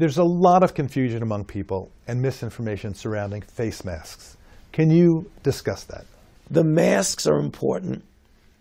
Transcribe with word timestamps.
There's 0.00 0.16
a 0.16 0.24
lot 0.24 0.62
of 0.62 0.72
confusion 0.72 1.22
among 1.22 1.44
people 1.44 1.92
and 2.08 2.22
misinformation 2.22 2.94
surrounding 2.94 3.42
face 3.42 3.84
masks. 3.84 4.38
Can 4.72 4.90
you 4.90 5.30
discuss 5.42 5.84
that? 5.84 6.06
The 6.50 6.64
masks 6.64 7.26
are 7.26 7.38
important 7.38 8.02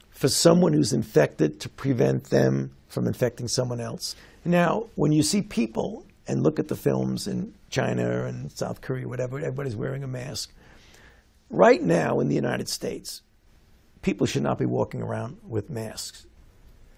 for 0.09 0.27
someone 0.27 0.73
who's 0.73 0.91
infected 0.91 1.61
to 1.61 1.69
prevent 1.69 2.25
them 2.25 2.75
from 2.89 3.07
infecting 3.07 3.47
someone 3.47 3.79
else. 3.79 4.17
Now, 4.43 4.87
when 4.95 5.13
you 5.13 5.23
see 5.23 5.41
people 5.41 6.05
and 6.27 6.43
look 6.43 6.59
at 6.59 6.67
the 6.67 6.75
films 6.75 7.25
in 7.25 7.53
China 7.69 8.25
and 8.25 8.51
South 8.51 8.81
Korea, 8.81 9.07
whatever, 9.07 9.37
everybody's 9.37 9.77
wearing 9.77 10.03
a 10.03 10.07
mask. 10.07 10.51
Right 11.49 11.81
now 11.81 12.19
in 12.19 12.27
the 12.27 12.35
United 12.35 12.67
States, 12.67 13.21
people 14.01 14.27
should 14.27 14.43
not 14.43 14.59
be 14.59 14.65
walking 14.65 15.01
around 15.01 15.37
with 15.47 15.69
masks. 15.69 16.25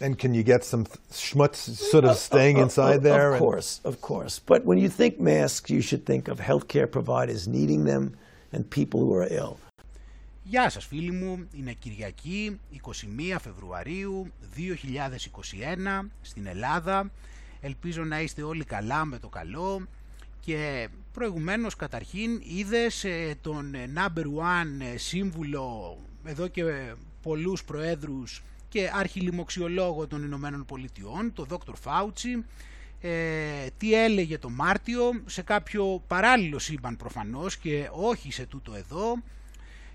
And 0.00 0.18
can 0.18 0.34
you 0.34 0.42
get 0.42 0.62
some 0.64 0.84
th- 0.84 0.98
schmutz 1.26 1.58
sort 1.92 2.04
of 2.04 2.16
staying 2.28 2.56
Of- 2.56 2.62
inside 2.66 2.96
of- 2.96 3.02
there? 3.08 3.28
Of 3.28 3.34
and- 3.34 3.42
course, 3.46 3.70
of 3.90 3.94
course. 4.10 4.34
But 4.50 4.60
when 4.68 4.78
you 4.84 4.88
think 5.00 5.12
masks, 5.32 5.68
you 5.76 5.82
should 5.88 6.04
think 6.10 6.24
of 6.32 6.36
healthcare 6.50 6.88
providers 6.98 7.40
needing 7.58 7.82
them 7.92 8.02
and 8.54 8.60
people 8.78 8.98
who 9.04 9.12
are 9.20 9.28
ill. 9.40 9.56
Γεια 10.46 10.70
σας 10.70 10.84
φίλοι 10.86 11.10
μου, 11.10 11.48
είναι 11.52 11.72
Κυριακή 11.72 12.60
21 12.70 13.38
Φεβρουαρίου 13.40 14.26
2021 14.56 16.10
στην 16.22 16.46
Ελλάδα. 16.46 17.10
Ελπίζω 17.60 18.02
να 18.04 18.20
είστε 18.20 18.42
όλοι 18.42 18.64
καλά 18.64 19.04
με 19.04 19.18
το 19.18 19.28
καλό 19.28 19.86
και 20.40 20.88
προηγουμένως 21.12 21.76
καταρχήν 21.76 22.40
είδες 22.44 23.04
ε, 23.04 23.34
τον 23.40 23.74
ε, 23.74 23.90
number 23.96 24.22
one 24.24 24.92
ε, 24.94 24.96
σύμβουλο 24.96 25.96
εδώ 26.24 26.48
και 26.48 26.62
πολλούς 27.22 27.64
προέδρους 27.64 28.42
και 28.74 28.90
αρχιλοιμωξιολόγο 28.94 30.06
των 30.06 30.22
Ηνωμένων 30.22 30.64
Πολιτειών, 30.64 31.32
τον 31.32 31.46
Dr. 31.50 31.72
Fauci, 31.84 32.42
ε, 33.00 33.10
τι 33.78 33.94
έλεγε 33.94 34.38
το 34.38 34.50
Μάρτιο 34.50 35.22
σε 35.26 35.42
κάποιο 35.42 36.02
παράλληλο 36.06 36.58
σύμπαν 36.58 36.96
προφανώς 36.96 37.56
και 37.56 37.88
όχι 37.92 38.32
σε 38.32 38.46
τούτο 38.46 38.74
εδώ. 38.74 39.22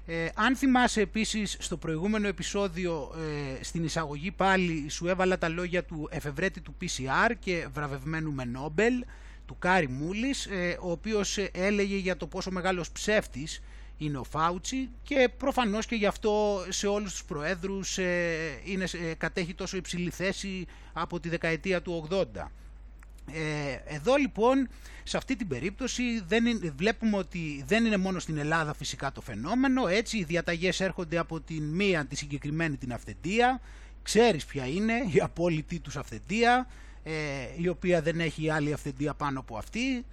Ε, 0.05 0.27
αν 0.35 0.55
θυμάσαι 0.55 1.01
επίσης 1.01 1.57
στο 1.59 1.77
προηγούμενο 1.77 2.27
επεισόδιο 2.27 3.11
ε, 3.59 3.63
στην 3.63 3.83
εισαγωγή 3.83 4.31
πάλι 4.31 4.89
σου 4.89 5.07
έβαλα 5.07 5.37
τα 5.37 5.49
λόγια 5.49 5.83
του 5.83 6.07
εφευρέτη 6.11 6.61
του 6.61 6.75
PCR 6.81 7.31
και 7.39 7.67
βραβευμένου 7.73 8.31
με 8.31 8.45
Νόμπελ, 8.45 9.03
του 9.45 9.57
Κάρι 9.59 9.87
Μούλις, 9.87 10.45
ε, 10.45 10.77
ο 10.81 10.91
οποίος 10.91 11.37
ε, 11.37 11.49
έλεγε 11.53 11.95
για 11.95 12.17
το 12.17 12.27
πόσο 12.27 12.51
μεγάλος 12.51 12.91
ψεύτης 12.91 13.61
είναι 13.99 14.17
ο 14.17 14.23
Φάουτσι 14.23 14.89
και 15.03 15.29
προφανώς 15.37 15.85
και 15.85 15.95
γι' 15.95 16.05
αυτό 16.05 16.63
σε 16.69 16.87
όλους 16.87 17.11
τους 17.11 17.23
προέδρους 17.23 17.97
ε, 17.97 18.61
είναι, 18.65 18.83
ε, 19.09 19.13
κατέχει 19.13 19.53
τόσο 19.53 19.77
υψηλή 19.77 20.09
θέση 20.09 20.65
από 20.93 21.19
τη 21.19 21.29
δεκαετία 21.29 21.81
του 21.81 22.07
80. 22.09 22.51
Ε, 23.31 23.95
εδώ 23.95 24.15
λοιπόν 24.15 24.69
σε 25.03 25.17
αυτή 25.17 25.35
την 25.35 25.47
περίπτωση 25.47 26.03
δεν 26.27 26.45
είναι- 26.45 26.73
βλέπουμε 26.77 27.17
ότι 27.17 27.63
δεν 27.67 27.85
είναι 27.85 27.97
μόνο 27.97 28.19
στην 28.19 28.37
Ελλάδα 28.37 28.73
φυσικά 28.73 29.11
το 29.11 29.21
φαινόμενο 29.21 29.87
έτσι 29.87 30.17
οι 30.17 30.23
διαταγές 30.23 30.79
έρχονται 30.79 31.17
από 31.17 31.39
την 31.39 31.63
μία 31.63 32.05
τη 32.05 32.15
συγκεκριμένη 32.15 32.77
την 32.77 32.93
αυθεντία 32.93 33.61
ξέρεις 34.03 34.45
ποια 34.45 34.67
είναι 34.67 34.93
η 35.13 35.19
απόλυτη 35.19 35.79
τους 35.79 35.95
αυθεντία 35.97 36.67
ε, 37.03 37.13
η 37.57 37.67
οποία 37.67 38.01
δεν 38.01 38.19
έχει 38.19 38.49
άλλη 38.49 38.73
αυθεντία 38.73 39.13
πάνω 39.13 39.39
από 39.39 39.57
αυτή 39.57 40.05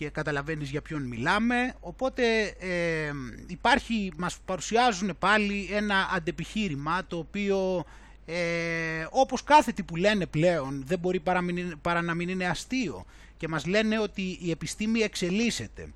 και 0.00 0.08
καταλαβαίνεις 0.10 0.70
για 0.70 0.82
ποιον 0.82 1.02
μιλάμε. 1.02 1.74
Οπότε 1.80 2.42
ε, 2.58 3.10
υπάρχει, 3.46 4.12
μας 4.16 4.38
παρουσιάζουν 4.44 5.16
πάλι 5.18 5.68
ένα 5.72 6.08
αντεπιχείρημα 6.14 7.04
το 7.06 7.16
οποίο 7.18 7.84
ε, 8.26 9.06
όπως 9.10 9.42
κάθε 9.44 9.72
τι 9.72 9.82
που 9.82 9.96
λένε 9.96 10.26
πλέον 10.26 10.82
δεν 10.86 10.98
μπορεί 10.98 11.20
παρά, 11.20 11.40
μην- 11.40 11.80
παρά 11.80 12.02
να 12.02 12.14
μην 12.14 12.28
είναι 12.28 12.46
αστείο 12.46 13.04
και 13.36 13.48
μας 13.48 13.66
λένε 13.66 13.98
ότι 13.98 14.38
η 14.40 14.50
επιστήμη 14.50 15.00
εξελίσσεται. 15.00 15.92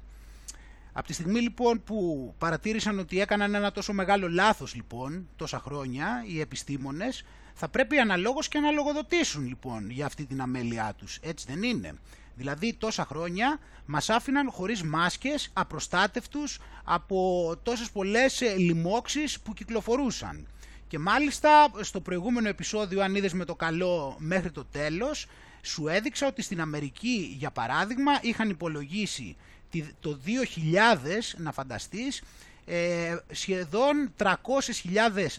Από 0.92 1.06
τη 1.06 1.12
στιγμή 1.12 1.40
λοιπόν 1.40 1.82
που 1.84 2.34
παρατήρησαν 2.38 2.98
ότι 2.98 3.20
έκαναν 3.20 3.54
ένα 3.54 3.72
τόσο 3.72 3.92
μεγάλο 3.92 4.28
λάθος 4.28 4.74
λοιπόν 4.74 5.28
τόσα 5.36 5.58
χρόνια 5.58 6.24
οι 6.26 6.40
επιστήμονες 6.40 7.24
θα 7.54 7.68
πρέπει 7.68 7.98
αναλόγως 7.98 8.48
και 8.48 8.58
να 8.58 8.70
λογοδοτήσουν 8.70 9.46
λοιπόν 9.46 9.90
για 9.90 10.06
αυτή 10.06 10.24
την 10.26 10.40
αμέλειά 10.40 10.94
τους. 10.98 11.18
Έτσι 11.22 11.46
δεν 11.48 11.62
είναι. 11.62 11.94
Δηλαδή 12.36 12.74
τόσα 12.74 13.04
χρόνια 13.04 13.58
μας 13.86 14.10
άφηναν 14.10 14.50
χωρίς 14.50 14.82
μάσκες, 14.82 15.50
απροστάτευτους 15.52 16.58
από 16.84 17.52
τόσες 17.62 17.90
πολλές 17.90 18.40
ε, 18.40 18.54
λοιμώξεις 18.56 19.40
που 19.40 19.52
κυκλοφορούσαν. 19.54 20.46
Και 20.88 20.98
μάλιστα 20.98 21.70
στο 21.80 22.00
προηγούμενο 22.00 22.48
επεισόδιο 22.48 23.02
αν 23.02 23.14
είδες 23.14 23.32
με 23.32 23.44
το 23.44 23.54
καλό 23.54 24.16
μέχρι 24.18 24.50
το 24.50 24.64
τέλος 24.64 25.26
σου 25.62 25.88
έδειξα 25.88 26.26
ότι 26.26 26.42
στην 26.42 26.60
Αμερική 26.60 27.34
για 27.38 27.50
παράδειγμα 27.50 28.12
είχαν 28.22 28.50
υπολογίσει 28.50 29.36
τη- 29.70 29.84
το 30.00 30.18
2000 30.24 31.34
να 31.36 31.52
φανταστείς 31.52 32.22
ε, 32.66 33.16
σχεδόν 33.30 34.12
300.000 34.16 34.34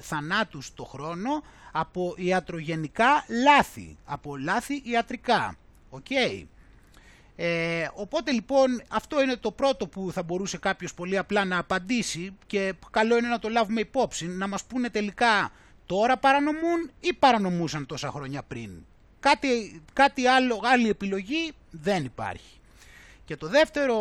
θανάτους 0.01 0.73
το 0.73 0.83
χρόνο 0.83 1.43
από 1.71 2.13
ιατρογενικά 2.17 3.25
λάθη, 3.43 3.97
από 4.05 4.37
λάθη 4.37 4.81
ιατρικά. 4.85 5.55
Οκ. 5.89 6.05
Ε, 7.35 7.87
οπότε 7.93 8.31
λοιπόν 8.31 8.81
αυτό 8.87 9.21
είναι 9.21 9.35
το 9.35 9.51
πρώτο 9.51 9.87
που 9.87 10.11
θα 10.11 10.23
μπορούσε 10.23 10.57
κάποιος 10.57 10.93
πολύ 10.93 11.17
απλά 11.17 11.45
να 11.45 11.57
απαντήσει 11.57 12.37
και 12.47 12.73
καλό 12.91 13.17
είναι 13.17 13.27
να 13.27 13.39
το 13.39 13.49
λάβουμε 13.49 13.79
υπόψη, 13.79 14.27
να 14.27 14.47
μας 14.47 14.63
πούνε 14.63 14.89
τελικά 14.89 15.51
τώρα 15.85 16.17
παρανομούν 16.17 16.91
ή 16.99 17.13
παρανομούσαν 17.13 17.85
τόσα 17.85 18.09
χρόνια 18.11 18.43
πριν; 18.43 18.71
Κάτι, 19.19 19.81
κάτι 19.93 20.27
άλλο, 20.27 20.61
άλλη 20.63 20.89
επιλογή 20.89 21.51
δεν 21.71 22.03
υπάρχει. 22.03 22.59
Και 23.25 23.35
το 23.35 23.47
δεύτερο 23.47 23.97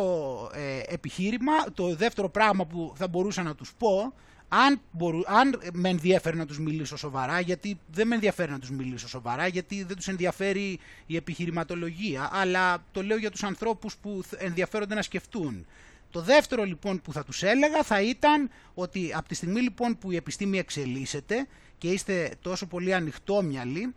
ε, 0.53 0.93
επιχείρημα, 0.93 1.53
το 1.73 1.95
δεύτερο 1.95 2.29
πράγμα 2.29 2.65
που 2.65 2.93
θα 2.95 3.07
μπορούσα 3.07 3.43
να 3.43 3.55
τους 3.55 3.73
πω, 3.77 4.13
αν, 4.57 4.81
μπορού, 4.91 5.19
αν 5.25 5.59
με 5.73 5.89
ενδιαφέρει 5.89 6.37
να 6.37 6.45
τους 6.45 6.59
μιλήσω 6.59 6.97
σοβαρά, 6.97 7.39
γιατί 7.39 7.79
δεν 7.91 8.07
με 8.07 8.15
ενδιαφέρει 8.15 8.51
να 8.51 8.59
τους 8.59 8.71
μιλήσω 8.71 9.07
σοβαρά, 9.07 9.47
γιατί 9.47 9.83
δεν 9.83 9.95
τους 9.95 10.07
ενδιαφέρει 10.07 10.79
η 11.05 11.15
επιχειρηματολογία, 11.15 12.29
αλλά 12.31 12.83
το 12.91 13.03
λέω 13.03 13.17
για 13.17 13.31
τους 13.31 13.43
ανθρώπους 13.43 13.97
που 13.97 14.21
θ- 14.27 14.41
ενδιαφέρονται 14.43 14.95
να 14.95 15.01
σκεφτούν. 15.01 15.65
Το 16.11 16.21
δεύτερο 16.21 16.63
λοιπόν 16.63 17.01
που 17.01 17.13
θα 17.13 17.23
τους 17.23 17.43
έλεγα 17.43 17.83
θα 17.83 18.01
ήταν 18.01 18.49
ότι 18.73 19.11
από 19.15 19.27
τη 19.27 19.35
στιγμή 19.35 19.61
λοιπόν 19.61 19.97
που 19.97 20.11
η 20.11 20.15
επιστήμη 20.15 20.57
εξελίσσεται 20.57 21.47
και 21.77 21.87
είστε 21.87 22.31
τόσο 22.41 22.65
πολύ 22.65 22.93
ανοιχτόμυαλοι, 22.93 23.93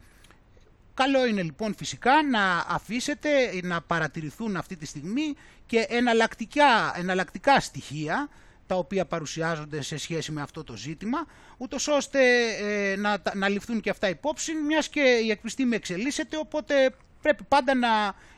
Καλό 0.95 1.27
είναι 1.27 1.43
λοιπόν 1.43 1.75
φυσικά 1.75 2.13
να 2.31 2.65
αφήσετε 2.69 3.29
να 3.63 3.81
παρατηρηθούν 3.81 4.57
αυτή 4.57 4.77
τη 4.77 4.87
στιγμή 4.87 5.35
και 5.67 5.87
εναλλακτικά, 5.89 6.93
εναλλακτικά 6.97 7.61
στοιχεία 7.61 8.29
τα 8.69 8.75
οποία 8.75 9.07
παρουσιάζονται 9.07 9.83
σε 9.83 9.97
σχέση 9.97 10.33
με 10.33 10.43
αυτό 10.43 10.65
το 10.65 10.77
ζήτημα, 10.77 11.27
ούτως 11.57 11.89
ώστε 11.89 12.21
ε, 12.61 12.97
να, 12.97 13.21
τα- 13.21 13.37
να 13.37 13.49
ληφθούν 13.49 13.81
και 13.81 13.91
αυτά 13.91 14.09
υπόψη, 14.09 14.55
μιας 14.55 14.89
και 14.89 15.01
η 15.25 15.31
επιστήμη 15.31 15.77
εξελίσσεται, 15.77 16.37
οπότε 16.37 16.95
πρέπει 17.23 17.45
πάντα 17.49 17.75
να 17.75 17.89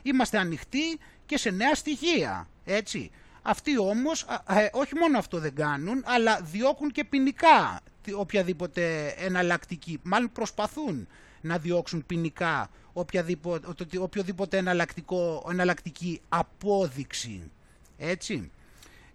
είμαστε 0.01 0.37
ανοιχτοί 0.37 0.99
και 1.25 1.37
σε 1.37 1.49
νέα 1.49 1.75
στοιχεία, 1.75 2.47
έτσι. 2.65 3.11
Αυτοί 3.41 3.79
όμως, 3.79 4.23
α, 4.45 4.59
ε, 4.59 4.69
όχι 4.73 4.95
μόνο 4.95 5.17
αυτό 5.17 5.39
δεν 5.39 5.55
κάνουν, 5.55 6.03
αλλά 6.05 6.41
διώκουν 6.41 6.91
και 6.91 7.03
ποινικά 7.03 7.81
τι- 8.03 8.13
οποιαδήποτε 8.13 9.07
εναλλακτική, 9.17 9.99
μάλλον 10.03 10.31
προσπαθούν 10.31 11.07
να 11.41 11.57
διώξουν 11.57 12.05
ποινικά 12.05 12.69
οποιαδήποτε, 12.93 13.67
οποιοδήποτε 13.99 14.57
εναλλακτικό, 14.57 15.47
εναλλακτική 15.51 16.21
απόδειξη. 16.29 17.51
Έτσι. 17.97 18.51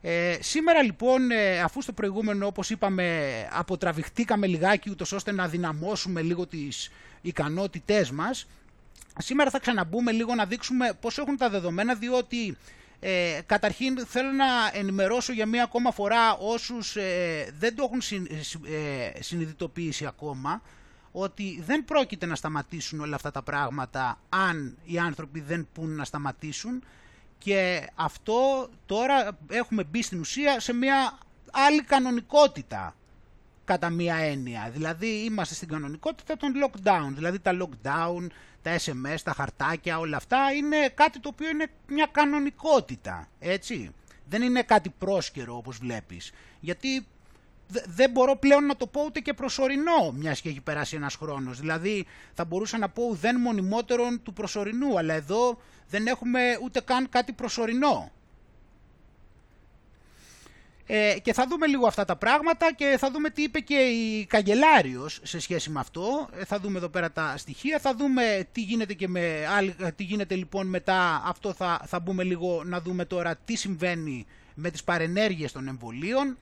Ε, 0.00 0.36
σήμερα 0.40 0.82
λοιπόν, 0.82 1.30
ε, 1.30 1.60
αφού 1.60 1.82
στο 1.82 1.92
προηγούμενο 1.92 2.46
όπως 2.46 2.70
είπαμε 2.70 3.30
αποτραβηχτήκαμε 3.52 4.46
λιγάκι 4.46 4.90
ούτως 4.90 5.12
ώστε 5.12 5.32
να 5.32 5.48
δυναμώσουμε 5.48 6.22
λίγο 6.22 6.46
τις 6.46 6.90
ικανότητές 7.20 8.10
μας, 8.10 8.46
σήμερα 9.18 9.50
θα 9.50 9.58
ξαναμπούμε 9.58 10.12
λίγο 10.12 10.34
να 10.34 10.44
δείξουμε 10.46 10.92
πώς 11.00 11.18
έχουν 11.18 11.36
τα 11.36 11.48
δεδομένα 11.50 11.94
διότι 11.94 12.56
ε, 13.00 13.40
καταρχήν 13.46 14.06
θέλω 14.06 14.30
να 14.32 14.44
ενημερώσω 14.72 15.32
για 15.32 15.46
μία 15.46 15.62
ακόμα 15.62 15.90
φορά 15.92 16.36
όσους 16.36 16.96
ε, 16.96 17.54
δεν 17.58 17.74
το 17.76 17.82
έχουν 17.84 18.00
συν- 18.00 18.30
ε, 18.66 19.22
συνειδητοποιήσει 19.22 20.06
ακόμα 20.06 20.62
ότι 21.12 21.62
δεν 21.66 21.84
πρόκειται 21.84 22.26
να 22.26 22.34
σταματήσουν 22.34 23.00
όλα 23.00 23.14
αυτά 23.14 23.30
τα 23.30 23.42
πράγματα 23.42 24.18
αν 24.28 24.76
οι 24.84 24.98
άνθρωποι 24.98 25.40
δεν 25.40 25.68
πούν 25.72 25.90
να 25.90 26.04
σταματήσουν 26.04 26.82
Και 27.38 27.86
αυτό 27.94 28.68
τώρα 28.86 29.38
έχουμε 29.48 29.84
μπει 29.84 30.02
στην 30.02 30.20
ουσία 30.20 30.60
σε 30.60 30.72
μια 30.72 31.18
άλλη 31.52 31.82
κανονικότητα 31.82 32.96
κατά 33.64 33.90
μία 33.90 34.14
έννοια. 34.14 34.70
Δηλαδή 34.72 35.06
είμαστε 35.06 35.54
στην 35.54 35.68
κανονικότητα 35.68 36.36
των 36.36 36.52
lockdown. 36.64 37.10
Δηλαδή 37.14 37.38
τα 37.38 37.56
lockdown, 37.60 38.26
τα 38.62 38.76
SMS, 38.76 39.16
τα 39.24 39.32
χαρτάκια, 39.32 39.98
όλα 39.98 40.16
αυτά 40.16 40.52
είναι 40.52 40.88
κάτι 40.88 41.20
το 41.20 41.28
οποίο 41.28 41.48
είναι 41.48 41.66
μια 41.86 42.08
κανονικότητα. 42.12 43.28
Έτσι. 43.38 43.94
Δεν 44.28 44.42
είναι 44.42 44.62
κάτι 44.62 44.90
πρόσκαιρο 44.98 45.56
όπως 45.56 45.76
βλέπεις. 45.78 46.32
Γιατί 46.60 47.06
δεν 47.68 48.10
μπορώ 48.10 48.36
πλέον 48.36 48.66
να 48.66 48.76
το 48.76 48.86
πω 48.86 49.02
ούτε 49.04 49.20
και 49.20 49.32
προσωρινό, 49.32 50.12
μιας 50.14 50.40
και 50.40 50.48
έχει 50.48 50.60
περάσει 50.60 50.96
ένας 50.96 51.14
χρόνος. 51.14 51.60
Δηλαδή 51.60 52.06
θα 52.34 52.44
μπορούσα 52.44 52.78
να 52.78 52.88
πω 52.88 53.02
ουδέν 53.02 53.40
μονιμότερον 53.40 54.22
του 54.22 54.32
προσωρινού, 54.32 54.98
αλλά 54.98 55.14
εδώ 55.14 55.58
δεν 55.88 56.06
έχουμε 56.06 56.40
ούτε 56.62 56.80
καν 56.80 57.08
κάτι 57.08 57.32
προσωρινό. 57.32 58.10
Ε, 60.88 61.16
και 61.22 61.32
θα 61.32 61.46
δούμε 61.48 61.66
λίγο 61.66 61.86
αυτά 61.86 62.04
τα 62.04 62.16
πράγματα 62.16 62.74
και 62.74 62.96
θα 62.98 63.10
δούμε 63.10 63.30
τι 63.30 63.42
είπε 63.42 63.60
και 63.60 63.74
η 63.74 64.26
καγκελάριος 64.26 65.20
σε 65.22 65.40
σχέση 65.40 65.70
με 65.70 65.80
αυτό. 65.80 66.28
Ε, 66.32 66.44
θα 66.44 66.60
δούμε 66.60 66.78
εδώ 66.78 66.88
πέρα 66.88 67.12
τα 67.12 67.34
στοιχεία, 67.36 67.78
θα 67.78 67.94
δούμε 67.94 68.48
τι 68.52 68.60
γίνεται, 68.60 68.94
και 68.94 69.08
με, 69.08 69.44
τι 69.96 70.04
γίνεται 70.04 70.34
λοιπόν 70.34 70.66
μετά. 70.66 71.22
Αυτό 71.24 71.52
θα, 71.52 71.82
θα 71.86 72.00
μπούμε 72.00 72.22
λίγο 72.22 72.62
να 72.64 72.80
δούμε 72.80 73.04
τώρα 73.04 73.36
τι 73.36 73.56
συμβαίνει 73.56 74.26
με 74.54 74.70
τις 74.70 74.84
παρενέργειες 74.84 75.52
των 75.52 75.68
εμβολίων 75.68 76.36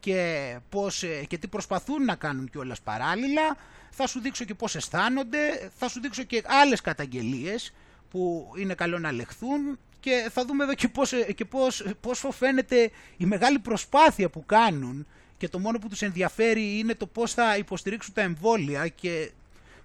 και, 0.00 0.56
πώς, 0.68 1.02
ε, 1.02 1.24
και 1.28 1.38
τι 1.38 1.48
προσπαθούν 1.48 2.04
να 2.04 2.14
κάνουν 2.14 2.50
κιόλας 2.50 2.80
παράλληλα. 2.80 3.56
Θα 3.90 4.06
σου 4.06 4.20
δείξω 4.20 4.44
και 4.44 4.54
πώς 4.54 4.74
αισθάνονται, 4.76 5.70
θα 5.78 5.88
σου 5.88 6.00
δείξω 6.00 6.22
και 6.22 6.42
άλλες 6.46 6.80
καταγγελίες 6.80 7.72
που 8.10 8.52
είναι 8.56 8.74
καλό 8.74 8.98
να 8.98 9.12
λεχθούν 9.12 9.78
και 10.00 10.28
θα 10.32 10.44
δούμε 10.44 10.64
εδώ 10.64 10.74
και, 10.74 10.88
πώς, 10.88 11.12
ε, 11.12 11.32
και 11.32 11.44
πώς, 11.44 11.84
πόσο 12.00 12.30
φαίνεται 12.30 12.90
η 13.16 13.24
μεγάλη 13.24 13.58
προσπάθεια 13.58 14.28
που 14.28 14.46
κάνουν 14.46 15.06
και 15.36 15.48
το 15.48 15.58
μόνο 15.58 15.78
που 15.78 15.88
τους 15.88 16.02
ενδιαφέρει 16.02 16.78
είναι 16.78 16.94
το 16.94 17.06
πώς 17.06 17.32
θα 17.32 17.56
υποστηρίξουν 17.56 18.14
τα 18.14 18.20
εμβόλια 18.20 18.88
και 18.88 19.30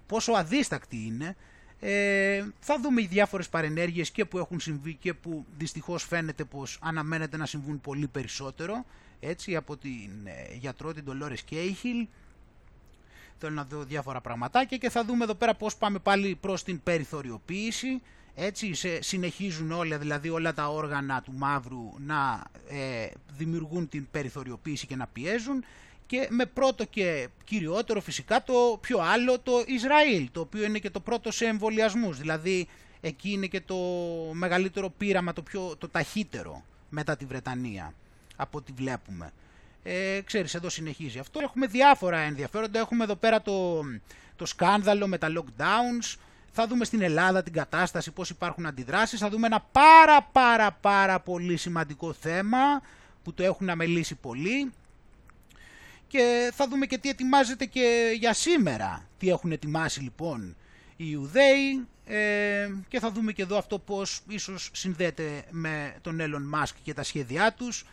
πόσο 0.06 0.32
αδίστακτοι 0.32 0.96
είναι. 0.96 1.36
Ε, 1.80 2.44
θα 2.60 2.80
δούμε 2.80 3.02
οι 3.02 3.06
διάφορες 3.06 3.48
παρενέργειες 3.48 4.10
και 4.10 4.24
που 4.24 4.38
έχουν 4.38 4.60
συμβεί 4.60 4.94
και 4.94 5.14
που 5.14 5.44
δυστυχώς 5.56 6.04
φαίνεται 6.04 6.44
πως 6.44 6.78
αναμένεται 6.82 7.36
να 7.36 7.46
συμβούν 7.46 7.80
πολύ 7.80 8.06
περισσότερο 8.06 8.84
έτσι 9.24 9.56
από 9.56 9.76
την 9.76 10.10
ε, 10.24 10.54
γιατρό 10.54 10.92
την 10.92 11.04
Dolores 11.06 11.52
Cahill. 11.52 12.06
Θέλω 13.38 13.54
να 13.54 13.64
δω 13.64 13.84
διάφορα 13.84 14.20
πραγματάκια 14.20 14.76
και 14.76 14.90
θα 14.90 15.04
δούμε 15.04 15.24
εδώ 15.24 15.34
πέρα 15.34 15.54
πώς 15.54 15.76
πάμε 15.76 15.98
πάλι 15.98 16.34
προς 16.40 16.62
την 16.62 16.82
περιθωριοποίηση. 16.82 18.02
Έτσι 18.34 18.74
σε, 18.74 19.02
συνεχίζουν 19.02 19.72
όλα, 19.72 19.98
δηλαδή 19.98 20.28
όλα 20.28 20.54
τα 20.54 20.68
όργανα 20.68 21.22
του 21.22 21.32
μαύρου 21.32 21.92
να 21.98 22.42
ε, 22.68 23.06
δημιουργούν 23.36 23.88
την 23.88 24.06
περιθωριοποίηση 24.10 24.86
και 24.86 24.96
να 24.96 25.06
πιέζουν. 25.06 25.64
Και 26.06 26.26
με 26.30 26.46
πρώτο 26.46 26.84
και 26.84 27.28
κυριότερο 27.44 28.00
φυσικά 28.00 28.42
το 28.42 28.78
πιο 28.80 28.98
άλλο 28.98 29.38
το 29.38 29.52
Ισραήλ, 29.66 30.28
το 30.32 30.40
οποίο 30.40 30.64
είναι 30.64 30.78
και 30.78 30.90
το 30.90 31.00
πρώτο 31.00 31.30
σε 31.30 31.44
εμβολιασμούς. 31.46 32.18
δηλαδή 32.18 32.68
εκεί 33.00 33.30
είναι 33.30 33.46
και 33.46 33.60
το 33.60 33.76
μεγαλύτερο 34.32 34.90
πείραμα, 34.90 35.32
το, 35.32 35.42
πιο, 35.42 35.76
το 35.78 35.88
ταχύτερο 35.88 36.64
μετά 36.88 37.16
τη 37.16 37.24
Βρετανία, 37.24 37.94
από 38.36 38.58
ό,τι 38.58 38.72
βλέπουμε. 38.72 39.30
Ε, 39.82 40.20
ξέρεις, 40.24 40.54
εδώ 40.54 40.68
συνεχίζει 40.68 41.18
αυτό. 41.18 41.40
Έχουμε 41.42 41.66
διάφορα 41.66 42.18
ενδιαφέροντα, 42.18 42.78
έχουμε 42.78 43.04
εδώ 43.04 43.14
πέρα 43.14 43.42
το, 43.42 43.82
το 44.36 44.46
σκάνδαλο 44.46 45.06
με 45.06 45.18
τα 45.18 45.28
lockdowns, 45.36 46.16
θα 46.50 46.66
δούμε 46.66 46.84
στην 46.84 47.02
Ελλάδα 47.02 47.42
την 47.42 47.52
κατάσταση, 47.52 48.10
πώς 48.10 48.30
υπάρχουν 48.30 48.66
αντιδράσεις, 48.66 49.18
θα 49.18 49.28
δούμε 49.28 49.46
ένα 49.46 49.66
πάρα 49.72 50.22
πάρα 50.32 50.72
πάρα 50.72 51.20
πολύ 51.20 51.56
σημαντικό 51.56 52.12
θέμα 52.12 52.82
που 53.22 53.32
το 53.34 53.42
έχουν 53.42 53.70
αμελήσει 53.70 54.14
πολύ 54.14 54.72
και 56.06 56.52
θα 56.54 56.68
δούμε 56.68 56.86
και 56.86 56.98
τι 56.98 57.08
ετοιμάζεται 57.08 57.64
και 57.64 58.16
για 58.18 58.34
σήμερα, 58.34 59.08
τι 59.18 59.28
έχουν 59.28 59.52
ετοιμάσει 59.52 60.00
λοιπόν 60.00 60.56
οι 60.96 61.04
Ιουδαίοι. 61.08 61.86
Ε, 62.06 62.68
και 62.88 62.98
θα 62.98 63.10
δούμε 63.10 63.32
και 63.32 63.42
εδώ 63.42 63.58
αυτό 63.58 63.78
πώς 63.78 64.20
ίσως 64.28 64.70
συνδέεται 64.72 65.44
με 65.50 65.94
τον 66.00 66.18
Elon 66.20 66.58
Musk 66.58 66.72
και 66.82 66.94
τα 66.94 67.02
σχέδιά 67.02 67.52
τους 67.52 67.84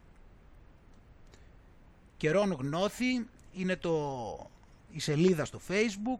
Καιρόν 2.21 2.51
Γνώθη 2.51 3.25
είναι 3.53 3.75
το, 3.75 4.49
η 4.91 4.99
σελίδα 4.99 5.45
στο 5.45 5.61
facebook 5.67 6.19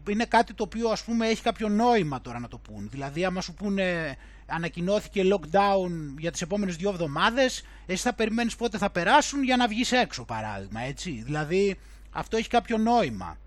είναι 0.09 0.25
κάτι 0.25 0.55
το 0.55 0.63
οποίο 0.63 0.89
ας 0.89 1.05
πούμε 1.05 1.27
έχει 1.27 1.43
κάποιο 1.43 1.69
νόημα 1.69 2.21
τώρα 2.21 2.39
να 2.39 2.49
το 2.49 2.59
πούν. 2.59 2.89
Δηλαδή 2.91 3.25
άμα 3.25 3.41
σου 3.41 3.55
πούνε 3.55 4.17
ανακοινώθηκε 4.47 5.23
lockdown 5.33 5.91
για 6.19 6.31
τις 6.31 6.43
επόμενες 6.43 6.77
δύο 6.77 6.91
εβδομάδες, 6.91 7.65
εσύ 7.87 8.03
θα 8.03 8.15
περιμένεις 8.15 8.57
πότε 8.57 8.79
θα 8.79 8.91
περάσουν 8.91 9.43
για 9.43 9.57
να 9.57 9.69
βγεις 9.69 9.93
έξω 9.93 10.25
παράδειγμα, 10.25 10.81
έτσι. 10.81 11.23
Δηλαδή 11.25 11.77
αυτό 12.11 12.37
έχει 12.37 12.49
κάποιο 12.49 12.79
νόημα. 12.79 13.39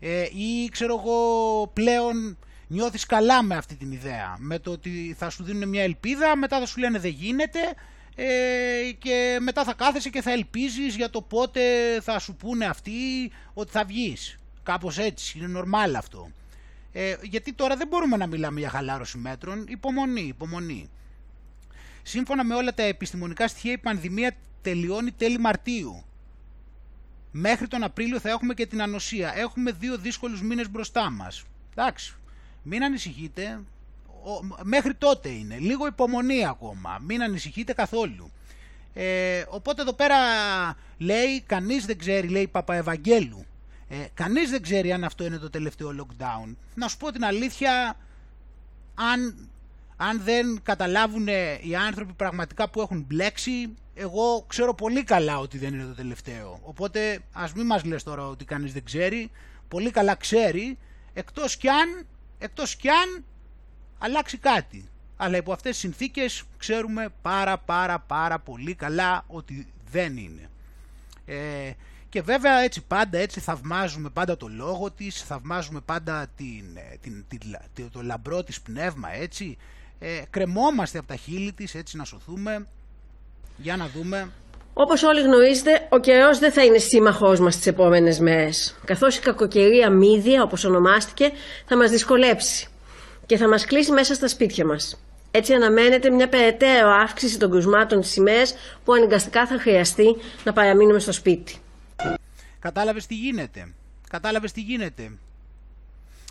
Ε, 0.00 0.22
ή 0.22 0.68
ξέρω 0.70 1.02
εγώ 1.04 1.70
πλέον 1.72 2.38
νιώθεις 2.66 3.06
καλά 3.06 3.42
με 3.42 3.56
αυτή 3.56 3.74
την 3.74 3.92
ιδέα, 3.92 4.36
με 4.38 4.58
το 4.58 4.70
ότι 4.70 5.14
θα 5.18 5.30
σου 5.30 5.44
δίνουν 5.44 5.68
μια 5.68 5.82
ελπίδα, 5.82 6.36
μετά 6.36 6.58
θα 6.58 6.66
σου 6.66 6.80
λένε 6.80 6.98
δεν 6.98 7.10
γίνεται 7.10 7.60
ε, 8.14 8.92
και 8.98 9.38
μετά 9.40 9.64
θα 9.64 9.74
κάθεσαι 9.74 10.10
και 10.10 10.22
θα 10.22 10.32
ελπίζεις 10.32 10.96
για 10.96 11.10
το 11.10 11.22
πότε 11.22 11.60
θα 12.00 12.18
σου 12.18 12.34
πούνε 12.34 12.64
αυτοί 12.66 12.92
ότι 13.54 13.70
θα 13.70 13.84
βγεις. 13.84 14.36
Κάπως 14.62 14.98
έτσι, 14.98 15.38
είναι 15.38 15.46
νορμάλ 15.46 15.94
αυτό. 15.94 16.30
Ε, 16.98 17.16
γιατί 17.22 17.52
τώρα 17.52 17.76
δεν 17.76 17.88
μπορούμε 17.88 18.16
να 18.16 18.26
μιλάμε 18.26 18.60
για 18.60 18.68
χαλάρωση 18.68 19.18
μέτρων, 19.18 19.64
υπομονή, 19.68 20.20
υπομονή. 20.20 20.90
Σύμφωνα 22.02 22.44
με 22.44 22.54
όλα 22.54 22.74
τα 22.74 22.82
επιστημονικά 22.82 23.48
στοιχεία 23.48 23.72
η 23.72 23.78
πανδημία 23.78 24.36
τελειώνει 24.62 25.12
τέλη 25.12 25.38
Μαρτίου. 25.38 26.04
Μέχρι 27.30 27.68
τον 27.68 27.82
Απρίλιο 27.82 28.20
θα 28.20 28.30
έχουμε 28.30 28.54
και 28.54 28.66
την 28.66 28.82
ανοσία. 28.82 29.32
Έχουμε 29.36 29.70
δύο 29.70 29.98
δύσκολους 29.98 30.42
μήνες 30.42 30.70
μπροστά 30.70 31.10
μας. 31.10 31.44
Εντάξει, 31.70 32.14
μην 32.62 32.84
ανησυχείτε, 32.84 33.60
μέχρι 34.62 34.94
τότε 34.94 35.28
είναι. 35.28 35.58
Λίγο 35.58 35.86
υπομονή 35.86 36.46
ακόμα. 36.46 36.98
Μην 37.06 37.22
ανησυχείτε 37.22 37.72
καθόλου. 37.72 38.30
Ε, 38.94 39.44
οπότε 39.48 39.82
εδώ 39.82 39.92
πέρα 39.92 40.16
λέει, 40.98 41.40
κανείς 41.40 41.86
δεν 41.86 41.98
ξέρει, 41.98 42.28
λέει 42.28 42.46
Παπαευαγγέλου. 42.46 43.46
Ε, 43.88 43.96
κανείς 44.14 44.50
δεν 44.50 44.62
ξέρει 44.62 44.92
αν 44.92 45.04
αυτό 45.04 45.24
είναι 45.24 45.38
το 45.38 45.50
τελευταίο 45.50 45.94
lockdown. 45.98 46.54
Να 46.74 46.88
σου 46.88 46.96
πω 46.96 47.12
την 47.12 47.24
αλήθεια, 47.24 47.96
αν, 48.94 49.48
αν 49.96 50.20
δεν 50.22 50.60
καταλάβουν 50.62 51.26
οι 51.60 51.76
άνθρωποι 51.86 52.12
πραγματικά 52.12 52.70
που 52.70 52.80
έχουν 52.80 53.04
μπλέξει, 53.08 53.74
εγώ 53.94 54.44
ξέρω 54.46 54.74
πολύ 54.74 55.04
καλά 55.04 55.38
ότι 55.38 55.58
δεν 55.58 55.74
είναι 55.74 55.84
το 55.84 55.94
τελευταίο. 55.94 56.60
Οπότε 56.62 57.18
ας 57.32 57.52
μην 57.52 57.66
μας 57.66 57.84
λες 57.84 58.02
τώρα 58.02 58.26
ότι 58.26 58.44
κανείς 58.44 58.72
δεν 58.72 58.84
ξέρει. 58.84 59.30
Πολύ 59.68 59.90
καλά 59.90 60.14
ξέρει, 60.14 60.78
εκτός 61.12 61.56
κι 61.56 61.68
αν, 61.68 62.06
εκτός 62.38 62.76
κι 62.76 62.88
αν 62.88 63.24
αλλάξει 63.98 64.38
κάτι. 64.38 64.88
Αλλά 65.16 65.36
υπό 65.36 65.52
αυτές 65.52 65.70
τις 65.70 65.80
συνθήκες 65.80 66.42
ξέρουμε 66.56 67.08
πάρα 67.22 67.58
πάρα 67.58 67.98
πάρα 67.98 68.38
πολύ 68.38 68.74
καλά 68.74 69.24
ότι 69.26 69.66
δεν 69.90 70.16
είναι. 70.16 70.48
Ε, 71.26 71.72
και 72.08 72.22
βέβαια 72.22 72.58
έτσι 72.58 72.82
πάντα 72.88 73.18
έτσι 73.18 73.40
θαυμάζουμε 73.40 74.08
πάντα 74.08 74.36
το 74.36 74.48
λόγο 74.48 74.90
της, 74.90 75.22
θαυμάζουμε 75.22 75.80
πάντα 75.84 76.26
την, 76.36 76.64
ε, 76.74 76.96
την, 77.00 77.24
την, 77.74 77.90
το 77.90 78.02
λαμπρό 78.02 78.42
της 78.42 78.60
πνεύμα 78.60 79.08
έτσι. 79.14 79.56
Ε, 79.98 80.20
κρεμόμαστε 80.30 80.98
από 80.98 81.06
τα 81.06 81.16
χείλη 81.16 81.52
της 81.52 81.74
έτσι 81.74 81.96
να 81.96 82.04
σωθούμε. 82.04 82.66
Για 83.56 83.76
να 83.76 83.88
δούμε. 83.88 84.30
Όπως 84.72 85.02
όλοι 85.02 85.22
γνωρίζετε, 85.22 85.86
ο 85.90 85.98
καιρός 85.98 86.38
δεν 86.38 86.52
θα 86.52 86.64
είναι 86.64 86.78
σύμμαχός 86.78 87.40
μας 87.40 87.56
τις 87.56 87.66
επόμενες 87.66 88.18
μέρες. 88.18 88.76
Καθώς 88.84 89.16
η 89.16 89.20
κακοκαιρία 89.20 89.90
μύδια, 89.90 90.42
όπως 90.42 90.64
ονομάστηκε, 90.64 91.30
θα 91.66 91.76
μας 91.76 91.90
δυσκολέψει 91.90 92.68
και 93.26 93.36
θα 93.36 93.48
μας 93.48 93.64
κλείσει 93.64 93.92
μέσα 93.92 94.14
στα 94.14 94.28
σπίτια 94.28 94.64
μας. 94.66 95.00
Έτσι 95.30 95.52
αναμένεται 95.52 96.10
μια 96.10 96.28
περαιτέρω 96.28 96.88
αύξηση 96.88 97.38
των 97.38 97.50
κρουσμάτων 97.50 98.00
της 98.00 98.10
σημαίας 98.10 98.54
που 98.84 98.92
αναγκαστικά 98.92 99.46
θα 99.46 99.58
χρειαστεί 99.58 100.16
να 100.44 100.52
παραμείνουμε 100.52 100.98
στο 100.98 101.12
σπίτι. 101.12 101.56
Κατάλαβες 102.66 103.06
τι 103.06 103.14
γίνεται. 103.14 103.74
Κατάλαβες 104.08 104.52
τι 104.52 104.60
γίνεται. 104.60 105.12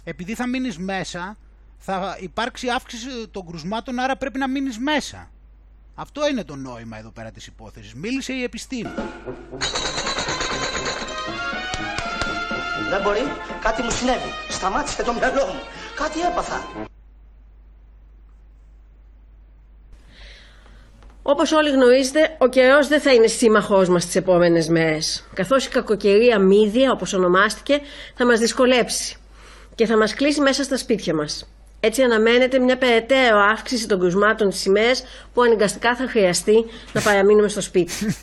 Επειδή 0.03 0.35
θα 0.35 0.47
μείνεις 0.47 0.77
μέσα, 0.77 1.37
θα 1.77 2.17
υπάρξει 2.19 2.69
αύξηση 2.69 3.27
των 3.31 3.47
κρουσμάτων, 3.47 3.99
άρα 3.99 4.15
πρέπει 4.15 4.39
να 4.39 4.47
μείνεις 4.47 4.77
μέσα. 4.77 5.29
Αυτό 5.95 6.27
είναι 6.27 6.43
το 6.43 6.55
νόημα 6.55 6.97
εδώ 6.97 7.09
πέρα 7.09 7.31
της 7.31 7.47
υπόθεσης. 7.47 7.93
Μίλησε 7.93 8.33
η 8.33 8.43
επιστήμη. 8.43 8.93
Δεν 12.89 13.01
μπορεί. 13.01 13.21
Κάτι 13.61 13.81
μου 13.81 13.91
συνέβη. 13.91 14.29
Σταμάτησε 14.49 15.03
το 15.03 15.13
μυαλό 15.13 15.45
μου. 15.45 15.59
Κάτι 15.95 16.19
έπαθα. 16.21 16.87
Όπως 21.27 21.51
όλοι 21.51 21.69
γνωρίζετε, 21.69 22.35
ο 22.37 22.47
καιρός 22.47 22.87
δεν 22.87 23.01
θα 23.01 23.13
είναι 23.13 23.27
σύμμαχός 23.27 23.89
μας 23.89 24.05
τις 24.05 24.15
επόμενες 24.15 24.67
μέρες. 24.67 25.27
Καθώς 25.33 25.65
η 25.65 25.69
κακοκαιρία 25.69 26.39
μύδια, 26.39 26.91
όπως 26.91 27.13
ονομάστηκε, 27.13 27.79
θα 28.15 28.25
μας 28.25 28.39
δυσκολέψει 28.39 29.17
και 29.75 29.85
θα 29.85 29.97
μας 29.97 30.13
κλείσει 30.13 30.41
μέσα 30.41 30.63
στα 30.63 30.77
σπίτια 30.77 31.13
μας. 31.13 31.47
Έτσι 31.79 32.01
αναμένεται 32.01 32.59
μια 32.59 32.77
περαιτέρω 32.77 33.37
αύξηση 33.37 33.87
των 33.87 33.99
κρουσμάτων 33.99 34.49
της 34.49 34.59
σημαίας 34.59 35.03
που 35.33 35.41
αναγκαστικά 35.41 35.95
θα 35.95 36.07
χρειαστεί 36.07 36.65
να 36.93 37.01
παραμείνουμε 37.01 37.47
στο 37.47 37.61
σπίτι. 37.61 38.15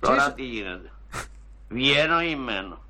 Τώρα 0.00 0.32
τι 0.32 0.42
γίνεται; 0.42 0.90
Βγαίνω 1.68 2.20
ή 2.20 2.36
μένω. 2.36 2.86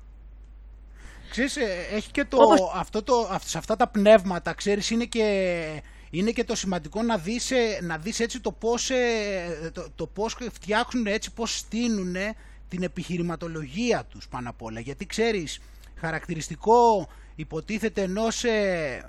Ξέρεις, 1.29 1.55
ε, 1.57 1.87
έχει 1.91 2.11
και 2.11 2.25
το, 2.25 2.37
αυτό 2.75 3.03
το, 3.03 3.39
σε 3.45 3.57
αυτά 3.57 3.75
τα 3.75 3.87
πνεύματα, 3.87 4.53
ξέρεις, 4.53 4.89
είναι 4.89 5.05
και, 5.05 5.81
είναι 6.09 6.31
και 6.31 6.43
το 6.43 6.55
σημαντικό 6.55 7.03
να 7.03 7.17
δεις, 7.17 7.51
ε, 7.51 7.79
να 7.81 7.97
δεις 7.97 8.19
έτσι 8.19 8.39
το 8.39 8.51
πώς, 8.51 8.89
ε, 8.89 9.71
το, 9.73 9.87
το 9.95 10.07
πώς 10.07 10.37
φτιάχνουν 10.51 11.07
έτσι, 11.07 11.33
πώς 11.33 11.57
στείνουν 11.57 12.15
την 12.69 12.83
επιχειρηματολογία 12.83 14.03
τους 14.09 14.27
πάνω 14.27 14.49
απ' 14.49 14.61
όλα. 14.61 14.79
Γιατί 14.79 15.05
ξέρεις, 15.05 15.59
χαρακτηριστικό 15.95 17.07
υποτίθεται 17.35 18.01
ενός 18.01 18.43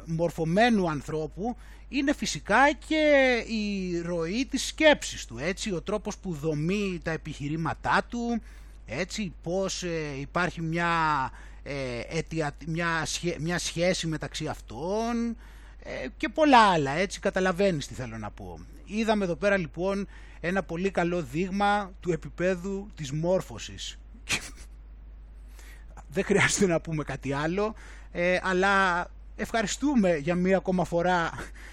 μορφωμένου 0.07 0.91
ανθρώπου 0.91 1.57
είναι 1.89 2.13
φυσικά 2.13 2.73
και 2.87 3.35
η 3.47 4.01
ροή 4.01 4.47
της 4.51 4.67
σκέψης 4.67 5.25
του, 5.25 5.39
έτσι, 5.39 5.73
ο 5.73 5.83
τρόπος 5.83 6.19
που 6.19 6.33
δομεί 6.33 7.01
τα 7.03 7.11
επιχειρήματά 7.11 8.07
του, 8.09 8.43
έτσι, 8.91 9.35
πώς 9.43 9.83
ε, 9.83 10.17
υπάρχει 10.21 10.61
μια, 10.61 10.91
ε, 11.63 12.01
μια, 12.67 13.07
μια 13.39 13.59
σχέση 13.59 14.07
μεταξύ 14.07 14.47
αυτών 14.47 15.37
ε, 15.83 16.07
και 16.17 16.29
πολλά 16.29 16.59
άλλα, 16.59 16.91
έτσι, 16.91 17.21
καταλαβαίνεις 17.21 17.87
τι 17.87 17.95
θέλω 17.95 18.19
να 18.19 18.31
πω. 18.31 18.59
Είδαμε 18.85 19.25
εδώ 19.25 19.35
πέρα 19.35 19.57
λοιπόν 19.57 20.09
ένα 20.41 20.63
πολύ 20.63 20.91
καλό 20.91 21.23
δείγμα 21.23 21.93
του 22.01 22.13
επίπεδου 22.13 22.91
της 22.95 23.13
μόρφωσης. 23.13 23.99
Δεν 26.15 26.25
χρειάζεται 26.25 26.67
να 26.67 26.81
πούμε 26.81 27.05
κάτι 27.05 27.33
άλλο, 27.33 27.75
ε, 28.13 28.39
αλλά 28.43 29.07
ευχαριστούμε 29.37 30.17
για 30.17 30.35
μία 30.35 30.57
ακόμα 30.57 30.85
φορά 30.85 31.31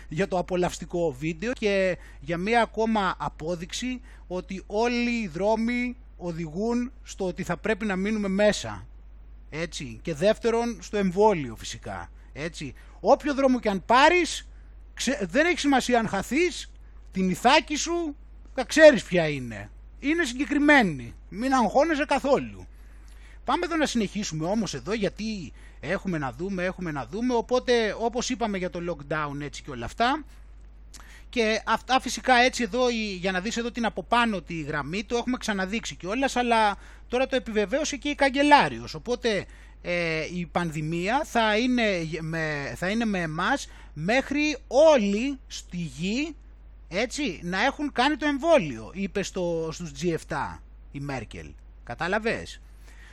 για 0.09 0.27
το 0.27 0.37
απολαυστικό 0.37 1.15
βίντεο 1.19 1.53
και 1.53 1.97
για 2.19 2.37
μία 2.37 2.61
ακόμα 2.61 3.15
απόδειξη 3.17 4.01
ότι 4.27 4.63
όλοι 4.67 5.21
οι 5.21 5.27
δρόμοι 5.27 5.95
οδηγούν 6.17 6.91
στο 7.03 7.25
ότι 7.25 7.43
θα 7.43 7.57
πρέπει 7.57 7.85
να 7.85 7.95
μείνουμε 7.95 8.27
μέσα. 8.27 8.87
Έτσι. 9.49 9.99
Και 10.01 10.13
δεύτερον 10.13 10.77
στο 10.81 10.97
εμβόλιο 10.97 11.55
φυσικά. 11.55 12.11
Έτσι. 12.33 12.73
Όποιο 12.99 13.33
δρόμο 13.33 13.59
και 13.59 13.69
αν 13.69 13.85
πάρεις, 13.85 14.47
δεν 15.21 15.45
έχει 15.45 15.59
σημασία 15.59 15.99
αν 15.99 16.07
χαθείς, 16.07 16.71
την 17.11 17.29
ηθάκη 17.29 17.75
σου 17.75 18.15
θα 18.53 18.63
ξέρεις 18.63 19.03
ποια 19.03 19.27
είναι. 19.27 19.69
Είναι 19.99 20.25
συγκεκριμένη. 20.25 21.13
Μην 21.29 21.53
αγχώνεσαι 21.53 22.05
καθόλου. 22.05 22.67
Πάμε 23.43 23.65
εδώ 23.65 23.75
να 23.75 23.85
συνεχίσουμε 23.85 24.45
όμως 24.45 24.73
εδώ 24.73 24.93
γιατί 24.93 25.53
έχουμε 25.79 26.17
να 26.17 26.31
δούμε, 26.31 26.63
έχουμε 26.63 26.91
να 26.91 27.05
δούμε. 27.05 27.33
Οπότε 27.33 27.95
όπως 27.99 28.29
είπαμε 28.29 28.57
για 28.57 28.69
το 28.69 28.79
lockdown 28.89 29.41
έτσι 29.41 29.63
και 29.63 29.71
όλα 29.71 29.85
αυτά. 29.85 30.23
Και 31.29 31.61
αυτά 31.65 31.99
φυσικά 31.99 32.33
έτσι 32.35 32.63
εδώ 32.63 32.89
για 33.19 33.31
να 33.31 33.39
δεις 33.39 33.57
εδώ 33.57 33.71
την 33.71 33.85
από 33.85 34.03
πάνω 34.03 34.41
τη 34.41 34.61
γραμμή 34.61 35.03
το 35.03 35.17
έχουμε 35.17 35.37
ξαναδείξει 35.37 35.95
κιόλας 35.95 36.35
αλλά 36.35 36.77
τώρα 37.07 37.27
το 37.27 37.35
επιβεβαίωσε 37.35 37.97
και 37.97 38.09
η 38.09 38.15
καγκελάριος. 38.15 38.93
Οπότε 38.93 39.45
ε, 39.81 40.25
η 40.35 40.45
πανδημία 40.45 41.21
θα 41.25 41.57
είναι, 41.57 41.83
με, 42.21 42.73
θα 42.75 42.89
είναι 42.89 43.05
με 43.05 43.19
εμάς 43.19 43.67
μέχρι 43.93 44.57
όλοι 44.67 45.39
στη 45.47 45.77
γη 45.77 46.35
έτσι, 46.87 47.39
να 47.43 47.63
έχουν 47.63 47.91
κάνει 47.91 48.17
το 48.17 48.27
εμβόλιο, 48.27 48.91
είπε 48.93 49.23
στο, 49.23 49.69
στους 49.71 49.91
G7 50.01 50.57
η 50.91 50.99
Μέρκελ. 50.99 51.49
Κατάλαβες; 51.83 52.61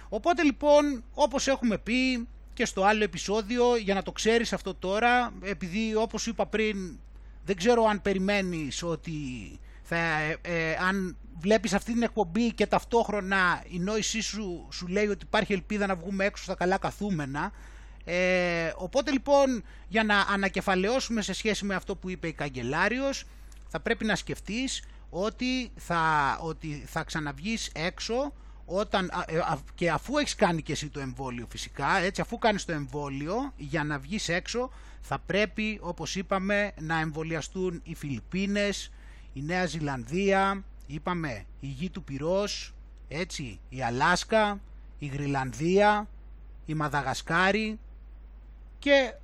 Οπότε 0.09 0.43
λοιπόν, 0.43 1.05
όπως 1.15 1.47
έχουμε 1.47 1.79
πει 1.79 2.29
και 2.53 2.65
στο 2.65 2.85
άλλο 2.85 3.03
επεισόδιο, 3.05 3.77
για 3.77 3.95
να 3.95 4.03
το 4.03 4.13
ξέρεις 4.13 4.53
αυτό 4.53 4.75
τώρα, 4.75 5.33
επειδή 5.43 5.95
όπως 5.95 6.27
είπα 6.27 6.47
πριν, 6.47 6.99
δεν 7.45 7.57
ξέρω 7.57 7.85
αν 7.85 8.03
περιμένεις 8.03 8.83
ότι 8.83 9.13
θα, 9.83 9.97
ε, 9.97 10.39
ε, 10.43 10.77
αν 10.89 11.17
βλέπεις 11.41 11.73
αυτή 11.73 11.93
την 11.93 12.03
εκπομπή 12.03 12.53
και 12.53 12.67
ταυτόχρονα 12.67 13.65
η 13.69 13.79
νόησή 13.79 14.21
σου 14.21 14.69
σου 14.71 14.87
λέει 14.87 15.07
ότι 15.07 15.25
υπάρχει 15.25 15.53
ελπίδα 15.53 15.87
να 15.87 15.97
βγούμε 15.97 16.25
έξω 16.25 16.43
στα 16.43 16.55
καλά 16.55 16.79
καθούμενα, 16.79 17.53
Ε, 18.07 18.73
οπότε 18.77 19.11
λοιπόν 19.11 19.65
για 19.89 20.05
να 20.05 20.21
ανακεφαλαιώσουμε 20.21 21.23
σε 21.23 21.33
σχέση 21.33 21.65
με 21.65 21.75
αυτό 21.75 21.97
που 21.97 22.11
είπε 22.11 22.29
η 22.29 22.33
καγκελάριος 22.33 23.25
θα 23.69 23.81
πρέπει 23.81 24.05
να 24.05 24.17
σκεφτείς 24.17 24.85
ότι 25.11 25.71
θα, 25.77 26.37
ότι 26.41 26.85
θα 26.87 27.05
ξαναβγείς 27.05 27.71
έξω 27.75 28.33
όταν, 28.65 29.11
ε, 29.27 29.39
και 29.75 29.91
αφού 29.91 30.19
έχεις 30.19 30.35
κάνει 30.35 30.63
και 30.63 30.73
εσύ 30.73 30.89
το 30.89 31.01
εμβόλιο 31.01 31.47
φυσικά, 31.51 31.99
έτσι, 31.99 32.21
αφού 32.21 32.39
κάνεις 32.39 32.65
το 32.65 32.73
εμβόλιο 32.73 33.53
για 33.57 33.85
να 33.85 33.99
βγεις 33.99 34.29
έξω 34.29 34.71
θα 35.07 35.19
πρέπει 35.19 35.79
όπως 35.83 36.17
είπαμε 36.17 36.73
να 36.81 37.01
εμβολιαστούν 37.01 37.81
οι 37.85 37.95
Φιλιππίνες, 37.95 38.93
η 39.33 39.43
Νέα 39.43 39.67
Ζηλανδία, 39.67 40.65
είπαμε 40.87 41.45
η 41.61 41.67
γη 41.67 41.91
του 41.91 42.03
Πυρός, 42.03 42.75
έτσι, 43.09 43.61
η 43.69 43.83
Αλάσκα, 43.83 44.61
η 44.99 45.07
Γρυλανδία, 45.07 46.09
η 46.67 46.75
Μαδαγασκάρη 46.75 47.79
και 48.79 49.15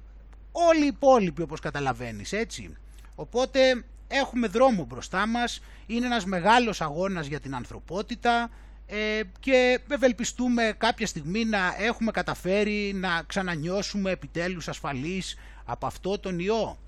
όλοι 0.53 0.85
οι 0.85 0.87
υπόλοιποι 0.87 1.43
όπως 1.43 1.61
καταλαβαίνεις 1.61 2.33
έτσι. 2.33 2.77
Οπότε 3.15 3.85
έχουμε 4.09 4.47
δρόμο 4.47 4.85
μπροστά 4.85 5.27
μας, 5.27 5.63
είναι 5.87 6.07
ένας 6.07 6.25
μεγάλος 6.25 6.81
αγώνας 6.81 7.27
για 7.27 7.41
την 7.41 7.55
ανθρωπότητα 7.55 8.51
ε, 8.87 9.21
και 9.41 9.81
ευελπιστούμε 9.89 10.75
κάποια 10.79 11.07
στιγμή 11.07 11.45
να 11.45 11.75
έχουμε 11.79 12.11
καταφέρει 12.11 12.93
να 12.95 13.23
ξανανιώσουμε 13.27 14.11
επιτέλους 14.11 14.69
ασφαλείς 14.69 15.37
από 15.71 15.87
αυτό 15.87 16.19
τον 16.19 16.39
ιό. 16.39 16.79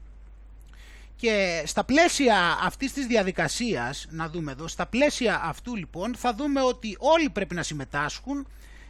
Και 1.16 1.62
στα 1.66 1.84
πλαίσια 1.84 2.58
αυτής 2.62 2.92
της 2.92 3.06
διαδικασίας, 3.06 4.06
να 4.10 4.28
δούμε 4.28 4.52
εδώ, 4.52 4.68
στα 4.68 4.86
πλαίσια 4.86 5.40
αυτού 5.44 5.76
λοιπόν 5.76 6.14
θα 6.16 6.34
δούμε 6.34 6.62
ότι 6.62 6.96
όλοι 6.98 7.30
πρέπει 7.30 7.54
να 7.54 7.62
συμμετάσχουν 7.62 8.46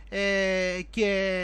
ε, 0.08 0.80
και, 0.90 1.36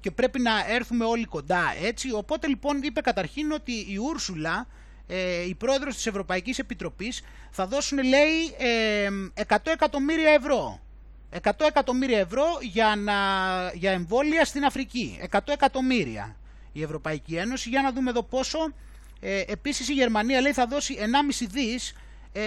και 0.00 0.10
πρέπει 0.10 0.40
να 0.40 0.52
έρθουμε 0.68 1.04
όλοι 1.04 1.24
κοντά 1.24 1.74
έτσι. 1.82 2.12
Οπότε 2.12 2.46
λοιπόν 2.46 2.82
είπε 2.82 3.00
καταρχήν 3.00 3.52
ότι 3.52 3.72
η 3.72 3.96
Ούρσουλα, 3.96 4.66
ε, 5.06 5.42
η 5.42 5.54
πρόεδρος 5.54 5.94
της 5.94 6.06
Ευρωπαϊκής 6.06 6.58
Επιτροπής, 6.58 7.22
θα 7.50 7.66
δώσουν 7.66 7.98
λέει 7.98 8.54
ε, 8.58 9.08
100 9.48 9.56
εκατομμύρια 9.64 10.30
ευρώ. 10.30 10.80
100 11.42 11.50
εκατομμύρια 11.68 12.18
ευρώ 12.18 12.44
για, 12.60 12.96
να, 12.96 13.14
για 13.74 13.90
εμβόλια 13.90 14.44
στην 14.44 14.64
Αφρική. 14.64 15.18
100 15.30 15.38
εκατομμύρια 15.46 16.36
η 16.72 16.82
Ευρωπαϊκή 16.82 17.36
Ένωση. 17.36 17.68
Για 17.68 17.82
να 17.82 17.92
δούμε 17.92 18.10
εδώ 18.10 18.22
πόσο. 18.22 18.58
Ε, 19.20 19.42
επίσης 19.46 19.88
η 19.88 19.92
Γερμανία 19.92 20.40
λέει 20.40 20.52
θα 20.52 20.66
δώσει 20.66 20.96
1,5 20.98 21.46
δις, 21.46 21.94
ε, 22.32 22.42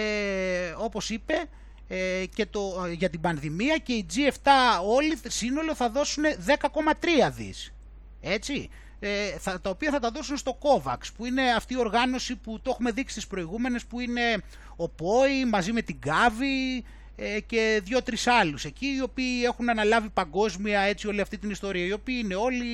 όπως 0.78 1.10
είπε, 1.10 1.44
ε, 1.88 2.24
και 2.34 2.46
το, 2.46 2.86
για 2.96 3.10
την 3.10 3.20
πανδημία 3.20 3.76
και 3.76 3.92
οι 3.92 4.06
G7 4.14 4.50
όλοι 4.86 5.18
σύνολο 5.26 5.74
θα 5.74 5.90
δώσουν 5.90 6.24
10,3 6.46 7.30
δις. 7.30 7.72
Έτσι. 8.20 8.70
Ε, 9.00 9.38
θα, 9.38 9.60
τα 9.60 9.70
οποία 9.70 9.90
θα 9.90 9.98
τα 9.98 10.10
δώσουν 10.10 10.36
στο 10.36 10.58
COVAX 10.60 10.98
που 11.16 11.26
είναι 11.26 11.42
αυτή 11.56 11.74
η 11.74 11.78
οργάνωση 11.78 12.36
που 12.36 12.60
το 12.60 12.70
έχουμε 12.70 12.90
δείξει 12.90 13.14
στις 13.14 13.26
προηγούμενες 13.26 13.84
που 13.84 14.00
είναι 14.00 14.42
ο 14.76 14.88
ΠΟΗ 14.88 15.44
μαζί 15.44 15.72
με 15.72 15.82
την 15.82 15.98
ΚΑΒΗ 16.00 16.84
ε, 17.16 17.40
και 17.40 17.80
δύο-τρεις 17.84 18.26
άλλους 18.26 18.64
εκεί 18.64 18.86
οι 18.86 19.00
οποίοι 19.00 19.42
έχουν 19.44 19.68
αναλάβει 19.68 20.08
παγκόσμια 20.08 20.80
έτσι 20.80 21.06
όλη 21.06 21.20
αυτή 21.20 21.38
την 21.38 21.50
ιστορία 21.50 21.84
οι 21.84 21.92
οποίοι 21.92 22.20
είναι 22.24 22.34
όλοι 22.34 22.66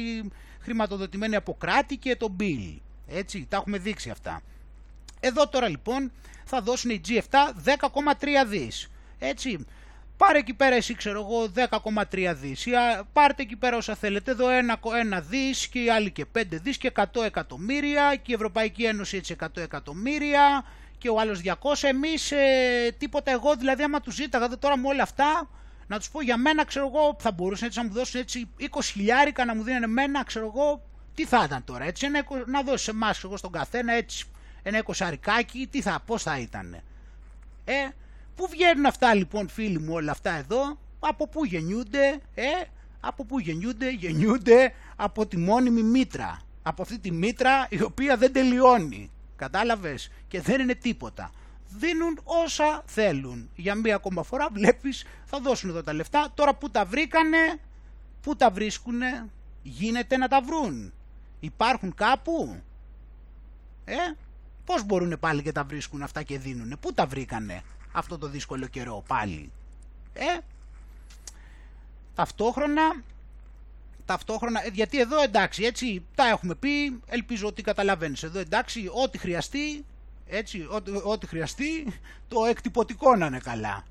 χρηματοδοτημένοι 0.61 1.37
από 1.37 1.57
κράτη 1.61 1.97
και 1.97 2.17
το 2.17 2.37
Bill. 2.41 2.77
Έτσι, 3.07 3.47
τα 3.49 3.57
έχουμε 3.57 3.79
δείξει 3.79 4.11
αυτά. 4.11 4.43
Εδώ 5.21 5.49
τώρα 5.49 5.69
λοιπόν 5.69 6.13
θα 6.45 6.61
δώσουν 6.61 6.91
οι 6.91 7.01
G7 7.09 7.19
10,3 7.65 8.47
δις. 8.47 8.91
Έτσι, 9.19 9.67
πάρε 10.17 10.39
εκεί 10.39 10.55
πέρα 10.55 10.75
εσύ 10.75 10.95
ξέρω 10.95 11.21
εγώ 11.21 11.53
10,3 12.13 12.33
δις. 12.37 12.67
Πάρτε 13.13 13.43
εκεί 13.43 13.57
πέρα 13.57 13.77
όσα 13.77 13.95
θέλετε. 13.95 14.31
Εδώ 14.31 14.49
ένα, 14.49 14.81
ένα 14.99 15.21
δις 15.21 15.69
και 15.69 15.83
οι 15.83 15.91
άλλοι 15.91 16.11
και 16.11 16.27
5 16.39 16.43
δις 16.51 16.77
και 16.77 16.93
100 16.97 17.05
εκατομμύρια 17.25 18.17
και 18.17 18.33
η 18.33 18.35
Ευρωπαϊκή 18.35 18.85
Ένωση 18.85 19.17
έτσι 19.17 19.37
100 19.41 19.47
εκατομμύρια 19.55 20.65
και 20.99 21.09
ο 21.09 21.21
άλλος 21.21 21.41
200. 21.45 21.55
Εμείς 21.83 22.33
ε, 22.33 22.95
τίποτα 22.99 23.31
εγώ 23.31 23.57
δηλαδή 23.57 23.83
άμα 23.83 24.01
τους 24.01 24.15
ζήταγα 24.15 24.59
τώρα 24.59 24.77
με 24.77 24.89
όλα 24.89 25.03
αυτά 25.03 25.49
να 25.91 25.99
τους 25.99 26.11
πω 26.11 26.23
για 26.23 26.37
μένα 26.37 26.65
ξέρω 26.65 26.87
εγώ 26.95 27.17
θα 27.19 27.33
μπορούσαν 27.33 27.67
έτσι 27.67 27.79
να 27.79 27.85
μου 27.85 27.93
δώσουν 27.93 28.21
έτσι 28.21 28.49
20 28.61 28.65
χιλιάρικα 28.83 29.45
να 29.45 29.55
μου 29.55 29.63
δίνουν 29.63 29.83
εμένα 29.83 30.25
ξέρω 30.25 30.53
εγώ 30.55 30.83
τι 31.15 31.25
θα 31.25 31.43
ήταν 31.45 31.65
τώρα 31.65 31.85
έτσι 31.85 32.07
ένα, 32.07 32.25
να 32.47 32.63
δώσει 32.63 32.91
εμάς 32.91 33.25
εγώ 33.25 33.37
στον 33.37 33.53
καθένα 33.53 33.93
έτσι 33.93 34.27
ένα 34.63 34.79
εικοσαρικάκι 34.79 35.69
τι 35.71 35.83
θα, 35.83 36.03
πώς 36.07 36.23
θα 36.23 36.39
ήταν. 36.39 36.75
Ε, 37.65 37.89
πού 38.37 38.47
βγαίνουν 38.51 38.87
αυτά 38.87 39.15
λοιπόν 39.15 39.49
φίλοι 39.49 39.79
μου 39.79 39.93
όλα 39.93 40.11
αυτά 40.11 40.31
εδώ, 40.31 40.79
από 41.01 41.29
πού 41.29 41.45
γεννιούνται, 41.45 42.21
ε, 42.35 42.45
από 43.01 43.25
πού 43.25 43.39
γεννιούνται, 43.39 43.91
γεννιούνται 43.91 44.73
από 44.97 45.27
τη 45.27 45.37
μόνιμη 45.37 45.83
μήτρα. 45.83 46.41
Από 46.63 46.83
αυτή 46.83 46.99
τη 46.99 47.13
μήτρα 47.13 47.67
η 47.69 47.83
οποία 47.83 48.17
δεν 48.17 48.33
τελειώνει. 48.33 49.11
Κατάλαβες 49.37 50.11
και 50.29 50.41
δεν 50.41 50.61
είναι 50.61 50.75
τίποτα. 50.75 51.31
Δίνουν 51.77 52.21
όσα 52.25 52.83
θέλουν. 52.87 53.51
Για 53.57 53.75
μία 53.75 53.95
ακόμα 53.95 54.23
φορά 54.23 54.49
βλέπεις 54.53 55.05
θα 55.25 55.41
δώσουν 55.41 55.71
εδώ 55.71 55.83
τα 55.83 55.93
λεφτά. 55.93 56.31
Τώρα 56.35 56.55
που 56.55 56.71
τα 56.71 56.85
βρήκανε, 56.85 57.61
που 58.23 58.37
τα 58.37 58.51
βρίσκουνε, 58.51 59.29
γίνεται 59.63 60.17
να 60.17 60.29
τα 60.29 60.41
βρουν. 60.43 60.93
Υπάρχουν 61.41 61.95
κάπου; 61.95 62.63
Ε, 63.85 63.95
πώς 64.65 64.85
μπορούν 64.85 65.17
πάλι 65.21 65.43
και 65.43 65.53
τα 65.53 65.65
βρίσκουν 65.65 66.03
αυτά 66.03 66.23
και 66.23 66.39
δίνουνε; 66.39 66.77
Πού 66.77 66.93
τα 66.93 67.07
βρήκανε 67.07 67.63
αυτό 67.93 68.19
το 68.19 68.29
δύσκολο 68.29 68.67
καιρό 68.67 69.05
πάλι; 69.07 69.53
Ε, 70.13 70.39
ταυτόχρονα 72.15 73.03
ταυτόχρονα, 74.05 74.65
ε, 74.67 74.69
γιατί 74.73 75.01
εδώ 75.01 75.23
εντάξει, 75.23 75.65
έτσι, 75.65 76.05
τα 76.15 76.29
έχουμε 76.29 76.55
πει, 76.55 77.01
ελπίζω 77.07 77.47
ότι 77.47 77.63
καταλαβαίνεις 77.63 78.23
εδώ 78.23 78.39
εντάξει, 78.39 78.91
ό,τι 79.03 79.19
χρειαστεί, 79.19 79.85
έτσι, 80.31 80.67
ό,τι, 81.05 81.27
χρειαστεί, 81.27 81.87
το 82.29 82.45
εκτυπωτικό 82.45 83.17
να 83.17 83.27
είναι 83.27 83.39
καλά. 83.39 83.85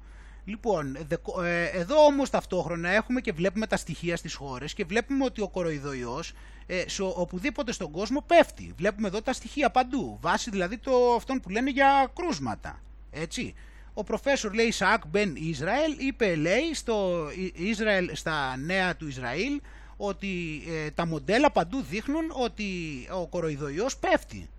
Λοιπόν, 0.45 0.95
ε, 1.43 1.63
εδώ 1.63 2.05
όμως 2.05 2.29
ταυτόχρονα 2.29 2.89
έχουμε 2.89 3.21
και 3.21 3.31
βλέπουμε 3.31 3.67
τα 3.67 3.77
στοιχεία 3.77 4.17
στις 4.17 4.33
χώρες 4.33 4.73
και 4.73 4.85
βλέπουμε 4.85 5.25
ότι 5.25 5.41
ο 5.41 5.47
κοροϊδοϊός 5.47 6.33
ε, 6.67 6.83
σε 6.87 7.01
οπουδήποτε 7.01 7.71
στον 7.71 7.91
κόσμο 7.91 8.23
πέφτει. 8.27 8.73
Βλέπουμε 8.77 9.07
εδώ 9.07 9.21
τα 9.21 9.33
στοιχεία 9.33 9.69
παντού, 9.69 10.17
βάσει 10.21 10.49
δηλαδή 10.49 10.77
το, 10.77 11.13
αυτών 11.15 11.39
που 11.39 11.49
λένε 11.49 11.69
για 11.69 12.11
κρούσματα. 12.15 12.81
Έτσι. 13.11 13.53
Ο 13.93 14.03
προφέσορ 14.03 14.53
λέει 14.53 14.71
Σακ 14.71 15.07
Μπεν 15.07 15.35
Ισραήλ 15.35 15.95
είπε 15.97 16.35
λέει 16.35 16.73
στο 16.73 17.27
Ισραήλ, 17.53 18.09
στα 18.13 18.57
νέα 18.57 18.95
του 18.95 19.07
Ισραήλ 19.07 19.61
ότι 19.97 20.63
ε, 20.67 20.91
τα 20.91 21.05
μοντέλα 21.05 21.51
παντού 21.51 21.81
δείχνουν 21.81 22.31
ότι 22.33 22.65
ο 23.11 23.27
κοροϊδοϊός 23.27 23.97
πέφτει. 23.97 24.49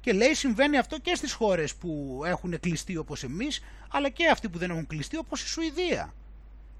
Και 0.00 0.12
λέει 0.12 0.34
συμβαίνει 0.34 0.78
αυτό 0.78 0.98
και 0.98 1.14
στις 1.14 1.32
χώρες 1.32 1.74
που 1.74 2.22
έχουν 2.24 2.60
κλειστεί 2.60 2.96
όπως 2.96 3.22
εμείς, 3.22 3.60
αλλά 3.90 4.08
και 4.08 4.28
αυτοί 4.28 4.48
που 4.48 4.58
δεν 4.58 4.70
έχουν 4.70 4.86
κλειστεί 4.86 5.16
όπως 5.16 5.42
η 5.42 5.46
Σουηδία. 5.46 6.14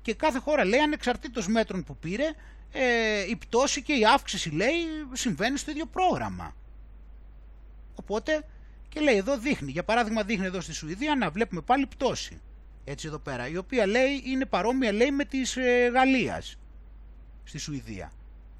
Και 0.02 0.14
κάθε 0.14 0.38
χώρα 0.38 0.64
λέει 0.64 0.80
ανεξαρτήτως 0.80 1.48
μέτρων 1.48 1.84
που 1.84 1.96
πήρε, 1.96 2.30
ε, 2.72 3.20
η 3.28 3.36
πτώση 3.36 3.82
και 3.82 3.92
η 3.92 4.04
αύξηση 4.04 4.50
λέει 4.50 4.82
συμβαίνει 5.12 5.58
στο 5.58 5.70
ίδιο 5.70 5.86
πρόγραμμα. 5.86 6.54
Οπότε 7.94 8.44
και 8.88 9.00
λέει 9.00 9.16
εδώ 9.16 9.38
δείχνει, 9.38 9.70
για 9.70 9.84
παράδειγμα 9.84 10.22
δείχνει 10.22 10.46
εδώ 10.46 10.60
στη 10.60 10.72
Σουηδία 10.72 11.14
να 11.14 11.30
βλέπουμε 11.30 11.60
πάλι 11.60 11.86
πτώση. 11.86 12.40
Έτσι 12.84 13.06
εδώ 13.06 13.18
πέρα, 13.18 13.48
η 13.48 13.56
οποία 13.56 13.86
λέει 13.86 14.22
είναι 14.24 14.44
παρόμοια 14.44 14.92
λέει 14.92 15.10
με 15.10 15.24
της 15.24 15.56
ε, 15.56 15.90
Γαλλίας 15.92 16.58
στη 17.44 17.58
Σουηδία. 17.58 18.12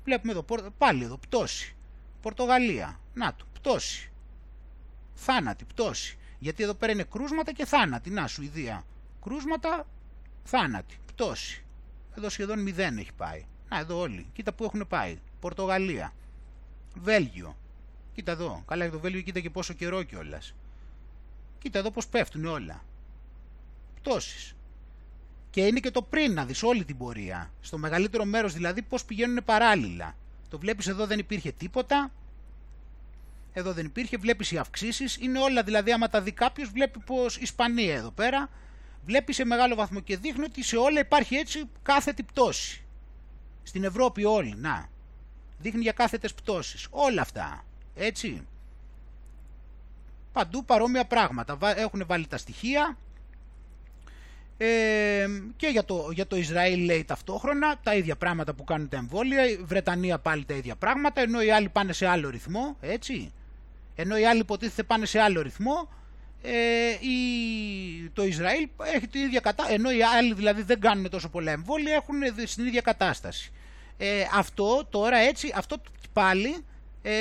Βλέπουμε 0.04 0.32
εδώ 0.32 0.44
πάλι 0.78 1.04
εδώ 1.04 1.16
πτώση. 1.16 1.76
Πορτογαλία. 2.22 3.00
Να 3.14 3.34
το, 3.34 3.44
πτώση. 3.52 4.07
Θάνατη, 5.20 5.64
πτώση. 5.64 6.18
Γιατί 6.38 6.62
εδώ 6.62 6.74
πέρα 6.74 6.92
είναι 6.92 7.02
κρούσματα 7.02 7.52
και 7.52 7.64
θάνατη. 7.64 8.10
Να, 8.10 8.26
Σουηδία. 8.26 8.84
Κρούσματα, 9.22 9.86
θάνατη, 10.44 10.98
πτώση. 11.06 11.64
Εδώ 12.16 12.28
σχεδόν 12.28 12.58
μηδέν 12.58 12.98
έχει 12.98 13.12
πάει. 13.12 13.44
Να, 13.68 13.78
εδώ 13.78 13.98
όλοι. 13.98 14.26
Κοίτα 14.32 14.52
που 14.52 14.64
έχουν 14.64 14.86
πάει. 14.88 15.18
Πορτογαλία. 15.40 16.12
Βέλγιο. 16.94 17.56
Κοίτα 18.14 18.32
εδώ. 18.32 18.62
Καλά, 18.66 18.90
το 18.90 18.98
Βέλγιο 18.98 19.20
κοίτα 19.20 19.40
και 19.40 19.50
πόσο 19.50 19.72
καιρό 19.72 20.02
κιόλας. 20.02 20.54
Κοίτα 21.58 21.78
εδώ 21.78 21.90
πώς 21.90 22.08
πέφτουν 22.08 22.44
όλα. 22.44 22.84
Πτώσεις. 23.94 24.54
Και 25.50 25.66
είναι 25.66 25.80
και 25.80 25.90
το 25.90 26.02
πριν 26.02 26.32
να 26.32 26.44
δεις 26.44 26.62
όλη 26.62 26.84
την 26.84 26.96
πορεία. 26.96 27.50
Στο 27.60 27.78
μεγαλύτερο 27.78 28.24
μέρος 28.24 28.52
δηλαδή 28.52 28.82
πώς 28.82 29.04
πηγαίνουν 29.04 29.44
παράλληλα. 29.44 30.16
Το 30.48 30.58
βλέπεις 30.58 30.86
εδώ 30.86 31.06
δεν 31.06 31.18
υπήρχε 31.18 31.52
τίποτα. 31.52 32.10
Εδώ 33.58 33.72
δεν 33.72 33.84
υπήρχε, 33.84 34.16
βλέπεις 34.16 34.52
οι 34.52 34.58
αυξήσεις. 34.58 35.16
Είναι 35.16 35.38
όλα 35.38 35.62
δηλαδή 35.62 35.92
άμα 35.92 36.08
τα 36.08 36.20
δει 36.20 36.32
κάποιος, 36.32 36.70
βλέπει 36.70 36.98
πως 36.98 37.36
Ισπανία 37.36 37.94
εδώ 37.94 38.10
πέρα. 38.10 38.50
Βλέπει 39.04 39.32
σε 39.32 39.44
μεγάλο 39.44 39.74
βαθμό 39.74 40.00
και 40.00 40.16
δείχνει 40.16 40.44
ότι 40.44 40.62
σε 40.62 40.76
όλα 40.76 41.00
υπάρχει 41.00 41.34
έτσι 41.34 41.64
κάθετη 41.82 42.22
πτώση. 42.22 42.84
Στην 43.62 43.84
Ευρώπη 43.84 44.24
όλοι, 44.24 44.54
να. 44.56 44.88
Δείχνει 45.58 45.80
για 45.80 45.92
κάθετες 45.92 46.34
πτώσεις. 46.34 46.86
Όλα 46.90 47.20
αυτά. 47.20 47.64
Έτσι. 47.94 48.46
Παντού 50.32 50.64
παρόμοια 50.64 51.04
πράγματα. 51.06 51.58
Έχουν 51.76 52.04
βάλει 52.06 52.26
τα 52.26 52.36
στοιχεία 52.36 52.96
Ε, 54.60 55.26
και 55.56 55.66
για 55.66 55.84
το, 55.84 56.08
για 56.12 56.26
το 56.26 56.36
Ισραήλ 56.36 56.84
λέει 56.84 57.04
ταυτόχρονα 57.04 57.78
τα 57.82 57.94
ίδια 57.94 58.16
πράγματα 58.16 58.54
που 58.54 58.64
κάνουν 58.64 58.88
τα 58.88 58.96
εμβόλια, 58.96 59.48
η 59.48 59.56
Βρετανία 59.56 60.18
πάλι 60.18 60.44
τα 60.44 60.54
ίδια 60.54 60.76
πράγματα, 60.76 61.20
ενώ 61.20 61.42
οι 61.42 61.50
άλλοι 61.50 61.68
πάνε 61.68 61.92
σε 61.92 62.06
άλλο 62.06 62.30
ρυθμό, 62.30 62.76
έτσι. 62.80 63.32
Ενώ 64.00 64.16
οι 64.16 64.26
άλλοι 64.26 64.40
υποτίθεται 64.40 64.82
πάνε 64.82 65.06
σε 65.06 65.20
άλλο 65.20 65.42
ρυθμό, 65.42 65.88
ε, 66.42 66.90
η, 66.90 68.08
το 68.12 68.24
Ισραήλ 68.24 68.68
έχει 68.94 69.06
την 69.06 69.20
ίδια 69.20 69.40
κατάσταση, 69.40 69.74
ενώ 69.74 69.90
οι 69.90 70.02
άλλοι 70.02 70.34
δηλαδή 70.34 70.62
δεν 70.62 70.80
κάνουν 70.80 71.10
τόσο 71.10 71.28
πολλά 71.28 71.52
εμβόλια, 71.52 71.94
έχουν 71.94 72.46
στην 72.46 72.66
ίδια 72.66 72.80
κατάσταση. 72.80 73.52
Ε, 73.96 74.24
αυτό 74.34 74.86
τώρα 74.90 75.16
έτσι, 75.16 75.52
αυτό 75.54 75.80
πάλι, 76.12 76.64
ε, 77.02 77.12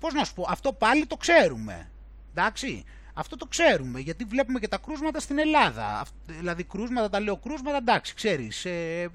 πώς 0.00 0.12
να 0.12 0.24
σου 0.24 0.34
πω, 0.34 0.46
αυτό 0.48 0.72
πάλι 0.72 1.06
το 1.06 1.16
ξέρουμε, 1.16 1.90
εντάξει. 2.34 2.84
Αυτό 3.18 3.36
το 3.36 3.46
ξέρουμε, 3.46 4.00
γιατί 4.00 4.24
βλέπουμε 4.24 4.58
και 4.58 4.68
τα 4.68 4.78
κρούσματα 4.78 5.20
στην 5.20 5.38
Ελλάδα. 5.38 6.06
Δηλαδή, 6.26 6.64
κρούσματα, 6.64 7.08
τα 7.08 7.20
λέω 7.20 7.36
κρούσματα, 7.36 7.76
εντάξει, 7.76 8.14
ξέρεις, 8.14 8.64
ε, 8.64 9.08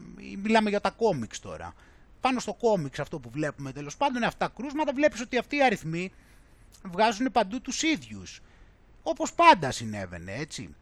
μιλάμε 0.43 0.69
για 0.69 0.81
τα 0.81 0.89
κόμιξ 0.89 1.39
τώρα. 1.39 1.73
Πάνω 2.21 2.39
στο 2.39 2.53
κόμιξ 2.53 2.99
αυτό 2.99 3.19
που 3.19 3.29
βλέπουμε 3.29 3.71
τέλος 3.71 3.97
πάντων 3.97 4.15
είναι 4.15 4.25
αυτά 4.25 4.51
κρούσματα, 4.55 4.93
βλέπεις 4.93 5.21
ότι 5.21 5.37
αυτοί 5.37 5.55
οι 5.55 5.63
αριθμοί 5.63 6.11
βγάζουν 6.83 7.31
παντού 7.31 7.61
τους 7.61 7.83
ίδιους. 7.83 8.41
Όπως 9.03 9.33
πάντα 9.33 9.71
συνέβαινε, 9.71 10.33
έτσι. 10.33 10.75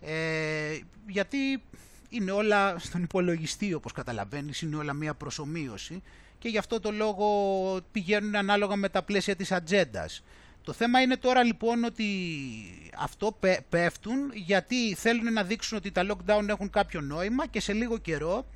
Ε, 0.00 0.78
γιατί 1.06 1.62
είναι 2.08 2.30
όλα 2.30 2.78
στον 2.78 3.02
υπολογιστή, 3.02 3.74
όπως 3.74 3.92
καταλαβαίνεις, 3.92 4.62
είναι 4.62 4.76
όλα 4.76 4.92
μία 4.92 5.14
προσωμείωση 5.14 6.02
και 6.38 6.48
γι' 6.48 6.58
αυτό 6.58 6.80
το 6.80 6.90
λόγο 6.90 7.80
πηγαίνουν 7.92 8.36
ανάλογα 8.36 8.76
με 8.76 8.88
τα 8.88 9.02
πλαίσια 9.02 9.36
της 9.36 9.52
ατζέντας. 9.52 10.22
Το 10.62 10.72
θέμα 10.72 11.00
είναι 11.00 11.16
τώρα 11.16 11.42
λοιπόν 11.42 11.84
ότι 11.84 12.04
αυτό 12.98 13.38
πέφτουν 13.68 14.32
γιατί 14.34 14.94
θέλουν 14.94 15.32
να 15.32 15.42
δείξουν 15.42 15.78
ότι 15.78 15.90
τα 15.90 16.06
lockdown 16.10 16.48
έχουν 16.48 16.70
κάποιο 16.70 17.00
νόημα 17.00 17.46
και 17.46 17.60
σε 17.60 17.72
λίγο 17.72 17.98
καιρό 17.98 18.46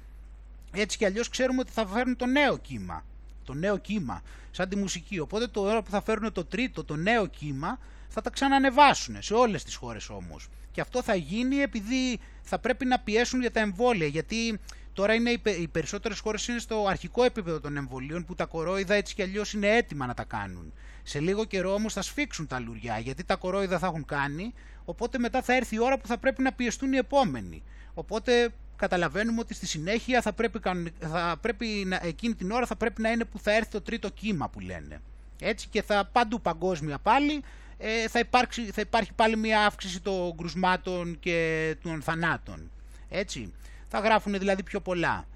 έτσι 0.73 0.99
κι 0.99 1.05
αλλιώς 1.05 1.29
ξέρουμε 1.29 1.61
ότι 1.61 1.71
θα 1.73 1.87
φέρουν 1.87 2.17
το 2.17 2.27
νέο 2.27 2.59
κύμα. 2.59 3.05
Το 3.49 3.55
νέο 3.55 3.79
κύμα, 3.79 4.23
σαν 4.51 4.69
τη 4.69 4.77
μουσική. 4.77 5.19
Οπότε 5.19 5.47
το 5.47 5.61
ώρα 5.61 5.83
που 5.83 5.91
θα 5.91 6.03
φέρουν 6.03 6.33
το 6.33 6.45
τρίτο, 6.45 6.85
το 6.85 6.97
νέο 6.97 7.27
κύμα, 7.27 7.79
θα 8.09 8.21
τα 8.21 8.31
ξανανεβάσουν 8.31 9.23
σε 9.23 9.35
όλες 9.35 9.65
τις 9.65 9.75
χώρες 9.75 10.09
όμως. 10.09 10.49
Και 10.73 10.81
αυτό 10.81 11.03
θα 11.03 11.15
γίνει 11.15 11.57
επειδή 11.57 12.19
θα 12.43 12.59
πρέπει 12.59 12.85
να 12.85 12.99
πιέσουν 12.99 13.41
για 13.41 13.51
τα 13.51 13.61
εμβόλια. 13.61 14.07
Γιατί 14.07 14.61
τώρα 14.93 15.15
είναι 15.15 15.31
οι 15.61 15.69
περισσότερες 15.69 16.19
χώρες 16.19 16.49
είναι 16.49 16.59
στο 16.59 16.87
αρχικό 16.89 17.25
επίπεδο 17.25 17.61
των 17.61 17.77
εμβολίων 17.77 18.25
που 18.25 18.35
τα 18.35 18.45
κορόιδα 18.45 18.95
έτσι 18.95 19.15
κι 19.15 19.23
αλλιώς 19.23 19.53
είναι 19.53 19.77
έτοιμα 19.77 20.07
να 20.07 20.15
τα 20.15 20.25
κάνουν. 20.25 20.73
Σε 21.03 21.21
λίγο 21.21 21.45
καιρό 21.45 21.73
όμως 21.73 21.93
θα 21.93 22.03
σφίξουν 22.03 22.47
τα 22.47 22.59
λουριά 22.59 22.99
γιατί 22.99 23.25
τα 23.25 23.37
κορόιδα 23.37 23.79
θα 23.79 23.87
έχουν 23.87 24.05
κάνει, 24.05 24.55
οπότε 24.85 25.19
μετά 25.19 25.43
θα 25.43 25.55
έρθει 25.55 25.75
η 25.75 25.81
ώρα 25.81 25.99
που 25.99 26.07
θα 26.07 26.19
πρέπει 26.19 26.43
να 26.43 26.53
πιεστούν 26.53 26.93
οι 26.93 26.97
επόμενοι. 26.97 27.63
Οπότε 27.95 28.53
καταλαβαίνουμε 28.79 29.41
ότι 29.41 29.55
στη 29.55 29.67
συνέχεια 29.67 30.23
θα 30.23 30.33
πρέπει, 30.33 30.61
θα 31.01 31.37
πρέπει 31.41 31.67
να, 31.87 32.01
εκείνη 32.03 32.35
την 32.35 32.51
ώρα 32.51 32.67
θα 32.67 32.77
πρέπει 32.77 33.03
να 33.03 33.11
είναι 33.11 33.25
που 33.25 33.39
θα 33.39 33.53
έρθει 33.53 33.71
το 33.71 33.81
τρίτο 33.81 34.09
κύμα 34.09 34.49
που 34.49 34.61
λένε. 34.61 35.01
Έτσι 35.41 35.69
και 35.69 35.83
θα 35.83 36.09
παντού 36.13 36.41
παγκόσμια 36.41 36.99
πάλι 36.99 37.43
ε, 37.79 38.09
θα, 38.09 38.19
υπάρξει, 38.19 38.63
θα 38.63 38.81
υπάρχει 38.81 39.13
πάλι 39.13 39.37
μια 39.37 39.65
αύξηση 39.67 40.01
των 40.01 40.37
κρουσμάτων 40.37 41.19
και 41.21 41.77
των 41.83 42.03
θανάτων. 42.03 42.71
Έτσι. 43.09 43.53
Θα 43.89 43.99
γράφουν 43.99 44.39
δηλαδή 44.39 44.63
πιο 44.63 44.81
πολλά. 44.81 45.27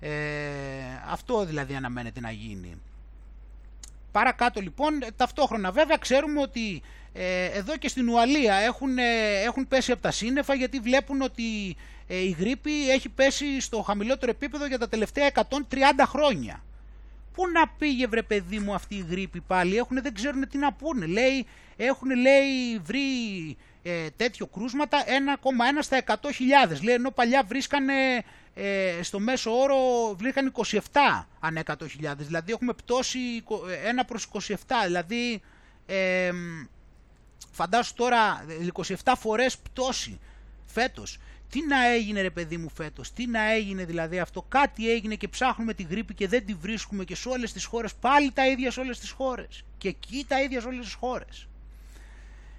Ε, 0.00 0.10
αυτό 1.08 1.44
δηλαδή 1.44 1.74
αναμένεται 1.74 2.20
να 2.20 2.30
γίνει. 2.30 2.76
Παρακάτω 4.12 4.60
λοιπόν, 4.60 4.92
ταυτόχρονα 5.16 5.72
βέβαια 5.72 5.96
ξέρουμε 5.96 6.40
ότι 6.40 6.82
ε, 7.05 7.05
εδώ 7.52 7.76
και 7.76 7.88
στην 7.88 8.08
Ουαλία 8.08 8.54
έχουν, 8.54 8.98
ε, 8.98 9.42
έχουν 9.44 9.68
πέσει 9.68 9.92
από 9.92 10.02
τα 10.02 10.10
σύννεφα 10.10 10.54
γιατί 10.54 10.78
βλέπουν 10.78 11.22
ότι 11.22 11.76
ε, 12.06 12.16
η 12.16 12.36
γρήπη 12.38 12.90
έχει 12.90 13.08
πέσει 13.08 13.60
στο 13.60 13.82
χαμηλότερο 13.82 14.30
επίπεδο 14.30 14.66
για 14.66 14.78
τα 14.78 14.88
τελευταία 14.88 15.30
130 15.34 15.42
χρόνια. 16.00 16.64
Πού 17.32 17.48
να 17.48 17.68
πήγε 17.68 18.06
βρε 18.06 18.22
παιδί 18.22 18.58
μου 18.58 18.74
αυτή 18.74 18.94
η 18.94 19.06
γρήπη 19.10 19.40
πάλι, 19.40 19.76
έχουν, 19.76 20.02
δεν 20.02 20.14
ξέρουν 20.14 20.48
τι 20.48 20.58
να 20.58 20.72
πούνε. 20.72 21.06
Λέει, 21.06 21.46
έχουν 21.76 22.10
λέει 22.10 22.78
βρει 22.82 23.00
ε, 23.82 24.06
τέτοιο 24.16 24.46
κρούσματα 24.46 25.04
1,1 25.04 25.08
στα 25.80 26.04
100.000. 26.06 26.80
Λέει 26.82 26.94
ενώ 26.94 27.10
παλιά 27.10 27.42
βρίσκανε 27.46 27.94
ε, 28.54 29.02
στο 29.02 29.18
μέσο 29.18 29.58
όρο 29.58 29.76
βρήκαν 30.18 30.52
27 30.56 30.78
ανά 31.40 31.62
100.000. 31.66 31.76
Δηλαδή 32.16 32.52
έχουμε 32.52 32.72
πτώσει 32.72 33.18
1 33.48 33.48
προς 34.06 34.28
27. 34.32 34.54
Δηλαδή 34.84 35.40
ε, 35.86 36.30
φαντάσου 37.50 37.94
τώρα 37.94 38.44
27 39.04 39.12
φορές 39.18 39.58
πτώση 39.58 40.18
φέτος. 40.64 41.18
Τι 41.50 41.66
να 41.66 41.86
έγινε 41.86 42.20
ρε 42.20 42.30
παιδί 42.30 42.56
μου 42.56 42.70
φέτος, 42.74 43.12
τι 43.12 43.26
να 43.26 43.52
έγινε 43.52 43.84
δηλαδή 43.84 44.18
αυτό, 44.18 44.42
κάτι 44.48 44.90
έγινε 44.90 45.14
και 45.14 45.28
ψάχνουμε 45.28 45.74
τη 45.74 45.82
γρήπη 45.82 46.14
και 46.14 46.28
δεν 46.28 46.46
τη 46.46 46.54
βρίσκουμε 46.54 47.04
και 47.04 47.16
σε 47.16 47.28
όλες 47.28 47.52
τις 47.52 47.64
χώρες, 47.64 47.94
πάλι 47.94 48.32
τα 48.32 48.46
ίδια 48.46 48.70
σε 48.70 48.80
όλες 48.80 48.98
τις 48.98 49.10
χώρες 49.10 49.64
και 49.78 49.88
εκεί 49.88 50.24
τα 50.28 50.42
ίδια 50.42 50.60
σε 50.60 50.66
όλες 50.66 50.84
τις 50.84 50.94
χώρες. 50.94 51.48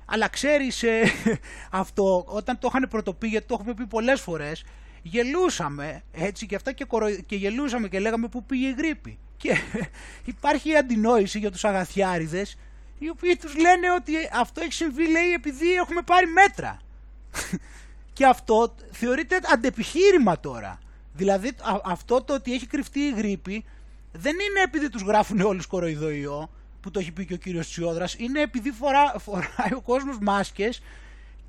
Αλλά 0.06 0.28
ξέρεις 0.28 0.84
ε, 0.84 1.12
αυτό, 1.72 2.24
όταν 2.28 2.60
το 2.60 2.68
είχαν 2.72 2.88
πρωτοπεί, 2.90 3.28
γιατί 3.28 3.48
το 3.48 3.54
έχουμε 3.54 3.74
πει 3.74 3.86
πολλές 3.86 4.22
φορές, 4.22 4.64
γελούσαμε 5.02 6.04
έτσι 6.12 6.46
και 6.46 6.56
αυτά 6.56 6.72
και, 6.72 6.86
και 7.26 7.36
γελούσαμε 7.36 7.88
και 7.88 8.00
λέγαμε 8.00 8.28
πού 8.28 8.44
πήγε 8.44 8.68
η 8.68 8.76
γρήπη. 8.78 9.18
Και 9.38 9.58
υπάρχει 10.36 10.70
η 10.70 10.78
αντινόηση 10.78 11.40
για 11.40 11.52
τους 11.52 11.66
αγαθιάριδες 11.66 12.58
οι 13.00 13.10
οποίοι 13.10 13.38
τους 13.38 13.56
λένε 13.56 13.92
ότι 13.92 14.14
αυτό 14.34 14.62
έχει 14.62 14.74
συμβεί 14.74 15.12
λέει 15.12 15.34
επειδή 15.34 15.74
έχουμε 15.74 16.02
πάρει 16.02 16.28
μέτρα. 16.28 16.80
και 18.14 18.26
αυτό 18.26 18.76
θεωρείται 18.92 19.40
αντεπιχείρημα 19.54 20.40
τώρα. 20.40 20.80
Δηλαδή 21.14 21.52
αυτό 21.84 22.22
το 22.22 22.34
ότι 22.34 22.54
έχει 22.54 22.68
κρυφτεί 22.68 23.00
η 23.00 23.12
γρήπη 23.12 23.66
δεν 24.12 24.34
είναι 24.34 24.62
επειδή 24.64 24.90
τους 24.90 25.02
γράφουν 25.02 25.42
όλους 25.42 25.66
κοροϊδοϊό 25.66 26.50
που 26.82 26.92
το 26.92 27.00
έχει 27.00 27.12
πει 27.12 27.26
και 27.26 27.34
ο 27.34 27.38
κύριος 27.38 27.68
Τσιόδρας 27.68 28.16
είναι 28.18 28.42
επειδή 28.42 28.72
φορά, 28.72 29.14
φοράει 29.20 29.74
ο 29.76 29.82
κόσμος 29.82 30.18
μάσκες 30.22 30.82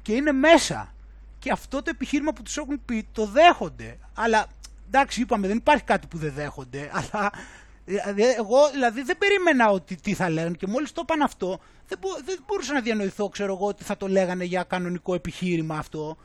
και 0.02 0.12
είναι 0.12 0.32
μέσα 0.32 0.94
και 1.38 1.50
αυτό 1.50 1.82
το 1.82 1.90
επιχείρημα 1.90 2.32
που 2.32 2.42
τους 2.42 2.56
έχουν 2.56 2.80
πει 2.84 3.06
το 3.12 3.26
δέχονται. 3.26 3.98
Αλλά 4.14 4.46
εντάξει 4.86 5.20
είπαμε 5.20 5.46
δεν 5.46 5.56
υπάρχει 5.56 5.84
κάτι 5.84 6.06
που 6.06 6.18
δεν 6.18 6.32
δέχονται, 6.32 6.90
αλλά 6.98 7.10
δηλαδή, 7.10 7.30
εγώ 8.36 8.70
δηλαδή 8.72 9.02
δεν 9.02 9.18
περίμενα 9.18 9.70
ότι 9.70 9.96
τι 9.96 10.14
θα 10.14 10.30
λέγανε 10.30 10.56
και 10.56 10.66
μόλις 10.66 10.92
το 10.92 11.00
είπαν 11.04 11.22
αυτό 11.22 11.60
δεν, 11.88 11.98
μπο, 12.00 12.08
δεν 12.24 12.38
μπορούσα 12.46 12.72
να 12.72 12.80
διανοηθώ 12.80 13.28
ξέρω 13.28 13.52
εγώ 13.52 13.66
ότι 13.66 13.84
θα 13.84 13.96
το 13.96 14.08
λέγανε 14.08 14.44
για 14.44 14.62
κανονικό 14.62 15.14
επιχείρημα 15.14 15.78
αυτό. 15.78 16.16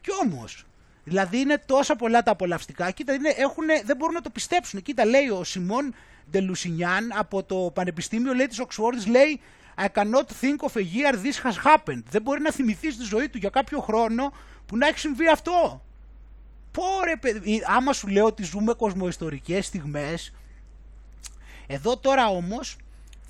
Κι 0.00 0.10
όμως, 0.22 0.64
δηλαδή 1.04 1.38
είναι 1.38 1.62
τόσα 1.66 1.96
πολλά 1.96 2.22
τα 2.22 2.30
απολαυστικά, 2.30 2.90
κοίτα 2.90 3.12
είναι, 3.12 3.28
έχουνε, 3.28 3.82
δεν 3.84 3.96
μπορούν 3.96 4.14
να 4.14 4.20
το 4.20 4.30
πιστέψουν. 4.30 4.82
Κοίτα 4.82 5.04
λέει 5.04 5.28
ο 5.28 5.44
Σιμών 5.44 5.94
Ντελουσινιάν 6.30 7.12
από 7.16 7.42
το 7.42 7.70
Πανεπιστήμιο 7.74 8.32
λέει 8.34 8.46
της 8.46 8.58
Οξφόρδης 8.58 9.06
λέει 9.06 9.40
I 9.76 9.88
cannot 9.94 10.26
think 10.40 10.58
of 10.66 10.76
a 10.76 10.82
year 10.82 11.12
this 11.14 11.38
has 11.44 11.56
happened. 11.64 12.02
Δεν 12.10 12.22
μπορεί 12.22 12.40
να 12.40 12.52
θυμηθείς 12.52 12.94
στη 12.94 13.04
ζωή 13.04 13.28
του 13.28 13.38
για 13.38 13.50
κάποιο 13.50 13.80
χρόνο 13.80 14.32
που 14.66 14.76
να 14.76 14.86
έχει 14.86 14.98
συμβεί 14.98 15.28
αυτό. 15.28 15.82
Πόρε 16.70 17.16
παιδί, 17.16 17.62
άμα 17.66 17.92
σου 17.92 18.08
λέω 18.08 18.24
ότι 18.24 18.42
ζούμε 18.42 18.72
κοσμοϊστορικές 18.74 19.66
στιγμές, 19.66 20.32
εδώ 21.70 21.96
τώρα 21.96 22.28
όμως 22.28 22.76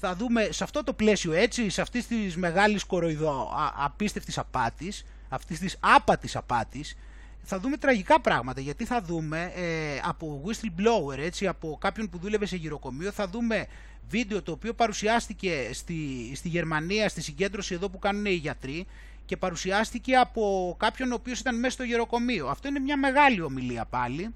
θα 0.01 0.15
δούμε 0.15 0.49
σε 0.51 0.65
αυτό 0.65 0.85
το 0.85 0.93
πλαίσιο 0.93 1.33
έτσι, 1.33 1.69
σε 1.69 1.81
αυτής 1.81 2.07
της 2.07 2.37
μεγάλης 2.37 2.85
κοροϊδό 2.85 3.53
απίστευτης 3.77 4.39
απάτης, 4.39 5.05
αυτής 5.29 5.59
της 5.59 5.77
άπατης 5.81 6.37
απάτης, 6.37 6.97
θα 7.43 7.59
δούμε 7.61 7.77
τραγικά 7.77 8.21
πράγματα 8.21 8.61
γιατί 8.61 8.85
θα 8.85 9.03
δούμε 9.03 9.53
ε, 9.55 10.01
από 10.05 10.43
whistleblower, 10.47 11.19
έτσι, 11.19 11.47
από 11.47 11.79
κάποιον 11.81 12.11
που 12.11 12.19
δούλευε 12.19 12.47
σε 12.47 12.57
γυροκομείο, 12.57 13.13
θα 13.13 13.29
δούμε 13.29 13.67
βίντεο 14.09 14.43
το 14.43 14.53
οποίο 14.53 14.73
παρουσιάστηκε 14.75 15.71
στη, 15.73 16.33
στη 16.35 16.49
Γερμανία, 16.49 17.09
στη 17.09 17.21
συγκέντρωση 17.21 17.75
εδώ 17.75 17.89
που 17.89 17.99
κάνουν 17.99 18.25
οι 18.25 18.31
γιατροί 18.31 18.87
και 19.27 19.37
παρουσιάστηκε 19.37 20.17
από 20.17 20.75
κάποιον 20.79 21.13
ο 21.13 21.15
οποίος 21.15 21.41
ήταν 21.41 21.59
μέσα 21.59 21.73
στο 21.73 21.83
γεροκομείο. 21.83 22.49
Αυτό 22.49 22.69
είναι 22.69 22.79
μια 22.79 22.97
μεγάλη 22.97 23.41
ομιλία 23.41 23.85
πάλι. 23.85 24.35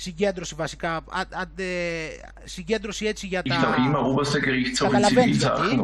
Συγκέντρωση 0.00 0.54
βασικά, 0.54 1.04
αντε, 1.30 1.64
συγκέντρωση 2.44 3.06
έτσι 3.06 3.26
για 3.26 3.42
τα... 3.42 3.54
Καταλαβαίνεις 4.84 5.36
γιατί; 5.36 5.76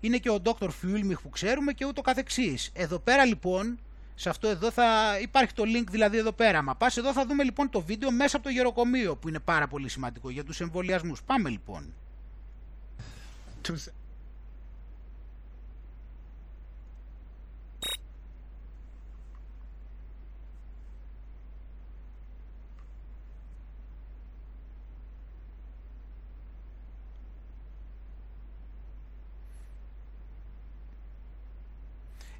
Είναι 0.00 0.16
και 0.16 0.30
ο 0.30 0.42
Dr. 0.44 0.68
Φιούλμιχ 0.70 1.20
που 1.20 1.28
ξέρουμε 1.28 1.72
και 1.72 1.84
ούτω 1.84 2.00
καθεξής. 2.00 2.70
Εδώ 2.74 2.98
πέρα 2.98 3.24
λοιπόν 3.24 3.78
σε 4.14 4.28
αυτό 4.28 4.48
εδώ 4.48 4.70
θα 4.70 5.18
υπάρχει 5.22 5.52
το 5.52 5.62
link 5.66 5.84
δηλαδή 5.90 6.18
εδώ 6.18 6.32
πέρα. 6.32 6.62
Μα 6.62 6.74
πας 6.74 6.96
εδώ 6.96 7.12
θα 7.12 7.26
δούμε 7.26 7.44
λοιπόν 7.44 7.70
το 7.70 7.80
βίντεο 7.80 8.10
μέσα 8.10 8.36
από 8.36 8.44
το 8.44 8.50
γεροκομείο 8.50 9.16
που 9.16 9.28
είναι 9.28 9.40
πάρα 9.40 9.68
πολύ 9.68 9.88
σημαντικό 9.88 10.30
για 10.30 10.44
τους 10.44 10.60
εμβολιασμούς. 10.60 11.22
Πάμε 11.22 11.48
λοιπόν. 11.48 11.94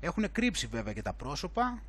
Έχουν 0.05 0.33
κρύψει 0.33 0.67
βέβαια 0.67 0.93
και 0.93 1.03
τα 1.03 1.13
πρόσωπα. 1.13 1.83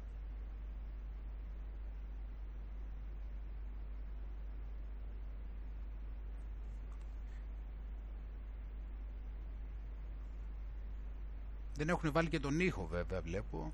Δεν 11.76 11.90
έχουν 11.90 12.12
βάλει 12.12 12.30
και 12.30 12.40
τον 12.40 12.60
ήχο 12.60 12.88
βέβαια 12.88 13.22
βλέπω. 13.22 13.74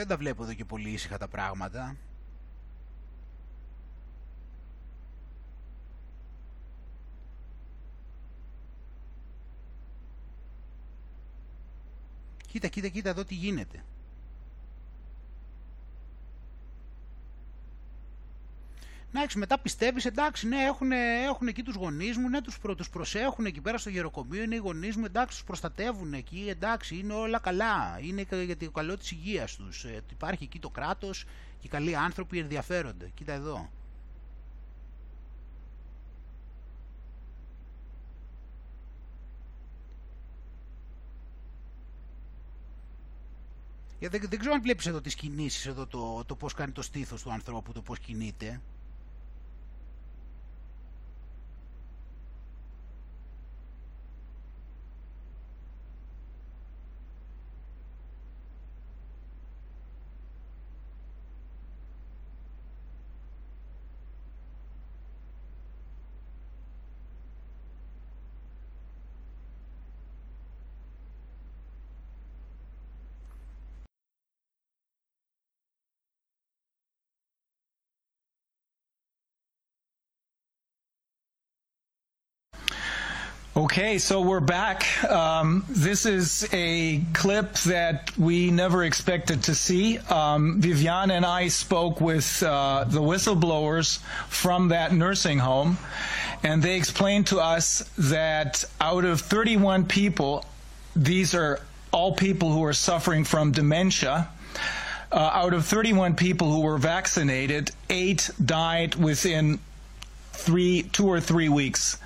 Δεν 0.00 0.08
τα 0.08 0.16
βλέπω 0.16 0.42
εδώ 0.42 0.54
και 0.54 0.64
πολύ 0.64 0.90
ήσυχα 0.90 1.18
τα 1.18 1.28
πράγματα. 1.28 1.96
Κοίτα, 12.46 12.68
κοίτα, 12.68 12.88
κοίτα 12.88 13.08
εδώ 13.08 13.24
τι 13.24 13.34
γίνεται. 13.34 13.84
Εντάξει, 19.14 19.38
μετά 19.38 19.58
πιστεύεις, 19.58 20.04
εντάξει, 20.04 20.48
ναι, 20.48 20.56
έχουν, 20.56 20.92
έχουν 20.92 21.48
εκεί 21.48 21.62
τους 21.62 21.74
γονείς 21.74 22.16
μου, 22.16 22.28
ναι, 22.28 22.40
τους 22.40 22.58
τους 22.76 22.90
προσέχουν 22.90 23.44
εκεί 23.44 23.60
πέρα 23.60 23.78
στο 23.78 23.90
γεροκομείο, 23.90 24.42
είναι 24.42 24.54
οι 24.54 24.58
γονείς 24.58 24.96
μου, 24.96 25.04
εντάξει, 25.04 25.36
τους 25.36 25.44
προστατεύουν 25.44 26.12
εκεί, 26.12 26.46
εντάξει, 26.48 26.96
είναι 26.96 27.12
όλα 27.12 27.38
καλά. 27.38 27.98
Είναι 28.00 28.26
για 28.44 28.56
το 28.56 28.70
καλό 28.70 28.96
της 28.96 29.10
υγείας 29.10 29.56
τους. 29.56 29.84
Ε, 29.84 30.02
υπάρχει 30.10 30.44
εκεί 30.44 30.58
το 30.58 30.68
κράτος 30.68 31.24
και 31.58 31.66
οι 31.66 31.68
καλοί 31.68 31.96
άνθρωποι 31.96 32.38
ενδιαφέρονται. 32.38 33.10
Κοίτα 33.14 33.32
εδώ. 33.32 33.70
δεν, 44.08 44.20
δεν 44.28 44.38
ξέρω 44.38 44.54
αν 44.54 44.62
βλέπεις 44.62 44.86
εδώ 44.86 45.00
τις 45.00 45.14
κινήσεις, 45.14 45.66
εδώ 45.66 45.86
το, 45.86 46.24
το 46.24 46.34
πώς 46.36 46.54
κάνει 46.54 46.72
το 46.72 46.82
στήθος 46.82 47.22
του 47.22 47.32
ανθρώπου, 47.32 47.72
το 47.72 47.82
πώς 47.82 47.98
κινείται. 47.98 48.60
Okay, 83.60 83.98
so 83.98 84.22
we're 84.22 84.40
back. 84.40 85.04
Um, 85.04 85.66
this 85.68 86.06
is 86.06 86.48
a 86.50 87.02
clip 87.12 87.52
that 87.66 88.10
we 88.16 88.50
never 88.50 88.84
expected 88.84 89.42
to 89.42 89.54
see. 89.54 89.98
Um, 89.98 90.62
Viviane 90.62 91.10
and 91.10 91.26
I 91.26 91.48
spoke 91.48 92.00
with 92.00 92.42
uh, 92.42 92.84
the 92.88 93.02
whistleblowers 93.02 93.98
from 94.28 94.68
that 94.68 94.94
nursing 94.94 95.38
home, 95.40 95.76
and 96.42 96.62
they 96.62 96.76
explained 96.76 97.26
to 97.26 97.40
us 97.40 97.80
that 97.98 98.64
out 98.80 99.04
of 99.04 99.20
31 99.20 99.84
people, 99.84 100.42
these 100.96 101.34
are 101.34 101.60
all 101.92 102.14
people 102.14 102.50
who 102.52 102.64
are 102.64 102.72
suffering 102.72 103.24
from 103.24 103.52
dementia. 103.52 104.30
Uh, 105.12 105.18
out 105.18 105.52
of 105.52 105.66
31 105.66 106.16
people 106.16 106.50
who 106.50 106.62
were 106.62 106.78
vaccinated, 106.78 107.72
eight 107.90 108.30
died 108.42 108.94
within 108.94 109.58
three, 110.32 110.82
two 110.82 111.06
or 111.06 111.20
three 111.20 111.50
weeks. 111.50 111.98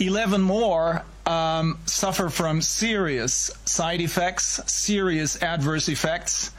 11 0.00 0.40
more 0.40 1.04
um, 1.26 1.78
suffer 1.84 2.30
from 2.30 2.62
serious 2.62 3.50
side 3.66 4.00
effects, 4.00 4.60
serious 4.66 5.40
adverse 5.42 5.88
effects, 5.88 6.50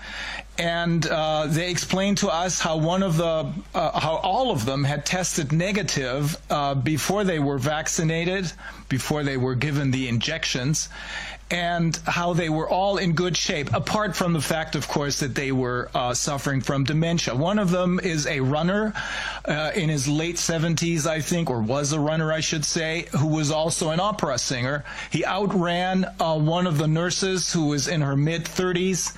and 0.58 1.08
uh, 1.08 1.47
they 1.47 1.71
explained 1.71 2.19
to 2.19 2.30
us 2.30 2.60
how 2.60 2.77
one 2.77 3.01
of 3.01 3.17
the, 3.17 3.51
uh, 3.73 3.99
how 3.99 4.17
all 4.17 4.51
of 4.51 4.65
them 4.65 4.84
had 4.84 5.06
tested 5.06 5.51
negative 5.51 6.38
uh, 6.49 6.75
before 6.75 7.23
they 7.23 7.39
were 7.39 7.58
vaccinated, 7.58 8.51
before 8.88 9.23
they 9.23 9.38
were 9.38 9.56
given 9.56 9.89
the 9.89 10.08
injections, 10.08 10.89
and 11.52 11.98
how 12.08 12.32
they 12.34 12.50
were 12.50 12.68
all 12.70 12.98
in 12.98 13.12
good 13.12 13.36
shape, 13.36 13.74
apart 13.74 14.16
from 14.16 14.32
the 14.32 14.42
fact, 14.42 14.76
of 14.76 14.88
course, 14.88 15.20
that 15.20 15.36
they 15.36 15.52
were 15.52 15.92
uh, 15.94 16.14
suffering 16.14 16.62
from 16.62 16.86
dementia. 16.86 17.36
One 17.36 17.60
of 17.60 17.72
them 17.72 18.00
is 18.02 18.26
a 18.26 18.40
runner 18.40 18.94
uh, 19.44 19.72
in 19.76 19.90
his 19.90 20.08
late 20.08 20.38
70s, 20.38 21.06
I 21.06 21.20
think, 21.20 21.50
or 21.50 21.62
was 21.62 21.92
a 21.92 22.00
runner, 22.00 22.32
I 22.32 22.40
should 22.40 22.64
say, 22.64 23.08
who 23.12 23.28
was 23.28 23.52
also 23.52 23.90
an 23.90 24.00
opera 24.00 24.38
singer. 24.38 24.86
He 25.12 25.26
outran 25.26 26.06
uh, 26.22 26.40
one 26.40 26.68
of 26.68 26.78
the 26.78 26.88
nurses 26.88 27.52
who 27.52 27.68
was 27.68 27.90
in 27.90 28.00
her 28.00 28.16
mid 28.16 28.46
30s. 28.46 29.16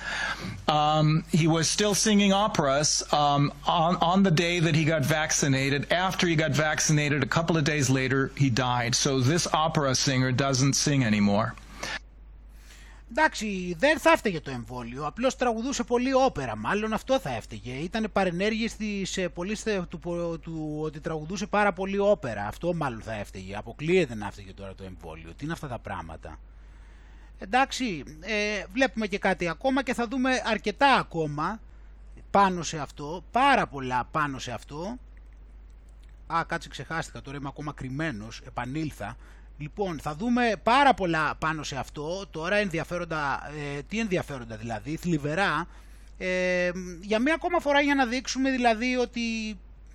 Um, 0.68 1.24
he 1.30 1.46
was 1.46 1.70
still 1.70 1.94
singing 1.94 2.32
operas 2.32 3.04
um, 3.12 3.52
on, 3.64 3.96
on 3.96 4.24
the 4.24 4.32
day 4.32 4.58
that 4.58 4.74
he 4.74 4.84
got 4.84 5.04
vaccinated. 5.04 5.92
After 5.92 6.26
he 6.26 6.34
got 6.34 6.50
vaccinated, 6.50 7.22
a 7.22 7.26
couple 7.26 7.56
of 7.56 7.62
days 7.62 7.90
later, 7.90 8.32
he 8.36 8.50
died. 8.50 8.96
So 8.96 9.20
this 9.20 9.46
opera 9.54 9.94
singer 9.94 10.32
doesn't 10.32 10.72
sing 10.72 11.04
anymore. 11.04 11.54
Εντάξει, 13.16 13.76
δεν 13.78 13.98
θα 13.98 14.10
έφταιγε 14.10 14.40
το 14.40 14.50
εμβόλιο. 14.50 15.06
Απλώς 15.06 15.36
τραγουδούσε 15.36 15.82
πολύ 15.82 16.12
όπερα. 16.12 16.56
Μάλλον 16.56 16.92
αυτό 16.92 17.18
θα 17.18 17.30
έφταιγε. 17.30 17.72
Ήταν 17.72 18.06
παρενέργειε 18.12 18.68
τη 18.78 19.28
πολύ 19.28 19.56
του, 19.88 19.98
του, 20.42 20.78
ότι 20.82 21.00
τραγουδούσε 21.00 21.46
πάρα 21.46 21.72
πολύ 21.72 21.98
όπερα. 21.98 22.46
Αυτό 22.46 22.74
μάλλον 22.74 23.02
θα 23.02 23.12
έφταιγε. 23.12 23.56
Αποκλείεται 23.56 24.14
να 24.14 24.26
έφταιγε 24.26 24.52
τώρα 24.52 24.74
το 24.74 24.84
εμβόλιο. 24.84 25.34
Τι 25.34 25.44
είναι 25.44 25.52
αυτά 25.52 25.68
τα 25.68 25.78
πράγματα; 25.78 26.38
Εντάξει, 27.38 28.04
ε, 28.20 28.64
βλέπουμε 28.72 29.06
και 29.06 29.18
κάτι 29.18 29.48
ακόμα 29.48 29.82
και 29.82 29.94
θα 29.94 30.08
δούμε 30.08 30.30
αρκετά 30.44 30.94
ακόμα 30.94 31.60
πάνω 32.30 32.62
σε 32.62 32.78
αυτό. 32.78 33.24
Πάρα 33.30 33.66
πολλά 33.66 34.08
πάνω 34.10 34.38
σε 34.38 34.52
αυτό. 34.52 34.98
Α, 36.26 36.44
κάτσε 36.46 36.68
ξεχάστηκα, 36.68 37.20
τώρα 37.20 37.36
είμαι 37.36 37.48
ακόμα 37.48 37.72
κρυμμένος, 37.72 38.40
επανήλθα. 38.46 39.16
Λοιπόν, 39.58 40.00
θα 40.00 40.14
δούμε 40.14 40.52
πάρα 40.62 40.94
πολλά 40.94 41.34
πάνω 41.38 41.62
σε 41.62 41.76
αυτό. 41.76 42.26
Τώρα 42.30 42.56
ενδιαφέροντα, 42.56 43.50
ε, 43.76 43.82
τι 43.82 43.98
ενδιαφέροντα 43.98 44.56
δηλαδή, 44.56 44.96
θλιβερά. 44.96 45.66
Ε, 46.18 46.70
για 47.00 47.18
μία 47.18 47.34
ακόμα 47.34 47.60
φορά 47.60 47.80
για 47.80 47.94
να 47.94 48.06
δείξουμε 48.06 48.50
δηλαδή 48.50 48.96
ότι 48.96 49.20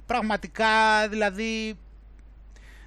πραγματικά 0.05 0.67
δηλαδή 1.09 1.77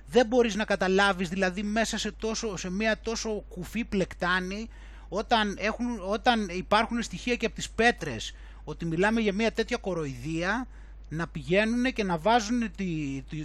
δεν 0.07 0.27
μπορείς 0.27 0.55
να 0.55 0.65
καταλάβεις 0.65 1.29
δηλαδή 1.29 1.63
μέσα 1.63 1.99
σε, 1.99 2.13
τόσο, 2.13 2.57
σε 2.57 2.71
μια 2.71 2.99
τόσο 3.03 3.45
κουφή 3.49 3.85
πλεκτάνη 3.85 4.69
όταν, 5.09 5.57
έχουν, 5.61 5.87
όταν 6.09 6.49
υπάρχουν 6.49 7.03
στοιχεία 7.03 7.37
και 7.37 7.47
από 7.47 7.55
τις 7.55 7.71
πέτρες 7.71 8.35
ότι 8.65 8.85
μιλάμε 8.85 9.21
για 9.21 9.33
μια 9.33 9.53
τέτοια 9.53 9.77
κοροϊδία 9.77 10.67
να 11.09 11.29
πηγαίνουν 11.29 11.93
και 11.93 12.05
να 12.05 12.19
βάζουν 12.19 12.71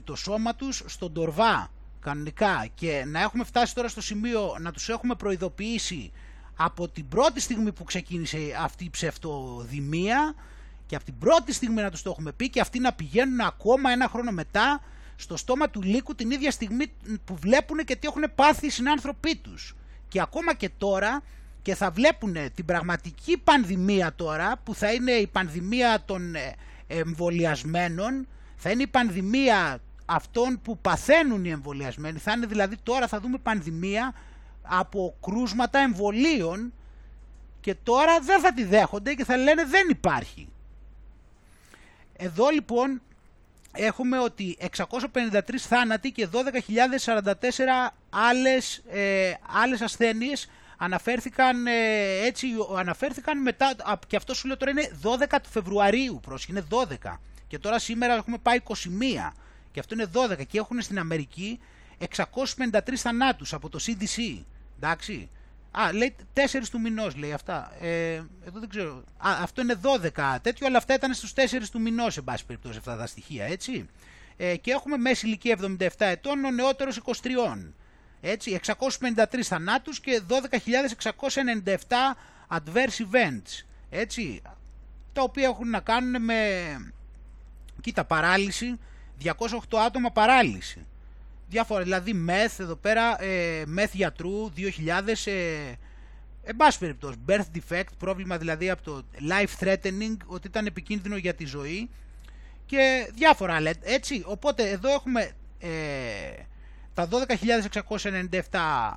το 0.04 0.16
σώμα 0.16 0.56
τους 0.56 0.84
στον 0.86 1.14
τορβά 1.14 1.72
κανονικά 2.00 2.68
και 2.76 3.04
να 3.08 3.22
έχουμε 3.22 3.44
φτάσει 3.44 3.76
τώρα 3.76 3.88
στο 3.88 4.02
σημείο 4.02 4.56
να 4.60 4.72
τους 4.72 4.90
έχουμε 4.90 5.16
προειδοποιήσει 5.16 6.12
από 6.56 6.88
την 6.88 7.08
πρώτη 7.08 7.40
στιγμή 7.40 7.72
που 7.72 7.84
ξεκίνησε 7.84 8.38
αυτή 8.60 8.84
η 8.84 8.90
ψευτοδημία 8.90 10.36
και 10.86 10.96
από 10.96 11.06
την 11.06 11.18
πρώτη 11.18 11.54
στιγμή 11.54 11.82
να 11.82 11.92
τους 11.92 12.02
το 12.02 12.10
έχουμε 12.10 12.32
πει 12.32 12.50
και 12.50 12.60
αυτοί 12.60 12.80
να 12.80 12.94
πηγαίνουν 12.94 13.40
ακόμα 13.40 13.92
ένα 13.92 14.08
χρόνο 14.08 14.32
μετά 14.32 14.82
στο 15.16 15.38
στόμα 15.38 15.70
του 15.70 15.82
λύκου 15.82 16.16
την 16.16 16.32
ίδια 16.32 16.52
στιγμή 16.52 16.86
που 17.26 17.36
βλέπουν 17.36 17.78
και 17.78 17.96
τι 17.96 18.08
έχουν 18.08 18.24
πάθει 18.36 18.66
οι 18.66 18.70
συνάνθρωποι 18.70 19.36
τους. 19.36 19.76
Και 20.08 20.22
ακόμα 20.22 20.54
και 20.54 20.70
τώρα 20.78 21.24
και 21.62 21.76
θα 21.76 21.92
βλέπουν 21.92 22.36
την 22.54 22.66
πραγματική 22.66 23.38
πανδημία 23.38 24.14
τώρα 24.16 24.58
που 24.64 24.76
θα 24.76 24.94
είναι 24.94 25.12
η 25.12 25.28
πανδημία 25.28 26.04
των 26.06 26.36
ε, 26.36 26.56
εμβολιασμένων, 26.88 28.28
θα 28.56 28.70
είναι 28.70 28.84
η 28.84 28.88
πανδημία 28.88 29.80
αυτών 30.10 30.62
που 30.62 30.78
παθαίνουν 30.78 31.46
οι 31.46 31.50
εμβολιασμένοι. 31.50 32.20
Θα 32.20 32.32
είναι 32.32 32.46
δηλαδή 32.46 32.78
τώρα 32.84 33.08
θα 33.08 33.20
δούμε 33.20 33.38
πανδημία 33.38 34.14
από 34.62 35.16
κρούσματα 35.22 35.80
εμβολίων 35.80 36.74
και 37.62 37.76
τώρα 37.84 38.20
δεν 38.20 38.40
θα 38.40 38.54
τη 38.54 38.64
δέχονται 38.64 39.14
και 39.14 39.26
θα 39.26 39.38
λένε 39.38 39.66
δεν 39.66 39.88
υπάρχει. 39.90 40.50
Εδώ 42.18 42.50
λοιπόν 42.50 43.02
έχουμε 43.72 44.20
ότι 44.20 44.58
653 44.78 45.40
θάνατοι 45.58 46.12
και 46.12 46.28
12.044 46.32 47.34
άλλες, 48.10 48.84
ε, 48.90 49.34
άλλες 49.64 49.82
ασθένειες 49.82 50.50
αναφέρθηκαν, 50.78 51.68
ε, 51.68 51.72
έτσι, 52.26 52.48
αναφέρθηκαν 52.78 53.42
μετά, 53.42 53.76
και 54.08 54.16
αυτό 54.16 54.34
σου 54.34 54.48
λέω 54.48 54.58
τώρα 54.58 54.72
είναι 54.72 54.92
12 55.04 55.40
του 55.44 55.50
Φεβρουαρίου, 55.50 56.20
πρόσχε, 56.22 56.52
είναι 56.52 56.66
12. 56.70 57.20
Και 57.48 57.60
τώρα 57.60 57.80
σήμερα 57.80 58.14
έχουμε 58.14 58.38
πάει 58.38 58.60
21 58.68 59.34
και 59.72 59.80
αυτό 59.80 59.94
είναι 59.94 60.10
12 60.14 60.46
και 60.48 60.58
έχουν 60.58 60.82
στην 60.82 61.00
Αμερική 61.00 61.60
653 62.00 62.96
θανάτους 62.96 63.54
από 63.54 63.70
το 63.70 63.80
CDC, 63.82 64.44
εντάξει. 64.78 65.30
Α, 65.72 65.94
λέει 65.94 66.16
4 66.34 66.40
του 66.72 66.80
μηνός, 66.80 67.16
λέει 67.16 67.34
αυτά. 67.34 67.72
Ε, 67.82 68.14
εδώ 68.46 68.60
δεν 68.60 68.70
ξέρω. 68.70 69.04
Α, 69.18 69.38
αυτό 69.42 69.62
είναι 69.62 69.80
12 69.82 70.38
τέτοιο, 70.42 70.68
αλλά 70.68 70.78
αυτά 70.78 70.94
ήταν 70.94 71.14
στους 71.14 71.34
4 71.34 71.70
του 71.72 71.82
μηνός, 71.82 72.18
εν 72.18 72.24
πάση 72.24 72.46
περιπτώσει, 72.46 72.78
αυτά 72.78 72.98
τα 72.98 73.08
στοιχεία, 73.08 73.46
έτσι. 73.46 73.90
Ε, 74.38 74.56
και 74.58 74.72
έχουμε 74.72 74.98
μέση 74.98 75.26
ηλικία 75.26 75.58
77 75.80 75.88
ετών, 75.98 76.46
ο 76.46 76.52
νεότερος 76.52 76.98
23. 76.98 77.74
Έτσι, 78.22 78.60
653 78.66 79.42
θανάτους 79.44 80.00
και 80.00 80.22
12.697 80.28 82.16
adverse 82.50 83.02
events. 83.12 83.66
Έτσι, 83.90 84.42
τα 85.14 85.22
οποία 85.22 85.48
έχουν 85.48 85.70
να 85.70 85.80
κάνουν 85.80 86.24
με, 86.24 86.62
κοίτα, 87.82 88.06
παράλυση, 88.06 88.80
208 89.24 89.78
άτομα 89.86 90.12
παράλυση 90.12 90.86
διάφορα, 91.50 91.84
δηλαδή 91.84 92.14
μεθ 92.14 92.60
εδώ 92.60 92.76
πέρα, 92.76 93.24
ε, 93.24 93.64
μεθ 93.66 93.94
γιατρού 93.94 94.52
2000, 94.56 95.32
ε, 95.32 95.74
εν 96.44 96.56
πάση 96.56 96.80
περιπτώσει, 96.80 97.18
birth 97.28 97.46
defect, 97.56 97.88
πρόβλημα 97.98 98.38
δηλαδή 98.38 98.70
από 98.70 98.82
το 98.82 99.04
life 99.30 99.64
threatening, 99.64 100.18
ότι 100.26 100.48
ήταν 100.48 100.66
επικίνδυνο 100.66 101.18
για 101.18 101.34
τη 101.34 101.46
ζωή 101.46 101.90
και 102.66 103.12
διάφορα 103.14 103.54
άλλα, 103.54 103.72
έτσι, 103.82 104.24
οπότε 104.26 104.70
εδώ 104.70 104.90
έχουμε 104.90 105.32
ε, 105.60 105.70
τα 106.94 107.08
12.697 107.12 108.40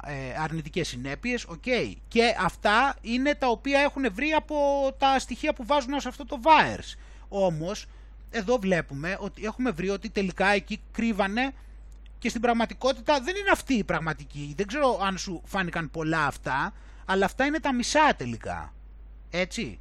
ε, 0.07 0.35
αρνητικές 0.43 0.89
συνέπειες, 0.89 1.47
okay. 1.51 1.95
και 2.09 2.35
αυτά 2.41 2.97
είναι 3.01 3.35
τα 3.35 3.49
οποία 3.49 3.81
έχουν 3.81 4.13
βρει 4.13 4.31
από 4.31 4.57
τα 4.99 5.19
στοιχεία 5.19 5.53
που 5.53 5.67
βάζουν 5.67 6.01
σε 6.01 6.09
αυτό 6.09 6.25
το 6.25 6.41
virus. 6.45 6.99
Όμως, 7.29 7.87
εδώ 8.31 8.59
βλέπουμε 8.59 9.17
ότι 9.21 9.45
έχουμε 9.45 9.71
βρει 9.71 9.89
ότι 9.91 10.11
τελικά 10.11 10.47
εκεί 10.47 10.81
κρύβανε 10.93 11.53
και 12.19 12.29
στην 12.29 12.41
πραγματικότητα 12.41 13.21
δεν 13.21 13.37
είναι 13.37 13.51
αυτή 13.53 13.75
η 13.75 13.85
πραγματική. 13.85 14.55
Δεν 14.57 14.67
ξέρω 14.67 15.01
αν 15.03 15.19
σου 15.19 15.43
φάνηκαν 15.45 15.91
πολλά 15.91 16.27
αυτά, 16.27 16.73
αλλά 17.05 17.25
αυτά 17.25 17.45
είναι 17.45 17.61
τα 17.61 17.75
μισά 17.75 18.15
τελικά. 18.17 18.75
Έτσι. 19.31 19.79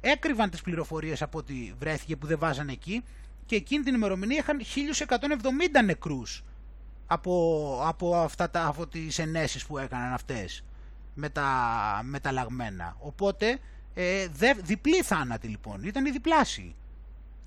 Έκρυβαν 0.00 0.50
τις 0.50 0.60
πληροφορίες 0.60 1.22
από 1.22 1.38
ό,τι 1.38 1.72
βρέθηκε 1.78 2.16
που 2.16 2.26
δεν 2.26 2.38
βάζανε 2.38 2.72
εκεί 2.72 3.04
και 3.46 3.56
εκείνη 3.56 3.84
την 3.84 3.94
ημερομηνία 3.94 4.38
είχαν 4.38 4.60
1170 5.78 5.84
νεκρούς 5.84 6.44
από, 7.06 7.78
από, 7.84 8.16
αυτά 8.16 8.50
τα, 8.50 8.66
από 8.66 8.86
τις 8.86 9.18
ενέσεις 9.18 9.66
που 9.66 9.78
έκαναν 9.78 10.12
αυτές 10.12 10.64
με 11.14 11.28
τα 11.28 11.48
μεταλλαγμένα. 12.04 12.96
Οπότε 12.98 13.58
ε, 13.94 14.26
δε, 14.28 14.52
διπλή 14.62 15.02
θάνατη 15.02 15.48
λοιπόν, 15.48 15.82
ήταν 15.82 16.06
η 16.06 16.10
διπλάση. 16.10 16.74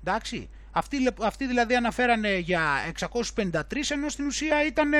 Εντάξει. 0.08 0.48
Αυτοί, 0.70 1.08
αυτοί 1.22 1.46
δηλαδή 1.46 1.74
αναφέρανε 1.74 2.38
για 2.38 2.62
653 2.98 3.60
ενώ 3.88 4.08
στην 4.08 4.26
ουσία 4.26 4.66
ήταν 4.66 4.92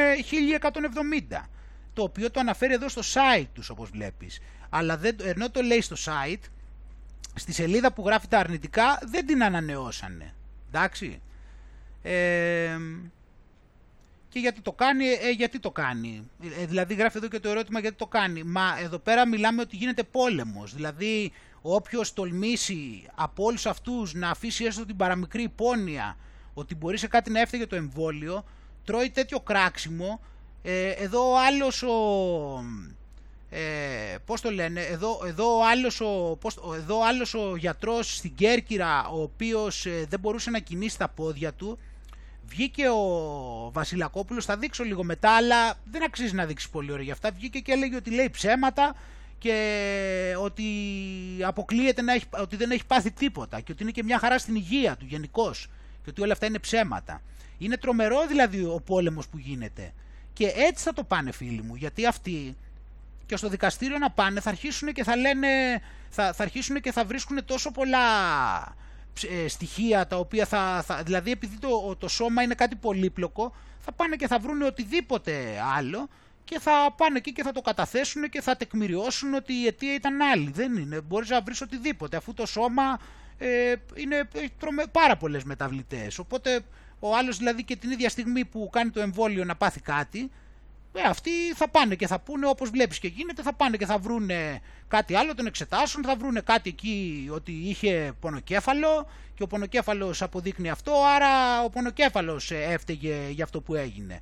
1170 1.31 1.45
το 1.93 2.03
οποίο 2.03 2.31
το 2.31 2.41
αναφέρει 2.41 2.73
εδώ 2.73 2.89
στο 2.89 3.03
site 3.15 3.47
τους 3.53 3.71
όπως 3.71 3.91
βλέπεις 3.91 4.41
αλλά 4.69 4.97
δεν, 4.97 5.17
ενώ 5.23 5.51
το 5.51 5.63
λέει 5.63 5.81
στο 5.81 5.97
site 6.05 6.43
στη 7.35 7.53
σελίδα 7.53 7.93
που 7.93 8.03
γράφει 8.07 8.29
τα 8.29 8.39
αρνητικά 8.39 8.99
δεν 9.05 9.27
την 9.27 9.45
ανανεώσανε 9.45 10.35
εντάξει 10.69 11.21
ε, 12.03 12.77
και 14.29 14.39
γιατί 14.39 14.61
το 14.61 14.73
κάνει, 14.73 15.07
ε, 15.07 15.31
γιατί 15.31 15.59
το 15.59 15.71
κάνει. 15.71 16.31
Ε, 16.61 16.67
δηλαδή 16.67 16.95
γράφει 16.95 17.17
εδώ 17.17 17.29
και 17.29 17.41
το 17.41 17.49
ερώτημα 17.49 17.81
γιατί 17.81 17.97
το 17.97 18.07
κάνει. 18.07 18.43
Μα 18.43 18.79
εδώ 18.83 18.99
πέρα 18.99 19.27
μιλάμε 19.27 19.61
ότι 19.61 19.77
γίνεται 19.77 20.03
πόλεμος. 20.03 20.75
Δηλαδή 20.75 21.33
όποιος 21.63 22.13
τολμήσει 22.13 23.07
από 23.15 23.45
όλους 23.45 23.67
αυτούς 23.67 24.15
να 24.15 24.31
αφήσει 24.31 24.65
έστω 24.65 24.87
την 24.87 24.97
παραμικρή 24.97 25.43
υπόνοια 25.43 26.17
ότι 26.55 26.75
μπορεί 26.75 26.99
σε 26.99 27.07
κάτι 27.07 27.31
να 27.31 27.41
έφταιγε 27.41 27.67
το 27.67 27.77
εμβόλιο, 27.77 28.45
τρώει 28.85 29.11
τέτοιο 29.11 29.41
κράξιμο. 29.41 30.21
Ε, 30.63 30.89
εδώ 30.89 31.31
ο 31.31 31.39
άλλος 31.39 31.83
ο... 31.83 31.95
Ε, 33.51 34.17
πώς 34.25 34.41
το 34.41 34.51
λένε, 34.51 34.81
εδώ, 34.81 35.21
εδώ, 35.27 35.59
ο 35.59 35.67
άλλος 35.67 36.01
ο, 36.01 36.37
πώς, 36.41 36.59
εδώ 36.77 37.05
άλλος 37.05 37.35
ο 37.35 37.57
γιατρός 37.57 38.17
στην 38.17 38.35
Κέρκυρα, 38.35 39.09
ο 39.09 39.23
οποίος 39.23 39.87
ε, 39.87 40.07
δεν 40.09 40.21
μπορούσε 40.21 40.51
να 40.51 40.59
κινήσει 40.59 40.99
τα 40.99 41.09
πόδια 41.09 41.53
του, 41.53 41.79
βγήκε 42.47 42.89
ο 42.89 43.71
Βασιλακόπουλος, 43.73 44.45
θα 44.45 44.57
δείξω 44.57 44.85
λίγο 44.85 45.05
μετά, 45.05 45.31
αλλά 45.37 45.75
δεν 45.91 46.03
αξίζει 46.05 46.35
να 46.35 46.47
δείξει 46.47 46.71
πολύ 46.71 46.93
ωραία 46.93 47.05
γι' 47.05 47.11
αυτά, 47.11 47.31
βγήκε 47.31 47.59
και 47.59 47.73
έλεγε 47.73 47.97
ότι 47.97 48.11
λέει 48.11 48.31
ψέματα, 48.31 48.95
και 49.39 50.35
ότι 50.43 50.63
αποκλείεται 51.45 52.03
να 52.03 52.13
έχει, 52.13 52.25
ότι 52.31 52.57
δεν 52.57 52.71
έχει 52.71 52.87
πάθει 52.87 53.11
τίποτα 53.11 53.61
και 53.61 53.73
ότι 53.73 53.83
είναι 53.83 53.93
και 53.93 54.03
μια 54.03 54.19
χαρά 54.19 54.39
στην 54.39 54.55
υγεία 54.55 54.97
του 54.97 55.05
γενικώς 55.09 55.69
και 56.05 56.11
ότι 56.11 56.21
όλα 56.23 56.33
αυτά 56.33 56.47
είναι 56.47 56.59
ψέματα. 56.59 57.23
Είναι 57.59 57.77
τρομερό 57.77 58.27
δηλαδή 58.27 58.61
ο 58.61 58.83
πόλεμος 58.87 59.29
που 59.29 59.39
γίνεται 59.39 59.93
και 60.33 60.53
έτσι 60.57 60.85
θα 60.85 60.93
το 60.93 61.05
πάνε 61.05 61.33
φίλοι 61.33 61.63
μου 61.63 61.75
γιατί 61.75 62.07
αυτοί 62.07 62.57
και 63.27 63.37
στο 63.37 63.49
δικαστήριο 63.49 63.99
να 63.99 64.11
πάνε 64.11 64.41
θα 64.41 64.51
αρχίσουν 64.51 64.93
και 64.93 65.05
θα 65.05 65.17
λένε 65.17 65.49
θα, 66.09 66.33
θα 66.33 66.43
αρχίσουν 66.43 66.81
και 66.81 66.93
θα 66.93 67.05
βρίσκουν 67.05 67.45
τόσο 67.45 67.71
πολλά 67.71 67.99
ε, 69.45 69.49
στοιχεία 69.49 70.07
τα 70.07 70.17
οποία 70.17 70.47
θα, 70.47 70.83
θα 70.87 71.03
δηλαδή 71.03 71.31
επειδή 71.31 71.57
το, 71.57 71.97
το 71.99 72.09
σώμα 72.09 72.43
είναι 72.43 72.55
κάτι 72.55 72.77
πολύπλοκο 72.77 73.55
θα 73.81 73.93
πάνε 73.93 74.17
και 74.17 74.27
θα 74.27 74.39
βρουν 74.39 74.63
οτιδήποτε 74.63 75.63
άλλο 75.77 76.09
και 76.49 76.59
θα 76.59 76.95
πάνε 76.97 77.17
εκεί 77.19 77.33
και 77.33 77.43
θα 77.43 77.53
το 77.53 77.61
καταθέσουν 77.61 78.29
και 78.29 78.41
θα 78.41 78.57
τεκμηριώσουν 78.57 79.35
ότι 79.35 79.53
η 79.53 79.67
αιτία 79.67 79.95
ήταν 79.95 80.23
άλλη. 80.23 80.51
Δεν 80.51 80.77
είναι. 80.77 81.01
Μπορείς 81.01 81.29
να 81.29 81.41
βρεις 81.41 81.61
οτιδήποτε 81.61 82.17
αφού 82.17 82.35
το 82.35 82.47
σώμα 82.47 83.01
ε, 83.39 83.75
είναι, 83.95 84.29
έχει 84.33 84.53
πάρα 84.93 85.17
πολλές 85.17 85.45
μεταβλητές. 85.45 86.19
Οπότε 86.19 86.61
ο 87.01 87.17
άλλος 87.17 87.37
δηλαδή 87.37 87.65
και 87.65 87.77
την 87.77 87.91
ίδια 87.91 88.09
στιγμή 88.09 88.45
που 88.45 88.69
κάνει 88.73 88.91
το 88.91 89.01
εμβόλιο 89.01 89.45
να 89.45 89.57
πάθει 89.57 89.81
κάτι, 89.81 90.31
ε, 90.93 91.01
αυτοί 91.03 91.31
θα 91.55 91.69
πάνε 91.69 91.95
και 91.95 92.07
θα 92.07 92.19
πούνε 92.19 92.47
όπως 92.47 92.71
βλέπεις 92.71 92.99
και 92.99 93.09
γίνεται, 93.09 93.43
θα 93.43 93.53
πάνε 93.53 93.77
και 93.77 93.87
θα 93.87 93.99
βρούνε 93.99 94.61
κάτι 94.89 95.15
άλλο, 95.15 95.35
τον 95.35 95.47
εξετάσουν, 95.47 96.05
θα 96.05 96.17
βρούνε 96.17 96.41
κάτι 96.41 96.69
εκεί 96.69 97.29
ότι 97.33 97.53
είχε 97.53 98.13
πονοκέφαλο 98.21 99.09
και 99.35 99.43
ο 99.43 99.47
πονοκέφαλος 99.47 100.23
αποδείκνει 100.23 100.71
αυτό, 100.71 100.93
άρα 101.15 101.63
ο 101.65 101.71
πονοκέφαλος 101.71 102.51
έφταιγε 102.51 103.29
για 103.31 103.45
αυτό 103.45 103.61
που 103.61 103.75
έγινε. 103.75 104.21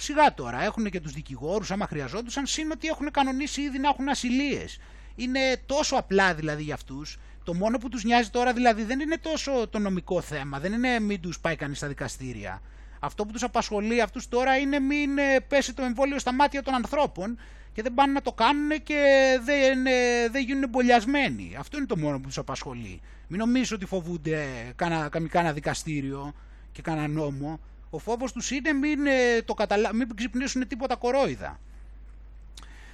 Σιγά 0.00 0.34
τώρα, 0.34 0.62
έχουν 0.62 0.90
και 0.90 1.00
τους 1.00 1.12
δικηγόρους, 1.12 1.70
άμα 1.70 1.86
χρειαζόντουσαν, 1.86 2.46
σύν 2.46 2.70
ότι 2.70 2.88
έχουν 2.88 3.10
κανονίσει 3.10 3.60
ήδη 3.60 3.78
να 3.78 3.88
έχουν 3.88 4.08
ασυλίες. 4.08 4.78
Είναι 5.16 5.40
τόσο 5.66 5.96
απλά 5.96 6.34
δηλαδή 6.34 6.62
για 6.62 6.74
αυτούς. 6.74 7.18
Το 7.44 7.54
μόνο 7.54 7.78
που 7.78 7.88
τους 7.88 8.04
νοιάζει 8.04 8.30
τώρα 8.30 8.52
δηλαδή 8.52 8.82
δεν 8.82 9.00
είναι 9.00 9.16
τόσο 9.16 9.68
το 9.68 9.78
νομικό 9.78 10.20
θέμα, 10.20 10.58
δεν 10.58 10.72
είναι 10.72 11.00
μην 11.00 11.20
τους 11.20 11.40
πάει 11.40 11.56
κανείς 11.56 11.76
στα 11.76 11.86
δικαστήρια. 11.86 12.62
Αυτό 13.00 13.24
που 13.24 13.32
τους 13.32 13.42
απασχολεί 13.42 14.00
αυτούς 14.00 14.28
τώρα 14.28 14.56
είναι 14.56 14.78
μην 14.78 15.18
ε, 15.18 15.40
πέσει 15.48 15.74
το 15.74 15.82
εμβόλιο 15.82 16.18
στα 16.18 16.32
μάτια 16.32 16.62
των 16.62 16.74
ανθρώπων 16.74 17.38
και 17.72 17.82
δεν 17.82 17.94
πάνε 17.94 18.12
να 18.12 18.22
το 18.22 18.32
κάνουν 18.32 18.82
και 18.82 19.02
δεν, 19.44 19.86
ε, 19.86 20.28
δεν 20.30 20.42
γίνουν 20.44 20.62
εμπολιασμένοι. 20.62 21.56
Αυτό 21.58 21.76
είναι 21.76 21.86
το 21.86 21.96
μόνο 21.96 22.18
που 22.20 22.26
τους 22.26 22.38
απασχολεί. 22.38 23.00
Μην 23.28 23.38
νομίζω 23.38 23.76
ότι 23.76 23.86
φοβούνται 23.86 24.46
κάνα, 24.76 25.10
κάνα 25.28 25.52
δικαστήριο 25.52 26.34
και 26.72 26.82
κάνα 26.82 27.08
νόμο. 27.08 27.60
Ο 27.90 27.98
φόβος 27.98 28.32
τους 28.32 28.50
είναι 28.50 28.72
μην, 28.72 29.06
ε, 29.06 29.42
το 29.42 29.54
καταλα... 29.54 29.94
μην 29.94 30.16
ξυπνήσουν 30.16 30.66
τίποτα 30.68 30.96
κορόιδα. 30.96 31.60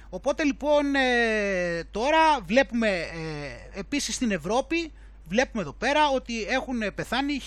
Οπότε 0.09 0.43
λοιπόν 0.43 0.95
ε, 0.95 1.83
τώρα 1.91 2.41
βλέπουμε 2.45 2.87
ε, 2.89 3.79
επίσης 3.79 4.15
στην 4.15 4.31
Ευρώπη, 4.31 4.91
βλέπουμε 5.27 5.61
εδώ 5.61 5.73
πέρα 5.73 6.09
ότι 6.09 6.43
έχουν 6.43 6.93
πεθάνει 6.95 7.41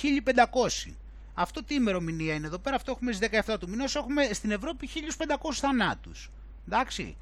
1500. 0.87 0.93
Αυτό 1.35 1.65
τι 1.65 1.75
ημερομηνία 1.75 2.35
είναι 2.35 2.47
εδώ 2.47 2.59
πέρα, 2.59 2.77
αυτό 2.77 2.91
έχουμε 2.91 3.13
στις 3.13 3.29
17 3.47 3.59
του 3.61 3.69
μηνός, 3.69 3.97
έχουμε 3.97 4.29
στην 4.33 4.51
Ευρώπη 4.51 4.89
1500 5.19 5.35
θανάτους. 5.53 6.31
Εντάξει, 6.69 7.17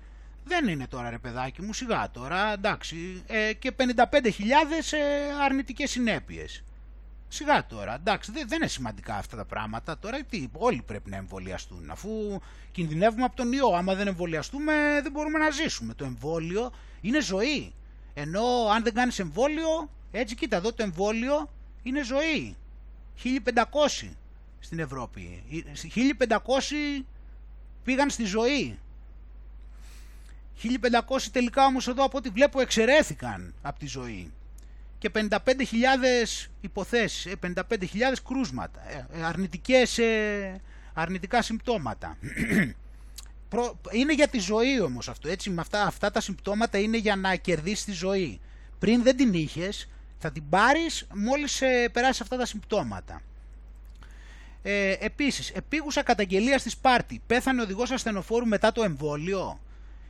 δεν 0.44 0.68
είναι 0.68 0.86
τώρα 0.86 1.10
ρε 1.10 1.18
παιδάκι 1.18 1.62
μου, 1.62 1.72
σιγά 1.72 2.10
τώρα, 2.10 2.52
εντάξει, 2.52 3.22
και 3.58 3.72
55.000 3.76 3.92
αρνητικές 5.44 5.90
συνέπειες. 5.90 6.62
Σιγά 7.28 7.66
τώρα, 7.66 7.94
εντάξει, 7.94 8.32
δεν, 8.32 8.46
είναι 8.52 8.66
σημαντικά 8.66 9.14
αυτά 9.14 9.36
τα 9.36 9.44
πράγματα. 9.44 9.98
Τώρα 9.98 10.22
τι, 10.22 10.48
όλοι 10.52 10.82
πρέπει 10.82 11.10
να 11.10 11.16
εμβολιαστούν. 11.16 11.90
Αφού 11.90 12.40
κινδυνεύουμε 12.72 13.24
από 13.24 13.36
τον 13.36 13.52
ιό, 13.52 13.68
άμα 13.68 13.94
δεν 13.94 14.06
εμβολιαστούμε, 14.06 14.72
δεν 15.02 15.12
μπορούμε 15.12 15.38
να 15.38 15.50
ζήσουμε. 15.50 15.94
Το 15.94 16.04
εμβόλιο 16.04 16.72
είναι 17.00 17.20
ζωή. 17.20 17.74
Ενώ 18.14 18.68
αν 18.74 18.82
δεν 18.82 18.94
κάνεις 18.94 19.18
εμβόλιο, 19.18 19.90
έτσι 20.10 20.34
κοίτα 20.34 20.56
εδώ 20.56 20.72
το 20.72 20.82
εμβόλιο 20.82 21.50
είναι 21.82 22.04
ζωή. 22.04 22.56
1500 23.22 24.10
στην 24.58 24.78
Ευρώπη. 24.78 25.42
1500 25.94 27.04
πήγαν 27.84 28.10
στη 28.10 28.24
ζωή. 28.24 28.78
1500 30.62 30.68
τελικά 31.32 31.64
όμως 31.64 31.88
εδώ 31.88 32.04
από 32.04 32.18
ό,τι 32.18 32.28
βλέπω 32.28 32.60
εξαιρέθηκαν 32.60 33.54
από 33.62 33.78
τη 33.78 33.86
ζωή. 33.86 34.32
Και 35.10 35.28
και 35.28 35.38
55.000 35.44 36.48
υποθέσεις, 36.60 37.34
55.000 37.42 37.54
κρούσματα, 38.28 38.80
αρνητικές, 39.22 39.98
αρνητικά 40.94 41.42
συμπτώματα. 41.42 42.16
Είναι 43.90 44.14
για 44.14 44.28
τη 44.28 44.38
ζωή 44.38 44.80
όμως 44.80 45.08
αυτό, 45.08 45.28
έτσι, 45.28 45.50
με 45.50 45.60
αυτά, 45.60 45.82
αυτά 45.82 46.10
τα 46.10 46.20
συμπτώματα 46.20 46.78
είναι 46.78 46.96
για 46.96 47.16
να 47.16 47.36
κερδίσεις 47.36 47.84
τη 47.84 47.92
ζωή. 47.92 48.40
Πριν 48.78 49.02
δεν 49.02 49.16
την 49.16 49.34
είχες, 49.34 49.88
θα 50.18 50.32
την 50.32 50.48
πάρεις 50.48 51.06
μόλις 51.14 51.60
ε, 51.60 51.88
περάσεις 51.92 52.20
αυτά 52.20 52.36
τα 52.36 52.46
συμπτώματα. 52.46 53.22
Ε, 54.62 54.96
επίσης, 55.00 55.50
επίγουσα 55.50 56.02
καταγγελία 56.02 56.58
στη 56.58 56.70
Σπάρτη. 56.70 57.22
Πέθανε 57.26 57.62
οδηγός 57.62 57.90
ασθενοφόρου 57.90 58.46
μετά 58.46 58.72
το 58.72 58.82
εμβόλιο. 58.82 59.60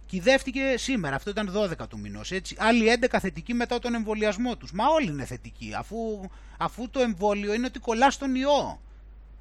Κυδεύτηκε 0.06 0.74
σήμερα, 0.76 1.16
αυτό 1.16 1.30
ήταν 1.30 1.52
12 1.56 1.88
του 1.88 1.98
μηνός. 1.98 2.32
Άλλοι 2.56 2.98
11 3.10 3.18
θετικοί 3.20 3.54
μετά 3.54 3.78
τον 3.78 3.94
εμβολιασμό 3.94 4.56
τους. 4.56 4.72
Μα 4.72 4.86
όλοι 4.86 5.06
είναι 5.06 5.24
θετικοί, 5.24 5.72
αφού, 5.78 6.28
αφού 6.58 6.90
το 6.90 7.00
εμβόλιο 7.00 7.54
είναι 7.54 7.66
ότι 7.66 7.78
κολλά 7.78 8.12
τον 8.18 8.34
ιό. 8.34 8.80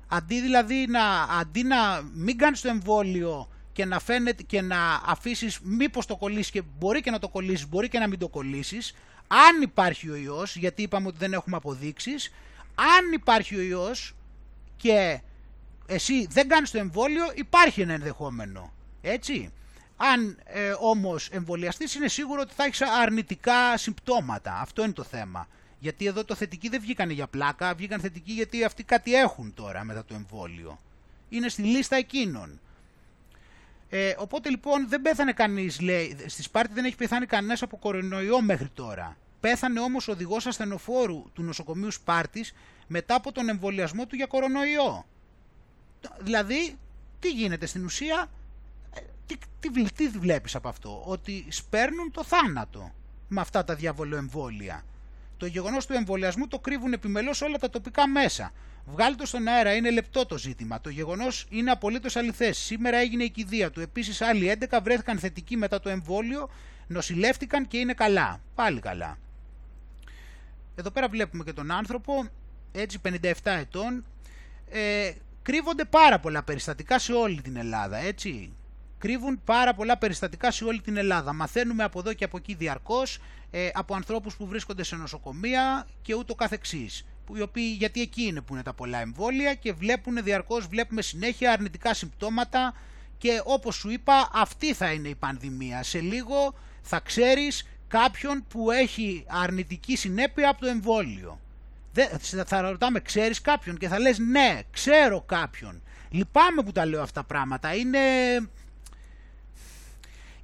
Αντί 0.07 0.41
δηλαδή 0.41 0.85
να, 0.89 1.21
αντί 1.21 1.63
να 1.63 2.01
μην 2.13 2.37
κάνεις 2.37 2.61
το 2.61 2.69
εμβόλιο 2.69 3.49
και 3.71 3.85
να 3.85 3.99
φαίνεται 3.99 4.43
και 4.43 4.61
να 4.61 4.77
αφήσεις 5.05 5.59
μήπως 5.63 6.05
το 6.05 6.15
κολλήσεις 6.15 6.51
και 6.51 6.61
μπορεί 6.79 7.01
και 7.01 7.11
να 7.11 7.19
το 7.19 7.29
κολλήσεις, 7.29 7.67
μπορεί 7.67 7.89
και 7.89 7.99
να 7.99 8.07
μην 8.07 8.19
το 8.19 8.27
κολλήσεις. 8.27 8.93
Αν 9.27 9.61
υπάρχει 9.61 10.09
ο 10.09 10.15
ιός, 10.15 10.55
γιατί 10.55 10.81
είπαμε 10.81 11.07
ότι 11.07 11.17
δεν 11.17 11.33
έχουμε 11.33 11.55
αποδείξεις, 11.55 12.33
αν 12.75 13.11
υπάρχει 13.13 13.55
ο 13.55 13.61
ιός 13.61 14.15
και 14.77 15.19
εσύ 15.85 16.27
δεν 16.29 16.47
κάνεις 16.47 16.71
το 16.71 16.77
εμβόλιο, 16.77 17.25
υπάρχει 17.35 17.81
ένα 17.81 17.93
ενδεχόμενο. 17.93 18.73
Έτσι. 19.01 19.51
Αν 19.97 20.37
ε, 20.45 20.73
όμως 20.79 21.29
εμβολιαστείς 21.29 21.95
είναι 21.95 22.07
σίγουρο 22.07 22.41
ότι 22.41 22.53
θα 22.53 22.63
έχεις 22.63 22.81
αρνητικά 22.81 23.77
συμπτώματα. 23.77 24.59
Αυτό 24.61 24.83
είναι 24.83 24.93
το 24.93 25.03
θέμα. 25.03 25.47
Γιατί 25.79 26.05
εδώ 26.05 26.23
το 26.23 26.35
θετικοί 26.35 26.69
δεν 26.69 26.81
βγήκαν 26.81 27.09
για 27.09 27.27
πλάκα, 27.27 27.73
βγήκαν 27.73 27.99
θετικοί 27.99 28.31
γιατί 28.31 28.63
αυτοί 28.63 28.83
κάτι 28.83 29.15
έχουν 29.15 29.53
τώρα 29.53 29.83
μετά 29.83 30.05
το 30.05 30.13
εμβόλιο. 30.13 30.79
Είναι 31.29 31.49
στη 31.49 31.61
λίστα 31.61 31.95
εκείνων. 31.95 32.59
Ε, 33.89 34.15
οπότε 34.17 34.49
λοιπόν 34.49 34.89
δεν 34.89 35.01
πέθανε 35.01 35.31
κανείς, 35.31 35.81
λέει, 35.81 36.17
στη 36.25 36.41
Σπάρτη 36.41 36.73
δεν 36.73 36.85
έχει 36.85 36.95
πεθάνει 36.95 37.25
κανένας 37.25 37.61
από 37.61 37.77
κορονοϊό 37.77 38.41
μέχρι 38.41 38.69
τώρα. 38.73 39.17
Πέθανε 39.39 39.79
όμως 39.79 40.07
ο 40.07 40.11
οδηγός 40.11 40.45
ασθενοφόρου 40.45 41.23
του 41.33 41.43
νοσοκομείου 41.43 41.91
Σπάρτης 41.91 42.53
μετά 42.87 43.15
από 43.15 43.31
τον 43.31 43.49
εμβολιασμό 43.49 44.05
του 44.05 44.15
για 44.15 44.25
κορονοϊό. 44.25 45.05
Δηλαδή, 46.19 46.77
τι 47.19 47.29
γίνεται 47.29 47.65
στην 47.65 47.85
ουσία, 47.85 48.21
ε, 48.21 48.29
τι, 49.25 49.35
τι, 49.59 49.91
τι 49.91 50.07
βλέπεις 50.07 50.55
από 50.55 50.67
αυτό, 50.67 51.03
ότι 51.05 51.45
σπέρνουν 51.49 52.11
το 52.11 52.23
θάνατο 52.23 52.91
με 53.27 53.41
αυτά 53.41 53.63
τα 53.63 53.75
διαβολοεμβόλια. 53.75 54.83
Το 55.37 55.45
γεγονός 55.45 55.85
του 55.85 55.93
εμβολιασμού 55.93 56.47
το 56.47 56.59
κρύβουν 56.59 56.93
επιμελώς 56.93 57.41
όλα 57.41 57.57
τα 57.57 57.69
τοπικά 57.69 58.07
μέσα. 58.07 58.51
Βγάλει 58.85 59.15
το 59.15 59.25
στον 59.25 59.47
αέρα, 59.47 59.75
είναι 59.75 59.91
λεπτό 59.91 60.25
το 60.25 60.37
ζήτημα. 60.37 60.81
Το 60.81 60.89
γεγονός 60.89 61.45
είναι 61.49 61.71
απολύτως 61.71 62.15
αληθέ. 62.15 62.51
Σήμερα 62.51 62.97
έγινε 62.97 63.23
η 63.23 63.29
κηδεία 63.29 63.71
του. 63.71 63.81
Επίσης, 63.81 64.21
άλλοι 64.21 64.57
11 64.69 64.79
βρέθηκαν 64.83 65.19
θετικοί 65.19 65.57
μετά 65.57 65.79
το 65.79 65.89
εμβόλιο, 65.89 66.49
νοσηλεύτηκαν 66.87 67.67
και 67.67 67.77
είναι 67.77 67.93
καλά. 67.93 68.41
Πάλι 68.55 68.79
καλά. 68.79 69.17
Εδώ 70.75 70.91
πέρα 70.91 71.07
βλέπουμε 71.07 71.43
και 71.43 71.53
τον 71.53 71.71
άνθρωπο, 71.71 72.25
έτσι 72.71 72.99
57 73.03 73.31
ετών. 73.43 74.05
Ε, 74.69 75.11
κρύβονται 75.41 75.85
πάρα 75.85 76.19
πολλά 76.19 76.43
περιστατικά 76.43 76.99
σε 76.99 77.13
όλη 77.13 77.41
την 77.41 77.55
Ελλάδα, 77.55 77.97
έτσι. 77.97 78.53
Κρύβουν 79.05 79.41
πάρα 79.43 79.73
πολλά 79.73 79.97
περιστατικά 79.97 80.51
σε 80.51 80.63
όλη 80.63 80.81
την 80.81 80.97
Ελλάδα. 80.97 81.33
Μαθαίνουμε 81.33 81.83
από 81.83 81.99
εδώ 81.99 82.13
και 82.13 82.23
από 82.23 82.37
εκεί 82.37 82.53
διαρκώς, 82.53 83.19
ε, 83.51 83.69
από 83.73 83.95
ανθρώπους 83.95 84.35
που 84.35 84.47
βρίσκονται 84.47 84.83
σε 84.83 84.95
νοσοκομεία 84.95 85.87
και 86.01 86.15
ούτω 86.15 86.35
καθεξής. 86.35 87.05
Που, 87.25 87.37
οι 87.37 87.41
οποίοι, 87.41 87.75
γιατί 87.77 88.01
εκεί 88.01 88.23
είναι 88.23 88.41
που 88.41 88.53
είναι 88.53 88.63
τα 88.63 88.73
πολλά 88.73 88.99
εμβόλια 88.99 89.53
και 89.53 89.73
βλέπουν 89.73 90.23
διαρκώς, 90.23 90.67
βλέπουμε 90.67 91.01
συνέχεια 91.01 91.51
αρνητικά 91.51 91.93
συμπτώματα 91.93 92.73
και 93.17 93.41
όπως 93.43 93.75
σου 93.75 93.89
είπα 93.89 94.29
αυτή 94.33 94.73
θα 94.73 94.91
είναι 94.91 95.07
η 95.07 95.15
πανδημία. 95.15 95.83
Σε 95.83 95.99
λίγο 95.99 96.53
θα 96.81 96.99
ξέρεις 96.99 97.67
κάποιον 97.87 98.45
που 98.47 98.71
έχει 98.71 99.25
αρνητική 99.27 99.95
συνέπεια 99.95 100.49
από 100.49 100.59
το 100.61 100.67
εμβόλιο. 100.67 101.39
Θα 102.45 102.61
ρωτάμε, 102.61 102.99
ξέρεις 102.99 103.41
κάποιον 103.41 103.77
και 103.77 103.87
θα 103.87 103.99
λες 103.99 104.17
ναι, 104.19 104.59
ξέρω 104.71 105.21
κάποιον. 105.21 105.81
Λυπάμαι 106.09 106.63
που 106.63 106.71
τα 106.71 106.85
λέω 106.85 107.01
αυτά 107.01 107.21
τα 107.21 107.27
πράγματα. 107.27 107.75
Είναι, 107.75 107.99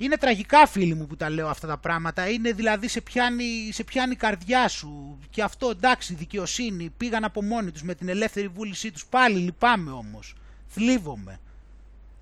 είναι 0.01 0.17
τραγικά 0.17 0.67
φίλοι 0.67 0.93
μου 0.93 1.07
που 1.07 1.15
τα 1.15 1.29
λέω 1.29 1.47
αυτά 1.47 1.67
τα 1.67 1.77
πράγματα. 1.77 2.29
Είναι 2.29 2.51
δηλαδή 2.51 2.87
σε 2.87 3.01
πιάνει, 3.01 3.69
σε 3.71 3.83
πιάνει 3.83 4.11
η 4.11 4.15
καρδιά 4.15 4.67
σου. 4.67 5.19
Και 5.29 5.43
αυτό 5.43 5.69
εντάξει 5.69 6.13
δικαιοσύνη. 6.13 6.93
Πήγαν 6.97 7.23
από 7.23 7.43
μόνοι 7.43 7.71
τους 7.71 7.83
με 7.83 7.95
την 7.95 8.09
ελεύθερη 8.09 8.47
βούλησή 8.47 8.91
τους. 8.91 9.05
Πάλι 9.05 9.37
λυπάμαι 9.37 9.91
όμως. 9.91 10.35
Θλίβομαι. 10.67 11.39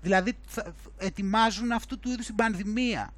Δηλαδή 0.02 0.36
ετοιμάζουν 0.98 1.72
αυτού 1.72 1.98
του 1.98 2.10
είδους 2.10 2.26
την 2.26 2.34
πανδημία 2.34 3.12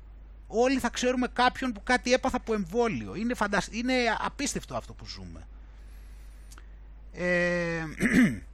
όλοι 0.53 0.79
θα 0.79 0.91
ξέρουμε 0.91 1.29
κάποιον 1.33 1.73
που 1.73 1.83
κάτι 1.83 2.13
έπαθα 2.13 2.37
από 2.37 2.55
εμβόλιο. 2.55 3.15
Είναι, 3.15 3.35
είναι 3.71 3.95
απίστευτο 4.19 4.77
αυτό 4.77 4.93
που 4.93 5.07
ζούμε. 5.07 5.47
Ε... 7.13 7.85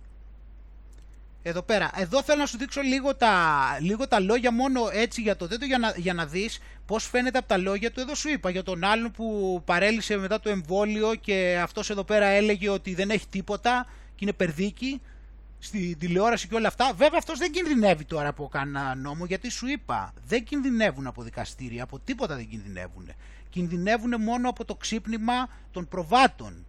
Εδώ 1.48 1.62
πέρα. 1.62 1.90
Εδώ 1.94 2.22
θέλω 2.22 2.38
να 2.38 2.46
σου 2.46 2.58
δείξω 2.58 2.80
λίγο 2.80 3.14
τα, 3.14 3.32
λίγο 3.80 4.08
τα 4.08 4.20
λόγια 4.20 4.52
μόνο 4.52 4.80
έτσι 4.92 5.20
για 5.20 5.36
το 5.36 5.48
τέτοιο 5.48 5.66
για 5.66 5.78
να, 5.78 5.92
για 5.96 6.14
να 6.14 6.26
δεις 6.26 6.58
πώς 6.86 7.08
φαίνεται 7.08 7.38
από 7.38 7.48
τα 7.48 7.56
λόγια 7.56 7.90
του. 7.90 8.00
Εδώ 8.00 8.14
σου 8.14 8.28
είπα 8.28 8.50
για 8.50 8.62
τον 8.62 8.84
άλλον 8.84 9.10
που 9.10 9.62
παρέλυσε 9.64 10.16
μετά 10.16 10.40
το 10.40 10.50
εμβόλιο 10.50 11.14
και 11.14 11.58
αυτός 11.62 11.90
εδώ 11.90 12.04
πέρα 12.04 12.26
έλεγε 12.26 12.68
ότι 12.68 12.94
δεν 12.94 13.10
έχει 13.10 13.26
τίποτα 13.28 13.86
και 14.14 14.24
είναι 14.24 14.32
περδίκη 14.32 15.00
στη 15.58 15.96
τηλεόραση 15.98 16.48
και 16.48 16.54
όλα 16.54 16.68
αυτά. 16.68 16.92
Βέβαια 16.94 17.18
αυτός 17.18 17.38
δεν 17.38 17.52
κινδυνεύει 17.52 18.04
τώρα 18.04 18.28
από 18.28 18.48
κανένα 18.48 18.94
νόμο 18.94 19.24
γιατί 19.24 19.50
σου 19.50 19.66
είπα 19.66 20.12
δεν 20.26 20.44
κινδυνεύουν 20.44 21.06
από 21.06 21.22
δικαστήρια, 21.22 21.82
από 21.82 21.98
τίποτα 21.98 22.34
δεν 22.34 22.48
κινδυνεύουν. 22.48 23.10
Κινδυνεύουν 23.50 24.22
μόνο 24.22 24.48
από 24.48 24.64
το 24.64 24.74
ξύπνημα 24.74 25.48
των 25.72 25.88
προβάτων. 25.88 26.66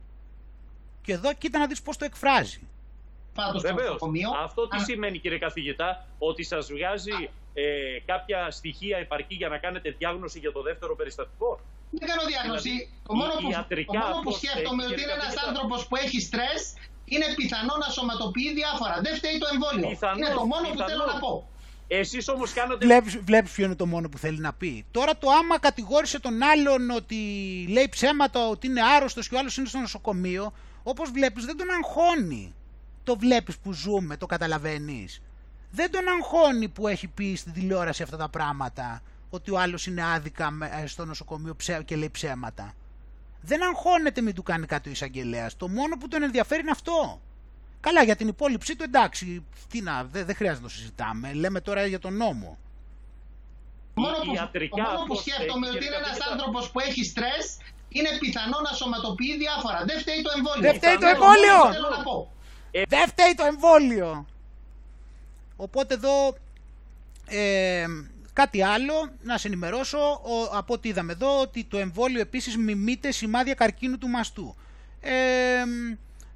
Και 1.01 1.11
εδώ 1.13 1.33
κοίτα 1.33 1.59
να 1.59 1.67
δεις 1.67 1.81
πώς 1.81 1.97
το 1.97 2.05
εκφράζει. 2.05 2.59
Βεβαίως. 3.61 4.01
Αυτό 4.43 4.67
τι 4.67 4.79
σημαίνει 4.79 5.17
κύριε 5.19 5.37
καθηγητά, 5.37 6.05
ότι 6.17 6.43
σας 6.43 6.71
βγάζει 6.71 7.29
ε, 7.53 7.63
κάποια 8.05 8.51
στοιχεία 8.51 8.97
επαρκή 8.97 9.35
για 9.35 9.49
να 9.49 9.57
κάνετε 9.57 9.95
διάγνωση 9.97 10.39
για 10.39 10.51
το 10.51 10.61
δεύτερο 10.61 10.95
περιστατικό; 10.95 11.59
Δεν 11.91 12.07
κάνω 12.09 12.21
διάγνωση. 12.27 12.69
Δηλαδή, 12.69 12.89
το 13.07 13.13
μόνο 13.13 13.33
που, 13.33 13.49
το 13.91 13.97
μόνο 13.97 14.19
που 14.23 14.31
σκέφτομαι 14.31 14.83
ότι 14.85 15.01
είναι 15.01 15.15
ένας 15.21 15.35
άνθρωπος 15.47 15.87
που 15.87 15.95
έχει 15.95 16.21
στρες 16.21 16.73
είναι 17.05 17.25
πιθανό 17.35 17.73
να 17.83 17.89
σωματοποιεί 17.95 18.53
διάφορα. 18.53 18.95
Δεν 19.01 19.15
φταίει 19.15 19.37
το 19.37 19.47
εμβόλιο. 19.53 19.89
είναι 20.17 20.33
το 20.39 20.45
μόνο 20.45 20.65
που 20.69 20.77
θέλω 20.89 21.05
να 21.13 21.19
πω. 21.19 21.49
Εσείς 21.91 22.27
όμως 22.27 22.53
κάνετε... 22.53 22.85
Βλέπεις, 22.85 23.17
βλέπεις 23.17 23.51
ποιο 23.51 23.65
είναι 23.65 23.75
το 23.75 23.85
μόνο 23.85 24.09
που 24.09 24.17
θέλει 24.17 24.39
να 24.39 24.53
πει. 24.53 24.85
Τώρα 24.91 25.17
το 25.17 25.29
άμα 25.29 25.59
κατηγόρησε 25.59 26.19
τον 26.19 26.43
άλλον 26.43 26.89
ότι 26.89 27.15
λέει 27.69 27.89
ψέματα, 27.89 28.47
ότι 28.47 28.67
είναι 28.67 28.81
άρρωστος 28.95 29.29
και 29.29 29.35
ο 29.35 29.39
άλλος 29.39 29.57
είναι 29.57 29.67
στο 29.67 29.79
νοσοκομείο, 29.79 30.53
όπως 30.83 31.11
βλέπεις 31.11 31.45
δεν 31.45 31.57
τον 31.57 31.67
αγχώνει. 31.69 32.53
Το 33.09 33.17
βλέπεις 33.17 33.57
που 33.57 33.73
ζούμε, 33.73 34.17
το 34.17 34.25
καταλαβαίνεις. 34.25 35.21
Δεν 35.71 35.91
τον 35.91 36.07
αγχώνει 36.07 36.67
που 36.67 36.87
έχει 36.87 37.07
πει 37.07 37.35
στην 37.35 37.53
τηλεόραση 37.53 38.03
αυτά 38.03 38.17
τα 38.17 38.29
πράγματα, 38.29 39.01
ότι 39.29 39.51
ο 39.51 39.59
άλλος 39.59 39.85
είναι 39.85 40.03
άδικα 40.03 40.51
ε, 40.81 40.87
στο 40.87 41.05
νοσοκομείο 41.05 41.55
και 41.85 41.95
λέει 41.95 42.09
ψέματα. 42.09 42.73
Δεν 43.41 43.63
αγχώνεται 43.63 44.21
μην 44.21 44.33
του 44.33 44.43
κάνει 44.43 44.65
κάτι 44.65 44.89
ο 44.89 44.91
εισαγγελέας. 44.91 45.57
Το 45.57 45.67
μόνο 45.67 45.97
που 45.97 46.07
τον 46.07 46.23
ενδιαφέρει 46.23 46.61
είναι 46.61 46.71
αυτό. 46.71 47.21
Καλά, 47.79 48.03
για 48.03 48.15
την 48.15 48.27
υπόλοιψή 48.27 48.75
του 48.75 48.83
εντάξει, 48.83 49.45
τι 49.69 49.81
να, 49.81 50.03
δεν, 50.03 50.25
δεν 50.25 50.35
χρειάζεται 50.35 50.61
να 50.61 50.67
το 50.67 50.73
συζητάμε. 50.75 51.33
Λέμε 51.33 51.61
τώρα 51.61 51.85
για 51.85 51.99
τον 51.99 52.17
νόμο. 52.17 52.57
Μόνο 53.93 54.17
που, 54.17 54.33
το 54.69 54.81
μόνο 54.81 55.03
που 55.07 55.15
σκέφτομαι 55.15 55.67
ότι 55.69 55.85
είναι 55.85 55.95
ένας 55.95 56.17
άνθρωπος 56.31 56.71
που 56.71 56.79
έχει 56.79 57.03
στρες 57.03 57.57
είναι 57.89 58.09
πιθανό 58.19 58.57
να 58.69 58.75
σωματοποιεί 58.75 59.37
διάφορα. 59.37 59.83
Δεν 59.85 59.99
φταίει 59.99 60.21
το 60.21 60.31
εμβόλιο. 60.37 60.61
Δεν 60.61 60.75
φταίει 60.75 60.97
το 60.97 61.07
εμβόλιο! 61.07 61.57
Δεν 62.71 63.07
φταίει 63.07 63.35
το 63.35 63.43
εμβόλιο! 63.43 64.25
Οπότε 65.55 65.93
εδώ 65.93 66.37
ε, 67.27 67.85
Κάτι 68.39 68.61
άλλο, 68.63 69.11
να 69.23 69.37
σε 69.37 69.47
ενημερώσω 69.47 69.97
ο, 69.97 70.57
από 70.57 70.73
ό,τι 70.73 70.89
είδαμε 70.89 71.11
εδώ, 71.11 71.41
ότι 71.41 71.63
το 71.63 71.77
εμβόλιο 71.77 72.19
επίσης 72.19 72.57
μιμείται 72.57 73.11
σημάδια 73.11 73.53
καρκίνου 73.53 73.97
του 73.97 74.07
μαστού. 74.07 74.55
Ε, 75.01 75.13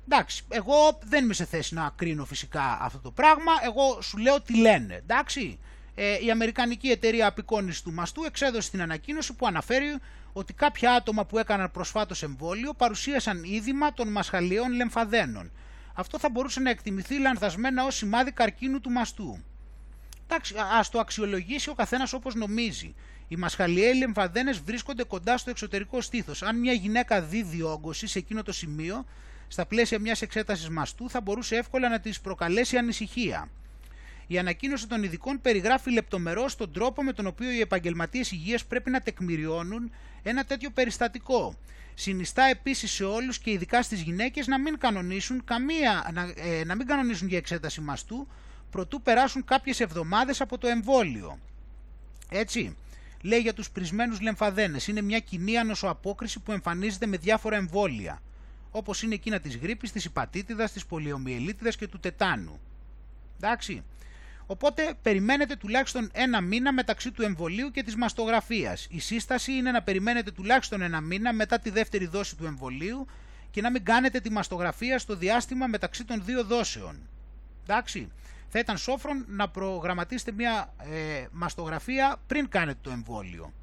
εντάξει, 0.08 0.44
εγώ 0.50 1.00
δεν 1.04 1.24
είμαι 1.24 1.34
σε 1.34 1.46
θέση 1.46 1.74
να 1.74 1.92
κρίνω 1.96 2.26
φυσικά 2.26 2.78
αυτό 2.82 3.00
το 3.00 3.12
πράγμα, 3.12 3.52
εγώ 3.64 4.02
σου 4.02 4.18
λέω 4.18 4.42
τι 4.42 4.58
λένε, 4.58 4.96
εντάξει. 4.96 5.60
Ε, 5.96 6.26
η 6.26 6.32
Αμερικανική 6.32 6.88
εταιρεία 6.88 7.28
απεικόνησης 7.28 7.82
του 7.82 7.94
μαστού 7.94 8.24
εξέδωσε 8.24 8.70
την 8.70 8.82
ανακοίνωση 8.82 9.34
που 9.34 9.48
αναφέρει 9.48 9.96
ότι 10.34 10.54
κάποια 10.54 10.94
άτομα 10.94 11.26
που 11.26 11.38
έκαναν 11.38 11.72
προσφάτως 11.72 12.24
εμβόλιο 12.24 12.74
παρουσίασαν 12.74 13.44
είδημα 13.44 13.94
των 13.94 14.12
μασχαλιών 14.12 14.74
λεμφαδένων. 14.74 15.52
Αυτό 15.94 16.20
θα 16.20 16.30
μπορούσε 16.30 16.60
να 16.60 16.70
εκτιμηθεί 16.70 17.20
λανθασμένα 17.20 17.86
ως 17.86 17.96
σημάδι 17.96 18.32
καρκίνου 18.32 18.82
του 18.82 18.90
μαστού. 18.90 19.44
ας 20.80 20.90
το 20.90 21.00
αξιολογήσει 21.00 21.70
ο 21.70 21.74
καθένας 21.74 22.14
όπως 22.14 22.36
νομίζει. 22.36 22.96
Οι 23.28 23.36
μασχαλιαίοι 23.36 23.94
λεμφαδένες 23.94 24.60
βρίσκονται 24.60 25.04
κοντά 25.04 25.38
στο 25.38 25.50
εξωτερικό 25.50 26.02
στήθος. 26.02 26.44
Αν 26.44 26.60
μια 26.60 26.74
γυναίκα 26.74 27.22
δει 27.22 27.44
διόγκωση 27.44 28.08
σε 28.08 28.20
εκείνο 28.20 28.44
το 28.44 28.52
σημείο, 28.52 29.06
στα 29.48 29.66
πλαίσια 29.66 30.00
μιας 30.00 30.22
εξέτασης 30.22 30.70
μαστού, 30.70 31.10
θα 31.10 31.22
μπορούσε 31.22 31.56
εύκολα 31.56 31.90
να 31.90 32.00
της 32.00 32.22
προκαλέσει 32.22 32.78
ανησυχία. 32.78 33.50
Η 34.28 34.38
ανακοίνωση 34.38 34.88
των 34.88 35.04
ειδικών 35.04 35.42
περιγράφει 35.42 35.92
λεπτομερώς 35.92 36.56
τον 36.56 36.72
τρόπο 36.72 37.04
με 37.04 37.14
τον 37.14 37.28
οποίο 37.28 37.52
οι 37.52 37.60
επαγγελματίες 37.60 38.32
υγείας 38.32 38.66
πρέπει 38.66 38.90
να 38.90 39.02
τεκμηριώνουν 39.02 39.92
ένα 40.24 40.44
τέτοιο 40.44 40.70
περιστατικό. 40.70 41.56
Συνιστά 41.94 42.44
επίσης 42.44 42.92
σε 42.92 43.04
όλους 43.04 43.40
και 43.40 43.52
ειδικά 43.52 43.82
στις 43.82 44.02
γυναίκες 44.02 44.48
να 44.48 44.60
μην 44.60 44.78
κανονίσουν, 44.78 45.44
καμία, 45.44 46.10
να, 46.14 46.34
ε, 46.36 46.64
να 46.66 46.76
μην 46.76 46.88
κανονίσουν 46.88 47.28
για 47.28 47.38
εξέταση 47.38 47.82
μαστού 47.82 48.28
προτού 48.74 49.02
περάσουν 49.02 49.46
κάποιες 49.46 49.80
εβδομάδες 49.80 50.42
από 50.42 50.58
το 50.58 50.68
εμβόλιο. 50.68 51.40
Έτσι, 52.30 52.76
λέει 53.22 53.40
για 53.40 53.54
τους 53.54 53.70
πρισμένους 53.70 54.22
λεμφαδένες. 54.22 54.88
Είναι 54.88 55.02
μια 55.02 55.20
κοινή 55.20 55.58
ανοσοαπόκριση 55.58 56.40
που 56.40 56.52
εμφανίζεται 56.52 57.06
με 57.06 57.18
διάφορα 57.18 57.56
εμβόλια, 57.56 58.22
όπως 58.72 59.04
είναι 59.04 59.14
εκείνα 59.14 59.40
της 59.40 59.58
γρήπης, 59.58 59.92
της 59.92 60.06
υπατήτηδας, 60.06 60.72
της 60.72 60.86
πολιομιελίτιδας 60.86 61.76
και 61.76 61.88
του 61.88 62.00
τετάνου. 62.00 62.60
Εντάξει. 63.38 63.84
Οπότε 64.46 64.94
περιμένετε 65.02 65.56
τουλάχιστον 65.56 66.10
ένα 66.14 66.42
μήνα 66.42 66.74
μεταξύ 66.74 67.12
του 67.12 67.22
εμβολίου 67.22 67.72
και 67.72 67.84
της 67.84 67.96
μαστογραφίας. 67.96 68.88
Η 68.90 69.00
σύσταση 69.00 69.52
είναι 69.52 69.72
να 69.72 69.82
περιμένετε 69.82 70.32
τουλάχιστον 70.32 70.82
ένα 70.82 71.02
μήνα 71.02 71.34
μετά 71.34 71.60
τη 71.60 71.70
δεύτερη 71.70 72.06
δόση 72.06 72.36
του 72.36 72.46
εμβολίου 72.46 73.08
και 73.52 73.62
να 73.62 73.72
μην 73.72 73.84
κάνετε 73.84 74.20
τη 74.20 74.32
μαστογραφία 74.32 75.00
στο 75.00 75.16
διάστημα 75.16 75.68
μεταξύ 75.68 76.06
των 76.06 76.24
δύο 76.26 76.44
δόσεων. 76.44 77.10
Εντάξει. 77.64 78.12
Θα 78.50 78.60
ήταν 78.60 78.78
σόφρον 78.78 79.26
να 79.28 79.50
προγραμματίσετε 79.50 80.32
μια 80.32 80.74
ε, 80.78 81.26
μαστογραφία 81.32 82.16
πριν 82.28 82.50
κάνετε 82.50 82.80
το 82.82 82.90
εμβόλιο. 82.92 83.54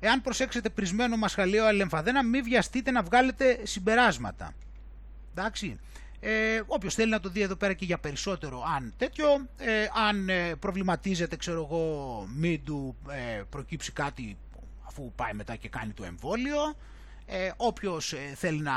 Εάν 0.00 0.22
προσέξετε 0.22 0.68
πρισμένο 0.68 1.16
μασχαλείο 1.16 1.66
αλεμφαδένα, 1.66 2.22
μην 2.22 2.44
βιαστείτε 2.44 2.90
να 2.90 3.02
βγάλετε 3.02 3.60
συμπεράσματα. 3.62 4.52
Εντάξει. 5.34 5.80
Ε, 6.26 6.62
Όποιος 6.66 6.94
θέλει 6.94 7.10
να 7.10 7.20
το 7.20 7.28
δει 7.28 7.40
εδώ 7.40 7.56
πέρα 7.56 7.72
και 7.72 7.84
για 7.84 7.98
περισσότερο, 7.98 8.62
αν 8.76 8.94
τέτοιο, 8.96 9.26
ε, 9.56 9.86
αν 10.08 10.28
ε, 10.28 10.54
προβληματίζεται, 10.54 11.36
ξέρω 11.36 11.68
εγώ, 11.70 12.26
μην 12.36 12.64
του 12.64 12.96
ε, 13.10 13.42
προκύψει 13.50 13.92
κάτι 13.92 14.36
αφού 14.86 15.12
πάει 15.16 15.32
μετά 15.32 15.56
και 15.56 15.68
κάνει 15.68 15.92
το 15.92 16.04
εμβόλιο. 16.04 16.76
Ε, 17.26 17.50
όποιος 17.56 18.12
ε, 18.12 18.34
θέλει 18.34 18.60
να 18.60 18.72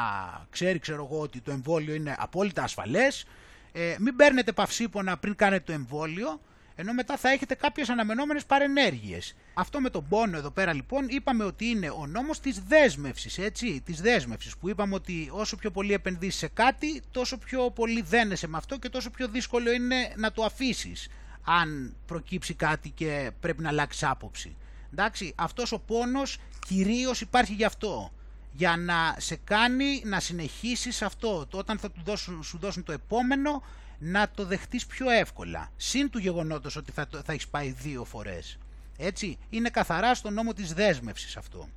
ξέρει, 0.50 0.80
ξέρω 0.80 1.08
εγώ, 1.12 1.22
ότι 1.22 1.42
το 1.42 1.52
εμβόλιο 1.52 1.94
είναι 1.94 2.16
απόλυτα 2.20 2.64
ασφαλές, 2.64 3.26
ε, 3.72 3.96
μην 4.00 4.16
παίρνετε 4.16 4.52
παυσίπονα 4.52 5.18
πριν 5.18 5.36
κάνετε 5.36 5.64
το 5.66 5.72
εμβόλιο, 5.72 6.42
ενώ 6.80 6.94
μετά 6.94 7.18
θα 7.18 7.30
έχετε 7.30 7.56
κάποιες 7.56 7.90
αναμενόμενες 7.90 8.46
παρενέργειες. 8.46 9.36
Αυτό 9.54 9.80
με 9.82 9.90
τον 9.90 10.08
πόνο 10.08 10.38
εδώ 10.38 10.50
πέρα 10.50 10.74
λοιπόν 10.74 11.06
είπαμε 11.10 11.44
ότι 11.44 11.66
είναι 11.66 11.90
ο 11.90 12.06
νόμος 12.08 12.40
της 12.40 12.60
δέσμευσης, 12.60 13.38
έτσι, 13.38 13.82
της 13.86 14.02
δέσμευσης 14.02 14.58
που 14.58 14.70
είπαμε 14.70 14.96
ότι 14.96 15.30
όσο 15.32 15.56
πιο 15.56 15.72
πολύ 15.72 15.94
επενδύσεις 15.94 16.40
σε 16.40 16.48
κάτι 16.48 17.02
τόσο 17.12 17.38
πιο 17.38 17.72
πολύ 17.72 18.02
δένεσαι 18.02 18.48
με 18.48 18.58
αυτό 18.58 18.78
και 18.78 18.90
τόσο 18.90 19.10
πιο 19.10 19.28
δύσκολο 19.28 19.72
είναι 19.72 20.14
να 20.16 20.32
το 20.32 20.44
αφήσεις 20.44 21.08
αν 21.44 21.96
προκύψει 22.06 22.54
κάτι 22.54 22.90
και 22.90 23.32
πρέπει 23.40 23.62
να 23.62 23.70
αλλάξεις 23.70 24.04
άποψη. 24.04 24.56
Εντάξει, 24.92 25.34
αυτός 25.36 25.72
ο 25.72 25.80
πόνος 25.80 26.38
κυρίως 26.68 27.22
υπάρχει 27.22 27.54
γι' 27.54 27.66
αυτό. 27.66 28.12
Για 28.52 28.78
να 28.78 29.16
σε 29.18 29.36
κάνει 29.44 30.02
να 30.06 30.20
συνεχίσεις 30.20 31.02
αυτό. 31.02 31.48
Όταν 31.54 31.78
θα 31.78 31.92
του 31.92 32.02
δώσουν, 32.06 32.44
σου 32.44 32.58
δώσουν 32.58 32.84
το 32.84 32.92
επόμενο 32.92 33.64
να 34.00 34.30
το 34.30 34.46
δεχτείς 34.46 34.86
πιο 34.86 35.10
εύκολα. 35.10 35.72
Συν 35.76 36.10
του 36.10 36.20
γεγονότος 36.20 36.76
ότι 36.76 36.92
θα, 36.92 37.08
θα 37.24 37.34
έχεις 37.34 37.48
πάει 37.48 37.72
δύο 37.72 38.04
φορές. 38.04 38.58
Έτσι, 38.98 39.38
είναι 39.50 39.70
καθαρά 39.70 40.16
στο 40.16 40.30
νόμο 40.30 40.54
της 40.54 40.74
δέσμευσης 40.74 41.38
αυτό. 41.38 41.70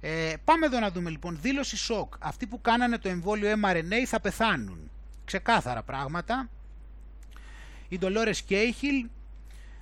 Ε, 0.00 0.34
πάμε 0.44 0.66
εδώ 0.66 0.78
να 0.78 0.90
δούμε 0.90 1.10
λοιπόν, 1.10 1.38
δήλωση 1.40 1.76
σοκ. 1.76 2.14
Αυτοί 2.18 2.46
που 2.46 2.60
κάνανε 2.60 2.98
το 2.98 3.08
εμβόλιο 3.08 3.52
mRNA 3.64 4.04
θα 4.06 4.20
πεθάνουν. 4.20 4.90
Ξεκάθαρα 5.24 5.82
πράγματα. 5.82 6.48
Η 7.88 7.98
Ντολόρες 7.98 8.42
Κέιχιλ, 8.42 9.06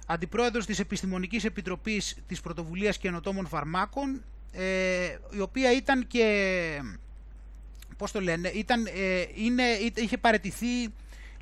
αντιπρόεδρος 0.07 0.67
της 0.67 0.79
Επιστημονικής 0.79 1.45
Επιτροπής 1.45 2.17
της 2.27 2.41
Πρωτοβουλίας 2.41 2.99
Καινοτόμων 2.99 3.47
Φαρμάκων, 3.47 4.25
ε, 4.53 5.17
η 5.31 5.41
οποία 5.41 5.73
ήταν 5.73 6.07
και, 6.07 6.83
πώς 7.97 8.13
το 8.13 8.21
λένε, 8.21 8.49
ήταν, 8.49 8.87
ε, 8.87 9.25
είναι, 9.35 9.63
είχε 9.95 10.19
παρετηθεί, 10.19 10.93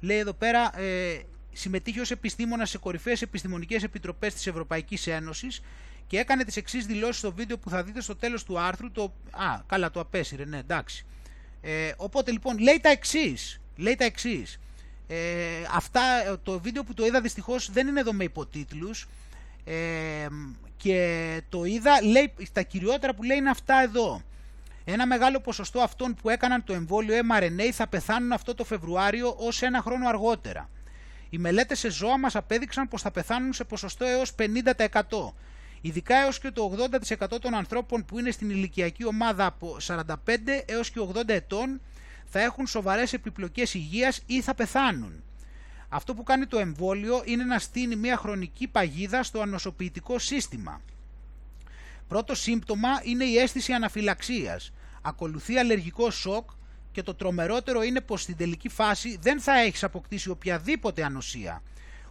λέει 0.01 0.19
εδώ 0.19 0.33
πέρα, 0.33 0.81
ε, 0.81 1.21
συμμετείχε 1.53 2.01
ως 2.01 2.11
επιστήμονας 2.11 2.71
σε 2.71 2.79
κορυφαίες 2.79 3.23
επιστημονικές 3.23 3.83
επιτροπές 3.83 4.35
της 4.35 4.47
Ευρωπαϊκής 4.47 5.07
Ένωσης 5.07 5.63
και 6.07 6.19
έκανε 6.19 6.45
τις 6.45 6.57
εξής 6.57 6.87
δηλώσεις 6.87 7.17
στο 7.19 7.33
βίντεο 7.33 7.59
που 7.59 7.71
θα 7.71 7.83
δείτε 7.83 8.01
στο 8.01 8.17
τέλος 8.17 8.45
του 8.45 8.59
άρθρου. 8.59 8.91
Το... 8.91 9.13
Α, 9.31 9.61
καλά 9.67 9.91
το 9.91 10.01
απέσυρε, 10.01 10.45
ναι, 10.45 10.59
εντάξει. 10.59 11.07
Ε, 11.61 11.93
οπότε 11.97 12.31
λοιπόν 12.31 12.59
λέει 12.59 12.81
τα 12.81 12.89
εξής. 12.89 13.61
Λέει 13.77 13.95
τα 13.95 14.05
εξής. 14.05 14.61
Ε, 15.07 15.17
αυτά, 15.73 16.01
το 16.43 16.61
βίντεο 16.61 16.85
που 16.85 16.95
το 16.95 17.07
είδα 17.07 17.21
δυστυχώς 17.21 17.71
δεν 17.73 17.87
είναι 17.87 18.01
εδώ 18.01 18.13
με 18.13 18.25
υποτίτλους 18.25 19.09
ε, 19.65 20.27
και 20.77 21.41
το 21.49 21.65
είδα, 21.65 22.03
λέει, 22.03 22.33
τα 22.53 22.63
κυριότερα 22.63 23.15
που 23.15 23.23
λέει 23.23 23.37
είναι 23.37 23.51
αυτά 23.51 23.83
εδώ. 23.83 24.23
Ένα 24.89 25.07
μεγάλο 25.07 25.41
ποσοστό 25.41 25.81
αυτών 25.81 26.15
που 26.15 26.31
έκαναν 26.31 26.65
το 26.65 26.73
εμβόλιο 26.73 27.17
mRNA 27.31 27.71
θα 27.73 27.87
πεθάνουν 27.87 28.33
αυτό 28.33 28.55
το 28.55 28.65
Φεβρουάριο 28.65 29.35
ως 29.39 29.63
ένα 29.63 29.81
χρόνο 29.83 30.09
αργότερα. 30.09 30.71
Οι 31.31 31.39
μελέτες 31.39 31.79
σε 31.79 31.91
ζώα 31.91 32.19
μας 32.19 32.37
απέδειξαν 32.37 32.89
πως 32.89 33.03
θα 33.03 33.11
πεθάνουν 33.11 33.53
σε 33.53 33.65
ποσοστό 33.65 34.05
έως 34.05 34.35
50%. 34.39 35.33
Ειδικά 35.81 36.17
έως 36.17 36.39
και 36.39 36.51
το 36.51 36.77
80% 37.33 37.41
των 37.41 37.55
ανθρώπων 37.55 38.05
που 38.05 38.19
είναι 38.19 38.31
στην 38.31 38.51
ηλικιακή 38.51 39.05
ομάδα 39.05 39.47
από 39.47 39.77
45 39.87 40.15
έως 40.67 40.91
και 40.91 41.01
80 41.15 41.29
ετών 41.29 41.81
θα 42.25 42.41
έχουν 42.41 42.67
σοβαρές 42.67 43.13
επιπλοκές 43.13 43.75
υγείας 43.75 44.23
ή 44.27 44.41
θα 44.41 44.55
πεθάνουν. 44.55 45.23
Αυτό 45.89 46.15
που 46.15 46.23
κάνει 46.23 46.47
το 46.47 46.59
εμβόλιο 46.59 47.23
είναι 47.25 47.45
να 47.45 47.59
στείλει 47.59 47.97
μια 47.97 48.17
χρονική 48.17 48.69
παγίδα 48.69 49.23
στο 49.23 49.41
ανοσοποιητικό 49.41 50.19
σύστημα. 50.19 50.81
Πρώτο 52.09 52.35
σύμπτωμα 52.35 52.89
είναι 53.03 53.25
η 53.25 53.39
αίσθηση 53.39 53.73
αναφυλαξίας. 53.73 54.73
Ακολουθεί 55.09 55.59
αλλεργικό 55.59 56.11
σοκ 56.11 56.51
και 56.93 57.03
το 57.03 57.15
τρομερότερο 57.15 57.83
είναι 57.83 58.01
πως 58.01 58.23
στην 58.23 58.37
τελική 58.37 58.69
φάση 58.69 59.19
δεν 59.21 59.41
θα 59.41 59.59
έχεις 59.59 59.85
αποκτήσει 59.85 60.31
οποιαδήποτε 60.31 61.05
ανοσία. 61.05 61.63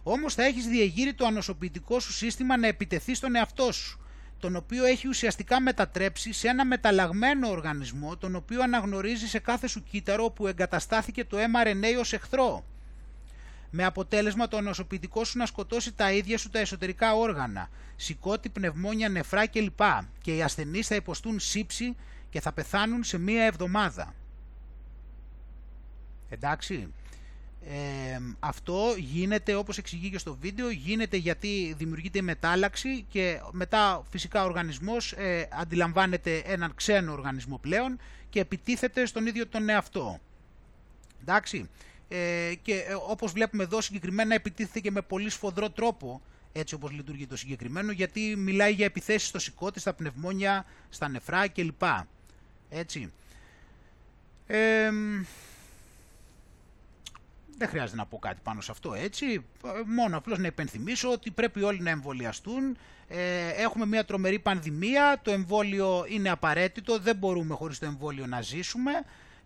Όμως 0.02 0.34
θα 0.34 0.44
έχεις 0.44 0.66
διεγείρει 0.66 1.14
το 1.14 1.26
ανοσοποιητικό 1.26 2.00
σου 2.00 2.12
σύστημα 2.12 2.56
να 2.56 2.66
επιτεθεί 2.66 3.14
στον 3.14 3.34
εαυτό 3.34 3.72
σου, 3.72 4.00
τον 4.38 4.56
οποίο 4.56 4.84
έχει 4.84 5.08
ουσιαστικά 5.08 5.60
μετατρέψει 5.60 6.32
σε 6.32 6.48
ένα 6.48 6.64
μεταλλαγμένο 6.64 7.48
οργανισμό, 7.48 8.16
τον 8.16 8.34
οποίο 8.34 8.62
αναγνωρίζει 8.62 9.26
σε 9.26 9.38
κάθε 9.38 9.66
σου 9.66 9.82
κύτταρο 9.82 10.30
που 10.30 10.46
εγκαταστάθηκε 10.46 11.24
το 11.24 11.36
mRNA 11.36 11.98
ως 12.00 12.12
εχθρό. 12.12 12.64
Με 13.70 13.84
αποτέλεσμα 13.84 14.48
το 14.48 14.56
ανοσοποιητικό 14.56 15.24
σου 15.24 15.38
να 15.38 15.46
σκοτώσει 15.46 15.92
τα 15.92 16.12
ίδια 16.12 16.38
σου 16.38 16.50
τα 16.50 16.58
εσωτερικά 16.58 17.14
όργανα, 17.14 17.68
σηκώτη, 17.96 18.48
πνευμόνια, 18.48 19.08
νεφρά 19.08 19.46
κλπ. 19.46 19.80
Και 20.20 20.36
οι 20.36 20.42
ασθενείς 20.42 20.86
θα 20.86 20.94
υποστούν 20.94 21.40
σύψη 21.40 21.96
και 22.30 22.40
θα 22.40 22.52
πεθάνουν 22.52 23.04
σε 23.04 23.18
μία 23.18 23.44
εβδομάδα. 23.44 24.14
Εντάξει. 26.28 26.92
Ε, 27.68 28.18
αυτό 28.40 28.94
γίνεται 28.98 29.54
όπως 29.54 29.78
εξηγεί 29.78 30.10
και 30.10 30.18
στο 30.18 30.36
βίντεο 30.40 30.70
γίνεται 30.70 31.16
γιατί 31.16 31.74
δημιουργείται 31.78 32.18
η 32.18 32.22
μετάλλαξη 32.22 33.04
και 33.08 33.40
μετά 33.50 34.02
φυσικά 34.10 34.42
ο 34.42 34.44
οργανισμός 34.44 35.12
ε, 35.12 35.48
αντιλαμβάνεται 35.52 36.42
έναν 36.46 36.74
ξένο 36.74 37.12
οργανισμό 37.12 37.58
πλέον 37.58 37.98
και 38.30 38.40
επιτίθεται 38.40 39.06
στον 39.06 39.26
ίδιο 39.26 39.46
τον 39.46 39.68
εαυτό. 39.68 40.20
Εντάξει. 41.20 41.68
Ε, 42.08 42.52
και 42.62 42.74
ε, 42.74 42.94
όπως 43.08 43.32
βλέπουμε 43.32 43.62
εδώ 43.62 43.80
συγκεκριμένα 43.80 44.34
επιτίθεται 44.34 44.80
και 44.80 44.90
με 44.90 45.02
πολύ 45.02 45.30
σφοδρό 45.30 45.70
τρόπο 45.70 46.20
έτσι 46.52 46.74
όπως 46.74 46.90
λειτουργεί 46.90 47.26
το 47.26 47.36
συγκεκριμένο 47.36 47.92
γιατί 47.92 48.36
μιλάει 48.36 48.72
για 48.72 48.84
επιθέσεις 48.84 49.28
στο 49.28 49.38
σηκώτη, 49.38 49.80
στα 49.80 49.94
πνευμόνια, 49.94 50.64
στα 50.88 51.08
νεφρά 51.08 51.48
κλπ. 51.48 51.82
Έτσι. 52.76 53.12
Ε, 54.46 54.90
δεν 57.58 57.68
χρειάζεται 57.68 57.96
να 57.96 58.06
πω 58.06 58.18
κάτι 58.18 58.40
πάνω 58.42 58.60
σε 58.60 58.70
αυτό 58.70 58.94
έτσι. 58.94 59.44
Μόνο 59.86 60.16
απλώς 60.16 60.38
να 60.38 60.46
υπενθυμίσω 60.46 61.10
ότι 61.10 61.30
πρέπει 61.30 61.62
όλοι 61.62 61.80
να 61.80 61.90
εμβολιαστούν. 61.90 62.76
Ε, 63.08 63.48
έχουμε 63.48 63.86
μια 63.86 64.04
τρομερή 64.04 64.38
πανδημία. 64.38 65.20
Το 65.22 65.30
εμβόλιο 65.30 66.04
είναι 66.08 66.28
απαραίτητο. 66.28 66.98
Δεν 66.98 67.16
μπορούμε 67.16 67.54
χωρίς 67.54 67.78
το 67.78 67.86
εμβόλιο 67.86 68.26
να 68.26 68.40
ζήσουμε. 68.40 68.92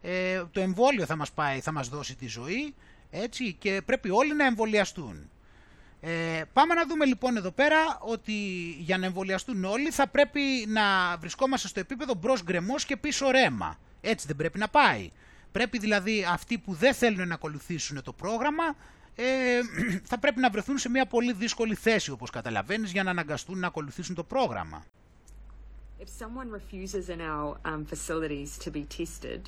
Ε, 0.03 0.43
το 0.53 0.61
εμβόλιο 0.61 1.07
θα 1.07 1.17
μας 1.17 1.33
πάει, 1.33 1.61
θα 1.61 1.73
μας 1.73 1.89
δώσει 1.89 2.17
τη 2.17 2.27
ζωή. 2.27 2.75
Έτσι, 3.11 3.53
και 3.53 3.83
πρέπει 3.85 4.11
όλοι 4.11 4.35
να 4.35 4.47
εμβολιαστούν. 4.47 5.31
Ε, 6.01 6.43
πάμε 6.53 6.75
να 6.75 6.87
δούμε 6.87 7.05
λοιπόν 7.05 7.37
εδώ 7.37 7.51
πέρα 7.51 7.99
ότι 8.01 8.33
για 8.79 8.99
να 8.99 9.07
εμβολιαστούν 9.07 9.65
όλοι 9.65 9.91
θα 9.91 10.09
πρέπει 10.09 10.41
να 10.69 11.17
βρισκόμαστε 11.17 11.69
στο 11.69 11.81
επίπεδο 11.81 12.15
μπρος 12.15 12.43
γκρεμός 12.43 12.85
και 12.85 12.97
πίσω 12.97 13.31
ρέμα. 13.31 13.79
Έτσι 14.01 14.27
δεν 14.27 14.37
πρέπει 14.37 14.59
να 14.59 14.69
πάει. 14.69 15.11
Πρέπει 15.53 15.79
δηλαδή 15.79 16.27
αυτοί 16.31 16.59
που 16.59 16.75
δεν 16.75 16.95
θέλουν 16.95 17.29
να 17.29 17.35
ακολουθήσουν 17.35 18.03
το 18.03 18.13
πρόγραμμα 18.13 18.65
ε, 19.15 19.61
θα 20.11 20.19
πρέπει 20.19 20.41
να 20.41 20.51
βρεθούν 20.51 20.79
σε 20.79 20.89
μια 20.89 21.07
πολύ 21.07 21.33
δύσκολη 21.33 21.75
θέση 21.75 22.11
όπως 22.11 22.31
καταλαβαίνεις 22.31 22.93
για 22.93 23.03
να 23.03 23.11
αναγκαστούν 23.11 23.59
να 23.59 23.67
ακολουθήσουν 23.67 24.15
το 24.15 24.25
πρόγραμμα. 24.25 24.85
If 26.01 26.09
someone 26.25 26.51
refuses 26.61 27.09
in 27.15 27.21
our 27.21 27.49
um, 27.71 27.85
facilities 27.85 28.51
to 28.65 28.71
be 28.71 28.85
tested, 28.99 29.41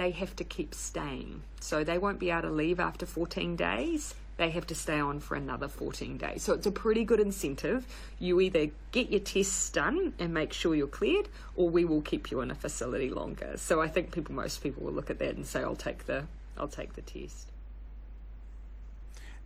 they 0.00 0.10
have 0.20 0.34
to 0.40 0.44
keep 0.56 0.70
staying. 0.90 1.42
So 1.68 1.84
they 1.84 1.98
won't 1.98 2.18
be 2.18 2.30
able 2.30 2.48
to 2.48 2.54
leave 2.62 2.80
after 2.80 3.04
14 3.04 3.56
days. 3.56 4.14
They 4.38 4.50
have 4.50 4.66
to 4.68 4.74
stay 4.74 5.00
on 5.00 5.16
for 5.18 5.34
another 5.34 5.68
14 5.68 6.16
days. 6.16 6.42
So 6.44 6.52
it's 6.54 6.66
a 6.66 6.70
pretty 6.70 7.04
good 7.04 7.20
incentive. 7.20 7.80
You 8.20 8.40
either 8.40 8.70
get 8.92 9.10
your 9.10 9.20
tests 9.20 9.68
done 9.70 9.98
and 10.20 10.32
make 10.32 10.52
sure 10.52 10.74
you're 10.76 10.96
cleared, 11.00 11.28
or 11.56 11.68
we 11.68 11.84
will 11.84 12.02
keep 12.02 12.30
you 12.30 12.40
in 12.40 12.50
a 12.50 12.54
facility 12.54 13.10
longer. 13.10 13.50
So 13.56 13.80
I 13.86 13.88
think 13.88 14.12
people, 14.16 14.34
most 14.34 14.62
people 14.62 14.84
will 14.84 14.96
look 14.98 15.10
at 15.10 15.18
that 15.18 15.34
and 15.38 15.44
say, 15.52 15.60
"I'll 15.68 15.82
take 15.88 16.00
the, 16.10 16.18
I'll 16.56 16.74
take 16.80 16.92
the 16.98 17.02
test." 17.02 17.46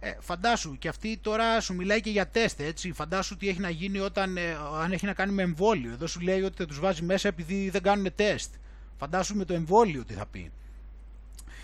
Ε, 0.04 0.16
φαντάσου 0.20 0.78
και 0.78 0.88
αυτή 0.88 1.16
τώρα 1.22 1.60
σου 1.60 1.74
μιλάει 1.74 2.00
και 2.00 2.10
για 2.10 2.26
τεστ 2.26 2.60
έτσι, 2.60 2.92
φαντάσου 2.92 3.36
τι 3.36 3.48
έχει 3.48 3.60
να 3.60 3.70
γίνει 3.70 3.98
όταν, 3.98 4.36
ε, 4.36 4.56
αν 4.80 4.92
έχει 4.92 5.06
να 5.06 5.12
κάνει 5.12 5.32
με 5.32 5.42
εμβόλιο, 5.42 5.92
εδώ 5.92 6.06
σου 6.06 6.20
λέει 6.20 6.42
ότι 6.42 6.56
θα 6.56 6.66
τους 6.66 6.80
βάζει 6.80 7.02
μέσα 7.02 7.28
επειδή 7.28 7.70
δεν 7.70 7.82
κάνουν 7.82 8.14
τεστ, 8.14 8.54
φαντάσου 8.98 9.36
με 9.36 9.44
το 9.44 9.54
εμβόλιο 9.54 10.04
τι 10.04 10.14
θα 10.14 10.26
πει. 10.26 10.50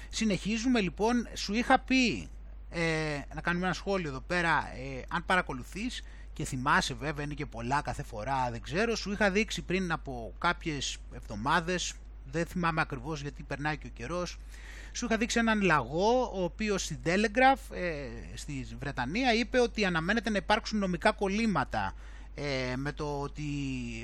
Συνεχίζουμε 0.08 0.80
λοιπόν, 0.80 1.28
σου 1.34 1.54
είχα 1.54 1.78
πει, 1.78 2.28
ε, 2.70 3.18
να 3.34 3.40
κάνουμε 3.40 3.64
ένα 3.64 3.74
σχόλιο 3.74 4.08
εδώ 4.08 4.20
πέρα, 4.20 4.72
ε, 4.74 5.02
αν 5.08 5.24
παρακολουθείς 5.26 6.02
και 6.32 6.44
θυμάσαι 6.44 6.94
βέβαια 6.94 7.24
είναι 7.24 7.34
και 7.34 7.46
πολλά 7.46 7.82
κάθε 7.82 8.02
φορά, 8.02 8.48
δεν 8.50 8.62
ξέρω, 8.62 8.96
σου 8.96 9.12
είχα 9.12 9.30
δείξει 9.30 9.62
πριν 9.62 9.92
από 9.92 10.34
κάποιες 10.38 10.98
εβδομάδες, 11.14 11.94
δεν 12.32 12.46
θυμάμαι 12.46 12.80
ακριβώς 12.80 13.20
γιατί 13.20 13.42
περνάει 13.42 13.76
και 13.76 13.86
ο 13.86 13.90
καιρός, 13.94 14.38
σου 14.92 15.04
είχα 15.04 15.16
δείξει 15.16 15.38
έναν 15.38 15.60
λαγό 15.60 16.30
ο 16.34 16.42
οποίος 16.42 16.84
στην 16.84 16.98
Telegraph 17.04 17.76
ε, 17.76 18.08
στη 18.34 18.66
Βρετανία 18.78 19.34
είπε 19.34 19.60
ότι 19.60 19.84
αναμένεται 19.84 20.30
να 20.30 20.36
υπάρξουν 20.36 20.78
νομικά 20.78 21.12
κολλήματα 21.12 21.94
ε, 22.34 22.76
με, 22.76 22.92
το 22.92 23.20
ότι, 23.20 23.42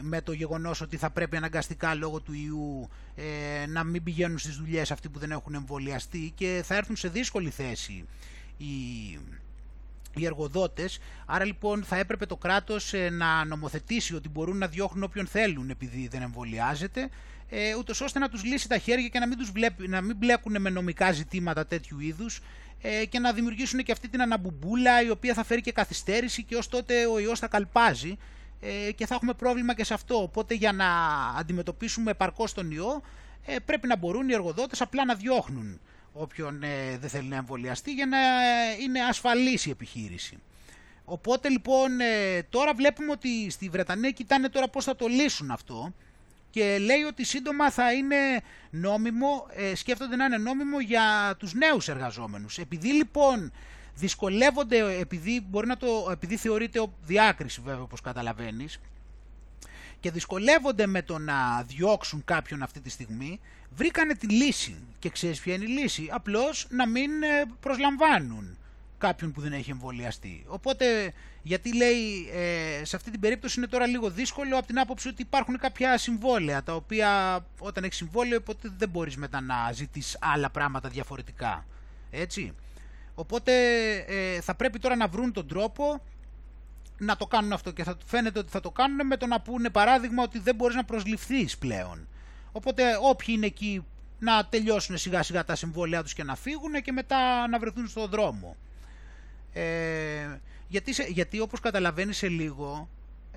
με 0.03 0.21
το 0.21 0.33
γεγονός 0.33 0.81
ότι 0.81 0.97
θα 0.97 1.11
πρέπει 1.11 1.37
αναγκαστικά 1.37 1.95
λόγω 1.95 2.21
του 2.21 2.33
ιού 2.33 2.89
ε, 3.15 3.67
να 3.67 3.85
μην 3.85 4.03
πηγαίνουν 4.03 4.39
στις 4.39 4.57
δουλειές 4.57 4.91
αυτοί 4.91 5.09
που 5.09 5.19
δεν 5.19 5.31
έχουν 5.31 5.55
εμβολιαστεί 5.55 6.33
και 6.35 6.63
θα 6.65 6.75
έρθουν 6.75 6.97
σε 6.97 7.09
δύσκολη 7.09 7.51
θέση 7.51 8.05
οι, 8.65 9.19
οι 10.15 10.25
εργοδότες. 10.25 10.99
Άρα 11.27 11.45
λοιπόν 11.45 11.85
θα 11.85 11.97
έπρεπε 11.97 12.27
το 12.27 12.37
κράτος 12.37 12.93
ε, 12.93 13.11
να 13.11 13.45
νομοθετήσει 13.45 14.15
ότι 14.15 14.29
μπορούν 14.29 14.59
να 14.59 14.67
διώχνουν 14.67 15.03
όποιον 15.03 15.27
θέλουν 15.27 15.71
επειδή 15.71 16.09
δεν 16.09 16.23
εμβολιάζεται 16.23 17.09
ε, 17.49 17.75
ούτως 17.75 18.01
ώστε 18.01 18.19
να 18.19 18.29
τους 18.29 18.45
λύσει 18.45 18.69
τα 18.69 18.79
χέρια 18.79 19.09
και 19.09 19.19
να 19.19 19.27
μην, 19.27 19.39
τους 19.39 19.51
βλέπει, 19.51 19.89
να 19.89 20.01
μην 20.01 20.17
μπλέκουν 20.17 20.61
με 20.61 20.71
νομικά 20.71 21.13
ζητήματα 21.13 21.67
τέτοιου 21.67 22.01
είδους 22.01 22.41
ε, 22.83 23.05
και 23.07 23.19
να 23.19 23.33
δημιουργήσουν 23.33 23.83
και 23.83 23.93
αυτή 23.93 24.09
την 24.09 24.23
αναμπουμπούλα 24.23 25.03
η 25.03 25.11
οποία 25.11 25.35
θα 25.35 25.45
φέρει 25.45 25.61
και 25.61 25.73
καθυστέρηση 25.73 26.43
και 26.43 26.57
ως 26.57 26.69
τότε 26.69 27.07
ο 27.07 27.19
ιός 27.19 27.39
θα 27.39 27.49
καλπάζει 27.49 28.17
ε, 28.61 28.93
και 28.93 29.07
θα 29.07 29.15
έχουμε 29.15 29.33
πρόβλημα 29.33 29.75
και 29.75 29.85
σε 29.85 29.95
αυτό. 29.95 30.23
Οπότε 30.23 30.55
για 30.55 30.73
να 30.73 30.87
αντιμετωπίσουμε 31.39 32.11
επαρκώς 32.11 32.53
τον 32.53 32.71
ιό 32.71 33.03
ε, 33.47 33.59
πρέπει 33.59 33.87
να 33.87 33.97
μπορούν 33.97 34.29
οι 34.29 34.33
εργοδότες 34.33 34.81
απλά 34.81 35.05
να 35.05 35.15
διώχνουν 35.15 35.81
όποιον 36.15 36.63
ε, 36.63 36.99
δεν 36.99 37.11
θέλει 37.11 37.29
να 37.29 37.37
εμβολιαστεί 37.37 37.93
για 37.93 38.07
να 38.07 38.19
ε, 38.19 38.83
είναι 38.83 39.01
ασφαλής 39.01 39.67
η 39.67 39.71
επιχείρηση. 39.71 40.39
Οπότε 41.05 41.49
λοιπόν 41.49 41.91
τώρα 42.51 42.75
βλέπουμε 42.75 43.11
ότι 43.11 43.51
στη 43.51 43.69
Βρετανία 43.69 44.11
κοιτάνε 44.11 44.49
τώρα 44.49 44.69
πώς 44.69 44.85
θα 44.85 44.97
το 44.97 45.07
λύσουν 45.07 45.51
αυτό 45.51 45.93
και 46.55 46.79
λέει 46.79 47.03
ότι 47.03 47.25
σύντομα 47.25 47.71
θα 47.71 47.93
είναι 47.93 48.17
νόμιμο, 48.71 49.47
ε, 49.51 49.75
σκέφτονται 49.75 50.17
να 50.17 50.25
είναι 50.25 50.39
νόμιμο 50.39 50.81
για 50.81 51.35
τους 51.39 51.55
νέους 51.55 51.89
εργαζόμενους. 51.89 52.59
Επειδή 52.59 52.89
λοιπόν 52.89 53.53
δυσκολεύονται, 53.95 54.99
επειδή, 54.99 55.47
μπορεί 55.51 55.67
να 55.67 55.77
το, 55.77 56.09
επειδή 56.11 56.37
θεωρείται 56.37 56.87
διάκριση 57.03 57.61
βέβαια 57.65 57.83
όπως 57.83 58.01
καταλαβαίνεις, 58.01 58.81
και 60.05 60.11
δυσκολεύονται 60.11 60.87
με 60.87 61.03
το 61.03 61.19
να 61.19 61.63
διώξουν 61.63 62.25
κάποιον 62.25 62.63
αυτή 62.63 62.81
τη 62.81 62.91
στιγμή, 62.91 63.41
βρήκανε 63.71 64.15
τη 64.15 64.27
λύση. 64.27 64.77
Και 64.99 65.09
ξέρεις 65.09 65.41
ποια 65.41 65.55
είναι 65.55 65.65
η 65.65 65.69
λύση, 65.69 66.09
απλώς 66.13 66.67
να 66.71 66.89
μην 66.89 67.23
ε, 67.23 67.45
προσλαμβάνουν 67.61 68.59
κάποιον 68.99 69.33
που 69.33 69.41
δεν 69.41 69.53
έχει 69.53 69.71
εμβολιαστεί. 69.71 70.45
Οπότε, 70.47 71.13
γιατί 71.43 71.77
λέει, 71.77 72.29
ε, 72.33 72.85
σε 72.85 72.97
αυτή 72.97 73.11
την 73.11 73.21
περίπτωση 73.21 73.59
είναι 73.59 73.69
τώρα 73.69 73.87
λίγο 73.87 74.11
δύσκολο 74.11 74.59
από 74.59 74.67
την 74.67 74.79
άποψη 74.79 75.09
ότι 75.09 75.23
υπάρχουν 75.23 75.59
κάποια 75.59 75.99
συμβόλαια, 75.99 76.63
τα 76.63 76.75
οποία 76.75 77.41
όταν 77.59 77.85
έχεις 77.85 77.97
συμβόλαιο, 77.97 78.39
οπότε 78.41 78.73
δεν 78.77 78.89
μπορείς 78.89 79.17
μετά 79.17 79.41
να 79.41 79.73
ζητήσεις 79.73 80.19
άλλα 80.21 80.51
πράγματα 80.51 80.89
διαφορετικά. 80.89 81.67
Έτσι. 82.11 82.55
Οπότε 83.15 83.53
ε, 83.97 84.41
θα 84.41 84.55
πρέπει 84.55 84.79
τώρα 84.79 84.97
να 84.97 85.09
βρουν 85.09 85.33
τον 85.33 85.49
τρόπο 85.49 86.03
να 86.99 87.17
το 87.17 87.27
κάνουν 87.27 87.53
αυτό 87.53 87.71
και 87.71 87.85
θα 87.85 87.97
φαίνεται 88.05 88.39
ότι 88.39 88.51
θα 88.51 88.61
το 88.61 88.71
κάνουν 88.71 89.07
με 89.07 89.17
το 89.17 89.27
να 89.27 89.41
πούνε 89.41 89.71
παράδειγμα 89.71 90.23
ότι 90.23 90.39
δεν 90.39 90.55
μπορείς 90.55 90.77
να 90.77 90.85
προσληφθείς 90.85 91.59
πλέον. 91.59 92.09
Οπότε 92.53 92.83
όποιοι 93.03 93.35
είναι 93.37 93.47
εκεί 93.47 93.85
να 94.19 94.47
τελειώσουν 94.47 94.99
σιγά 94.99 95.23
σιγά 95.23 95.45
τα 95.45 95.55
συμβόλαια 95.55 96.03
τους 96.03 96.13
και 96.13 96.25
να 96.25 96.35
φύγουν 96.35 96.83
και 96.83 96.93
μετά 96.93 97.49
να 97.49 97.59
βρεθούν 97.59 97.89
στον 97.89 98.11
δρόμο. 98.11 98.57
Ε, 99.53 100.39
γιατί, 100.69 101.13
γιατί 101.13 101.41
όπως 101.41 101.61
καταλαβαίνεις 101.61 102.17
σε 102.17 102.29
λίγο, 102.29 102.89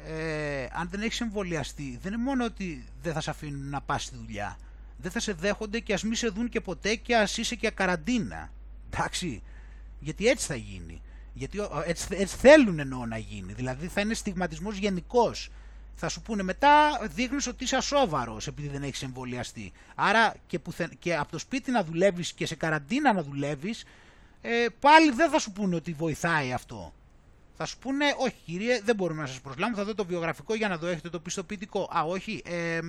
ε, 0.06 0.68
αν 0.72 0.88
δεν 0.90 1.02
έχεις 1.02 1.22
εμβολιαστεί, 1.22 2.00
δεν 2.02 2.14
είναι 2.14 2.24
μόνο 2.24 2.46
ότι 2.46 2.86
δεν 3.02 3.14
θα 3.14 3.22
σε 3.22 3.30
αφήνουν 3.30 3.70
να 3.70 3.82
πας 3.82 4.04
στη 4.04 4.16
δουλειά. 4.16 4.58
Δεν 4.98 5.12
θα 5.12 5.20
σε 5.20 5.34
δέχονται 5.34 5.80
και 5.80 5.94
ας 5.94 6.04
μη 6.04 6.16
σε 6.16 6.28
δουν 6.28 6.50
και 6.50 6.62
ποτέ 6.62 6.96
και 6.96 7.16
ας 7.16 7.38
είσαι 7.38 7.56
και 7.56 7.70
καραντίνα. 7.70 8.52
Εντάξει, 8.90 9.44
γιατί 10.00 10.28
έτσι 10.28 10.46
θα 10.46 10.56
γίνει. 10.56 11.02
Γιατί 11.38 11.60
έτσι, 11.86 12.08
έτσι 12.10 12.38
θέλουν 12.38 12.80
εννοώ 12.80 13.06
να 13.06 13.18
γίνει. 13.18 13.54
Δηλαδή 13.54 13.88
θα 13.88 14.02
είναι 14.02 14.14
στιγματισμός 14.14 14.78
γενικός. 14.78 15.50
Θα 15.96 16.10
σου 16.10 16.22
πούνε 16.22 16.44
μετά 16.44 17.00
δείχνεις 17.16 17.48
ότι 17.48 17.64
είσαι 17.64 17.76
ασόβαρος 17.76 18.48
επειδή 18.48 18.68
δεν 18.68 18.84
έχεις 18.84 19.04
εμβολιαστεί. 19.04 19.72
Άρα 19.96 20.34
και, 20.48 20.60
που 20.60 20.74
και 21.00 21.16
από 21.16 21.32
το 21.32 21.38
σπίτι 21.38 21.72
να 21.72 21.84
δουλεύεις 21.84 22.34
και 22.34 22.46
σε 22.46 22.56
καραντίνα 22.56 23.14
να 23.14 23.24
δουλεύεις 23.24 23.86
ε, 24.42 24.66
πάλι 24.80 25.12
δεν 25.12 25.30
θα 25.30 25.40
σου 25.40 25.52
πούνε 25.52 25.76
ότι 25.76 25.94
βοηθάει 25.94 26.54
αυτό. 26.54 26.94
Θα 27.58 27.66
σου 27.66 27.78
πούνε, 27.78 28.06
όχι 28.18 28.36
κύριε, 28.46 28.82
δεν 28.84 28.96
μπορούμε 28.96 29.22
να 29.22 29.28
σας 29.28 29.42
προσλάβουμε, 29.42 29.78
θα 29.78 29.86
δω 29.86 29.96
το 29.96 30.06
βιογραφικό 30.06 30.56
για 30.56 30.68
να 30.68 30.78
δω 30.78 30.88
έχετε 30.88 31.10
το 31.10 31.20
πιστοποιητικό. 31.20 31.90
Α, 31.98 32.02
όχι, 32.04 32.42
ε, 32.46 32.80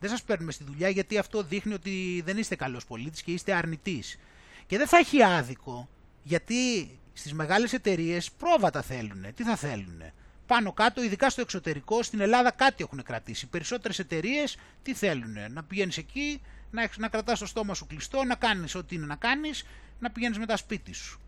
δεν 0.00 0.10
σας 0.10 0.22
παίρνουμε 0.22 0.52
στη 0.52 0.64
δουλειά 0.64 0.88
γιατί 0.88 1.18
αυτό 1.18 1.42
δείχνει 1.42 1.74
ότι 1.74 2.22
δεν 2.24 2.38
είστε 2.38 2.56
καλός 2.56 2.86
πολίτης 2.86 3.22
και 3.22 3.32
είστε 3.32 3.52
αρνητής. 3.52 4.18
Και 4.66 4.78
δεν 4.78 4.86
θα 4.86 4.96
έχει 4.96 5.22
άδικο, 5.22 5.88
γιατί 6.22 6.90
στις 7.12 7.32
μεγάλες 7.32 7.72
εταιρείες 7.72 8.30
πρόβατα 8.30 8.82
θέλουν. 8.82 9.24
Τι 9.34 9.42
θα 9.42 9.56
θέλουν. 9.56 10.02
Πάνω 10.46 10.72
κάτω, 10.72 11.02
ειδικά 11.02 11.30
στο 11.30 11.40
εξωτερικό, 11.40 12.02
στην 12.02 12.20
Ελλάδα 12.20 12.50
κάτι 12.50 12.82
έχουν 12.82 13.02
κρατήσει. 13.02 13.46
Περισσότερες 13.46 13.98
εταιρείες 13.98 14.56
τι 14.82 14.94
θέλουν. 14.94 15.36
Να 15.50 15.62
πηγαίνεις 15.62 15.96
εκεί, 15.96 16.42
να, 16.70 16.88
να 16.98 17.08
κρατάς 17.08 17.38
το 17.38 17.46
στόμα 17.46 17.74
σου 17.74 17.86
κλειστό, 17.86 18.24
να 18.24 18.34
κάνεις 18.34 18.74
ό,τι 18.74 18.94
είναι 18.94 19.06
να 19.06 19.16
κάνεις 19.16 19.64
να 19.98 20.10
πηγαίνεις 20.10 20.38
με 20.38 20.46
τα 20.46 20.56
σπίτι 20.56 20.92
σου. 20.92 21.20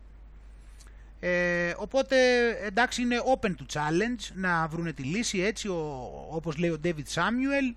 Ε, 1.19 1.73
οπότε 1.77 2.17
εντάξει 2.65 3.01
είναι 3.01 3.15
open 3.35 3.47
to 3.47 3.65
challenge 3.73 4.31
να 4.33 4.67
βρουν 4.67 4.93
τη 4.93 5.03
λύση 5.03 5.39
έτσι 5.39 5.67
ο, 5.67 6.09
όπως 6.29 6.57
λέει 6.57 6.69
ο 6.69 6.79
David 6.83 7.13
Samuel 7.13 7.75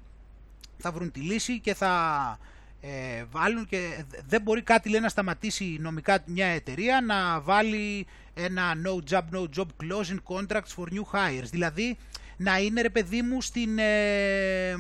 θα 0.79 0.93
βρουν 0.93 1.13
τη 1.13 1.21
λύση 1.21 1.61
και 1.61 1.75
θα 1.75 2.39
ε, 2.81 3.25
βάλουν 3.31 3.67
και 3.67 4.05
δεν 4.27 4.43
μπορεί 4.43 4.63
κάτι 4.63 4.89
λέει 4.89 5.01
να 5.01 5.09
σταματήσει 5.09 5.77
νομικά 5.81 6.23
μια 6.27 6.47
εταιρεία 6.47 7.01
να 7.01 7.41
βάλει 7.41 8.07
ένα 8.35 8.75
no 8.85 9.13
job 9.13 9.23
no 9.33 9.45
job 9.57 9.67
closing 9.83 10.19
contracts 10.29 10.75
for 10.77 10.85
new 10.85 11.05
hires. 11.13 11.49
Δηλαδή 11.51 11.97
να 12.37 12.59
είναι 12.59 12.81
ρε 12.81 12.91
παιδί 12.91 13.23
μου 13.23 13.43
στην 13.43 13.79
ε, 13.79 14.75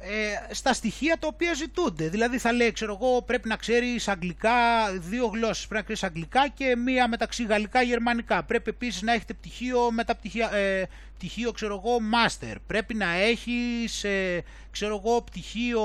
ε, 0.00 0.54
στα 0.54 0.72
στοιχεία 0.72 1.18
τα 1.18 1.26
οποία 1.26 1.54
ζητούνται. 1.54 2.08
Δηλαδή 2.08 2.38
θα 2.38 2.52
λέει, 2.52 2.72
ξέρω 2.72 2.98
εγώ, 3.00 3.22
πρέπει 3.22 3.48
να 3.48 3.56
ξέρεις 3.56 4.08
αγγλικά, 4.08 4.52
δύο 4.92 5.26
γλώσσες, 5.26 5.66
πρέπει 5.66 5.74
να 5.74 5.94
ξέρεις 5.94 6.02
αγγλικά 6.02 6.48
και 6.48 6.76
μία 6.76 7.08
μεταξύ 7.08 7.44
γαλλικά 7.44 7.82
γερμανικά. 7.82 8.42
Πρέπει 8.42 8.70
επίσης 8.70 9.02
να 9.02 9.12
έχετε 9.12 9.34
πτυχίο, 9.34 9.90
μεταπτυχία, 9.90 10.54
ε, 10.54 10.88
πτυχίο 11.16 11.52
ξέρω 11.52 11.82
εγώ, 11.84 11.96
master. 12.14 12.54
Πρέπει 12.66 12.94
να 12.94 13.12
έχεις, 13.12 14.04
ε, 14.04 14.44
ξέρω 14.70 15.02
εγώ, 15.04 15.22
πτυχίο 15.22 15.82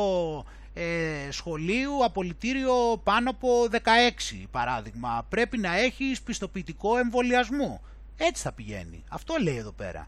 ε, 0.73 1.31
σχολείου, 1.31 2.03
απολυτήριο 2.05 3.01
πάνω 3.03 3.29
από 3.29 3.67
16 3.71 4.47
παράδειγμα. 4.51 5.25
Πρέπει 5.29 5.57
να 5.57 5.77
έχεις 5.77 6.21
πιστοποιητικό 6.21 6.97
εμβολιασμού. 6.97 7.81
Έτσι 8.17 8.43
θα 8.43 8.51
πηγαίνει. 8.51 9.03
Αυτό 9.09 9.35
λέει 9.41 9.57
εδώ 9.57 9.71
πέρα. 9.71 10.07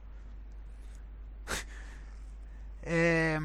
Ε, 2.87 3.37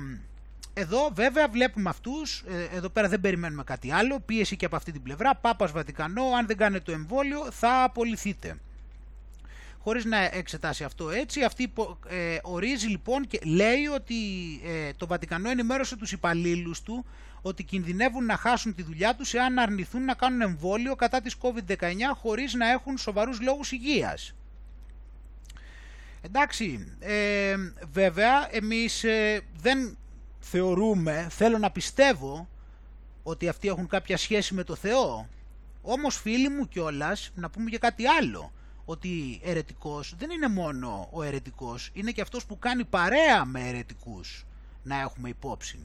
εδώ 0.81 1.11
βέβαια 1.15 1.49
βλέπουμε 1.49 1.89
αυτούς, 1.89 2.45
ε, 2.49 2.77
εδώ 2.77 2.89
πέρα 2.89 3.09
δεν 3.09 3.21
περιμένουμε 3.21 3.63
κάτι 3.63 3.93
άλλο, 3.93 4.21
πίεση 4.21 4.57
και 4.57 4.65
από 4.65 4.77
αυτή 4.77 4.93
την 4.93 5.03
πλευρά, 5.03 5.35
Πάπας 5.35 5.73
Βατικανό, 5.73 6.23
αν 6.39 6.47
δεν 6.47 6.57
κάνετε 6.57 6.85
το 6.85 6.93
εμβόλιο 6.93 7.51
θα 7.51 7.83
απολυθείτε. 7.83 8.57
χωρίς 9.79 10.05
να 10.05 10.19
εξετάσει 10.19 10.85
αυτό 10.85 11.11
έτσι. 11.11 11.43
Αυτή 11.43 11.73
ε, 12.09 12.39
ορίζει 12.43 12.87
λοιπόν 12.87 13.27
και 13.27 13.41
λέει 13.45 13.87
ότι 13.95 14.15
ε, 14.65 14.93
το 14.97 15.07
Βατικανό 15.07 15.51
ενημέρωσε 15.51 15.97
τους 15.97 16.13
υπαλλήλους 16.13 16.83
του 16.83 17.05
ότι 17.43 17.65
κινδυνεύουν 17.65 18.25
να 18.25 18.37
χάσουν 18.37 18.75
τη 18.75 18.83
δουλειά 18.83 19.15
τους 19.15 19.35
εάν 19.35 19.59
αρνηθούν 19.59 20.05
να 20.05 20.15
κάνουν 20.15 20.41
εμβόλιο 20.41 20.95
κατά 20.95 21.21
της 21.21 21.37
COVID-19 21.41 21.77
χωρίς 22.15 22.55
να 22.55 22.71
έχουν 22.71 22.99
σοβαρούς 22.99 23.41
λόγους 23.41 23.73
υγείας. 23.73 24.35
Εντάξει, 26.23 26.97
ε, 27.01 27.55
βέβαια 27.93 28.49
εμείς 28.51 29.05
ε, 29.05 29.41
δεν 29.57 29.99
θεωρούμε, 30.51 31.27
θέλω 31.31 31.59
να 31.59 31.71
πιστεύω 31.71 32.49
ότι 33.23 33.49
αυτοί 33.49 33.69
έχουν 33.69 33.87
κάποια 33.87 34.17
σχέση 34.17 34.55
με 34.55 34.65
το 34.65 34.75
Θεό. 34.75 35.29
Όμως 35.83 36.17
φίλοι 36.17 36.49
μου 36.49 36.69
κιόλας, 36.69 37.31
να 37.35 37.51
πούμε 37.51 37.71
και 37.71 37.79
κάτι 37.79 38.07
άλλο, 38.07 38.53
ότι 38.85 39.41
ερετικός 39.43 40.15
δεν 40.19 40.31
είναι 40.31 40.49
μόνο 40.49 41.09
ο 41.13 41.23
ερετικός, 41.23 41.91
είναι 41.93 42.11
και 42.11 42.21
αυτός 42.21 42.47
που 42.47 42.59
κάνει 42.59 42.85
παρέα 42.85 43.45
με 43.45 43.69
ερετικούς, 43.69 44.47
να 44.83 45.01
έχουμε 45.01 45.29
υπόψη. 45.29 45.79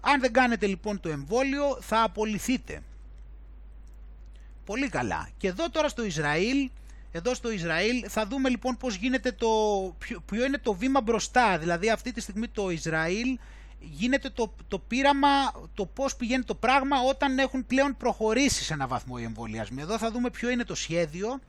Αν 0.00 0.20
δεν 0.20 0.32
κάνετε 0.32 0.66
λοιπόν 0.66 1.00
το 1.00 1.08
εμβόλιο 1.08 1.78
θα 1.80 2.02
απολυθείτε. 2.02 2.82
Πολύ 4.64 4.88
καλά. 4.88 5.28
Και 5.36 5.48
εδώ 5.48 5.70
τώρα 5.70 5.88
στο 5.88 6.04
Ισραήλ, 6.04 6.70
εδώ 7.12 7.34
στο 7.34 7.50
Ισραήλ 7.50 8.04
θα 8.08 8.26
δούμε 8.26 8.48
λοιπόν 8.48 8.76
πώς 8.76 8.94
γίνεται 8.94 9.32
το, 9.32 9.48
ποιο, 10.26 10.44
είναι 10.44 10.58
το 10.58 10.74
βήμα 10.74 11.00
μπροστά. 11.00 11.58
Δηλαδή 11.58 11.90
αυτή 11.90 12.12
τη 12.12 12.20
στιγμή 12.20 12.48
το 12.48 12.70
Ισραήλ 12.70 13.38
γίνεται 13.80 14.30
το, 14.30 14.54
το 14.68 14.78
πείραμα, 14.78 15.28
το 15.74 15.86
πώς 15.86 16.16
πηγαίνει 16.16 16.44
το 16.44 16.54
πράγμα 16.54 16.96
όταν 17.00 17.38
έχουν 17.38 17.66
πλέον 17.66 17.96
προχωρήσει 17.96 18.64
σε 18.64 18.72
ένα 18.72 18.86
βαθμό 18.86 19.14
οι 19.18 19.22
εμβολιασμοί. 19.22 19.80
Εδώ 19.80 19.98
θα 19.98 20.10
δούμε 20.10 20.30
ποιο 20.30 20.48
είναι 20.48 20.64
το 20.64 20.74
σχέδιο 20.74 21.40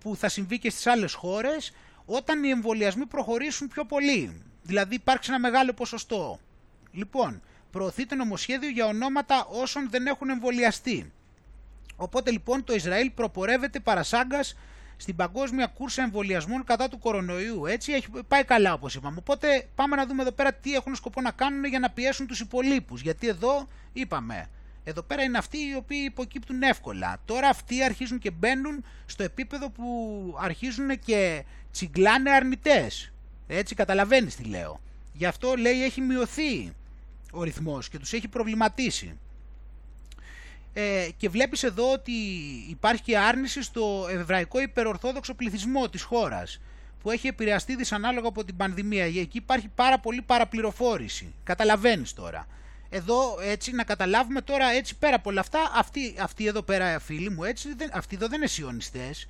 που 0.00 0.16
θα 0.16 0.28
συμβεί 0.28 0.58
και 0.58 0.70
στις 0.70 0.86
άλλες 0.86 1.12
χώρες 1.12 1.72
όταν 2.04 2.44
οι 2.44 2.48
εμβολιασμοί 2.48 3.06
προχωρήσουν 3.06 3.68
πιο 3.68 3.84
πολύ. 3.84 4.42
Δηλαδή 4.62 4.94
υπάρξει 4.94 5.30
ένα 5.30 5.40
μεγάλο 5.40 5.72
ποσοστό. 5.72 6.38
Λοιπόν, 6.92 7.42
προωθείται 7.70 8.14
νομοσχέδιο 8.14 8.68
για 8.68 8.86
ονόματα 8.86 9.46
όσων 9.50 9.90
δεν 9.90 10.06
έχουν 10.06 10.28
εμβολιαστεί. 10.28 11.12
Οπότε 12.00 12.30
λοιπόν 12.30 12.64
το 12.64 12.74
Ισραήλ 12.74 13.10
προπορεύεται 13.10 13.80
παρασάγκας 13.80 14.56
στην 14.96 15.16
παγκόσμια 15.16 15.66
κούρσα 15.66 16.02
εμβολιασμών 16.02 16.64
κατά 16.64 16.88
του 16.88 16.98
κορονοϊού. 16.98 17.66
Έτσι 17.66 17.92
έχει 17.92 18.06
πάει 18.28 18.44
καλά 18.44 18.72
όπως 18.72 18.94
είπαμε. 18.94 19.16
Οπότε 19.18 19.66
πάμε 19.74 19.96
να 19.96 20.06
δούμε 20.06 20.22
εδώ 20.22 20.32
πέρα 20.32 20.52
τι 20.52 20.74
έχουν 20.74 20.94
σκοπό 20.94 21.20
να 21.20 21.30
κάνουν 21.30 21.64
για 21.64 21.78
να 21.78 21.90
πιέσουν 21.90 22.26
τους 22.26 22.40
υπολείπους. 22.40 23.00
Γιατί 23.00 23.28
εδώ 23.28 23.68
είπαμε, 23.92 24.48
εδώ 24.84 25.02
πέρα 25.02 25.22
είναι 25.22 25.38
αυτοί 25.38 25.58
οι 25.58 25.74
οποίοι 25.74 26.02
υποκύπτουν 26.04 26.62
εύκολα. 26.62 27.20
Τώρα 27.24 27.48
αυτοί 27.48 27.82
αρχίζουν 27.82 28.18
και 28.18 28.30
μπαίνουν 28.30 28.84
στο 29.06 29.22
επίπεδο 29.22 29.70
που 29.70 29.86
αρχίζουν 30.40 30.98
και 30.98 31.44
τσιγκλάνε 31.72 32.30
αρνητές. 32.30 33.12
Έτσι 33.46 33.74
καταλαβαίνεις 33.74 34.36
τι 34.36 34.44
λέω. 34.44 34.80
Γι' 35.12 35.26
αυτό 35.26 35.54
λέει 35.54 35.84
έχει 35.84 36.00
μειωθεί 36.00 36.72
ο 37.32 37.42
ρυθμός 37.42 37.88
και 37.88 37.98
τους 37.98 38.12
έχει 38.12 38.28
προβληματίσει. 38.28 39.18
Ε, 40.80 41.08
και 41.16 41.28
βλέπεις 41.28 41.62
εδώ 41.62 41.92
ότι 41.92 42.12
υπάρχει 42.68 43.02
και 43.02 43.18
άρνηση 43.18 43.62
στο 43.62 44.06
εβραϊκό 44.10 44.60
υπερορθόδοξο 44.60 45.34
πληθυσμό 45.34 45.88
της 45.88 46.02
χώρας 46.02 46.60
που 47.02 47.10
έχει 47.10 47.26
επηρεαστεί 47.26 47.76
δυσανάλογα 47.76 48.28
από 48.28 48.44
την 48.44 48.56
πανδημία. 48.56 49.04
Εκεί 49.04 49.36
υπάρχει 49.36 49.68
πάρα 49.74 49.98
πολύ 49.98 50.22
παραπληροφόρηση. 50.22 51.34
Καταλαβαίνεις 51.44 52.12
τώρα. 52.12 52.46
Εδώ 52.88 53.38
έτσι 53.42 53.72
να 53.72 53.84
καταλάβουμε 53.84 54.40
τώρα 54.40 54.70
έτσι 54.70 54.96
πέρα 54.96 55.16
από 55.16 55.30
όλα 55.30 55.40
αυτά, 55.40 55.70
αυτοί, 55.74 56.14
αυτοί 56.20 56.46
εδώ 56.46 56.62
πέρα 56.62 56.98
φίλοι 56.98 57.30
μου, 57.30 57.44
έτσι, 57.44 57.74
δεν, 57.74 57.90
αυτοί 57.92 58.16
εδώ 58.16 58.28
δεν 58.28 58.38
είναι 58.38 58.46
σιωνιστές. 58.46 59.28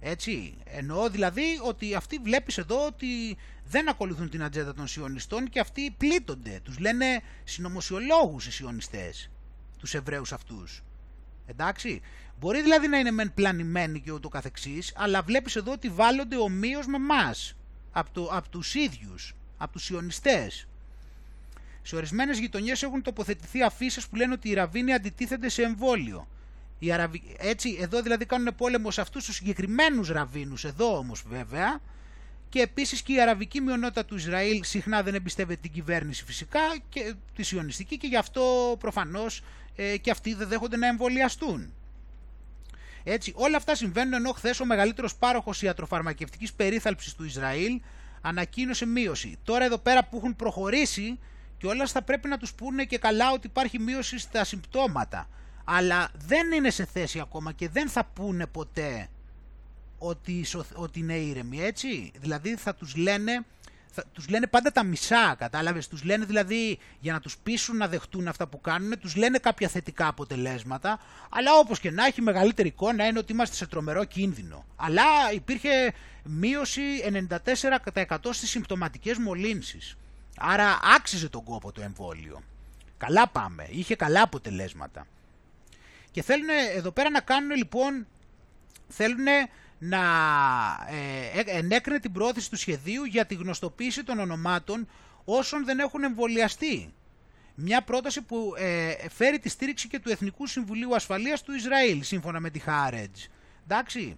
Έτσι, 0.00 0.54
εννοώ 0.64 1.08
δηλαδή 1.08 1.60
ότι 1.62 1.94
αυτοί 1.94 2.18
βλέπεις 2.22 2.58
εδώ 2.58 2.86
ότι 2.86 3.36
δεν 3.64 3.88
ακολουθούν 3.88 4.30
την 4.30 4.42
ατζέντα 4.42 4.74
των 4.74 4.86
σιωνιστών 4.86 5.48
και 5.48 5.60
αυτοί 5.60 5.90
πλήττονται. 5.90 6.60
Τους 6.62 6.78
λένε 6.78 7.22
συνωμοσιολόγους 7.44 8.46
οι 8.46 8.52
σιωνιστές, 8.52 9.30
τους 9.78 9.94
Εβραίους 9.94 10.32
αυτούς. 10.32 10.80
Εντάξει, 11.46 12.00
μπορεί 12.40 12.62
δηλαδή 12.62 12.88
να 12.88 12.98
είναι 12.98 13.10
μεν 13.10 13.34
πλανημένοι 13.34 14.00
και 14.00 14.12
ούτω 14.12 14.28
καθεξής, 14.28 14.92
αλλά 14.96 15.22
βλέπεις 15.22 15.56
εδώ 15.56 15.72
ότι 15.72 15.88
βάλλονται 15.88 16.36
ομοίως 16.36 16.86
με 16.86 16.96
εμάς 16.96 17.56
από, 17.92 18.10
το, 18.12 18.28
από 18.32 18.48
τους 18.48 18.74
ίδιους, 18.74 19.34
από 19.58 19.72
τους 19.72 19.84
σιωνιστές. 19.84 20.66
Σε 21.82 21.96
ορισμένες 21.96 22.38
γειτονιές 22.38 22.82
έχουν 22.82 23.02
τοποθετηθεί 23.02 23.62
αφήσεις 23.62 24.08
που 24.08 24.16
λένε 24.16 24.32
ότι 24.32 24.48
οι 24.48 24.54
ραβίνοι 24.54 24.92
αντιτίθενται 24.92 25.48
σε 25.48 25.62
εμβόλιο. 25.62 26.28
Οι 26.78 26.92
Αραβι... 26.92 27.22
Έτσι, 27.38 27.78
εδώ 27.80 28.02
δηλαδή 28.02 28.24
κάνουν 28.24 28.54
πόλεμο 28.56 28.90
σε 28.90 29.00
αυτούς 29.00 29.24
τους 29.24 29.34
συγκεκριμένους 29.34 30.08
ραβίνους, 30.08 30.64
εδώ 30.64 30.98
όμως 30.98 31.24
βέβαια. 31.28 31.80
Και 32.48 32.60
επίσης 32.60 33.02
και 33.02 33.12
η 33.12 33.20
αραβική 33.20 33.60
μειονότητα 33.60 34.04
του 34.04 34.14
Ισραήλ 34.14 34.64
συχνά 34.64 35.02
δεν 35.02 35.14
εμπιστεύεται 35.14 35.60
την 35.60 35.72
κυβέρνηση 35.72 36.24
φυσικά, 36.24 36.60
και 36.88 37.14
τη 37.36 37.42
σιωνιστική 37.42 37.96
και 37.96 38.06
γι' 38.06 38.16
αυτό 38.16 38.76
προφανώς 38.78 39.42
ε, 39.76 39.96
και 39.96 40.10
αυτοί 40.10 40.34
δεν 40.34 40.48
δέχονται 40.48 40.76
να 40.76 40.86
εμβολιαστούν. 40.86 41.72
Έτσι, 43.04 43.32
όλα 43.36 43.56
αυτά 43.56 43.74
συμβαίνουν 43.74 44.12
ενώ 44.12 44.32
χθες 44.32 44.60
ο 44.60 44.64
μεγαλύτερος 44.64 45.16
πάροχος 45.16 45.62
ιατροφαρμακευτικής 45.62 46.52
περίθαλψης 46.52 47.14
του 47.14 47.24
Ισραήλ 47.24 47.80
ανακοίνωσε 48.20 48.86
μείωση. 48.86 49.38
Τώρα 49.44 49.64
εδώ 49.64 49.78
πέρα 49.78 50.04
που 50.04 50.16
έχουν 50.16 50.36
προχωρήσει 50.36 51.18
και 51.58 51.66
όλα 51.66 51.86
θα 51.86 52.02
πρέπει 52.02 52.28
να 52.28 52.38
τους 52.38 52.54
πούνε 52.54 52.84
και 52.84 52.98
καλά 52.98 53.32
ότι 53.32 53.46
υπάρχει 53.46 53.78
μείωση 53.78 54.18
στα 54.18 54.44
συμπτώματα. 54.44 55.28
Αλλά 55.64 56.10
δεν 56.14 56.52
είναι 56.52 56.70
σε 56.70 56.84
θέση 56.84 57.20
ακόμα 57.20 57.52
και 57.52 57.68
δεν 57.68 57.88
θα 57.88 58.04
πούνε 58.04 58.46
ποτέ 58.46 59.08
ότι, 59.98 60.44
ότι 60.74 60.98
είναι 60.98 61.16
ήρεμοι, 61.16 61.62
έτσι; 61.62 62.12
Δηλαδή 62.18 62.56
θα 62.56 62.74
τους 62.74 62.96
λένε, 62.96 63.44
θα, 63.90 64.04
τους 64.12 64.28
λένε 64.28 64.46
πάντα 64.46 64.72
τα 64.72 64.82
μισά, 64.82 65.34
κατάλαβες; 65.38 65.88
Τους 65.88 66.04
λένε 66.04 66.24
δηλαδή 66.24 66.78
για 67.00 67.12
να 67.12 67.20
τους 67.20 67.38
πείσουν 67.38 67.76
να 67.76 67.88
δεχτούν 67.88 68.28
αυτά 68.28 68.46
που 68.46 68.60
κάνουν, 68.60 68.98
τους 69.00 69.16
λένε 69.16 69.38
κάποια 69.38 69.68
θετικά 69.68 70.06
αποτελέσματα, 70.06 70.98
αλλά 71.30 71.54
όπως 71.54 71.80
και 71.80 71.90
να 71.90 72.06
έχει 72.06 72.22
μεγαλύτερη 72.22 72.68
εικόνα 72.68 73.06
είναι 73.06 73.18
ότι 73.18 73.32
είμαστε 73.32 73.56
σε 73.56 73.66
τρομερό 73.66 74.04
κίνδυνο. 74.04 74.64
Αλλά 74.76 75.04
υπήρχε 75.34 75.92
μείωση 76.24 76.82
94% 78.06 78.16
στις 78.30 78.50
συμπτωματικές 78.50 79.18
μολύνσεις. 79.18 79.96
Άρα 80.38 80.78
άξιζε 80.96 81.28
τον 81.28 81.44
κόπο 81.44 81.72
το 81.72 81.82
εμβόλιο. 81.82 82.42
Καλά 82.98 83.28
πάμε, 83.28 83.66
είχε 83.70 83.96
καλά 83.96 84.22
αποτελέσματα. 84.22 85.06
Και 86.10 86.22
θέλουν 86.22 86.48
εδώ 86.76 86.90
πέρα 86.90 87.10
να 87.10 87.20
κάνουν 87.20 87.56
λοιπόν, 87.56 88.06
θέλουν 88.88 89.26
να 89.78 90.00
ε, 90.90 91.40
ε, 91.40 91.58
ενέκρινε 91.58 91.98
την 91.98 92.12
πρόθεση 92.12 92.50
του 92.50 92.56
σχεδίου 92.56 93.04
για 93.04 93.26
τη 93.26 93.34
γνωστοποίηση 93.34 94.04
των 94.04 94.18
ονομάτων 94.18 94.88
όσων 95.24 95.64
δεν 95.64 95.78
έχουν 95.78 96.04
εμβολιαστεί. 96.04 96.94
Μια 97.54 97.82
πρόταση 97.82 98.22
που 98.22 98.54
ε, 98.58 98.92
φέρει 99.08 99.38
τη 99.38 99.48
στήριξη 99.48 99.88
και 99.88 99.98
του 99.98 100.10
Εθνικού 100.10 100.46
Συμβουλίου 100.46 100.94
Ασφαλείας 100.94 101.42
του 101.42 101.52
Ισραήλ, 101.52 102.02
σύμφωνα 102.02 102.40
με 102.40 102.50
τη 102.50 102.58
Χάρετζ. 102.58 103.24
Εντάξει. 103.64 104.16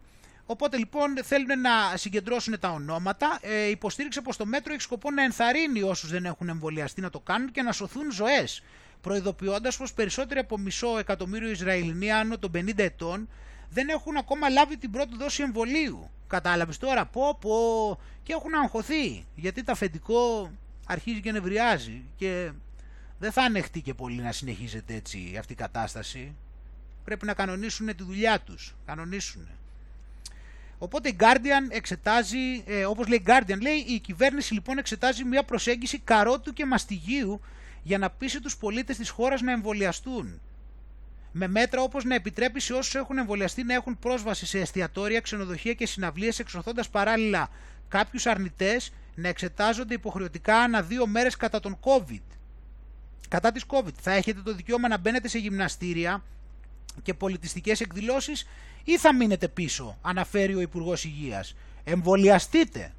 Οπότε 0.50 0.76
λοιπόν 0.76 1.24
θέλουν 1.24 1.60
να 1.60 1.96
συγκεντρώσουν 1.96 2.58
τα 2.60 2.70
ονόματα. 2.70 3.38
Ε, 3.42 3.68
υποστήριξε 3.68 4.20
πως 4.20 4.36
το 4.36 4.46
μέτρο 4.46 4.72
έχει 4.72 4.82
σκοπό 4.82 5.10
να 5.10 5.22
ενθαρρύνει 5.22 5.82
όσους 5.82 6.10
δεν 6.10 6.24
έχουν 6.24 6.48
εμβολιαστεί 6.48 7.00
να 7.00 7.10
το 7.10 7.20
κάνουν 7.20 7.50
και 7.50 7.62
να 7.62 7.72
σωθούν 7.72 8.12
ζωές. 8.12 8.62
Προειδοποιώντας 9.00 9.76
πως 9.76 9.92
περισσότεροι 9.92 10.40
από 10.40 10.58
μισό 10.58 10.98
εκατομμύριο 10.98 11.50
Ισραηλινοί 11.50 12.12
άνω 12.12 12.38
των 12.38 12.50
50 12.54 12.78
ετών 12.78 13.28
δεν 13.70 13.88
έχουν 13.88 14.16
ακόμα 14.16 14.48
λάβει 14.48 14.76
την 14.76 14.90
πρώτη 14.90 15.16
δόση 15.16 15.42
εμβολίου. 15.42 16.10
Κατάλαβες 16.26 16.78
τώρα, 16.78 17.06
πω, 17.06 17.38
πω, 17.40 17.98
και 18.22 18.32
έχουν 18.32 18.54
αγχωθεί. 18.54 19.24
Γιατί 19.34 19.64
το 19.64 19.72
αφεντικό 19.72 20.52
αρχίζει 20.86 21.20
και 21.20 21.32
νευριάζει 21.32 22.02
και 22.16 22.50
δεν 23.18 23.32
θα 23.32 23.42
ανεχτεί 23.42 23.80
και 23.80 23.94
πολύ 23.94 24.22
να 24.22 24.32
συνεχίζεται 24.32 24.94
έτσι 24.94 25.36
αυτή 25.38 25.52
η 25.52 25.56
κατάσταση. 25.56 26.34
Πρέπει 27.04 27.26
να 27.26 27.34
κανονίσουν 27.34 27.86
τη 27.86 28.02
δουλειά 28.02 28.40
τους. 28.40 28.74
Κανονίσουν. 28.86 29.48
Οπότε 30.78 31.08
η 31.08 31.16
Guardian 31.20 31.68
εξετάζει, 31.68 32.62
ε, 32.66 32.84
όπως 32.84 33.06
λέει 33.06 33.22
Guardian, 33.26 33.60
λέει 33.60 33.84
η 33.86 33.98
κυβέρνηση 33.98 34.54
λοιπόν 34.54 34.78
εξετάζει 34.78 35.24
μια 35.24 35.42
προσέγγιση 35.42 35.98
καρότου 35.98 36.52
και 36.52 36.66
μαστιγίου 36.66 37.40
για 37.82 37.98
να 37.98 38.10
πείσει 38.10 38.40
τους 38.40 38.56
πολίτες 38.56 38.96
της 38.96 39.08
χώρας 39.08 39.40
να 39.40 39.52
εμβολιαστούν. 39.52 40.40
Με 41.32 41.48
μέτρα 41.48 41.82
όπως 41.82 42.04
να 42.04 42.14
επιτρέπεις 42.14 42.64
σε 42.64 42.72
όσους 42.72 42.94
έχουν 42.94 43.18
εμβολιαστεί 43.18 43.62
να 43.62 43.74
έχουν 43.74 43.98
πρόσβαση 43.98 44.46
σε 44.46 44.58
εστιατόρια, 44.58 45.20
ξενοδοχεία 45.20 45.72
και 45.72 45.86
συναυλίες 45.86 46.38
εξωθώντας 46.38 46.88
παράλληλα 46.88 47.48
κάποιους 47.88 48.26
αρνητές 48.26 48.92
να 49.14 49.28
εξετάζονται 49.28 49.94
υποχρεωτικά 49.94 50.56
ανά 50.58 50.82
δύο 50.82 51.06
μέρες 51.06 51.36
κατά 51.36 51.60
τον 51.60 51.78
COVID. 51.80 52.22
Κατά 53.28 53.52
της 53.52 53.64
COVID 53.68 53.94
θα 54.00 54.12
έχετε 54.12 54.40
το 54.40 54.54
δικαίωμα 54.54 54.88
να 54.88 54.98
μπαίνετε 54.98 55.28
σε 55.28 55.38
γυμναστήρια 55.38 56.22
και 57.02 57.14
πολιτιστικές 57.14 57.80
εκδηλώσεις 57.80 58.46
ή 58.84 58.98
θα 58.98 59.14
μείνετε 59.14 59.48
πίσω, 59.48 59.98
αναφέρει 60.02 60.54
ο 60.54 60.60
Υπουργός 60.60 61.04
Υγείας. 61.04 61.54
Εμβολιαστείτε. 61.84 62.92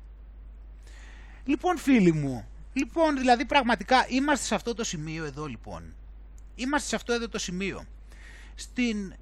Λοιπόν 1.45 1.77
φίλοι 1.77 2.13
μου, 2.13 2.47
λοιπόν 2.73 3.17
δηλαδή 3.17 3.45
πραγματικά 3.45 4.05
είμαστε 4.09 4.45
σε 4.45 4.55
αυτό 4.55 4.73
το 4.73 4.83
σημείο 4.83 5.25
εδώ 5.25 5.45
λοιπόν. 5.45 5.93
Είμαστε 6.55 6.87
σε 6.87 6.95
αυτό 6.95 7.13
εδώ 7.13 7.29
το 7.29 7.39
σημείο. 7.39 7.85
Στην, 8.59 9.13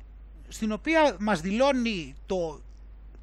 στην 0.47 0.71
οποία 0.71 1.15
μας 1.19 1.41
δηλώνει 1.41 2.15
το, 2.25 2.61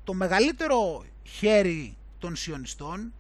το 0.05 0.15
μεγαλύτερο 0.15 1.05
χέρι 1.25 1.97
των 2.19 2.37
σιωνιστών, 2.37 3.13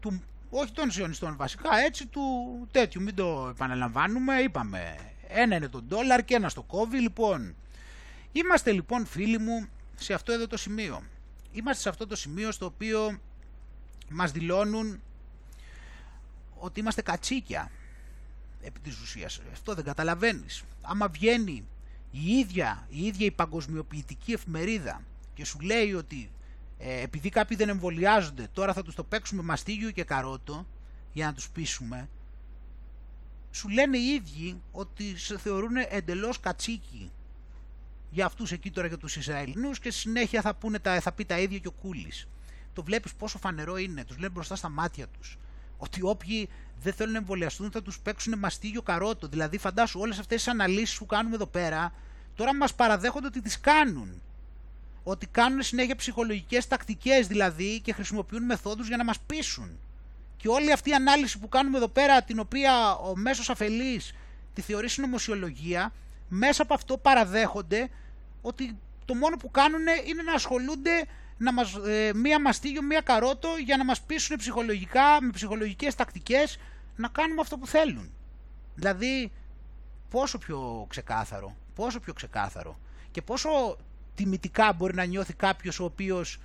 του, 0.00 0.22
όχι 0.50 0.72
των 0.72 0.90
σιωνιστών 0.90 1.36
βασικά, 1.36 1.76
έτσι 1.78 2.06
του 2.06 2.22
τέτοιου, 2.70 3.02
μην 3.02 3.14
το 3.14 3.48
επαναλαμβάνουμε, 3.50 4.38
είπαμε, 4.38 4.96
ένα 5.28 5.56
είναι 5.56 5.68
το 5.68 5.82
ντόλαρ 5.82 6.24
και 6.24 6.34
ένα 6.34 6.48
στο 6.48 6.62
κόβι, 6.62 7.00
λοιπόν. 7.00 7.54
Είμαστε 8.32 8.72
λοιπόν 8.72 9.06
φίλοι 9.06 9.38
μου 9.38 9.68
σε 9.94 10.14
αυτό 10.14 10.32
εδώ 10.32 10.46
το 10.46 10.56
σημείο. 10.56 11.02
Είμαστε 11.52 11.82
σε 11.82 11.88
αυτό 11.88 12.06
το 12.06 12.16
σημείο 12.16 12.52
στο 12.52 12.66
οποίο 12.66 13.18
μας 14.08 14.32
δηλώνουν 14.32 15.00
ότι 16.58 16.80
είμαστε 16.80 17.02
κατσίκια 17.02 17.70
επί 18.60 18.80
της 18.80 19.00
ουσίας. 19.00 19.40
Αυτό 19.52 19.74
δεν 19.74 19.84
καταλαβαίνεις. 19.84 20.62
Άμα 20.82 21.08
βγαίνει 21.08 21.66
η 22.24 22.38
ίδια 22.38 22.86
η, 22.90 23.06
ίδια 23.06 23.26
η 23.26 23.30
παγκοσμιοποιητική 23.30 24.32
εφημερίδα 24.32 25.02
και 25.34 25.44
σου 25.44 25.60
λέει 25.60 25.92
ότι 25.92 26.30
ε, 26.78 27.00
επειδή 27.02 27.28
κάποιοι 27.28 27.56
δεν 27.56 27.68
εμβολιάζονται 27.68 28.48
τώρα 28.52 28.72
θα 28.72 28.82
τους 28.82 28.94
το 28.94 29.04
παίξουμε 29.04 29.42
μαστίγιο 29.42 29.90
και 29.90 30.04
καρότο 30.04 30.66
για 31.12 31.26
να 31.26 31.32
τους 31.32 31.50
πείσουμε 31.50 32.08
σου 33.50 33.68
λένε 33.68 33.98
οι 33.98 34.06
ίδιοι 34.06 34.60
ότι 34.72 35.18
σε 35.18 35.38
θεωρούν 35.38 35.76
εντελώς 35.88 36.40
κατσίκι 36.40 37.10
για 38.10 38.26
αυτούς 38.26 38.52
εκεί 38.52 38.70
τώρα 38.70 38.88
και 38.88 38.96
τους 38.96 39.16
Ισραηλινούς 39.16 39.78
και 39.78 39.90
συνέχεια 39.90 40.40
θα, 40.40 40.54
πούνε 40.54 40.78
τα, 40.78 41.00
θα 41.00 41.12
πει 41.12 41.24
τα 41.24 41.38
ίδια 41.38 41.58
και 41.58 41.68
ο 41.68 41.70
Κούλης. 41.70 42.28
Το 42.72 42.82
βλέπεις 42.82 43.14
πόσο 43.14 43.38
φανερό 43.38 43.76
είναι, 43.76 44.04
τους 44.04 44.16
λένε 44.16 44.32
μπροστά 44.32 44.56
στα 44.56 44.68
μάτια 44.68 45.06
τους. 45.06 45.38
Ότι 45.76 46.00
όποιοι 46.02 46.48
δεν 46.82 46.92
θέλουν 46.92 47.12
να 47.12 47.18
εμβολιαστούν 47.18 47.70
θα 47.70 47.82
τους 47.82 47.98
παίξουν 48.00 48.38
μαστίγιο 48.38 48.82
καρότο. 48.82 49.28
Δηλαδή 49.28 49.58
φαντάσου 49.58 50.00
όλες 50.00 50.18
αυτές 50.18 50.36
τις 50.36 50.52
αναλύσεις 50.52 50.98
που 50.98 51.06
κάνουμε 51.06 51.34
εδώ 51.34 51.46
πέρα 51.46 51.92
τώρα 52.36 52.54
μας 52.54 52.74
παραδέχονται 52.74 53.26
ότι 53.26 53.40
τις 53.40 53.60
κάνουν. 53.60 54.22
Ότι 55.02 55.26
κάνουν 55.26 55.62
συνέχεια 55.62 55.96
ψυχολογικές 55.96 56.68
τακτικές 56.68 57.26
δηλαδή 57.26 57.80
και 57.80 57.92
χρησιμοποιούν 57.92 58.44
μεθόδους 58.44 58.88
για 58.88 58.96
να 58.96 59.04
μας 59.04 59.20
πείσουν. 59.20 59.78
Και 60.36 60.48
όλη 60.48 60.72
αυτή 60.72 60.90
η 60.90 60.94
ανάλυση 60.94 61.38
που 61.38 61.48
κάνουμε 61.48 61.76
εδώ 61.76 61.88
πέρα, 61.88 62.22
την 62.22 62.38
οποία 62.38 62.94
ο 62.94 63.16
μέσος 63.16 63.50
αφελής 63.50 64.14
τη 64.54 64.60
θεωρεί 64.62 64.88
συνωμοσιολογία, 64.88 65.92
μέσα 66.28 66.62
από 66.62 66.74
αυτό 66.74 66.98
παραδέχονται 66.98 67.88
ότι 68.42 68.78
το 69.04 69.14
μόνο 69.14 69.36
που 69.36 69.50
κάνουν 69.50 69.82
είναι 70.06 70.22
να 70.22 70.32
ασχολούνται 70.32 71.06
να 71.38 71.52
μας, 71.52 71.74
ε, 71.74 72.10
μία 72.14 72.40
μαστίγιο, 72.40 72.82
μία 72.82 73.00
καρότο 73.00 73.48
για 73.64 73.76
να 73.76 73.84
μας 73.84 74.00
πείσουν 74.00 74.36
ψυχολογικά, 74.36 75.20
με 75.20 75.30
ψυχολογικές 75.30 75.94
τακτικές 75.94 76.58
να 76.96 77.08
κάνουμε 77.08 77.40
αυτό 77.40 77.58
που 77.58 77.66
θέλουν. 77.66 78.10
Δηλαδή, 78.74 79.32
πόσο 80.10 80.38
πιο 80.38 80.86
ξεκάθαρο, 80.88 81.56
πόσο 81.76 82.00
πιο 82.00 82.12
ξεκάθαρο 82.12 82.78
και 83.10 83.22
πόσο 83.22 83.76
τιμητικά 84.14 84.72
μπορεί 84.72 84.94
να 84.94 85.04
νιώθει 85.04 85.34
κάποιος 85.34 85.80
ο 85.80 85.84
οποίος 85.84 86.38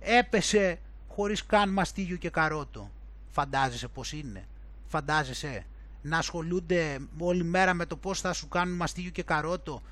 έπεσε 0.00 0.78
χωρίς 1.08 1.46
καν 1.46 1.70
μαστίγιο 1.70 2.16
και 2.16 2.30
καρότο. 2.30 2.90
Φαντάζεσαι 3.28 3.88
πώς 3.88 4.12
είναι. 4.12 4.48
Φαντάζεσαι 4.86 5.66
να 6.02 6.18
ασχολούνται 6.18 6.98
όλη 7.18 7.44
μέρα 7.44 7.74
με 7.74 7.86
το 7.86 7.96
πώς 7.96 8.20
θα 8.20 8.32
σου 8.32 8.48
κάνουν 8.48 8.76
μαστίγιο 8.76 9.10
και 9.10 9.22
καρότο 9.22 9.82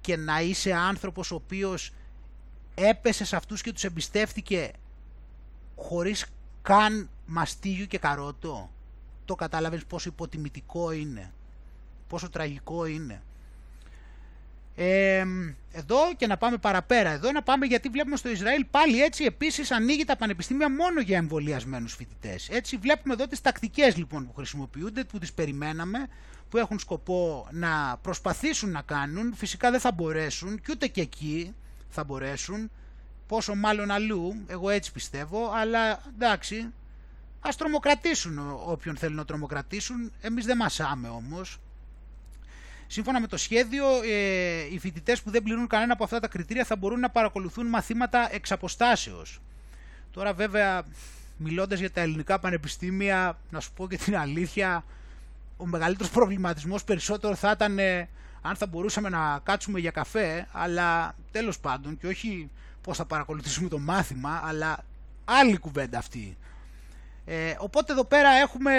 και 0.00 0.16
να 0.16 0.40
είσαι 0.40 0.72
άνθρωπος 0.72 1.30
ο 1.30 1.34
οποίος 1.34 1.92
έπεσε 2.74 3.24
σε 3.24 3.36
αυτούς 3.36 3.62
και 3.62 3.72
τους 3.72 3.84
εμπιστεύτηκε 3.84 4.72
χωρίς 5.76 6.26
καν 6.62 7.10
μαστίγιο 7.26 7.86
και 7.86 7.98
καρότο. 7.98 8.70
Το 9.24 9.34
κατάλαβες 9.34 9.84
πόσο 9.84 10.08
υποτιμητικό 10.08 10.92
είναι, 10.92 11.32
πόσο 12.08 12.28
τραγικό 12.28 12.86
είναι. 12.86 13.22
Ε, 14.78 15.24
εδώ 15.72 16.14
και 16.16 16.26
να 16.26 16.36
πάμε 16.36 16.56
παραπέρα, 16.56 17.10
εδώ 17.10 17.32
να 17.32 17.42
πάμε 17.42 17.66
γιατί 17.66 17.88
βλέπουμε 17.88 18.16
στο 18.16 18.28
Ισραήλ 18.28 18.64
πάλι 18.70 19.02
έτσι 19.02 19.24
επίσης 19.24 19.70
ανοίγει 19.70 20.04
τα 20.04 20.16
πανεπιστήμια 20.16 20.70
μόνο 20.70 21.00
για 21.00 21.16
εμβολιασμένους 21.16 21.94
φοιτητές. 21.94 22.48
Έτσι 22.48 22.76
βλέπουμε 22.76 23.14
εδώ 23.14 23.26
τις 23.26 23.40
τακτικές 23.40 23.96
λοιπόν 23.96 24.26
που 24.26 24.34
χρησιμοποιούνται, 24.34 25.04
που 25.04 25.18
τις 25.18 25.32
περιμέναμε, 25.32 26.06
που 26.48 26.58
έχουν 26.58 26.78
σκοπό 26.78 27.48
να 27.50 27.98
προσπαθήσουν 28.02 28.70
να 28.70 28.82
κάνουν, 28.82 29.34
φυσικά 29.34 29.70
δεν 29.70 29.80
θα 29.80 29.92
μπορέσουν 29.92 30.60
και 30.60 30.66
ούτε 30.70 30.86
και 30.86 31.00
εκεί 31.00 31.54
θα 31.88 32.04
μπορέσουν, 32.04 32.70
πόσο 33.26 33.54
μάλλον 33.54 33.90
αλλού, 33.90 34.44
εγώ 34.46 34.70
έτσι 34.70 34.92
πιστεύω, 34.92 35.52
αλλά 35.54 36.02
εντάξει, 36.14 36.72
ας 37.40 37.56
τρομοκρατήσουν 37.56 38.38
όποιον 38.66 38.96
θέλουν 38.96 39.16
να 39.16 39.24
τρομοκρατήσουν, 39.24 40.12
εμείς 40.20 40.44
δεν 40.44 40.56
μασάμε 40.56 41.08
όμως, 41.08 41.58
Σύμφωνα 42.86 43.20
με 43.20 43.26
το 43.26 43.36
σχέδιο, 43.36 43.84
ε, 44.02 44.74
οι 44.74 44.78
φοιτητές 44.78 45.22
που 45.22 45.30
δεν 45.30 45.42
πληρούν 45.42 45.66
κανένα 45.66 45.92
από 45.92 46.04
αυτά 46.04 46.20
τα 46.20 46.28
κριτήρια 46.28 46.64
θα 46.64 46.76
μπορούν 46.76 47.00
να 47.00 47.10
παρακολουθούν 47.10 47.66
μαθήματα 47.66 48.28
εξ 48.34 48.52
αποστάσεως. 48.52 49.40
Τώρα 50.10 50.32
βέβαια, 50.32 50.82
μιλώντας 51.36 51.78
για 51.78 51.90
τα 51.90 52.00
ελληνικά 52.00 52.38
πανεπιστήμια, 52.38 53.38
να 53.50 53.60
σου 53.60 53.72
πω 53.72 53.88
και 53.88 53.96
την 53.96 54.16
αλήθεια, 54.16 54.84
ο 55.56 55.66
μεγαλύτερος 55.66 56.10
προβληματισμός 56.10 56.84
περισσότερο 56.84 57.34
θα 57.34 57.50
ήταν 57.50 57.78
ε, 57.78 58.08
αν 58.42 58.56
θα 58.56 58.66
μπορούσαμε 58.66 59.08
να 59.08 59.40
κάτσουμε 59.42 59.78
για 59.78 59.90
καφέ, 59.90 60.46
αλλά 60.52 61.14
τέλος 61.30 61.58
πάντων 61.58 61.98
και 61.98 62.06
όχι 62.06 62.50
πώς 62.82 62.96
θα 62.96 63.04
παρακολουθήσουμε 63.04 63.68
το 63.68 63.78
μάθημα, 63.78 64.42
αλλά 64.44 64.84
άλλη 65.24 65.58
κουβέντα 65.58 65.98
αυτή. 65.98 66.36
Ε, 67.24 67.54
οπότε 67.58 67.92
εδώ 67.92 68.04
πέρα 68.04 68.30
έχουμε 68.30 68.72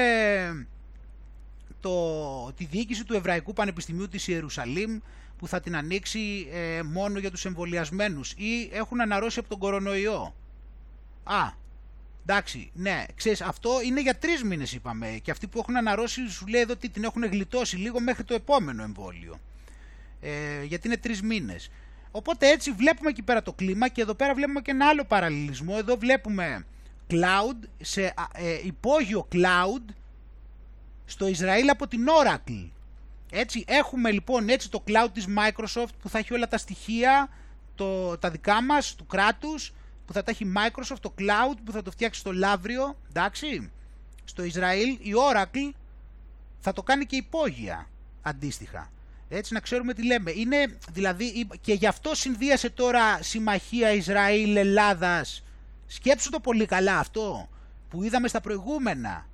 το, 1.80 2.52
τη 2.52 2.66
διοίκηση 2.66 3.06
του 3.06 3.14
Εβραϊκού 3.14 3.54
Πανεπιστημίου 3.54 4.08
της 4.08 4.28
Ιερουσαλήμ 4.28 5.00
που 5.38 5.48
θα 5.48 5.60
την 5.60 5.76
ανοίξει 5.76 6.48
ε, 6.52 6.82
μόνο 6.82 7.20
για 7.20 7.32
τους 7.32 7.46
εμβολιασμένους 7.46 8.32
ή 8.32 8.70
έχουν 8.72 9.02
αναρρώσει 9.02 9.40
από 9.40 9.50
τον 9.50 9.58
κορονοϊό. 9.58 10.36
Α, 11.24 11.52
εντάξει, 12.22 12.72
ναι, 12.74 13.04
ξέρεις, 13.16 13.42
αυτό 13.42 13.72
είναι 13.86 14.02
για 14.02 14.16
τρεις 14.16 14.44
μήνες 14.44 14.74
είπαμε 14.74 15.20
και 15.22 15.32
αυτοί 15.32 15.48
που 15.48 15.60
έχουν 15.60 15.78
αναρρώσει 15.78 16.30
σου 16.30 16.48
λέει 16.48 16.62
εδώ 16.62 16.74
ότι 16.74 16.90
την 16.90 17.04
έχουν 17.04 17.26
γλιτώσει 17.26 17.76
λίγο 17.76 18.00
μέχρι 18.00 18.24
το 18.24 18.34
επόμενο 18.34 18.84
εμβόλιο. 18.84 19.40
Ε, 20.22 20.64
γιατί 20.64 20.88
είναι 20.88 20.98
τρεις 20.98 21.22
μήνες. 21.22 21.70
Οπότε 22.12 22.50
έτσι 22.50 22.72
βλέπουμε 22.72 23.10
εκεί 23.10 23.22
πέρα 23.22 23.42
το 23.42 23.54
κλίμα 23.54 23.88
και 23.88 24.02
εδώ 24.02 24.14
πέρα 24.14 24.34
βλέπουμε 24.34 24.62
και 24.62 24.72
ένα 24.72 24.88
άλλο 24.88 25.04
παραλληλισμό. 25.04 25.76
Εδώ 25.78 25.98
βλέπουμε 25.98 26.66
cloud, 27.10 27.68
σε 27.82 28.14
ε, 28.34 28.60
υπόγειο 28.64 29.28
cloud 29.32 29.94
στο 31.08 31.28
Ισραήλ 31.28 31.70
από 31.70 31.88
την 31.88 32.06
Oracle. 32.22 32.70
Έτσι, 33.32 33.64
έχουμε 33.68 34.12
λοιπόν 34.12 34.50
έτσι 34.50 34.70
το 34.70 34.84
cloud 34.88 35.08
της 35.14 35.26
Microsoft 35.38 35.94
που 36.02 36.10
θα 36.10 36.18
έχει 36.18 36.34
όλα 36.34 36.48
τα 36.48 36.58
στοιχεία, 36.58 37.30
το, 37.76 38.18
τα 38.18 38.30
δικά 38.30 38.64
μας, 38.64 38.96
του 38.96 39.06
κράτους, 39.06 39.74
που 40.06 40.14
θα 40.14 40.24
τα 40.24 40.32
έχει 40.32 40.54
Microsoft, 40.56 41.00
το 41.02 41.14
cloud 41.18 41.58
που 41.66 41.72
θα 41.72 41.82
το 41.82 41.92
φτιάξει 41.92 42.20
στο 42.20 42.34
Λαύριο, 42.34 42.98
εντάξει. 43.10 43.72
Στο 44.24 44.44
Ισραήλ 44.44 44.90
η 44.90 45.14
Oracle 45.32 45.72
θα 46.60 46.74
το 46.74 46.84
κάνει 46.84 47.06
και 47.06 47.16
υπόγεια, 47.16 47.88
αντίστοιχα. 48.22 48.92
Έτσι 49.30 49.54
να 49.54 49.60
ξέρουμε 49.60 49.94
τι 49.94 50.06
λέμε. 50.06 50.32
Είναι 50.32 50.78
δηλαδή 50.92 51.48
και 51.62 51.74
γι' 51.74 51.88
αυτό 51.88 52.16
συνδύασε 52.16 52.70
τώρα 52.70 53.24
συμμαχία 53.24 53.92
Ισραήλ-Ελλάδας. 53.92 55.44
Σκέψου 55.88 56.30
το 56.30 56.40
πολύ 56.40 56.66
καλά 56.66 57.00
αυτό 57.00 57.50
που 57.90 58.04
είδαμε 58.04 58.28
στα 58.28 58.42
προηγούμενα. 58.42 59.26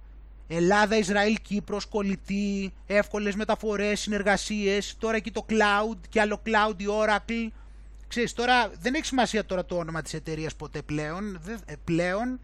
Ελλάδα, 0.47 0.97
Ισραήλ, 0.97 1.37
Κύπρος, 1.41 1.85
κολλητή, 1.85 2.73
εύκολες 2.85 3.35
μεταφορές, 3.35 3.99
συνεργασίες, 3.99 4.95
τώρα 4.99 5.15
εκεί 5.15 5.31
το 5.31 5.45
cloud 5.49 5.97
και 6.09 6.21
άλλο 6.21 6.41
cloud, 6.45 6.73
η 6.77 6.85
Oracle. 6.87 7.51
Ξέρεις, 8.07 8.33
τώρα 8.33 8.71
δεν 8.81 8.93
έχει 8.93 9.05
σημασία 9.05 9.45
τώρα 9.45 9.65
το 9.65 9.77
όνομα 9.77 10.01
της 10.01 10.13
εταιρείας 10.13 10.55
ποτέ 10.55 10.81
πλέον, 10.81 11.41
ε, 11.65 11.73
πλέον 11.83 12.39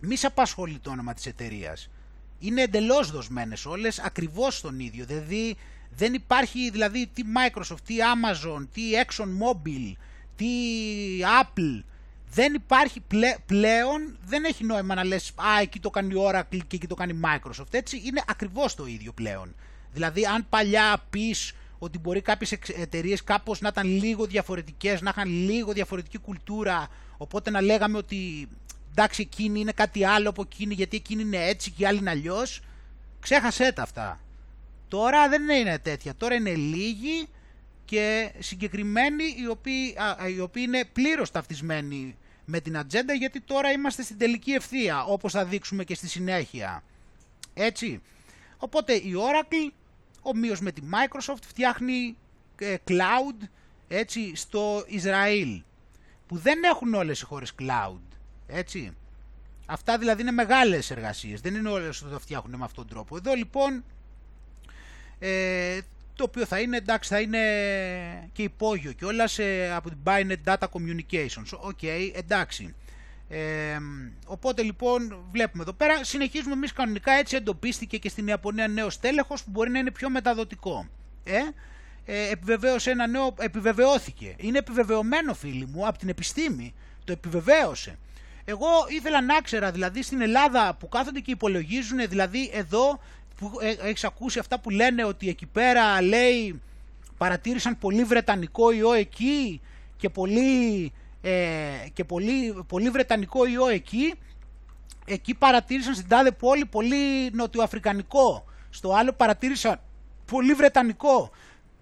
μη 0.00 0.16
σε 0.16 0.26
απασχολεί 0.26 0.78
το 0.78 0.90
όνομα 0.90 1.14
της 1.14 1.26
εταιρείας. 1.26 1.90
Είναι 2.38 2.62
εντελώς 2.62 3.10
δοσμένες 3.10 3.66
όλες, 3.66 3.98
ακριβώς 3.98 4.60
τον 4.60 4.80
ίδιο, 4.80 5.04
δηλαδή 5.04 5.56
δεν 5.96 6.14
υπάρχει 6.14 6.70
δηλαδή 6.70 7.06
τι 7.06 7.22
Microsoft, 7.36 7.80
τι 7.86 7.94
Amazon, 8.14 8.66
τι 8.72 8.82
ExxonMobil, 9.04 9.92
τι 10.36 10.46
Apple, 11.42 11.82
δεν 12.36 12.54
υπάρχει 12.54 13.02
πλέον, 13.46 14.18
δεν 14.24 14.44
έχει 14.44 14.64
νόημα 14.64 14.94
να 14.94 15.04
λες 15.04 15.32
«Α, 15.36 15.60
εκεί 15.60 15.80
το 15.80 15.90
κάνει 15.90 16.14
η 16.14 16.16
Oracle 16.28 16.58
και 16.66 16.76
εκεί 16.76 16.86
το 16.86 16.94
κάνει 16.94 17.12
η 17.12 17.20
Microsoft». 17.24 17.74
Έτσι 17.74 18.02
είναι 18.04 18.22
ακριβώς 18.26 18.74
το 18.74 18.86
ίδιο 18.86 19.12
πλέον. 19.12 19.54
Δηλαδή 19.92 20.24
αν 20.26 20.46
παλιά 20.48 21.04
πεις 21.10 21.52
ότι 21.78 21.98
μπορεί 21.98 22.20
κάποιες 22.20 22.52
εταιρείες 22.52 23.24
κάπως 23.24 23.60
να 23.60 23.68
ήταν 23.68 23.86
λίγο 23.86 24.26
διαφορετικές, 24.26 25.00
να 25.00 25.10
είχαν 25.10 25.28
λίγο 25.28 25.72
διαφορετική 25.72 26.18
κουλτούρα, 26.18 26.88
οπότε 27.16 27.50
να 27.50 27.60
λέγαμε 27.60 27.98
ότι 27.98 28.48
εντάξει 28.90 29.22
εκείνη 29.22 29.60
είναι 29.60 29.72
κάτι 29.72 30.04
άλλο 30.04 30.28
από 30.28 30.42
εκείνη 30.42 30.74
γιατί 30.74 30.96
εκείνη 30.96 31.22
είναι 31.22 31.46
έτσι 31.46 31.70
και 31.70 31.82
η 31.82 31.86
άλλη 31.86 31.98
είναι 31.98 32.10
αλλιώς. 32.10 32.60
ξέχασέ 33.20 33.72
τα 33.72 33.82
αυτά. 33.82 34.20
Τώρα 34.88 35.28
δεν 35.28 35.48
είναι 35.48 35.78
τέτοια, 35.78 36.14
τώρα 36.14 36.34
είναι 36.34 36.54
λίγοι 36.54 37.28
και 37.84 38.32
συγκεκριμένοι 38.38 39.24
οι 39.24 39.48
οποίοι, 39.48 39.96
οι 40.36 40.40
οποίοι 40.40 40.62
είναι 40.66 40.84
πλήρως 40.92 41.30
ταυτισμένοι 41.30 42.16
με 42.46 42.60
την 42.60 42.76
ατζέντα 42.76 43.12
γιατί 43.12 43.40
τώρα 43.40 43.70
είμαστε 43.70 44.02
στην 44.02 44.18
τελική 44.18 44.50
ευθεία 44.50 45.04
όπως 45.04 45.32
θα 45.32 45.44
δείξουμε 45.44 45.84
και 45.84 45.94
στη 45.94 46.08
συνέχεια. 46.08 46.82
Έτσι. 47.54 48.00
Οπότε 48.56 48.92
η 48.92 49.12
Oracle 49.16 49.72
ομοίως 50.22 50.60
με 50.60 50.72
τη 50.72 50.82
Microsoft 50.90 51.42
φτιάχνει 51.46 52.16
ε, 52.58 52.74
cloud 52.88 53.48
έτσι, 53.88 54.36
στο 54.36 54.84
Ισραήλ. 54.86 55.62
που 56.26 56.36
δεν 56.36 56.62
έχουν 56.62 56.94
όλες 56.94 57.20
οι 57.20 57.24
χώρες 57.24 57.52
cloud. 57.58 58.00
Έτσι. 58.46 58.92
Αυτά 59.66 59.98
δηλαδή 59.98 60.22
είναι 60.22 60.30
μεγάλες 60.30 60.90
εργασίες, 60.90 61.40
δεν 61.40 61.54
είναι 61.54 61.68
όλες 61.68 61.98
που 61.98 62.08
το 62.08 62.18
φτιάχνουν 62.18 62.58
με 62.58 62.64
αυτόν 62.64 62.86
τον 62.86 62.94
τρόπο. 62.94 63.16
Εδώ 63.16 63.34
λοιπόν, 63.34 63.84
ε, 65.18 65.78
το 66.16 66.24
οποίο 66.24 66.46
θα 66.46 66.60
είναι, 66.60 66.76
εντάξει, 66.76 67.08
θα 67.08 67.20
είναι 67.20 67.38
και 68.32 68.42
υπόγειο 68.42 68.92
και 68.92 69.04
όλα 69.04 69.26
σε, 69.26 69.72
από 69.72 69.88
την 69.88 69.98
Bynet 70.04 70.36
Data 70.44 70.66
Communications. 70.72 71.58
OK, 71.60 71.78
okay, 71.82 72.10
εντάξει. 72.14 72.74
Ε, 73.28 73.76
οπότε 74.26 74.62
λοιπόν 74.62 75.24
βλέπουμε 75.30 75.62
εδώ 75.62 75.72
πέρα, 75.72 76.04
συνεχίζουμε 76.04 76.52
εμείς 76.52 76.72
κανονικά 76.72 77.12
έτσι 77.12 77.36
εντοπίστηκε 77.36 77.98
και 77.98 78.08
στην 78.08 78.26
Ιαπωνία 78.26 78.68
νέο 78.68 79.00
στέλεχος 79.00 79.44
που 79.44 79.50
μπορεί 79.50 79.70
να 79.70 79.78
είναι 79.78 79.90
πιο 79.90 80.10
μεταδοτικό. 80.10 80.88
Ε, 81.24 81.38
ε, 82.04 82.30
επιβεβαίωσε 82.30 82.90
ένα 82.90 83.06
νέο, 83.06 83.34
επιβεβαιώθηκε. 83.38 84.34
Είναι 84.36 84.58
επιβεβαιωμένο 84.58 85.34
φίλοι 85.34 85.66
μου 85.66 85.86
από 85.86 85.98
την 85.98 86.08
επιστήμη, 86.08 86.74
το 87.04 87.12
επιβεβαίωσε. 87.12 87.98
Εγώ 88.44 88.68
ήθελα 88.88 89.22
να 89.22 89.40
ξέρα, 89.40 89.70
δηλαδή 89.70 90.02
στην 90.02 90.20
Ελλάδα 90.20 90.76
που 90.78 90.88
κάθονται 90.88 91.20
και 91.20 91.30
υπολογίζουν, 91.30 92.08
δηλαδή 92.08 92.50
εδώ 92.52 93.00
που 93.36 93.52
ε, 93.60 93.88
έχεις 93.88 94.04
ακούσει 94.04 94.38
αυτά 94.38 94.60
που 94.60 94.70
λένε 94.70 95.04
ότι 95.04 95.28
εκεί 95.28 95.46
πέρα 95.46 96.02
λέει 96.02 96.60
παρατήρησαν 97.18 97.78
πολύ 97.78 98.04
βρετανικό 98.04 98.72
ιό 98.72 98.92
εκεί 98.92 99.60
και 99.96 100.08
πολύ, 100.08 100.92
ε, 101.20 101.32
και 101.92 102.04
πολύ, 102.04 102.64
πολύ 102.66 102.90
βρετανικό 102.90 103.46
ιό 103.46 103.68
εκεί. 103.68 104.14
Εκεί 105.04 105.34
παρατήρησαν 105.34 105.94
στην 105.94 106.08
τάδε 106.08 106.30
πόλη 106.30 106.64
πολύ 106.64 107.30
νοτιοαφρικανικό. 107.32 108.44
Στο 108.70 108.92
άλλο 108.92 109.12
παρατήρησαν 109.12 109.80
πολύ 110.24 110.52
βρετανικό. 110.52 111.30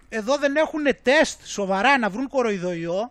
Εδώ 0.09 0.37
δεν 0.39 0.57
έχουν 0.57 0.83
τεστ 1.03 1.47
σοβαρά 1.47 1.99
να 1.99 2.11
βρουν 2.11 2.29
κοροϊδοϊό 2.29 3.11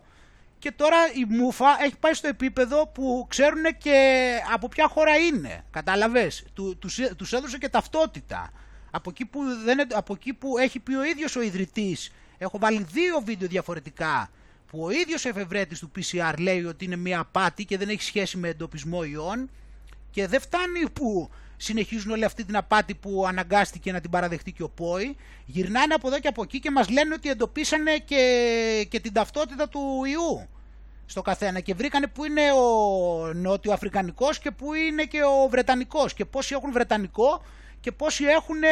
και 0.64 0.72
τώρα 0.72 0.97
η 1.14 1.26
Μούφα 1.26 1.84
έχει 1.84 1.95
πάει 1.99 2.14
στο 2.14 2.28
επίπεδο 2.28 2.88
που 2.88 3.26
ξέρουν 3.30 3.64
και 3.78 4.30
από 4.53 4.68
ποια 4.68 4.88
χώρα 4.88 5.18
είναι. 5.18 5.64
Κατάλαβες; 5.72 6.43
Του, 6.53 6.78
τους, 6.78 6.99
τους 7.18 7.34
έδωσε 7.34 7.57
και 7.57 7.70
ταυτότητα. 7.70 8.51
Από 8.91 9.09
εκεί, 9.09 9.26
που 9.26 9.39
δεν, 9.66 9.80
από 9.93 10.14
εκεί 10.14 10.34
που 10.34 10.57
έχει 10.57 10.80
πει 10.80 10.93
ο 10.95 11.03
ίδιος 11.03 11.36
ο 11.36 11.41
ιδρυτής, 11.41 12.11
έχω 12.38 12.59
βάλει 12.59 12.86
δύο 12.91 13.22
βίντεο 13.26 13.47
διαφορετικά, 13.47 14.30
που 14.68 14.84
ο 14.84 14.89
ίδιος 14.89 15.26
εφευρέτης 15.26 15.80
του 15.80 15.91
PCR 15.95 16.34
λέει 16.39 16.64
ότι 16.64 16.86
είναι 16.86 16.95
μια 16.95 17.20
απάτη 17.20 17.66
και 17.66 17.78
δεν 17.78 17.89
έχει 17.89 18.03
σχέση 18.03 18.38
με 18.38 18.47
εντοπισμό 18.47 19.03
ιών 19.03 19.49
και 20.11 20.28
δεν 20.28 20.41
φτάνει 20.41 20.89
που 20.89 21.30
συνεχίζουν 21.64 22.11
όλη 22.11 22.26
αυτή 22.26 22.45
την 22.45 22.55
απάτη 22.57 22.95
που 22.95 23.26
αναγκάστηκε 23.28 23.91
να 23.91 23.99
την 23.99 24.09
παραδεχτεί 24.09 24.51
και 24.51 24.64
ο 24.64 24.70
ΠΟΗ, 24.70 25.16
γυρνάνε 25.45 25.93
από 25.93 26.07
εδώ 26.07 26.20
και 26.20 26.28
από 26.28 26.41
εκεί 26.43 26.59
και 26.59 26.72
μας 26.72 26.89
λένε 26.89 27.14
ότι 27.14 27.30
εντοπίσανε 27.30 27.97
και, 27.97 28.88
και 28.89 28.99
την 28.99 29.14
ταυτότητα 29.14 29.70
του 29.70 30.03
ιού 30.05 30.47
στο 31.05 31.22
καθένα 31.22 31.59
και 31.59 31.74
βρήκανε 31.74 32.07
που 32.07 32.26
είναι 32.26 32.51
ο 32.51 33.34
νότιο-αφρικανικός 33.34 34.39
και 34.39 34.51
που 34.51 34.74
είναι 34.74 35.03
και 35.03 35.24
ο 35.24 35.47
βρετανικός 35.49 36.14
και 36.14 36.26
πόσοι 36.26 36.55
έχουν 36.55 36.72
βρετανικό 36.72 37.41
και 37.80 37.91
πόσοι 37.91 38.24
έχουν 38.24 38.64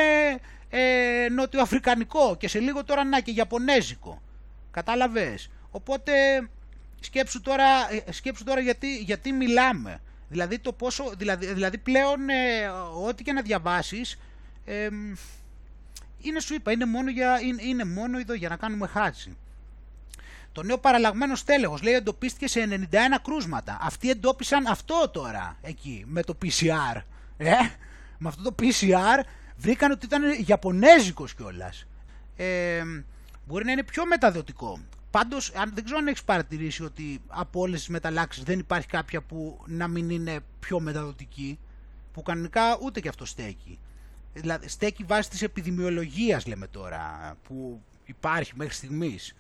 ε, 0.70 1.30
νότιο-αφρικανικό 1.30 2.36
και 2.38 2.48
σε 2.48 2.60
λίγο 2.60 2.84
τώρα 2.84 3.04
να 3.04 3.20
και 3.20 3.32
ιαπωνέζικο. 3.32 4.22
Κατάλαβες. 4.72 5.50
Οπότε 5.72 6.12
σκέψου 7.00 7.42
τώρα, 7.42 7.94
ε, 8.06 8.12
σκέψου 8.12 8.44
τώρα 8.44 8.60
γιατί, 8.60 8.98
γιατί 8.98 9.32
μιλάμε. 9.32 10.02
Δηλαδή, 10.32 10.60
το 10.60 10.74
πόσο, 10.74 11.14
δηλαδή, 11.18 11.54
δηλαδή 11.54 11.78
πλέον 11.78 12.30
ε, 12.30 12.68
ό,τι 13.08 13.24
και 13.24 13.34
να 13.34 13.42
διαβάσεις 13.42 14.20
ε, 14.66 14.88
είναι 16.22 16.40
σου 16.40 16.54
είπα, 16.54 16.72
είναι 16.72 16.86
μόνο, 16.86 17.10
για, 17.10 17.40
είναι, 17.42 17.64
είναι 17.64 17.86
μόνο 17.86 18.20
εδώ 18.20 18.34
για 18.34 18.50
να 18.50 18.56
κάνουμε 18.56 18.88
χάτσι. 18.88 19.38
Το 20.52 20.64
νέο 20.64 20.78
παραλλαγμένο 20.78 21.36
στέλεχος 21.36 21.82
λέει 21.82 21.94
εντοπίστηκε 21.94 22.48
σε 22.48 22.88
91 22.92 22.96
κρούσματα. 23.24 23.78
Αυτοί 23.82 24.10
εντόπισαν 24.10 24.66
αυτό 24.68 25.10
τώρα 25.10 25.58
εκεί 25.62 26.04
με 26.08 26.22
το 26.22 26.38
PCR. 26.42 27.02
Ε, 27.38 27.54
με 28.18 28.28
αυτό 28.28 28.44
το 28.44 28.56
PCR 28.60 29.24
βρήκαν 29.58 29.92
ότι 29.92 30.06
ήταν 30.06 30.24
Ιαπωνέζικος 30.46 31.34
κιόλας. 31.36 31.88
Ε, 32.36 32.82
μπορεί 33.48 33.66
να 33.66 33.72
είναι 33.72 33.84
πιο 33.84 34.06
μεταδοτικό. 34.06 34.80
Πάντως, 35.12 35.52
δεν 35.74 35.84
ξέρω 35.84 36.00
αν 36.00 36.08
έχεις 36.08 36.24
παρατηρήσει 36.24 36.84
ότι 36.84 37.22
από 37.28 37.60
όλες 37.60 37.80
τις 37.80 37.90
μεταλλάξεις 37.90 38.44
δεν 38.44 38.60
υπάρχει 38.60 38.88
κάποια 38.88 39.22
που 39.22 39.64
να 39.66 39.88
μην 39.88 40.10
είναι 40.10 40.40
πιο 40.60 40.80
μεταδοτική. 40.80 41.60
Που 42.14 42.22
κανονικά 42.22 42.78
ούτε 42.82 43.00
και 43.00 43.10
αυτό 43.10 43.26
στέκει. 43.26 43.80
Δηλαδή, 44.34 44.68
στέκει 44.68 45.04
βάσει 45.04 45.30
της 45.30 45.42
επιδημιολογίας, 45.42 46.48
λέμε 46.48 46.68
τώρα, 46.68 47.36
που 47.44 47.82
υπάρχει 48.06 48.52
μέχρι 48.56 48.74
στιγμής. 48.74 49.36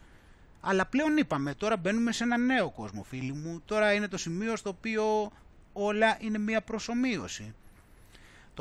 Αλλά 0.61 0.85
πλέον 0.85 1.17
είπαμε, 1.17 1.53
τώρα 1.53 1.77
μπαίνουμε 1.77 2.11
σε 2.11 2.23
ένα 2.23 2.37
νέο 2.37 2.69
κόσμο, 2.69 3.03
φίλοι 3.03 3.33
μου. 3.33 3.61
Τώρα 3.65 3.93
είναι 3.93 4.07
το 4.07 4.17
σημείο 4.17 4.55
στο 4.55 4.69
οποίο 4.69 5.31
όλα 5.73 6.17
είναι 6.19 6.37
μια 6.37 6.61
προσωμείωση. 6.61 7.53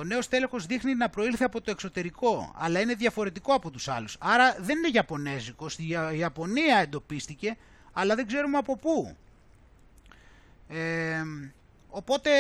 Το 0.01 0.07
νέο 0.07 0.23
στέλεχος 0.23 0.67
δείχνει 0.67 0.95
να 0.95 1.09
προήλθε 1.09 1.45
από 1.45 1.61
το 1.61 1.71
εξωτερικό, 1.71 2.55
αλλά 2.57 2.81
είναι 2.81 2.95
διαφορετικό 2.95 3.55
από 3.55 3.71
τους 3.71 3.89
άλλους. 3.89 4.17
Άρα 4.21 4.57
δεν 4.61 4.79
είναι 4.79 4.89
Ιαπωνέζικο, 4.93 5.69
στη 5.69 5.97
Ιαπωνία 6.15 6.79
εντοπίστηκε, 6.79 7.57
αλλά 7.93 8.15
δεν 8.15 8.27
ξέρουμε 8.27 8.59
από 8.59 8.77
πού. 8.77 9.17
Ε, 10.69 11.23
οπότε 11.89 12.31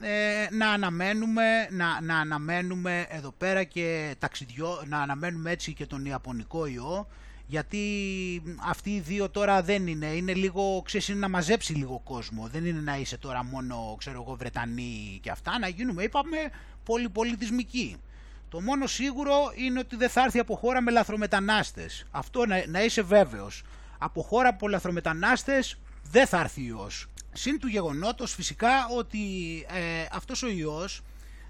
ε, 0.00 0.46
να 0.50 0.70
αναμένουμε, 0.70 1.68
να, 1.70 2.00
να 2.00 2.18
αναμένουμε 2.18 3.06
εδώ 3.08 3.30
πέρα 3.38 3.64
και 3.64 4.14
ταξιδιό, 4.18 4.82
να 4.86 4.98
αναμένουμε 4.98 5.50
έτσι 5.50 5.72
και 5.72 5.86
τον 5.86 6.04
Ιαπωνικό 6.04 6.66
ιό, 6.66 7.08
γιατί 7.46 7.82
αυτοί 8.68 8.90
οι 8.90 9.00
δύο 9.00 9.30
τώρα 9.30 9.62
δεν 9.62 9.86
είναι, 9.86 10.06
είναι 10.06 10.34
λίγο, 10.34 10.82
ξέρεις, 10.84 11.08
είναι 11.08 11.18
να 11.18 11.28
μαζέψει 11.28 11.72
λίγο 11.72 12.00
κόσμο, 12.04 12.48
δεν 12.52 12.64
είναι 12.64 12.80
να 12.80 12.96
είσαι 12.96 13.18
τώρα 13.18 13.44
μόνο, 13.44 13.94
ξέρω 13.98 14.22
εγώ, 14.26 14.36
Βρετανοί 14.36 15.18
και 15.22 15.30
αυτά, 15.30 15.58
να 15.58 15.68
γίνουμε, 15.68 16.02
είπαμε, 16.02 16.36
πολυπολιτισμικοί. 16.84 17.96
Το 18.48 18.60
μόνο 18.60 18.86
σίγουρο 18.86 19.52
είναι 19.54 19.78
ότι 19.78 19.96
δεν 19.96 20.08
θα 20.08 20.22
έρθει 20.22 20.38
από 20.38 20.56
χώρα 20.56 20.80
με 20.80 20.90
λαθρομετανάστες. 20.90 22.04
Αυτό 22.10 22.46
να, 22.46 22.66
να 22.66 22.84
είσαι 22.84 23.02
βέβαιος. 23.02 23.62
Από 23.98 24.22
χώρα 24.22 24.48
από 24.48 24.68
λαθρομετανάστες 24.68 25.78
δεν 26.10 26.26
θα 26.26 26.40
έρθει 26.40 26.64
ιός. 26.64 27.06
Συν 27.32 27.58
του 27.58 27.66
γεγονότος 27.66 28.34
φυσικά 28.34 28.86
ότι 28.96 29.18
ε, 29.68 30.06
αυτός 30.12 30.42
ο 30.42 30.48
ιός 30.48 31.02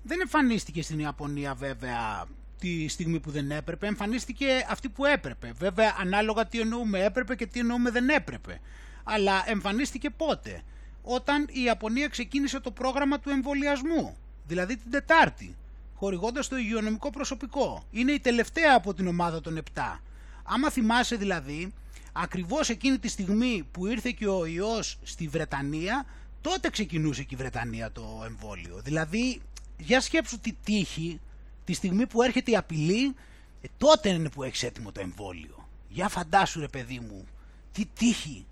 δεν 0.02 0.20
εμφανίστηκε 0.20 0.82
στην 0.82 0.98
Ιαπωνία 0.98 1.54
βέβαια 1.54 2.24
τη 2.64 2.88
στιγμή 2.88 3.20
που 3.20 3.30
δεν 3.30 3.50
έπρεπε, 3.50 3.86
εμφανίστηκε 3.86 4.46
αυτή 4.68 4.88
που 4.88 5.04
έπρεπε. 5.04 5.52
Βέβαια 5.58 5.96
ανάλογα 6.00 6.46
τι 6.46 6.60
εννοούμε 6.60 7.04
έπρεπε 7.04 7.34
και 7.34 7.46
τι 7.46 7.60
εννοούμε 7.60 7.90
δεν 7.90 8.08
έπρεπε. 8.08 8.60
Αλλά 9.04 9.44
εμφανίστηκε 9.46 10.10
πότε; 10.10 10.62
Όταν 11.02 11.46
η 11.50 11.62
Ιαπωνία 11.62 12.08
ξεκίνησε 12.08 12.60
το 12.60 12.70
πρόγραμμα 12.70 13.18
του 13.18 13.30
εμβολιασμού 13.30 14.16
δηλαδή 14.46 14.76
την 14.76 14.90
Τετάρτη, 14.90 15.56
χορηγώντας 15.94 16.48
το 16.48 16.56
υγειονομικό 16.56 17.10
προσωπικό. 17.10 17.84
Είναι 17.90 18.12
η 18.12 18.20
τελευταία 18.20 18.74
από 18.74 18.94
την 18.94 19.06
ομάδα 19.06 19.40
των 19.40 19.62
7. 19.74 20.00
Άμα 20.42 20.70
θυμάσαι 20.70 21.16
δηλαδή, 21.16 21.72
ακριβώς 22.12 22.68
εκείνη 22.68 22.98
τη 22.98 23.08
στιγμή 23.08 23.66
που 23.70 23.86
ήρθε 23.86 24.10
και 24.10 24.26
ο 24.26 24.46
ιός 24.46 24.98
στη 25.02 25.28
Βρετανία, 25.28 26.06
τότε 26.40 26.70
ξεκινούσε 26.70 27.22
και 27.22 27.34
η 27.34 27.38
Βρετανία 27.38 27.92
το 27.92 28.22
εμβόλιο. 28.26 28.80
Δηλαδή, 28.84 29.40
για 29.78 30.00
σκέψου 30.00 30.38
τη 30.38 30.52
τύχη, 30.64 31.20
τη 31.64 31.72
στιγμή 31.72 32.06
που 32.06 32.22
έρχεται 32.22 32.50
η 32.50 32.56
απειλή, 32.56 33.14
ε, 33.62 33.66
τότε 33.78 34.08
είναι 34.08 34.28
που 34.28 34.42
έχεις 34.42 34.62
έτοιμο 34.62 34.92
το 34.92 35.00
εμβόλιο. 35.00 35.68
Για 35.88 36.08
φαντάσου 36.08 36.60
ρε 36.60 36.68
παιδί 36.68 36.98
μου, 37.08 37.24
τι 37.72 37.86
τύχη. 37.98 38.46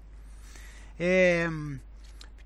Ε, 0.97 1.49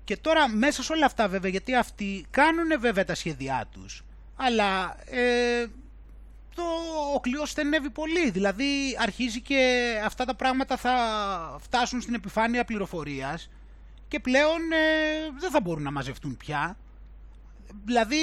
και 0.03 0.17
τώρα 0.17 0.49
μέσα 0.49 0.83
σε 0.83 0.93
όλα 0.93 1.05
αυτά 1.05 1.27
βέβαια, 1.27 1.51
γιατί 1.51 1.75
αυτοί 1.75 2.25
κάνουν 2.29 2.79
βέβαια 2.79 3.05
τα 3.05 3.15
σχέδιά 3.15 3.67
τους, 3.71 4.03
αλλά 4.35 4.97
ε, 5.05 5.65
το, 6.55 6.63
ο 7.13 7.19
κλειός 7.19 7.49
στενεύει 7.49 7.89
πολύ. 7.89 8.29
Δηλαδή 8.29 8.97
αρχίζει 8.99 9.41
και 9.41 9.91
αυτά 10.05 10.25
τα 10.25 10.35
πράγματα 10.35 10.77
θα 10.77 10.95
φτάσουν 11.61 12.01
στην 12.01 12.13
επιφάνεια 12.13 12.65
πληροφορίας 12.65 13.49
και 14.07 14.19
πλέον 14.19 14.71
ε, 14.71 15.39
δεν 15.39 15.51
θα 15.51 15.61
μπορούν 15.61 15.83
να 15.83 15.91
μαζευτούν 15.91 16.37
πια. 16.37 16.77
Δηλαδή 17.85 18.17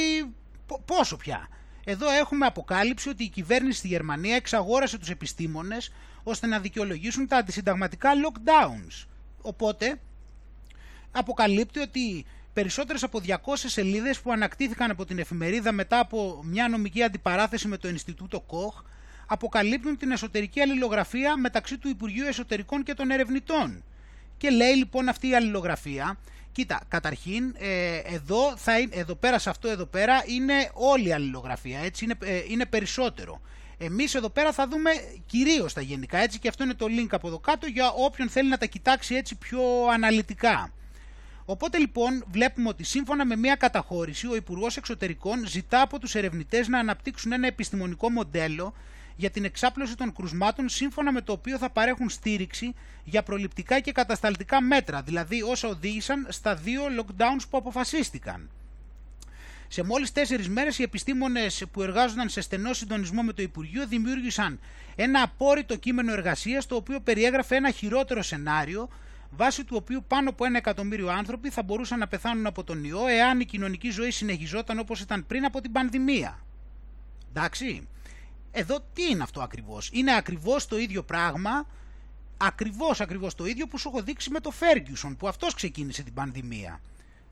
πόσο 0.84 1.16
πια; 1.16 1.48
Εδώ 1.84 2.10
έχουμε 2.10 2.46
αποκάλυψη 2.46 3.08
ότι 3.08 3.24
η 3.24 3.28
κυβέρνηση 3.28 3.78
στη 3.78 3.88
Γερμανία 3.88 4.36
εξαγόρασε 4.36 4.98
τους 4.98 5.10
επιστήμονες 5.10 5.92
ώστε 6.22 6.46
να 6.46 6.58
δικαιολογήσουν 6.60 7.26
τα 7.26 7.36
αντισυνταγματικά 7.36 8.10
lockdowns. 8.14 9.06
Οπότε 9.42 10.00
αποκαλύπτει 11.10 11.78
ότι 11.78 12.24
περισσότερες 12.52 13.02
από 13.02 13.20
200 13.26 13.34
σελίδες 13.54 14.20
που 14.20 14.32
ανακτήθηκαν 14.32 14.90
από 14.90 15.04
την 15.04 15.18
εφημερίδα 15.18 15.72
μετά 15.72 15.98
από 15.98 16.40
μια 16.44 16.68
νομική 16.68 17.02
αντιπαράθεση 17.02 17.68
με 17.68 17.76
το 17.76 17.88
Ινστιτούτο 17.88 18.40
Κοχ 18.40 18.82
αποκαλύπτουν 19.26 19.96
την 19.96 20.10
εσωτερική 20.10 20.60
αλληλογραφία 20.60 21.36
μεταξύ 21.36 21.78
του 21.78 21.88
Υπουργείου 21.88 22.26
Εσωτερικών 22.26 22.82
και 22.82 22.94
των 22.94 23.10
ερευνητών. 23.10 23.84
Και 24.36 24.50
λέει 24.50 24.74
λοιπόν 24.74 25.08
αυτή 25.08 25.28
η 25.28 25.34
αλληλογραφία, 25.34 26.18
κοίτα, 26.54 26.80
καταρχήν 26.88 27.54
ε, 27.58 27.96
εδώ, 27.96 28.56
θα, 28.56 28.72
εδώ 28.90 29.14
πέρα 29.14 29.38
σε 29.38 29.50
αυτό 29.50 29.68
εδώ 29.68 29.86
πέρα 29.86 30.22
είναι 30.26 30.70
όλη 30.72 31.08
η 31.08 31.12
αλληλογραφία, 31.12 31.78
έτσι 31.78 32.04
είναι, 32.04 32.14
ε, 32.24 32.42
είναι 32.48 32.66
περισσότερο. 32.66 33.40
Εμείς 33.78 34.14
εδώ 34.14 34.30
πέρα 34.30 34.52
θα 34.52 34.68
δούμε 34.68 34.90
κυρίως 35.26 35.72
τα 35.72 35.80
γενικά 35.80 36.18
έτσι 36.18 36.38
και 36.38 36.48
αυτό 36.48 36.64
είναι 36.64 36.74
το 36.74 36.86
link 36.88 37.08
από 37.10 37.26
εδώ 37.28 37.38
κάτω 37.38 37.66
για 37.66 37.92
όποιον 37.92 38.28
θέλει 38.28 38.48
να 38.48 38.58
τα 38.58 38.66
κοιτάξει 38.66 39.14
έτσι 39.14 39.34
πιο 39.34 39.60
αναλυτικά. 39.92 40.72
Οπότε 41.44 41.78
λοιπόν 41.78 42.24
βλέπουμε 42.30 42.68
ότι 42.68 42.84
σύμφωνα 42.84 43.24
με 43.24 43.36
μια 43.36 43.54
καταχώρηση 43.54 44.26
ο 44.26 44.34
Υπουργός 44.36 44.76
Εξωτερικών 44.76 45.46
ζητά 45.46 45.80
από 45.80 45.98
τους 45.98 46.14
ερευνητές 46.14 46.68
να 46.68 46.78
αναπτύξουν 46.78 47.32
ένα 47.32 47.46
επιστημονικό 47.46 48.10
μοντέλο 48.10 48.74
για 49.16 49.30
την 49.30 49.44
εξάπλωση 49.44 49.96
των 49.96 50.12
κρουσμάτων 50.12 50.68
σύμφωνα 50.68 51.12
με 51.12 51.20
το 51.20 51.32
οποίο 51.32 51.58
θα 51.58 51.70
παρέχουν 51.70 52.08
στήριξη 52.08 52.74
για 53.04 53.22
προληπτικά 53.22 53.80
και 53.80 53.92
κατασταλτικά 53.92 54.60
μέτρα, 54.62 55.02
δηλαδή 55.02 55.42
όσα 55.42 55.68
οδήγησαν 55.68 56.26
στα 56.28 56.54
δύο 56.54 56.82
lockdowns 56.98 57.44
που 57.50 57.56
αποφασίστηκαν. 57.56 58.50
Σε 59.68 59.82
μόλις 59.82 60.12
τέσσερις 60.12 60.48
μέρες 60.48 60.78
οι 60.78 60.82
επιστήμονες 60.82 61.64
που 61.72 61.82
εργάζονταν 61.82 62.28
σε 62.28 62.40
στενό 62.40 62.72
συντονισμό 62.72 63.22
με 63.22 63.32
το 63.32 63.42
Υπουργείο 63.42 63.86
δημιούργησαν 63.86 64.60
ένα 64.94 65.22
απόρριτο 65.22 65.76
κείμενο 65.76 66.12
εργασίας 66.12 66.66
το 66.66 66.74
οποίο 66.74 67.00
περιέγραφε 67.00 67.56
ένα 67.56 67.70
χειρότερο 67.70 68.22
σενάριο 68.22 68.88
βάσει 69.30 69.64
του 69.64 69.76
οποίου 69.78 70.04
πάνω 70.08 70.30
από 70.30 70.44
ένα 70.44 70.56
εκατομμύριο 70.56 71.08
άνθρωποι 71.08 71.50
θα 71.50 71.62
μπορούσαν 71.62 71.98
να 71.98 72.08
πεθάνουν 72.08 72.46
από 72.46 72.64
τον 72.64 72.84
ιό 72.84 73.06
εάν 73.06 73.40
η 73.40 73.44
κοινωνική 73.44 73.90
ζωή 73.90 74.10
συνεχιζόταν 74.10 74.78
όπως 74.78 75.00
ήταν 75.00 75.26
πριν 75.26 75.44
από 75.44 75.60
την 75.60 75.72
πανδημία. 75.72 76.38
Εντάξει. 77.28 77.88
Εδώ 78.56 78.84
τι 78.92 79.10
είναι 79.10 79.22
αυτό 79.22 79.40
ακριβώς; 79.40 79.90
Είναι 79.92 80.16
ακριβώς 80.16 80.66
το 80.66 80.78
ίδιο 80.78 81.02
πράγμα, 81.02 81.66
ακριβώς 82.36 83.00
ακριβώς 83.00 83.34
το 83.34 83.46
ίδιο 83.46 83.66
που 83.66 83.78
σου 83.78 83.88
έχω 83.88 84.02
δείξει 84.02 84.30
με 84.30 84.40
το 84.40 84.52
Ferguson 84.60 85.14
που 85.18 85.28
αυτός 85.28 85.54
ξεκίνησε 85.54 86.02
την 86.02 86.14
πανδημία. 86.14 86.80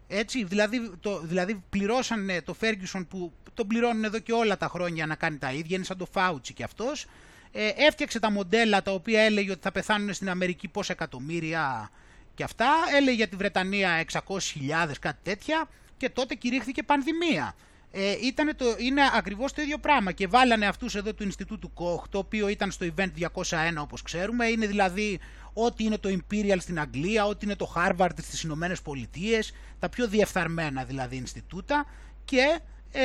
Έτσι, 0.08 0.44
δηλαδή, 0.44 0.92
το, 1.00 1.20
δηλαδή 1.20 1.62
πληρώσανε 1.70 2.42
το 2.42 2.56
Ferguson 2.60 3.06
που 3.08 3.32
τον 3.54 3.66
πληρώνουν 3.66 4.04
εδώ 4.04 4.18
και 4.18 4.32
όλα 4.32 4.56
τα 4.56 4.68
χρόνια 4.68 5.06
να 5.06 5.14
κάνει 5.14 5.38
τα 5.38 5.52
ίδια, 5.52 5.76
είναι 5.76 5.84
σαν 5.84 5.96
το 5.96 6.06
Fauci 6.14 6.52
και 6.54 6.64
αυτός. 6.64 7.06
Ε, 7.52 7.68
έφτιαξε 7.76 8.18
τα 8.18 8.30
μοντέλα 8.30 8.82
τα 8.82 8.92
οποία 8.92 9.22
έλεγε 9.22 9.50
ότι 9.50 9.60
θα 9.62 9.72
πεθάνουν 9.72 10.14
στην 10.14 10.30
Αμερική 10.30 10.68
πόσα 10.68 10.92
εκατομμύρια 10.92 11.90
και 12.34 12.42
αυτά. 12.42 12.70
Έλεγε 12.96 13.16
για 13.16 13.28
τη 13.28 13.36
Βρετανία 13.36 14.04
600.000 14.12 14.92
κάτι 15.00 15.18
τέτοια 15.22 15.68
και 15.96 16.10
τότε 16.10 16.34
κηρύχθηκε 16.34 16.82
πανδημία 16.82 17.54
ε, 17.94 18.16
ήταν 18.22 18.56
το, 18.56 18.64
είναι 18.78 19.02
ακριβώς 19.14 19.52
το 19.52 19.62
ίδιο 19.62 19.78
πράγμα 19.78 20.12
και 20.12 20.26
βάλανε 20.26 20.66
αυτούς 20.66 20.94
εδώ 20.94 21.14
του 21.14 21.22
Ινστιτούτου 21.22 21.72
Koch, 21.74 22.08
το 22.10 22.18
οποίο 22.18 22.48
ήταν 22.48 22.70
στο 22.70 22.86
Event 22.96 23.10
201 23.18 23.54
όπως 23.78 24.02
ξέρουμε, 24.02 24.46
είναι 24.46 24.66
δηλαδή 24.66 25.20
ό,τι 25.52 25.84
είναι 25.84 25.98
το 25.98 26.08
Imperial 26.08 26.56
στην 26.58 26.80
Αγγλία, 26.80 27.26
ό,τι 27.26 27.44
είναι 27.44 27.56
το 27.56 27.72
Harvard 27.76 28.10
στις 28.22 28.42
Ηνωμένες 28.42 28.82
Πολιτείες, 28.82 29.52
τα 29.78 29.88
πιο 29.88 30.08
διεφθαρμένα 30.08 30.84
δηλαδή 30.84 31.16
Ινστιτούτα. 31.16 31.86
Και 32.24 32.60
ε, 32.92 33.02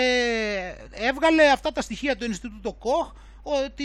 έβγαλε 0.92 1.50
αυτά 1.50 1.72
τα 1.72 1.82
στοιχεία 1.82 2.16
του 2.18 2.26
Ινστιτούτου 2.26 2.78
Koch 2.80 3.12
ότι 3.42 3.84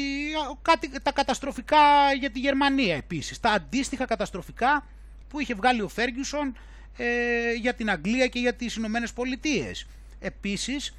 κάτι, 0.62 0.90
τα 1.02 1.12
καταστροφικά 1.12 2.12
για 2.18 2.30
τη 2.30 2.38
Γερμανία 2.38 2.96
επίσης, 2.96 3.40
τα 3.40 3.50
αντίστοιχα 3.50 4.04
καταστροφικά 4.04 4.86
που 5.28 5.40
είχε 5.40 5.54
βγάλει 5.54 5.80
ο 5.82 5.88
Φέργιουσον 5.88 6.56
ε, 6.96 7.52
για 7.52 7.74
την 7.74 7.90
Αγγλία 7.90 8.26
και 8.26 8.38
για 8.38 8.54
τις 8.54 8.76
Ηνωμένες 8.76 9.12
Πολιτείες. 9.12 9.86
Επίσης, 10.22 10.94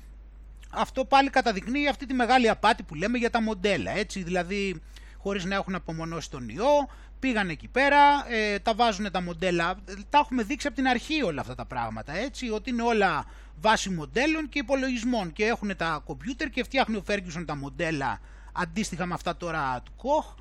αυτό 0.69 1.05
πάλι 1.05 1.29
καταδεικνύει 1.29 1.87
αυτή 1.87 2.05
τη 2.05 2.13
μεγάλη 2.13 2.49
απάτη 2.49 2.83
που 2.83 2.95
λέμε 2.95 3.17
για 3.17 3.29
τα 3.29 3.41
μοντέλα, 3.41 3.91
έτσι, 3.91 4.23
δηλαδή 4.23 4.81
χωρίς 5.17 5.45
να 5.45 5.55
έχουν 5.55 5.75
απομονώσει 5.75 6.29
τον 6.29 6.49
ιό, 6.49 6.89
πήγαν 7.19 7.49
εκεί 7.49 7.67
πέρα, 7.67 8.25
ε, 8.29 8.59
τα 8.59 8.73
βάζουν 8.73 9.11
τα 9.11 9.21
μοντέλα, 9.21 9.75
τα 10.09 10.17
έχουμε 10.17 10.43
δείξει 10.43 10.67
από 10.67 10.75
την 10.75 10.87
αρχή 10.87 11.23
όλα 11.23 11.41
αυτά 11.41 11.55
τα 11.55 11.65
πράγματα, 11.65 12.17
έτσι, 12.17 12.49
ότι 12.49 12.69
είναι 12.69 12.81
όλα 12.81 13.25
βάση 13.61 13.89
μοντέλων 13.89 14.49
και 14.49 14.59
υπολογισμών. 14.59 15.33
Και 15.33 15.45
έχουν 15.45 15.75
τα 15.77 16.01
κομπιούτερ 16.05 16.49
και 16.49 16.63
φτιάχνει 16.63 16.95
ο 16.95 17.03
Ferguson 17.07 17.43
τα 17.45 17.55
μοντέλα 17.55 18.19
αντίστοιχα 18.53 19.05
με 19.05 19.13
αυτά 19.13 19.37
τώρα 19.37 19.81
του 19.85 19.91
Koch 19.97 20.35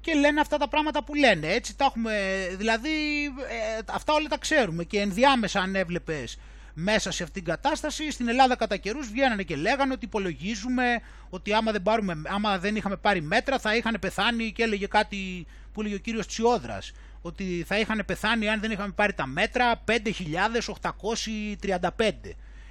και 0.00 0.14
λένε 0.14 0.40
αυτά 0.40 0.56
τα 0.56 0.68
πράγματα 0.68 1.04
που 1.04 1.14
λένε, 1.14 1.46
έτσι, 1.46 1.76
τα 1.76 1.84
έχουμε, 1.84 2.46
δηλαδή 2.56 3.24
ε, 3.24 3.78
αυτά 3.92 4.12
όλα 4.12 4.28
τα 4.28 4.38
ξέρουμε 4.38 4.84
και 4.84 5.00
ενδιάμεσα 5.00 5.60
αν 5.60 5.74
έβλεπες 5.74 6.38
μέσα 6.74 7.10
σε 7.10 7.22
αυτήν 7.22 7.44
την 7.44 7.52
κατάσταση. 7.52 8.10
Στην 8.10 8.28
Ελλάδα 8.28 8.56
κατά 8.56 8.76
καιρούς 8.76 9.10
βγαίνανε 9.10 9.42
και 9.42 9.56
λέγανε 9.56 9.92
ότι 9.92 10.04
υπολογίζουμε 10.04 11.00
ότι 11.30 11.52
άμα 11.52 11.72
δεν, 11.72 11.82
πάρουμε, 11.82 12.22
άμα 12.26 12.58
δεν 12.58 12.76
είχαμε 12.76 12.96
πάρει 12.96 13.22
μέτρα 13.22 13.58
θα 13.58 13.76
είχαν 13.76 13.96
πεθάνει 14.00 14.52
και 14.52 14.62
έλεγε 14.62 14.86
κάτι 14.86 15.46
που 15.72 15.80
έλεγε 15.80 15.94
ο 15.94 15.98
κύριος 15.98 16.26
Τσιόδρας 16.26 16.92
ότι 17.22 17.64
θα 17.66 17.78
είχαν 17.78 18.02
πεθάνει 18.06 18.48
αν 18.48 18.60
δεν 18.60 18.70
είχαμε 18.70 18.92
πάρει 18.92 19.12
τα 19.12 19.26
μέτρα 19.26 19.82
5.835. 19.86 22.12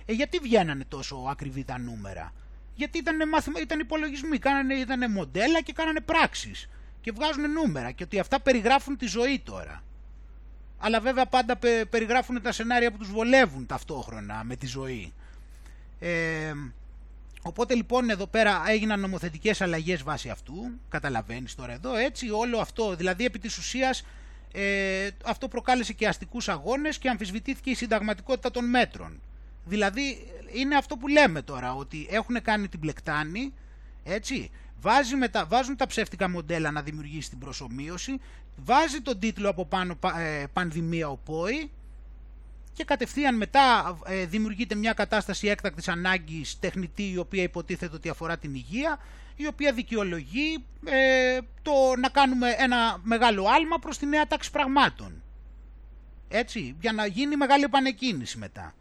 Ε, 0.06 0.14
γιατί 0.14 0.40
βγαίνανε 0.40 0.84
τόσο 0.88 1.26
ακριβή 1.30 1.64
τα 1.64 1.80
νούμερα; 1.80 2.34
Γιατί 2.76 2.98
ήταν, 2.98 3.30
μάθημα, 3.30 3.60
ήταν 3.60 3.80
υπολογισμοί, 3.80 4.38
κάνανε, 4.38 4.74
ήταν 4.74 5.12
μοντέλα 5.12 5.62
και 5.62 5.74
κάνανε 5.74 6.00
πράξεις 6.00 6.70
και 7.02 7.12
βγάζουν 7.12 7.52
νούμερα 7.52 7.92
και 7.92 8.04
ότι 8.04 8.20
αυτά 8.20 8.42
περιγράφουν 8.42 8.98
τη 8.98 9.06
ζωή 9.06 9.40
τώρα 9.40 9.84
αλλά 10.82 11.00
βέβαια 11.00 11.26
πάντα 11.26 11.60
περιγράφουν 11.90 12.42
τα 12.42 12.52
σενάρια 12.52 12.92
που 12.92 12.98
τους 12.98 13.12
βολεύουν 13.12 13.66
ταυτόχρονα 13.66 14.44
με 14.44 14.56
τη 14.56 14.68
ζωή. 14.68 15.14
Ε, 16.00 16.54
οπότε 17.42 17.76
λοιπόν 17.76 18.10
εδώ 18.10 18.28
πέρα 18.28 18.64
έγιναν 18.68 19.00
νομοθετικές 19.00 19.62
αλλαγές 19.62 20.04
βάσει 20.04 20.30
αυτού, 20.30 20.72
καταλαβαίνεις 20.90 21.56
τώρα 21.56 21.74
εδώ 21.74 21.96
έτσι, 21.96 22.30
όλο 22.30 22.60
αυτό, 22.60 22.96
δηλαδή 22.96 23.26
επί 23.26 23.40
της 23.40 23.58
ουσίας 23.58 24.06
ε, 24.54 25.10
αυτό 25.26 25.48
προκάλεσε 25.48 25.94
και 25.94 26.08
αστικούς 26.08 26.50
αγώνες 26.50 26.98
και 26.98 27.10
αμφισβητήθηκε 27.10 27.70
η 27.70 27.76
συνταγματικότητα 27.76 28.52
των 28.52 28.70
μέτρων. 28.70 29.22
Δηλαδή 29.66 30.28
είναι 30.54 30.76
αυτό 30.76 30.98
που 30.98 31.08
λέμε 31.08 31.42
τώρα, 31.42 31.74
ότι 31.74 32.08
έχουν 32.12 32.42
κάνει 32.42 32.68
την 32.68 32.80
πλεκτάνη, 32.80 33.54
έτσι, 34.04 34.52
βάζει 34.82 35.18
τα, 35.32 35.46
βάζουν 35.46 35.76
τα 35.76 35.88
ψεύτικα 35.88 36.30
μοντέλα 36.30 36.72
να 36.72 36.82
δημιουργήσει 36.82 37.30
την 37.30 37.40
προσωμείωση, 37.40 38.20
βάζει 38.56 39.02
τον 39.02 39.20
τίτλο 39.20 39.50
από 39.50 39.66
πάνω 39.66 40.00
ε, 40.18 40.44
«Πανδημία 40.54 41.10
ο 41.10 41.18
ΠΟΗ» 41.18 41.72
και 42.74 42.84
κατευθείαν 42.84 43.38
μετά 43.38 43.98
ε, 44.06 44.26
δημιουργείται 44.26 44.76
μια 44.76 44.94
κατάσταση 44.94 45.48
έκτακτης 45.48 45.88
ανάγκης 45.88 46.60
τεχνητή 46.60 47.12
η 47.12 47.18
οποία 47.18 47.44
υποτίθεται 47.44 47.96
ότι 47.96 48.10
αφορά 48.10 48.38
την 48.38 48.54
υγεία 48.54 49.00
η 49.36 49.48
οποία 49.48 49.74
δικαιολογεί 49.74 50.66
ε, 50.86 51.38
το 51.62 51.72
να 51.98 52.10
κάνουμε 52.10 52.56
ένα 52.58 53.00
μεγάλο 53.04 53.46
άλμα 53.48 53.80
προς 53.80 53.98
τη 53.98 54.06
νέα 54.06 54.28
τάξη 54.28 54.52
πραγμάτων. 54.52 55.24
Έτσι, 56.28 56.76
για 56.82 56.92
να 56.92 57.06
γίνει 57.06 57.36
μεγάλη 57.36 57.64
επανεκκίνηση 57.64 58.38
μετά 58.38 58.74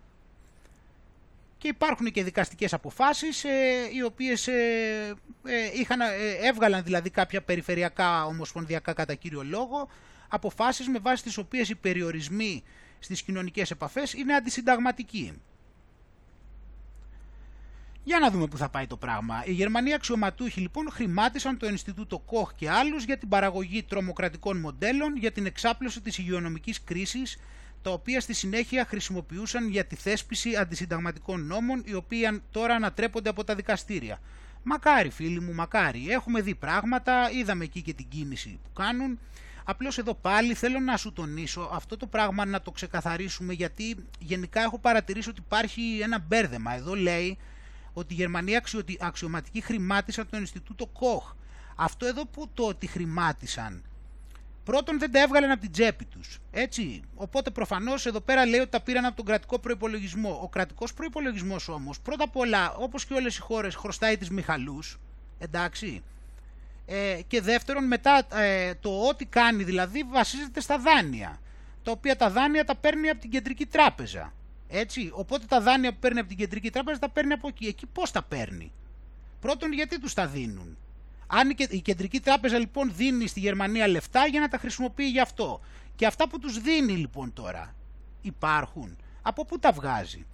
και 1.60 1.68
υπάρχουν 1.68 2.10
και 2.10 2.24
δικαστικές 2.24 2.72
αποφάσεις 2.72 3.44
ε, 3.44 3.48
οι 3.94 4.02
οποίες 4.02 4.46
ε, 4.48 5.14
ε, 5.44 5.70
είχαν, 5.80 6.00
έβγαλαν 6.42 6.84
δηλαδή 6.84 7.10
κάποια 7.10 7.42
περιφερειακά 7.42 8.24
ομοσπονδιακά 8.24 8.92
κατά 8.92 9.14
κύριο 9.14 9.42
λόγο 9.42 9.88
αποφάσεις 10.28 10.88
με 10.88 10.98
βάση 10.98 11.22
τις 11.22 11.38
οποίες 11.38 11.68
οι 11.68 11.74
περιορισμοί 11.74 12.62
στις 12.98 13.22
κοινωνικές 13.22 13.70
επαφές 13.70 14.12
είναι 14.12 14.34
αντισυνταγματικοί. 14.34 15.40
Για 18.04 18.18
να 18.18 18.30
δούμε 18.30 18.46
πού 18.46 18.56
θα 18.56 18.68
πάει 18.68 18.86
το 18.86 18.96
πράγμα. 18.96 19.42
Οι 19.46 19.52
Γερμανοί 19.52 19.94
αξιωματούχοι 19.94 20.60
λοιπόν 20.60 20.90
χρημάτισαν 20.90 21.58
το 21.58 21.66
Ινστιτούτο 21.66 22.18
Κοχ 22.18 22.54
και 22.54 22.70
άλλους 22.70 23.04
για 23.04 23.18
την 23.18 23.28
παραγωγή 23.28 23.82
τρομοκρατικών 23.82 24.60
μοντέλων 24.60 25.16
για 25.16 25.32
την 25.32 25.46
εξάπλωση 25.46 26.00
της 26.00 26.18
υγειονομικής 26.18 26.84
κρίσης 26.84 27.38
τα 27.82 27.90
οποία 27.90 28.20
στη 28.20 28.32
συνέχεια 28.34 28.84
χρησιμοποιούσαν 28.84 29.68
για 29.68 29.84
τη 29.84 29.96
θέσπιση 29.96 30.56
αντισυνταγματικών 30.56 31.46
νόμων, 31.46 31.82
οι 31.84 31.94
οποίοι 31.94 32.42
τώρα 32.50 32.74
ανατρέπονται 32.74 33.28
από 33.28 33.44
τα 33.44 33.54
δικαστήρια. 33.54 34.18
Μακάρι 34.62 35.10
φίλοι 35.10 35.40
μου, 35.40 35.54
μακάρι. 35.54 36.10
Έχουμε 36.10 36.40
δει 36.40 36.54
πράγματα, 36.54 37.30
είδαμε 37.30 37.64
εκεί 37.64 37.82
και 37.82 37.92
την 37.92 38.08
κίνηση 38.08 38.60
που 38.62 38.72
κάνουν. 38.72 39.18
Απλώς 39.64 39.98
εδώ 39.98 40.14
πάλι 40.14 40.54
θέλω 40.54 40.80
να 40.80 40.96
σου 40.96 41.12
τονίσω 41.12 41.70
αυτό 41.72 41.96
το 41.96 42.06
πράγμα 42.06 42.44
να 42.44 42.60
το 42.60 42.70
ξεκαθαρίσουμε 42.70 43.52
γιατί 43.52 43.96
γενικά 44.18 44.60
έχω 44.60 44.78
παρατηρήσει 44.78 45.28
ότι 45.28 45.40
υπάρχει 45.44 46.00
ένα 46.02 46.18
μπέρδεμα. 46.18 46.74
Εδώ 46.74 46.94
λέει 46.94 47.38
ότι 47.92 48.14
οι 48.14 48.16
Γερμανοί 48.16 48.52
αξιωματικοί 49.00 49.60
χρημάτισαν 49.60 50.28
το 50.30 50.36
Ινστιτούτο 50.36 50.86
Κοχ. 50.86 51.34
Αυτό 51.76 52.06
εδώ 52.06 52.26
που 52.26 52.48
το 52.54 52.66
ότι 52.66 52.86
χρημάτισαν 52.86 53.82
Πρώτον, 54.70 54.98
δεν 54.98 55.12
τα 55.12 55.20
έβγαλαν 55.20 55.50
από 55.50 55.60
την 55.60 55.72
τσέπη 55.72 56.04
τους. 56.04 56.38
Έτσι. 56.50 57.02
Οπότε, 57.14 57.50
προφανώς 57.50 58.06
εδώ 58.06 58.20
πέρα 58.20 58.46
λέει 58.46 58.60
ότι 58.60 58.70
τα 58.70 58.80
πήραν 58.80 59.04
από 59.04 59.16
τον 59.16 59.24
κρατικό 59.24 59.58
προπολογισμό. 59.58 60.38
Ο 60.42 60.48
κρατικός 60.48 60.94
προπολογισμό 60.94 61.56
όμως, 61.68 62.00
πρώτα 62.00 62.24
απ' 62.24 62.36
όλα, 62.36 62.74
όπως 62.74 63.06
και 63.06 63.14
όλες 63.14 63.36
οι 63.36 63.40
χώρες, 63.40 63.74
χρωστάει 63.74 64.16
τις 64.16 64.30
Μιχαλού. 64.30 64.78
Εντάξει. 65.38 66.02
Ε, 66.86 67.20
και 67.26 67.40
δεύτερον, 67.40 67.86
μετά 67.86 68.26
ε, 68.32 68.74
το 68.74 69.06
ό,τι 69.08 69.24
κάνει 69.24 69.64
δηλαδή 69.64 70.02
βασίζεται 70.02 70.60
στα 70.60 70.78
δάνεια. 70.78 71.40
Τα 71.82 71.90
οποία 71.90 72.16
τα 72.16 72.30
δάνεια 72.30 72.64
τα 72.64 72.74
παίρνει 72.74 73.08
από 73.08 73.20
την 73.20 73.30
κεντρική 73.30 73.66
τράπεζα. 73.66 74.32
Έτσι. 74.68 75.10
Οπότε 75.14 75.44
τα 75.48 75.60
δάνεια 75.60 75.92
που 75.92 75.98
παίρνει 76.00 76.18
από 76.18 76.28
την 76.28 76.36
κεντρική 76.36 76.70
τράπεζα 76.70 76.98
τα 76.98 77.08
παίρνει 77.08 77.32
από 77.32 77.48
εκεί. 77.48 77.66
Εκεί 77.66 77.86
πώς 77.86 78.10
τα 78.10 78.22
παίρνει; 78.22 78.72
Πρώτον, 79.40 79.72
γιατί 79.72 80.00
τους 80.00 80.14
τα 80.14 80.26
δίνουν; 80.26 80.76
Αν 81.32 81.54
η 81.68 81.80
κεντρική 81.80 82.20
τράπεζα 82.20 82.58
λοιπόν 82.58 82.92
δίνει 82.94 83.26
στη 83.26 83.40
Γερμανία 83.40 83.88
λεφτά 83.88 84.26
για 84.26 84.40
να 84.40 84.48
τα 84.48 84.58
χρησιμοποιεί 84.58 85.04
γι' 85.08 85.20
αυτό. 85.20 85.60
Και 85.96 86.06
αυτά 86.06 86.28
που 86.28 86.38
τους 86.38 86.60
δίνει 86.60 86.92
λοιπόν 86.92 87.32
τώρα 87.32 87.74
υπάρχουν. 88.22 88.96
Από 89.22 89.44
πού 89.44 89.58
τα 89.58 89.72
βγάζει; 89.72 90.26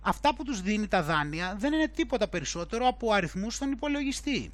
Αυτά 0.00 0.34
που 0.34 0.44
τους 0.44 0.60
δίνει 0.60 0.88
τα 0.88 1.02
δάνεια 1.02 1.56
δεν 1.58 1.72
είναι 1.72 1.88
τίποτα 1.88 2.28
περισσότερο 2.28 2.86
από 2.86 3.12
αριθμούς 3.12 3.54
στον 3.54 3.72
υπολογιστή. 3.72 4.52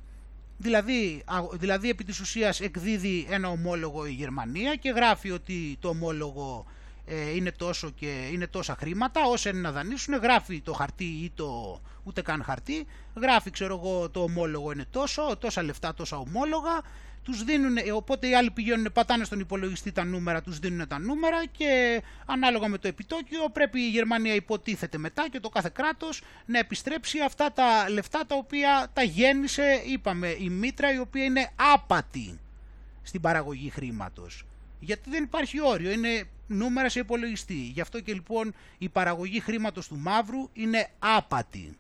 Δηλαδή, 0.57 1.25
δηλαδή 1.53 1.89
επί 1.89 2.05
της 2.05 2.21
ουσίας 2.21 2.61
εκδίδει 2.61 3.27
ένα 3.31 3.49
ομόλογο 3.49 4.07
η 4.07 4.13
Γερμανία 4.13 4.75
και 4.75 4.91
γράφει 4.91 5.31
ότι 5.31 5.77
το 5.81 5.89
ομόλογο 5.89 6.67
ε, 7.09 7.35
είναι, 7.35 7.53
τόσο 7.53 7.91
και, 7.91 8.29
είναι 8.33 8.47
τόσα 8.47 8.77
χρήματα, 8.79 9.25
όσα 9.25 9.51
είναι 9.51 9.61
να 9.61 9.73
δανείσουν, 9.73 10.15
γράφει 10.15 10.61
το 10.61 10.73
χαρτί 10.73 11.05
ή 11.05 11.33
το 11.35 11.81
ούτε 12.03 12.23
καν 12.23 12.43
χαρτί, 12.43 12.87
γράφει 13.17 13.51
ξέρω 13.51 13.81
εγώ 13.83 14.11
το 14.11 14.23
ομόλογο 14.23 14.73
είναι 14.73 14.87
τόσο, 14.91 15.37
τόσα 15.41 15.63
λεφτά, 15.63 15.95
τόσα 15.95 16.17
ομόλογα, 16.17 16.81
τους 17.23 17.45
δίνουν, 17.45 17.77
ε, 17.77 17.93
οπότε 17.93 18.29
οι 18.29 18.35
άλλοι 18.35 18.51
πηγαίνουν, 18.51 18.93
πατάνε 18.93 19.25
στον 19.25 19.41
υπολογιστή 19.41 19.93
τα 19.93 20.05
νούμερα, 20.05 20.43
τους 20.43 20.59
δίνουν 20.59 20.89
τα 20.89 20.99
νούμερα 20.99 21.47
και 21.47 22.03
ανάλογα 22.27 22.69
με 22.69 22.79
το 22.79 22.89
επιτόκιο 22.89 23.49
πρέπει 23.53 23.81
η 23.81 23.89
Γερμανία 23.89 24.35
υποτίθεται 24.35 24.99
μετά 24.99 25.29
και 25.31 25.41
το 25.41 25.49
κάθε 25.49 25.71
κράτος 25.73 26.23
να 26.47 26.59
επιστρέψει 26.59 27.21
αυτά 27.21 27.53
τα 27.53 27.91
λεφτά 27.91 28.27
τα 28.27 28.35
οποία 28.35 28.91
τα 28.93 29.03
γέννησε, 29.03 29.83
είπαμε, 29.87 30.37
η 30.39 30.49
Μήτρα 30.49 30.95
η 30.95 30.99
οποία 30.99 31.25
είναι 31.25 31.51
άπατη 31.75 32.39
στην 33.03 33.21
παραγωγή 33.21 33.71
χρήματος. 33.71 34.45
Γιατί 34.81 35.11
δεν 35.11 35.23
υπάρχει 35.23 35.61
όριο, 35.61 35.91
είναι 35.91 36.29
νούμερα 36.49 36.89
σε 36.89 36.99
υπολογιστή. 36.99 37.55
Γι' 37.55 37.81
αυτό 37.81 38.01
και 38.01 38.13
λοιπόν 38.13 38.55
η 38.79 38.89
παραγωγή 38.89 39.41
χρήματος 39.41 39.89
του 39.89 39.97
μαύρου 39.97 40.49
είναι 40.53 40.91
άπατη. 40.99 41.77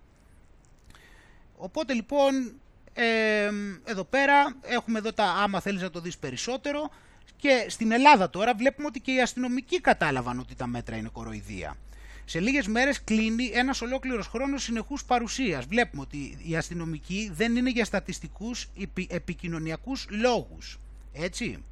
Οπότε 1.56 1.92
λοιπόν 1.92 2.54
ε, 2.92 3.50
εδώ 3.84 4.04
πέρα 4.04 4.56
έχουμε 4.62 4.98
εδώ 4.98 5.12
τα 5.12 5.24
άμα 5.24 5.60
θέλεις 5.60 5.82
να 5.82 5.90
το 5.90 6.00
δεις 6.00 6.18
περισσότερο 6.18 6.90
και 7.36 7.66
στην 7.68 7.92
Ελλάδα 7.92 8.30
τώρα 8.30 8.54
βλέπουμε 8.54 8.86
ότι 8.86 9.00
και 9.00 9.12
οι 9.12 9.20
αστυνομικοί 9.20 9.80
κατάλαβαν 9.80 10.38
ότι 10.38 10.54
τα 10.54 10.66
μέτρα 10.66 10.96
είναι 10.96 11.08
κοροϊδία. 11.12 11.76
Σε 12.24 12.40
λίγες 12.40 12.66
μέρες 12.66 13.04
κλείνει 13.04 13.50
ένας 13.54 13.80
ολόκληρος 13.80 14.26
χρόνος 14.26 14.62
συνεχούς 14.62 15.04
παρουσίας. 15.04 15.64
Βλέπουμε 15.64 16.02
ότι 16.02 16.38
οι 16.42 16.56
αστυνομικοί 16.56 17.30
δεν 17.34 17.56
είναι 17.56 17.70
για 17.70 17.84
στατιστικούς 17.84 18.68
επικοινωνιακούς 19.08 20.06
λόγους. 20.10 20.78
Έτσι. 21.12 21.64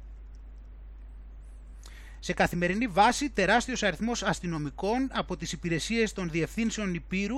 Σε 2.27 2.33
καθημερινή 2.33 2.87
βάση, 2.87 3.29
τεράστιος 3.29 3.83
αριθμός 3.83 4.23
αστυνομικών 4.23 5.09
από 5.13 5.37
τις 5.37 5.51
υπηρεσίες 5.51 6.13
των 6.13 6.29
διευθύνσεων 6.29 6.93
Υπήρου 6.93 7.37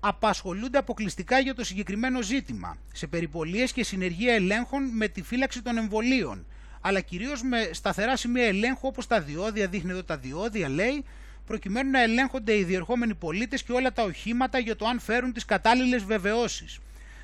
απασχολούνται 0.00 0.78
αποκλειστικά 0.78 1.38
για 1.38 1.54
το 1.54 1.64
συγκεκριμένο 1.64 2.22
ζήτημα, 2.22 2.76
σε 2.92 3.06
περιπολίες 3.06 3.72
και 3.72 3.84
συνεργεία 3.84 4.34
ελέγχων 4.34 4.84
με 4.84 5.08
τη 5.08 5.22
φύλαξη 5.22 5.62
των 5.62 5.76
εμβολίων, 5.76 6.46
αλλά 6.80 7.00
κυρίως 7.00 7.42
με 7.42 7.70
σταθερά 7.72 8.16
σημεία 8.16 8.46
ελέγχου 8.46 8.88
όπως 8.88 9.06
τα 9.06 9.20
διόδια, 9.20 9.66
δείχνει 9.66 9.90
εδώ 9.90 10.04
τα 10.04 10.16
διόδια 10.16 10.68
λέει, 10.68 11.04
προκειμένου 11.46 11.90
να 11.90 12.02
ελέγχονται 12.02 12.56
οι 12.56 12.64
διερχόμενοι 12.64 13.14
πολίτες 13.14 13.62
και 13.62 13.72
όλα 13.72 13.92
τα 13.92 14.02
οχήματα 14.02 14.58
για 14.58 14.76
το 14.76 14.86
αν 14.86 15.00
φέρουν 15.00 15.32
τις 15.32 15.44
κατάλληλες 15.44 16.04
βεβαιώσεις. 16.04 16.78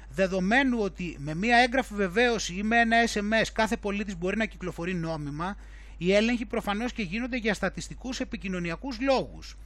Δεδομένου 0.08 0.78
ότι 0.80 1.16
με 1.18 1.34
μία 1.34 1.56
έγγραφη 1.56 1.94
βεβαίωση 1.94 2.54
ή 2.54 2.62
με 2.62 2.80
ένα 2.80 2.96
SMS 3.12 3.46
κάθε 3.52 3.76
πολίτης 3.76 4.16
μπορεί 4.16 4.36
να 4.36 4.44
κυκλοφορεί 4.44 4.94
νόμιμα, 4.94 5.56
οι 6.04 6.14
έλεγχοι 6.14 6.46
προφανώς 6.46 6.92
και 6.92 7.02
γίνονται 7.02 7.36
για 7.36 7.54
στατιστικούς 7.54 8.20
επικοινωνιακούς 8.20 9.00
λόγους. 9.00 9.56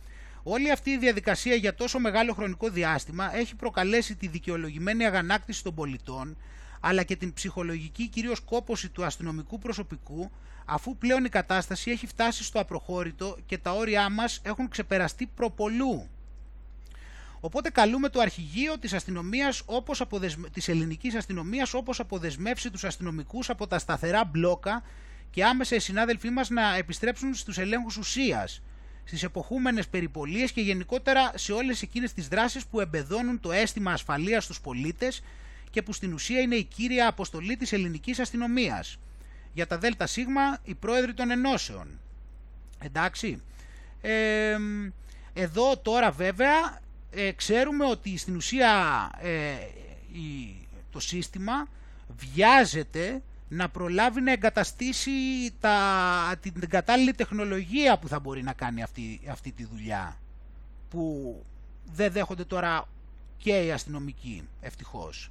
Όλη 0.43 0.71
αυτή 0.71 0.91
η 0.91 0.99
διαδικασία 0.99 1.55
για 1.55 1.75
τόσο 1.75 1.99
μεγάλο 1.99 2.33
χρονικό 2.33 2.69
διάστημα 2.69 3.37
έχει 3.37 3.55
προκαλέσει 3.55 4.17
τη 4.17 4.27
δικαιολογημένη 4.29 5.07
αγανάκτηση 5.07 5.63
των 5.63 5.75
πολιτών, 5.75 6.37
αλλά 6.81 7.03
και 7.03 7.17
την 7.17 7.33
ψυχολογική 7.33 8.09
κυρίως 8.09 8.41
κόποση 8.41 8.89
του 8.89 9.05
αστυνομικού 9.05 9.59
προσωπικού, 9.59 10.31
αφού 10.65 10.97
πλέον 10.97 11.25
η 11.25 11.29
κατάσταση 11.29 11.91
έχει 11.91 12.07
φτάσει 12.07 12.45
στο 12.45 12.61
απροχώρητο 12.61 13.37
και 13.47 13.59
τα 13.59 13.73
όρια 13.73 14.11
μας 14.11 14.41
έχουν 14.45 14.69
ξεπεραστεί 14.69 15.27
προπολού. 15.35 16.09
Οπότε 17.41 17.71
καλούμε 17.71 18.09
το 18.09 18.21
αρχηγείο 18.21 18.79
της, 18.79 18.93
αστυνομίας, 18.93 19.63
όπως 19.67 20.01
αποδεσμε... 20.01 20.49
της 20.49 20.69
ελληνικής 20.69 21.15
αστυνομίας 21.15 21.75
όπως 21.75 22.01
αποδεσμεύσει 22.01 22.71
τους 22.71 22.85
αστυνομικούς 22.85 23.51
από 23.51 23.67
τα 23.67 23.79
σταθερά 23.79 24.25
μπλόκα 24.25 24.83
και 25.31 25.45
άμεσα 25.45 25.75
οι 25.75 25.79
συνάδελφοί 25.79 26.31
μας 26.31 26.49
να 26.51 26.77
επιστρέψουν 26.77 27.35
στους 27.35 27.59
ελέγχους 27.59 27.97
ουσίας, 27.97 28.63
στις 29.05 29.23
εποχούμενες 29.23 29.89
περιπολίες 29.89 30.53
και 30.53 30.61
γενικότερα 30.61 31.33
σε 31.35 31.53
όλες 31.53 31.83
εκείνες 31.83 32.13
τις 32.13 32.29
δράσεις 32.29 32.67
που 32.67 32.81
εμπεδώνουν 32.81 33.41
το 33.41 33.53
αίσθημα 33.53 33.93
ασφαλείας 33.93 34.45
στους 34.45 34.61
πολίτες 34.61 35.23
και 35.71 35.83
που 35.83 35.93
στην 35.93 36.13
ουσία 36.13 36.41
είναι 36.41 36.55
η 36.55 36.65
κύρια 36.65 37.09
αποστολή 37.09 37.57
της 37.57 37.73
ελληνικής 37.73 38.19
αστυνομίας. 38.19 38.99
Για 39.53 39.67
τα 39.67 39.79
ΔΣ, 39.79 40.17
οι 40.65 40.75
πρόεδροι 40.75 41.15
των 41.15 41.31
ενώσεων. 41.31 41.87
Εντάξει. 42.79 43.43
Ε, 44.01 44.57
εδώ 45.33 45.77
τώρα 45.77 46.11
βέβαια 46.11 46.81
ε, 47.11 47.33
ξέρουμε 47.33 47.85
ότι 47.85 48.19
στην 48.19 48.37
ουσία 48.37 49.11
ε, 49.21 49.55
το 50.91 51.01
σύστημα 51.01 51.69
βιάζεται 52.19 53.23
να 53.49 53.69
προλάβει 53.69 54.21
να 54.21 54.33
εγκαταστήσει 54.33 55.11
τα, 55.61 55.79
την 56.41 56.69
κατάλληλη 56.69 57.13
τεχνολογία 57.13 57.99
που 57.99 58.09
θα 58.09 58.21
μπορεί 58.21 58.43
να 58.43 58.53
κάνει 58.53 58.83
αυτή, 58.83 59.21
αυτή 59.31 59.53
τη 59.53 59.65
δουλειά 59.65 60.17
που 60.91 61.35
δεν 61.93 62.13
δέχονται 62.13 62.45
τώρα 62.45 62.89
και 63.37 63.65
οι 63.65 63.73
αστυνομικοί 63.73 64.49
ευτυχώς. 64.61 65.31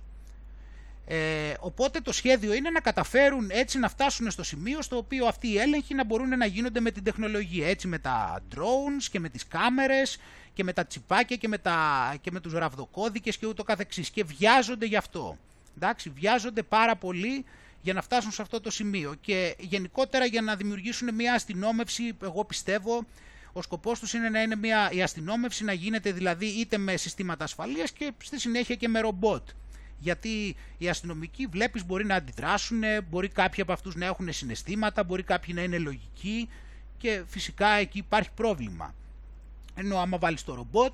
Ε, 1.08 1.54
οπότε 1.60 2.00
το 2.00 2.12
σχέδιο 2.12 2.54
είναι 2.54 2.70
να 2.70 2.80
καταφέρουν 2.80 3.50
έτσι 3.52 3.80
να 3.80 3.90
φτάσουν 3.90 4.32
στο 4.32 4.44
σημείο 4.44 4.82
στο 4.82 4.98
οποίο 4.98 5.26
αυτοί 5.26 5.48
οι 5.48 5.58
έλεγχοι 5.58 5.94
να 5.94 6.06
μπορούν 6.06 6.38
να 6.38 6.46
γίνονται 6.46 6.80
με 6.80 6.92
την 6.92 7.04
τεχνολογία 7.04 7.68
έτσι 7.68 7.88
με 7.88 8.00
τα 8.00 8.42
drones 8.56 9.04
και 9.12 9.20
με 9.20 9.30
τις 9.30 9.48
κάμερες 9.48 10.18
και 10.54 10.64
με 10.64 10.74
τα 10.74 10.86
τσιπάκια 10.86 11.36
και 11.36 11.48
με, 11.48 11.58
τα, 11.58 12.16
και 12.22 12.32
με 12.32 12.40
τους 12.40 12.54
ραβδοκώδικες 12.54 13.38
και 13.38 13.48
ούτω 13.48 13.64
καθεξής 13.64 14.10
και 14.10 14.24
βιάζονται 14.24 14.86
γι' 14.86 14.96
αυτό. 14.96 15.38
Εντάξει, 15.76 16.10
βιάζονται 16.10 16.64
πάρα 16.64 16.96
πολύ 16.96 17.46
για 17.86 17.94
να 17.94 18.02
φτάσουν 18.02 18.32
σε 18.32 18.42
αυτό 18.42 18.62
το 18.62 18.72
σημείο 18.72 19.16
και 19.22 19.56
γενικότερα 19.60 20.26
για 20.26 20.42
να 20.42 20.56
δημιουργήσουν 20.56 21.16
μια 21.16 21.34
αστυνόμευση, 21.34 22.18
εγώ 22.24 22.46
πιστεύω, 22.46 23.06
ο 23.54 23.62
σκοπός 23.62 24.00
τους 24.00 24.14
είναι 24.14 24.30
να 24.30 24.42
είναι 24.42 24.56
μια, 24.56 24.90
η 24.92 25.02
αστυνόμευση 25.02 25.64
να 25.64 25.74
γίνεται 25.74 26.12
δηλαδή 26.12 26.46
είτε 26.46 26.78
με 26.78 26.98
συστήματα 26.98 27.44
ασφαλείας 27.44 27.92
και 27.92 28.12
στη 28.18 28.40
συνέχεια 28.40 28.76
και 28.76 28.88
με 28.88 29.00
ρομπότ. 29.00 29.50
Γιατί 30.00 30.56
οι 30.78 30.90
αστυνομικοί 30.90 31.46
βλέπεις 31.46 31.86
μπορεί 31.86 32.06
να 32.06 32.16
αντιδράσουν, 32.16 32.84
μπορεί 33.10 33.28
κάποιοι 33.28 33.62
από 33.62 33.72
αυτούς 33.72 33.96
να 33.96 34.06
έχουν 34.06 34.34
συναισθήματα, 34.34 35.04
μπορεί 35.04 35.24
κάποιοι 35.24 35.54
να 35.58 35.64
είναι 35.64 35.78
λογικοί 35.78 36.50
και 36.98 37.24
φυσικά 37.28 37.68
εκεί 37.68 37.98
υπάρχει 37.98 38.30
πρόβλημα. 38.36 38.96
Ενώ 39.76 39.98
άμα 39.98 40.18
βάλεις 40.18 40.44
το 40.44 40.54
ρομπότ, 40.54 40.94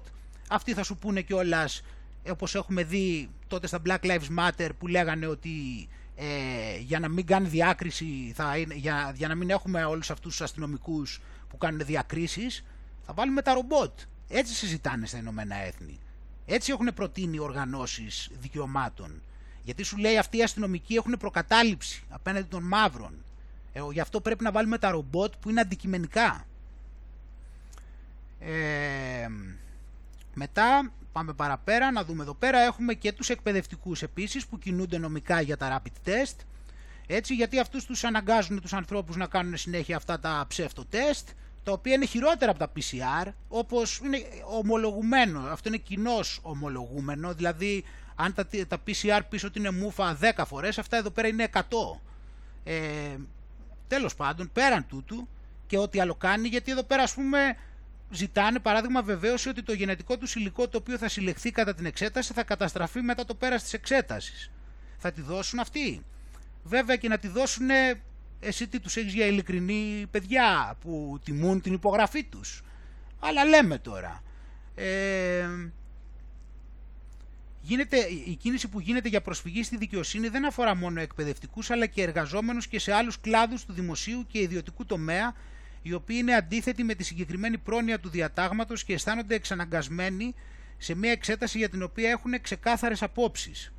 αυτοί 0.50 0.74
θα 0.74 0.84
σου 0.84 0.98
πούνε 0.98 1.22
κιόλας, 1.22 1.82
όπως 2.30 2.56
έχουμε 2.56 2.84
δει 2.84 3.30
τότε 3.48 3.68
στα 3.68 3.82
Black 3.86 4.00
Lives 4.02 4.38
Matter 4.40 4.70
που 4.80 4.88
λέγανε 4.88 5.28
ότι 5.28 5.88
ε, 6.24 6.78
για 6.78 7.00
να 7.00 7.08
μην 7.10 7.26
κάνει 7.26 7.48
διάκριση, 7.48 8.32
θα 8.36 8.58
για, 8.58 9.14
για 9.16 9.28
να 9.28 9.36
μην 9.36 9.50
έχουμε 9.50 9.84
όλους 9.84 10.12
αυτούς 10.12 10.32
τους 10.32 10.42
αστυνομικούς 10.42 11.22
που 11.50 11.58
κάνουν 11.58 11.86
διακρίσεις, 11.86 12.64
θα 13.06 13.14
βάλουμε 13.14 13.42
τα 13.42 13.54
ρομπότ. 13.54 14.00
Έτσι 14.28 14.54
συζητάνε 14.54 15.06
στα 15.06 15.18
Ηνωμένα 15.18 15.56
Έθνη. 15.56 16.00
Έτσι 16.46 16.72
έχουν 16.72 16.94
προτείνει 16.96 17.40
οργανώσεις 17.40 18.30
δικαιωμάτων. 18.40 19.22
Γιατί 19.64 19.84
σου 19.84 19.98
λέει 19.98 20.18
αυτοί 20.18 20.38
οι 20.38 20.44
αστυνομικοί 20.44 20.96
έχουν 20.96 21.18
προκατάληψη 21.20 22.04
απέναντι 22.10 22.48
των 22.48 22.64
μαύρων. 22.64 23.14
Ε, 23.74 23.82
γι' 23.92 24.00
αυτό 24.00 24.22
πρέπει 24.22 24.44
να 24.44 24.52
βάλουμε 24.52 24.78
τα 24.78 24.92
ρομπότ 24.92 25.34
που 25.40 25.50
είναι 25.50 25.62
αντικειμενικά. 25.62 26.46
Ε, 28.40 29.28
μετά 30.34 30.92
πάμε 31.12 31.34
παραπέρα, 31.34 31.92
να 31.92 32.04
δούμε 32.04 32.24
εδώ 32.24 32.34
πέρα, 32.34 32.60
έχουμε 32.60 32.94
και 32.94 33.12
τους 33.12 33.30
εκπαιδευτικούς 33.30 34.02
επίσης 34.02 34.46
που 34.46 34.58
κινούνται 34.58 34.98
νομικά 34.98 35.42
για 35.42 35.58
τα 35.58 35.82
rapid 35.82 36.10
test, 36.10 36.36
έτσι 37.08 37.34
γιατί 37.34 37.60
αυτούς 37.60 37.86
τους 37.86 38.04
αναγκάζουν 38.04 38.62
τους 38.62 38.74
ανθρώπους 38.74 39.16
να 39.16 39.26
κάνουν 39.26 39.58
συνέχεια 39.58 39.96
αυτά 39.96 40.20
τα 40.20 40.46
ψεύτο 40.48 40.86
τεστ, 40.86 41.30
τα 41.64 41.72
οποία 41.72 41.94
είναι 41.94 42.06
χειρότερα 42.06 42.52
από 42.52 42.60
τα 42.60 42.72
PCR, 42.76 43.32
όπως 43.48 44.00
είναι 44.04 44.18
ομολογουμένο, 44.60 45.40
αυτό 45.40 45.70
είναι 45.70 45.78
κοινώ 45.78 46.20
ομολογούμενο, 46.42 47.34
δηλαδή 47.34 47.84
αν 48.16 48.34
τα, 48.34 48.48
τα 48.68 48.78
PCR 48.88 49.22
πίσω 49.30 49.48
ότι 49.48 49.60
είναι 49.60 49.72
μούφα 49.72 50.18
10 50.36 50.44
φορές, 50.48 50.80
αυτά 50.80 50.98
εδώ 50.98 51.10
πέρα 51.10 51.28
είναι 51.28 51.50
100. 51.54 51.62
Ε, 52.64 53.16
τέλος 53.88 54.16
πάντων, 54.16 54.50
πέραν 54.54 54.86
τούτου 54.88 55.28
και 55.68 55.78
ό,τι 55.78 56.00
άλλο 56.00 56.16
κάνει, 56.16 56.48
γιατί 56.48 56.72
εδώ 56.72 56.84
πέρα 56.84 57.04
ας 57.04 57.14
πούμε 57.14 57.58
ζητάνε 58.12 58.60
παράδειγμα 58.60 59.02
βεβαίωση 59.02 59.50
ότι 59.50 59.64
το 59.64 59.74
γενετικό 59.74 60.18
τους 60.18 60.36
υλικό 60.36 60.68
το 60.68 60.78
οποίο 60.78 60.98
θα 60.98 61.10
συλλεχθεί 61.10 61.52
κατά 61.52 61.74
την 61.74 61.86
εξέταση 61.86 62.34
θα 62.34 62.44
καταστραφεί 62.44 63.02
μετά 63.02 63.26
το 63.26 63.36
πέρας 63.36 63.64
της 63.64 63.74
εξέτασης. 63.74 64.52
Θα 64.98 65.12
τη 65.12 65.22
δώσουν 65.22 65.60
αυτοί. 65.60 66.02
Βέβαια 66.64 66.96
και 66.96 67.08
να 67.08 67.18
τη 67.18 67.28
δώσουν 67.28 67.70
εσύ 68.40 68.68
τι 68.68 68.80
τους 68.80 68.96
έχεις 68.96 69.14
για 69.14 69.26
ειλικρινή 69.26 70.06
παιδιά 70.12 70.78
που 70.82 71.20
τιμούν 71.24 71.62
την 71.62 71.74
υπογραφή 71.74 72.24
τους. 72.24 72.64
Αλλά 73.20 73.46
λέμε 73.46 73.78
τώρα. 73.78 74.24
Ε, 74.76 75.48
γίνεται, 77.62 77.98
η 78.26 78.36
κίνηση 78.36 78.68
που 78.68 78.80
γίνεται 78.80 79.10
για 79.10 79.22
προσφυγή 79.22 79.64
στη 79.64 79.78
δικαιοσύνη 79.78 80.28
δεν 80.28 80.46
αφορά 80.46 80.76
μόνο 80.76 81.00
εκπαιδευτικούς 81.00 81.70
αλλά 81.70 81.86
και 81.86 82.02
εργαζόμενους 82.02 82.68
και 82.68 82.80
σε 82.80 82.94
άλλους 82.94 83.20
κλάδους 83.20 83.66
του 83.66 83.74
δημοσίου 83.74 84.26
και 84.28 84.40
ιδιωτικού 84.40 84.86
τομέα 84.86 85.34
οι 85.82 85.94
οποίοι 85.94 86.18
είναι 86.20 86.34
αντίθετοι 86.34 86.84
με 86.84 86.94
τη 86.94 87.04
συγκεκριμένη 87.04 87.58
πρόνοια 87.58 88.00
του 88.00 88.10
διατάγματος 88.10 88.84
και 88.84 88.94
αισθάνονται 88.94 89.36
εξαναγκασμένοι 89.36 90.36
σε 90.78 90.96
μια 90.96 91.12
εξέταση 91.12 91.58
για 91.58 91.70
την 91.70 91.84
οποία 91.84 92.10
έχουν 92.10 92.42
ξεκάθαρες 92.42 93.04
απόψεις. 93.04 93.74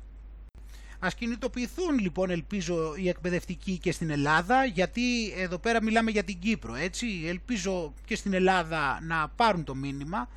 Ας 0.99 1.15
κινητοποιηθούν 1.15 1.99
λοιπόν 1.99 2.29
ελπίζω 2.29 2.95
οι 2.95 3.09
εκπαιδευτικοί 3.09 3.77
και 3.77 3.91
στην 3.91 4.09
Ελλάδα 4.09 4.65
γιατί 4.65 5.33
εδώ 5.37 5.57
πέρα 5.57 5.83
μιλάμε 5.83 6.11
για 6.11 6.23
την 6.23 6.39
Κύπρο 6.39 6.75
έτσι 6.75 7.23
ελπίζω 7.27 7.93
και 8.05 8.15
στην 8.15 8.33
Ελλάδα 8.33 8.99
να 9.01 9.29
πάρουν 9.35 9.63
το 9.63 9.75
μήνυμα 9.75 10.29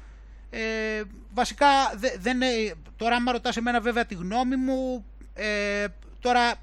ε, 0.50 1.02
βασικά 1.34 1.66
δεν, 2.18 2.38
τώρα 2.96 3.16
άμα 3.16 3.32
ρωτάς 3.32 3.56
εμένα 3.56 3.80
βέβαια 3.80 4.06
τη 4.06 4.14
γνώμη 4.14 4.56
μου 4.56 5.04
ε, 5.34 5.84
τώρα 6.20 6.54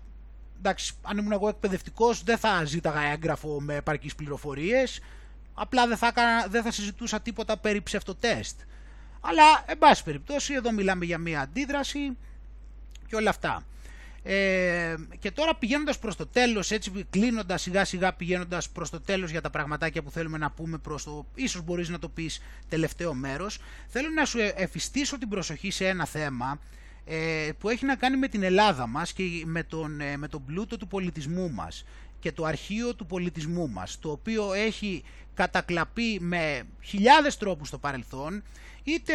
εντάξει 0.63 0.93
αν 1.01 1.17
ήμουν 1.17 1.31
εγώ 1.31 1.47
εκπαιδευτικός 1.47 2.23
δεν 2.23 2.37
θα 2.37 2.63
ζήταγα 2.65 3.01
έγγραφο 3.01 3.61
με 3.61 3.75
επαρκείς 3.75 4.15
πληροφορίες. 4.15 5.01
Απλά 5.53 5.87
δεν 5.87 5.97
θα, 5.97 6.13
δεν 6.49 6.63
θα 6.63 6.71
συζητούσα 6.71 7.19
τίποτα 7.19 7.57
περί 7.57 7.81
ψευτοτέστ 7.81 8.59
αλλά 9.25 9.63
εν 9.65 9.77
πάση 9.77 10.03
περιπτώσει 10.03 10.53
εδώ 10.53 10.71
μιλάμε 10.71 11.05
για 11.05 11.17
μια 11.17 11.41
αντίδραση 11.41 12.17
και 13.07 13.15
όλα 13.15 13.29
αυτά. 13.29 13.63
Ε, 14.23 14.95
και 15.19 15.31
τώρα 15.31 15.55
πηγαίνοντας 15.55 15.99
προς 15.99 16.15
το 16.15 16.27
τέλος, 16.27 16.71
έτσι 16.71 17.05
κλείνοντας 17.09 17.61
σιγά 17.61 17.85
σιγά 17.85 18.13
πηγαίνοντας 18.13 18.69
προς 18.69 18.89
το 18.89 19.01
τέλος 19.01 19.31
για 19.31 19.41
τα 19.41 19.49
πραγματάκια 19.49 20.01
που 20.01 20.11
θέλουμε 20.11 20.37
να 20.37 20.51
πούμε 20.51 20.77
προς 20.77 21.03
το, 21.03 21.25
ίσως 21.35 21.61
μπορείς 21.61 21.89
να 21.89 21.99
το 21.99 22.09
πεις 22.09 22.41
τελευταίο 22.69 23.13
μέρος, 23.13 23.59
θέλω 23.87 24.09
να 24.09 24.25
σου 24.25 24.39
εφιστήσω 24.55 25.17
την 25.17 25.29
προσοχή 25.29 25.71
σε 25.71 25.87
ένα 25.87 26.05
θέμα 26.05 26.51
ε, 26.51 26.57
που 27.57 27.69
έχει 27.69 27.85
να 27.85 27.95
κάνει 27.95 28.17
με 28.17 28.27
την 28.27 28.43
Ελλάδα 28.43 28.87
μας 28.87 29.13
και 29.13 29.23
με 29.45 29.63
τον, 29.63 30.01
ε, 30.01 30.17
με 30.17 30.27
τον 30.27 30.45
πλούτο 30.45 30.77
του 30.77 30.87
πολιτισμού 30.87 31.51
μας 31.51 31.85
και 32.19 32.31
το 32.31 32.45
αρχείο 32.45 32.95
του 32.95 33.05
πολιτισμού 33.05 33.69
μας, 33.69 33.99
το 33.99 34.11
οποίο 34.11 34.53
έχει 34.53 35.03
κατακλαπεί 35.33 36.17
με 36.21 36.63
χιλιάδες 36.81 37.37
τρόπους 37.37 37.67
στο 37.67 37.77
παρελθόν, 37.77 38.43
είτε 38.83 39.13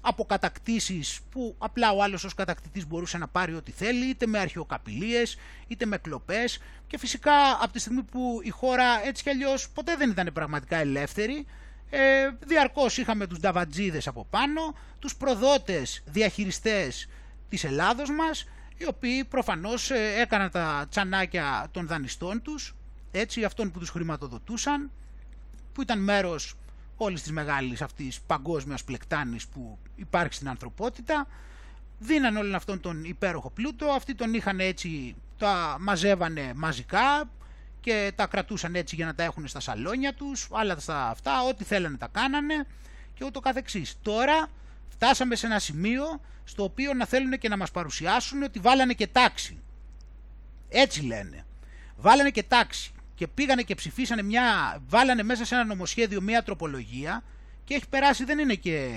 από 0.00 0.24
κατακτήσεις 0.24 1.20
που 1.30 1.54
απλά 1.58 1.92
ο 1.92 2.02
άλλος 2.02 2.24
ως 2.24 2.34
κατακτητής 2.34 2.86
μπορούσε 2.86 3.18
να 3.18 3.28
πάρει 3.28 3.54
ό,τι 3.54 3.70
θέλει, 3.70 4.04
είτε 4.08 4.26
με 4.26 4.38
αρχαιοκαπηλίες, 4.38 5.36
είτε 5.68 5.86
με 5.86 5.98
κλοπές. 5.98 6.58
Και 6.86 6.98
φυσικά 6.98 7.32
από 7.60 7.72
τη 7.72 7.78
στιγμή 7.78 8.02
που 8.02 8.40
η 8.42 8.50
χώρα 8.50 9.06
έτσι 9.06 9.22
κι 9.22 9.30
αλλιώς 9.30 9.70
ποτέ 9.70 9.96
δεν 9.96 10.10
ήταν 10.10 10.30
πραγματικά 10.32 10.76
ελεύθερη, 10.76 11.46
ε, 11.90 12.30
διαρκώς 12.46 12.96
είχαμε 12.98 13.26
τους 13.26 13.38
νταβατζίδες 13.38 14.06
από 14.06 14.26
πάνω, 14.30 14.74
τους 14.98 15.16
προδότες 15.16 16.02
διαχειριστές 16.06 17.08
της 17.48 17.64
Ελλάδος 17.64 18.10
μας, 18.10 18.48
οι 18.76 18.86
οποίοι 18.86 19.24
προφανώς 19.24 19.90
ε, 19.90 20.14
έκαναν 20.20 20.50
τα 20.50 20.86
τσανάκια 20.90 21.68
των 21.70 21.86
δανειστών 21.86 22.42
τους, 22.42 22.74
έτσι 23.10 23.44
αυτών 23.44 23.70
που 23.70 23.78
τους 23.78 23.90
χρηματοδοτούσαν, 23.90 24.90
που 25.72 25.82
ήταν 25.82 26.02
μέρος 26.02 26.54
όλης 26.96 27.22
της 27.22 27.32
μεγάλης 27.32 27.82
αυτής 27.82 28.20
παγκόσμιας 28.20 28.84
πλεκτάνης 28.84 29.46
που 29.46 29.78
υπάρχει 29.96 30.34
στην 30.34 30.48
ανθρωπότητα, 30.48 31.26
δίναν 31.98 32.36
όλον 32.36 32.54
αυτόν 32.54 32.80
τον 32.80 33.04
υπέροχο 33.04 33.50
πλούτο, 33.50 33.86
αυτοί 33.86 34.14
τον 34.14 34.34
είχαν 34.34 34.60
έτσι, 34.60 35.14
τα 35.38 35.76
μαζεύανε 35.80 36.52
μαζικά 36.54 37.30
και 37.80 38.12
τα 38.16 38.26
κρατούσαν 38.26 38.74
έτσι 38.74 38.94
για 38.94 39.06
να 39.06 39.14
τα 39.14 39.22
έχουν 39.22 39.48
στα 39.48 39.60
σαλόνια 39.60 40.14
τους, 40.14 40.48
άλλα 40.52 40.78
στα 40.78 41.08
αυτά, 41.08 41.42
ό,τι 41.42 41.64
θέλανε 41.64 41.96
τα 41.96 42.08
κάνανε 42.12 42.66
και 43.14 43.24
ούτω 43.24 43.40
καθεξής. 43.40 43.96
Τώρα 44.02 44.48
φτάσαμε 44.88 45.34
σε 45.34 45.46
ένα 45.46 45.58
σημείο 45.58 46.20
στο 46.44 46.64
οποίο 46.64 46.94
να 46.94 47.06
θέλουν 47.06 47.38
και 47.38 47.48
να 47.48 47.56
μας 47.56 47.70
παρουσιάσουν 47.70 48.42
ότι 48.42 48.58
βάλανε 48.58 48.92
και 48.92 49.06
τάξη. 49.06 49.58
Έτσι 50.68 51.02
λένε. 51.02 51.44
Βάλανε 51.96 52.30
και 52.30 52.42
τάξη 52.42 52.92
και 53.14 53.26
πήγανε 53.26 53.62
και 53.62 53.74
ψηφίσανε 53.74 54.22
μια, 54.22 54.78
βάλανε 54.88 55.22
μέσα 55.22 55.44
σε 55.44 55.54
ένα 55.54 55.64
νομοσχέδιο 55.64 56.20
μια 56.20 56.42
τροπολογία 56.42 57.22
και 57.64 57.74
έχει 57.74 57.88
περάσει, 57.88 58.24
δεν 58.24 58.38
είναι 58.38 58.54
και, 58.54 58.88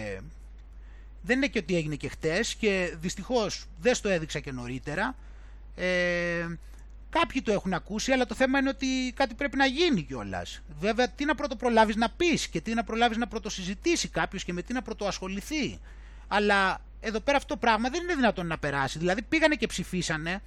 δεν 1.22 1.38
είναι 1.38 1.48
και 1.48 1.60
ότι 1.60 1.76
έγινε 1.76 1.96
και 1.96 2.10
χτες 2.10 2.56
και 2.56 2.96
δυστυχώς 3.00 3.66
δεν 3.82 3.96
στο 3.96 4.10
έδειξα 4.10 4.40
και 4.40 4.52
νωρίτερα. 4.52 5.16
Ε, 5.76 6.48
κάποιοι 7.20 7.42
το 7.42 7.52
έχουν 7.52 7.74
ακούσει, 7.74 8.12
αλλά 8.12 8.26
το 8.26 8.36
θέμα 8.36 8.60
είναι 8.60 8.70
ότι 8.70 9.14
κάτι 9.16 9.34
πρέπει 9.34 9.58
να 9.58 9.66
γίνει 9.66 10.02
κιόλας. 10.02 10.62
Βέβαια, 10.80 11.10
τι 11.10 11.26
να 11.26 11.36
πρωτοπρολάβεις 11.36 11.96
να 11.96 12.10
πεις 12.10 12.48
και 12.48 12.62
τι 12.62 12.74
να 12.74 12.84
προλάβεις 12.84 13.18
να 13.18 13.28
πρωτοσυζητήσει 13.28 14.08
κάποιος 14.08 14.44
και 14.44 14.54
με 14.54 14.62
τι 14.62 14.74
να 14.74 14.82
πρωτοασχοληθεί. 14.82 15.80
Αλλά 16.28 16.82
εδώ 17.00 17.20
πέρα 17.20 17.38
αυτό 17.38 17.54
το 17.54 17.60
πράγμα 17.60 17.90
δεν 17.90 18.04
είναι 18.04 18.16
δυνατόν 18.16 18.48
να 18.48 18.58
περάσει. 18.58 18.98
Δηλαδή, 18.98 19.22
πήγανε 19.22 19.56
και 19.56 19.68
ψηφίσανε 19.68 20.42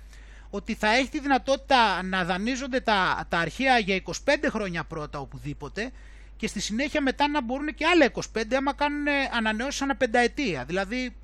ότι 0.51 0.75
θα 0.75 0.95
έχει 0.95 1.09
τη 1.09 1.21
δυνατότητα 1.21 2.03
να 2.03 2.25
δανείζονται 2.25 2.81
τα, 2.81 3.27
τα 3.29 3.39
αρχαία 3.39 3.79
για 3.79 4.03
25 4.05 4.13
χρόνια 4.51 4.85
πρώτα 4.85 5.19
οπουδήποτε 5.19 5.91
και 6.37 6.47
στη 6.47 6.61
συνέχεια 6.61 7.03
μετά 7.03 7.29
να 7.29 7.43
μπορούν 7.43 7.75
και 7.75 7.87
άλλα 7.87 8.11
25 8.13 8.43
άμα 8.57 8.75
κάνουν 8.75 9.07
ανανεώσεις 9.37 9.83
ανά 9.83 9.97
πενταετία. 9.97 10.65
Δηλαδή 10.65 11.17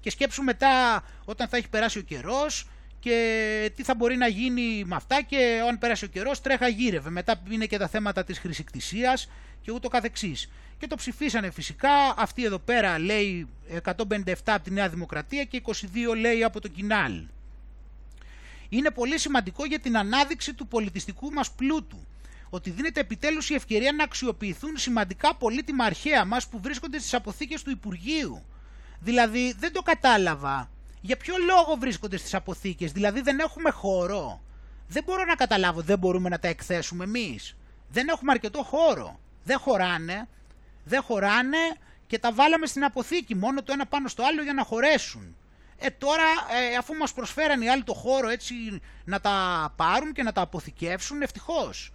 και 0.00 0.10
σκέψου 0.10 0.42
μετά 0.42 1.04
όταν 1.24 1.48
θα 1.48 1.56
έχει 1.56 1.68
περάσει 1.68 1.98
ο 1.98 2.02
καιρός 2.02 2.68
και 3.04 3.70
τι 3.76 3.82
θα 3.82 3.94
μπορεί 3.94 4.16
να 4.16 4.26
γίνει 4.26 4.84
με 4.84 4.94
αυτά 4.96 5.22
και 5.22 5.60
όταν 5.62 5.78
περάσει 5.78 6.04
ο 6.04 6.08
καιρός 6.08 6.40
τρέχα 6.40 6.68
γύρευε. 6.68 7.10
Μετά 7.10 7.42
είναι 7.50 7.66
και 7.66 7.78
τα 7.78 7.88
θέματα 7.88 8.24
της 8.24 8.38
χρησικτησίας 8.38 9.30
και 9.60 9.72
ούτω 9.72 9.88
καθεξής. 9.88 10.50
Και 10.78 10.86
το 10.86 10.96
ψηφίσανε 10.96 11.50
φυσικά, 11.50 11.90
αυτή 12.16 12.44
εδώ 12.44 12.58
πέρα 12.58 12.98
λέει 12.98 13.48
157 13.84 14.34
από 14.44 14.64
τη 14.64 14.70
Νέα 14.70 14.88
Δημοκρατία 14.88 15.44
και 15.44 15.62
22 15.66 16.16
λέει 16.16 16.44
από 16.44 16.60
το 16.60 16.68
Κινάλ 16.68 17.22
είναι 18.68 18.90
πολύ 18.90 19.18
σημαντικό 19.18 19.64
για 19.64 19.78
την 19.78 19.96
ανάδειξη 19.96 20.54
του 20.54 20.66
πολιτιστικού 20.66 21.30
μας 21.30 21.52
πλούτου. 21.52 22.06
Ότι 22.50 22.70
δίνεται 22.70 23.00
επιτέλους 23.00 23.50
η 23.50 23.54
ευκαιρία 23.54 23.92
να 23.92 24.04
αξιοποιηθούν 24.04 24.76
σημαντικά 24.76 25.34
πολύτιμα 25.34 25.84
αρχαία 25.84 26.24
μας 26.24 26.48
που 26.48 26.60
βρίσκονται 26.60 26.98
στις 26.98 27.14
αποθήκες 27.14 27.62
του 27.62 27.70
Υπουργείου. 27.70 28.44
Δηλαδή 29.00 29.54
δεν 29.58 29.72
το 29.72 29.82
κατάλαβα. 29.82 30.70
Για 31.06 31.16
ποιο 31.16 31.34
λόγο 31.46 31.76
βρίσκονται 31.78 32.16
στις 32.16 32.34
αποθήκες, 32.34 32.92
δηλαδή 32.92 33.20
δεν 33.20 33.38
έχουμε 33.38 33.70
χώρο. 33.70 34.42
Δεν 34.88 35.04
μπορώ 35.04 35.24
να 35.24 35.34
καταλάβω, 35.34 35.80
δεν 35.80 35.98
μπορούμε 35.98 36.28
να 36.28 36.38
τα 36.38 36.48
εκθέσουμε 36.48 37.04
εμείς. 37.04 37.56
Δεν 37.88 38.08
έχουμε 38.08 38.32
αρκετό 38.32 38.62
χώρο. 38.62 39.20
Δεν 39.44 39.58
χωράνε. 39.58 40.28
Δεν 40.84 41.02
χωράνε 41.02 41.58
και 42.06 42.18
τα 42.18 42.32
βάλαμε 42.32 42.66
στην 42.66 42.84
αποθήκη 42.84 43.34
μόνο 43.34 43.62
το 43.62 43.72
ένα 43.72 43.86
πάνω 43.86 44.08
στο 44.08 44.22
άλλο 44.24 44.42
για 44.42 44.52
να 44.52 44.64
χωρέσουν. 44.64 45.36
Ε, 45.78 45.90
τώρα 45.90 46.22
ε, 46.72 46.76
αφού 46.76 46.94
μας 46.94 47.12
προσφέραν 47.12 47.62
οι 47.62 47.68
άλλοι 47.68 47.82
το 47.82 47.94
χώρο 47.94 48.28
έτσι 48.28 48.54
να 49.04 49.20
τα 49.20 49.34
πάρουν 49.76 50.12
και 50.12 50.22
να 50.22 50.32
τα 50.32 50.40
αποθηκεύσουν, 50.40 51.22
ευτυχώς. 51.22 51.92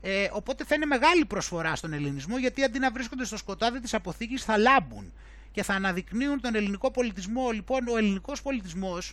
Ε, 0.00 0.28
οπότε 0.32 0.64
θα 0.64 0.74
είναι 0.74 0.86
μεγάλη 0.86 1.24
προσφορά 1.24 1.76
στον 1.76 1.92
ελληνισμό 1.92 2.38
γιατί 2.38 2.64
αντί 2.64 2.78
να 2.78 2.90
βρίσκονται 2.90 3.24
στο 3.24 3.36
σκοτάδι 3.36 3.80
της 3.80 3.94
αποθήκης 3.94 4.44
θα 4.44 4.58
λάμπουν 4.58 5.12
και 5.56 5.62
θα 5.62 5.74
αναδεικνύουν 5.74 6.40
τον 6.40 6.54
ελληνικό 6.54 6.90
πολιτισμό. 6.90 7.50
Λοιπόν, 7.50 7.88
ο 7.88 7.96
ελληνικός 7.96 8.42
πολιτισμός, 8.42 9.12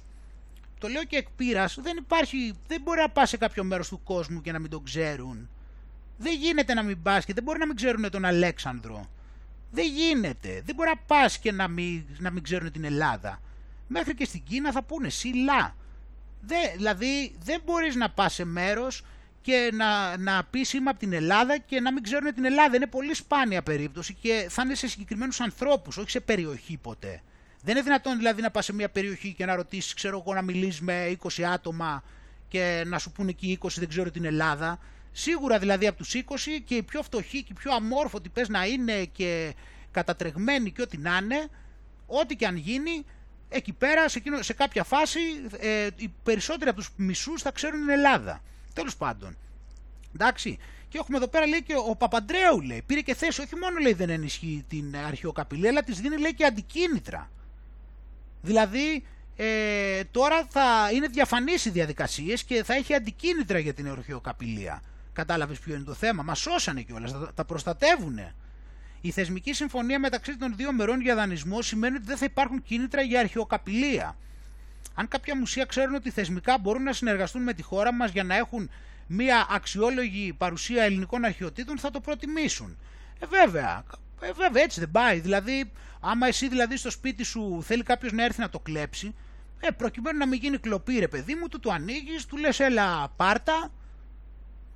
το 0.80 0.88
λέω 0.88 1.04
και 1.04 1.16
εκ 1.16 1.28
δεν 1.82 1.98
υπάρχει, 1.98 2.54
δεν 2.68 2.82
μπορεί 2.82 3.00
να 3.00 3.10
πας 3.10 3.30
σε 3.30 3.38
κάποιο 3.38 3.64
μέρος 3.64 3.88
του 3.88 4.04
κόσμου 4.04 4.42
και 4.42 4.52
να 4.52 4.60
μην 4.60 4.70
τον 4.70 4.84
ξέρουν. 4.84 5.50
Δεν 6.18 6.34
γίνεται 6.34 6.74
να 6.74 6.84
μην 6.84 7.02
πας 7.02 7.26
και 7.26 7.34
δεν 7.34 7.44
μπορεί 7.44 7.60
να 7.60 7.66
μην 7.66 7.76
ξέρουν 7.76 8.10
τον 8.10 8.26
Αλέξανδρο. 8.26 9.10
Δεν 9.72 9.86
γίνεται. 9.86 10.62
Δεν 10.66 10.76
μπορεί 10.76 10.90
να 10.90 10.98
πας 10.98 11.38
και 11.40 11.52
να 11.52 11.68
μην, 11.68 12.06
να 12.18 12.32
μην 12.32 12.44
ξέρουν 12.44 12.72
την 12.72 12.84
Ελλάδα 12.84 13.42
μέχρι 13.88 14.16
και 14.16 14.26
στην 14.26 14.44
Κίνα 14.44 14.72
θα 14.72 14.84
πούνε 14.84 15.10
σιλά. 15.10 15.76
Δε, 16.42 16.56
δηλαδή 16.76 17.36
δεν 17.44 17.62
μπορείς 17.66 17.96
να 17.96 18.10
πας 18.10 18.34
σε 18.34 18.46
μέρος 18.46 19.04
και 19.44 19.70
να, 19.74 20.18
να 20.18 20.44
πεις 20.44 20.74
είμαι 20.74 20.90
από 20.90 21.00
την 21.00 21.14
Ελλάδα 21.14 21.58
και 21.58 21.80
να 21.80 21.92
μην 21.94 22.04
ξέρουν 22.04 22.34
την 22.34 22.46
Ελλάδα. 22.46 22.76
Είναι 22.76 22.88
πολύ 22.88 23.14
σπάνια 23.14 23.64
περίπτωση 23.64 24.14
και 24.14 24.46
θα 24.50 24.62
είναι 24.66 24.76
σε 24.76 24.88
συγκεκριμένους 24.88 25.40
ανθρώπους, 25.40 25.98
όχι 25.98 26.10
σε 26.10 26.20
περιοχή 26.20 26.78
ποτέ. 26.78 27.22
Δεν 27.64 27.76
είναι 27.76 27.84
δυνατόν 27.84 28.18
δηλαδή 28.18 28.42
να 28.42 28.52
πας 28.52 28.66
σε 28.66 28.74
μια 28.74 28.90
περιοχή 28.90 29.34
και 29.34 29.46
να 29.46 29.56
ρωτήσεις, 29.56 29.94
ξέρω 29.94 30.24
εγώ, 30.26 30.34
να 30.34 30.42
μιλήσεις 30.42 30.82
με 30.82 31.18
20 31.24 31.44
άτομα 31.44 32.04
και 32.48 32.84
να 32.86 33.00
σου 33.00 33.12
πούνε 33.12 33.30
εκεί 33.30 33.48
οι 33.48 33.58
20 33.62 33.68
δεν 33.76 33.88
ξέρω 33.88 34.12
την 34.12 34.26
Ελλάδα. 34.26 34.80
Σίγουρα 35.12 35.60
δηλαδή 35.60 35.88
από 35.88 35.98
τους 35.98 36.16
20 36.16 36.22
και 36.66 36.76
οι 36.76 36.84
πιο 36.84 37.02
φτωχοί 37.02 37.44
και 37.44 37.52
οι 37.52 37.54
πιο 37.60 37.74
αμόρφωτοι 37.74 38.30
πες 38.30 38.50
να 38.50 38.66
είναι 38.66 39.06
και 39.06 39.54
κατατρεγμένοι 39.92 40.72
και 40.72 40.82
ό,τι 40.82 40.98
να 40.98 41.20
είναι, 41.24 41.48
ό,τι 42.06 42.36
και 42.36 42.46
αν 42.46 42.56
γίνει, 42.56 43.06
εκεί 43.50 43.74
πέρα 43.74 44.10
σε, 44.10 44.18
εκείνο, 44.18 44.42
σε 44.42 44.54
κάποια 44.54 44.84
φάση 44.84 45.20
ε, 45.60 45.88
οι 45.96 46.14
περισσότεροι 46.24 46.70
από 46.70 46.80
τους 46.80 46.90
μισούς 46.96 47.42
θα 47.42 47.52
ξέρουν 47.52 47.80
την 47.80 47.90
Ελλάδα. 47.90 48.42
Τέλος 48.74 48.96
πάντων. 48.96 49.38
Εντάξει. 50.16 50.58
Και 50.90 51.00
έχουμε 51.00 51.18
εδώ 51.18 51.28
πέρα 51.28 51.48
λέει 51.48 51.64
και 51.64 51.74
ο 51.90 51.96
Παπαντρέου 51.96 52.62
λέει, 52.62 52.82
πήρε 52.86 53.02
και 53.02 53.16
θέση, 53.16 53.42
όχι 53.42 53.56
μόνο 53.56 53.78
λέει 53.80 53.94
δεν 53.94 54.10
ενισχύει 54.10 54.66
την 54.68 54.96
αρχαιοκαπηλεία, 55.08 55.70
αλλά 55.70 55.84
της 55.84 56.00
δίνει 56.00 56.18
λέει 56.18 56.34
και 56.34 56.46
αντικίνητρα. 56.46 57.30
Δηλαδή 58.42 59.04
ε, 59.36 60.04
τώρα 60.04 60.48
θα 60.50 60.90
είναι 60.94 61.08
διαφανείς 61.08 61.66
οι 61.66 61.70
διαδικασίες 61.70 62.44
και 62.44 62.64
θα 62.64 62.74
έχει 62.74 62.94
αντικίνητρα 62.94 63.60
για 63.60 63.74
την 63.74 63.90
αρχαιοκαπηλεία. 63.90 64.82
Κατάλαβες 65.14 65.60
ποιο 65.60 65.76
είναι 65.76 65.84
το 65.84 65.94
θέμα, 65.94 66.24
μας 66.24 66.40
σώσανε 66.40 66.82
κιόλας, 66.82 67.12
τα, 67.12 67.32
τα 67.34 67.46
προστατεύουνε. 67.46 68.36
Η 69.02 69.12
θεσμική 69.12 69.54
συμφωνία 69.54 70.00
μεταξύ 70.00 70.38
των 70.38 70.56
δύο 70.56 70.74
μερών 70.74 71.02
για 71.02 71.16
δανεισμό 71.16 71.62
σημαίνει 71.62 71.96
ότι 71.96 72.06
δεν 72.06 72.18
θα 72.18 72.26
υπάρχουν 72.26 72.64
κίνητρα 72.64 73.02
για 73.02 73.20
αρχαιοκαπηλεία. 73.20 74.18
Αν 74.94 75.08
κάποια 75.08 75.38
μουσεία 75.38 75.66
ξέρουν 75.66 75.96
ότι 75.96 76.10
θεσμικά 76.10 76.58
μπορούν 76.58 76.84
να 76.84 76.94
συνεργαστούν 76.94 77.44
με 77.44 77.54
τη 77.54 77.62
χώρα 77.62 77.94
μας 77.94 78.12
για 78.12 78.24
να 78.24 78.36
έχουν 78.36 78.70
μια 79.08 79.48
αξιόλογη 79.50 80.34
παρουσία 80.34 80.84
ελληνικών 80.84 81.26
αρχαιοτήτων, 81.26 81.80
θα 81.80 81.92
το 81.92 82.00
προτιμήσουν. 82.00 82.78
Ε, 83.20 83.26
βέβαια. 83.26 83.84
Ε, 84.22 84.32
βέβαια, 84.32 84.64
έτσι 84.64 84.80
δεν 84.80 84.92
πάει. 84.92 85.20
Δηλαδή, 85.20 85.72
άμα 86.00 86.28
εσύ 86.28 86.48
δηλαδή 86.48 86.78
στο 86.78 86.92
σπίτι 86.92 87.24
σου 87.24 87.64
θέλει 87.64 87.84
κάποιος 87.84 88.12
να 88.12 88.24
έρθει 88.24 88.40
να 88.40 88.50
το 88.50 88.60
κλέψει, 88.60 89.16
Ε, 89.66 89.72
προκειμένου 89.72 90.18
να 90.18 90.28
μην 90.28 90.40
γίνει 90.40 90.58
κλοπή 90.58 91.00
ρε 91.00 91.08
παιδί 91.08 91.36
μου, 91.36 91.48
του 91.48 91.60
το 91.60 91.72
ανοίγεις, 91.72 92.26
του 92.26 92.38
λες 92.38 92.60
έλα 92.60 93.10
πάρτα 93.16 93.72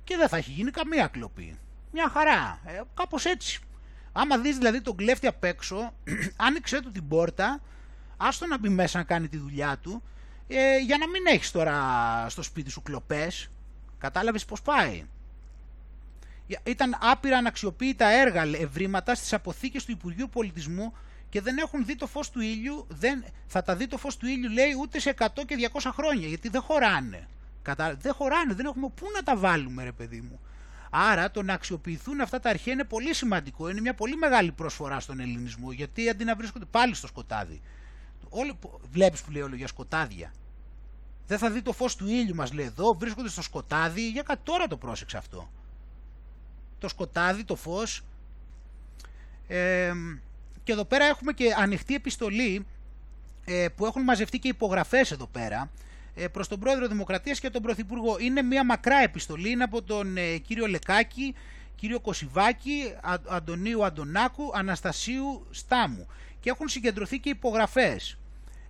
και 0.04 0.16
δεν 0.16 0.28
θα 0.28 0.36
έχει 0.36 0.50
γίνει 0.50 0.70
καμία 0.70 1.06
κλοπή. 1.06 1.58
Μια 1.92 2.08
χαρά, 2.08 2.60
ε, 2.64 2.80
κάπως 2.94 3.24
έτσι. 3.24 3.60
Άμα 4.12 4.38
δεις 4.38 4.56
δηλαδή 4.56 4.80
τον 4.80 4.96
κλέφτη 4.96 5.26
απ' 5.26 5.44
έξω, 5.44 5.92
άνοιξε 6.46 6.80
του 6.80 6.90
την 6.90 7.08
πόρτα, 7.08 7.60
άστο 8.18 8.46
να 8.46 8.58
μπει 8.58 8.68
μέσα 8.68 8.98
να 8.98 9.04
κάνει 9.04 9.28
τη 9.28 9.36
δουλειά 9.36 9.78
του, 9.78 10.02
ε, 10.48 10.78
για 10.78 10.98
να 10.98 11.08
μην 11.08 11.22
έχεις 11.26 11.50
τώρα 11.50 11.76
στο 12.28 12.42
σπίτι 12.42 12.70
σου 12.70 12.82
κλοπές. 12.82 13.48
Κατάλαβες 13.98 14.44
πώς 14.44 14.62
πάει. 14.62 15.04
Ήταν 16.62 16.96
άπειρα 17.00 17.36
αναξιοποίητα 17.36 18.06
έργα, 18.06 18.42
ευρήματα 18.42 19.14
στις 19.14 19.32
αποθήκες 19.32 19.84
του 19.84 19.90
Υπουργείου 19.90 20.28
Πολιτισμού 20.28 20.92
και 21.28 21.40
δεν 21.40 21.58
έχουν 21.58 21.84
δει 21.84 21.96
το 21.96 22.06
φως 22.06 22.30
του 22.30 22.40
ήλιου, 22.40 22.86
δεν, 22.88 23.24
θα 23.46 23.62
τα 23.62 23.76
δει 23.76 23.86
το 23.86 23.98
φως 23.98 24.16
του 24.16 24.26
ήλιου 24.26 24.50
λέει 24.50 24.70
ούτε 24.80 25.00
σε 25.00 25.14
100 25.18 25.26
και 25.46 25.70
200 25.72 25.90
χρόνια 25.94 26.28
γιατί 26.28 26.48
δεν 26.48 26.60
χωράνε. 26.60 27.28
Κατα... 27.62 27.94
Δεν 27.94 28.14
χωράνε, 28.14 28.54
δεν 28.54 28.66
έχουμε 28.66 28.88
πού 28.94 29.06
να 29.14 29.22
τα 29.22 29.36
βάλουμε 29.36 29.84
ρε 29.84 29.92
παιδί 29.92 30.20
μου. 30.20 30.40
Άρα 30.90 31.30
το 31.30 31.42
να 31.42 31.52
αξιοποιηθούν 31.52 32.20
αυτά 32.20 32.40
τα 32.40 32.50
αρχαία 32.50 32.74
είναι 32.74 32.84
πολύ 32.84 33.14
σημαντικό, 33.14 33.68
είναι 33.68 33.80
μια 33.80 33.94
πολύ 33.94 34.16
μεγάλη 34.16 34.52
προσφορά 34.52 35.00
στον 35.00 35.20
ελληνισμό 35.20 35.72
γιατί 35.72 36.08
αντί 36.08 36.24
να 36.24 36.34
βρίσκονται 36.34 36.64
πάλι 36.64 36.94
στο 36.94 37.06
σκοτάδι. 37.06 37.60
Όλοι, 38.28 38.58
βλέπεις 38.90 39.22
που 39.22 39.30
λέει 39.30 39.42
όλο 39.42 39.56
για 39.56 39.66
σκοτάδια. 39.66 40.32
Δεν 41.26 41.38
θα 41.38 41.50
δει 41.50 41.62
το 41.62 41.72
φως 41.72 41.96
του 41.96 42.08
ήλιου 42.08 42.34
μας 42.34 42.52
λέει 42.52 42.66
εδώ, 42.66 42.94
βρίσκονται 42.94 43.28
στο 43.28 43.42
σκοτάδι, 43.42 44.08
για 44.08 44.22
κάτι 44.22 44.40
τώρα 44.42 44.66
το 44.66 44.76
πρόσεξε 44.76 45.16
αυτό. 45.16 45.50
Το 46.78 46.88
σκοτάδι, 46.88 47.44
το 47.44 47.56
φως. 47.56 48.02
Ε, 49.48 49.92
και 50.62 50.72
εδώ 50.72 50.84
πέρα 50.84 51.04
έχουμε 51.04 51.32
και 51.32 51.54
ανοιχτή 51.56 51.94
επιστολή 51.94 52.66
ε, 53.44 53.68
που 53.76 53.86
έχουν 53.86 54.02
μαζευτεί 54.02 54.38
και 54.38 54.48
υπογραφές 54.48 55.10
εδώ 55.10 55.26
πέρα 55.26 55.70
ε, 56.14 56.28
προς 56.28 56.48
τον 56.48 56.60
Πρόεδρο 56.60 56.88
Δημοκρατίας 56.88 57.40
και 57.40 57.50
τον 57.50 57.62
Πρωθυπουργό. 57.62 58.16
Είναι 58.18 58.42
μια 58.42 58.64
μακρά 58.64 59.02
επιστολή, 59.02 59.50
είναι 59.50 59.64
από 59.64 59.82
τον 59.82 60.16
ε, 60.16 60.36
κύριο 60.38 60.66
Λεκάκη, 60.66 61.34
κύριο 61.74 62.00
Κωσιβάκη, 62.00 62.94
Αντωνίου 63.28 63.84
Αντωνάκου, 63.84 64.50
Αναστασίου 64.54 65.46
Στάμου 65.50 66.06
και 66.40 66.50
έχουν 66.50 66.68
συγκεντρωθεί 66.68 67.18
και 67.18 67.28
υπογραφές. 67.28 68.17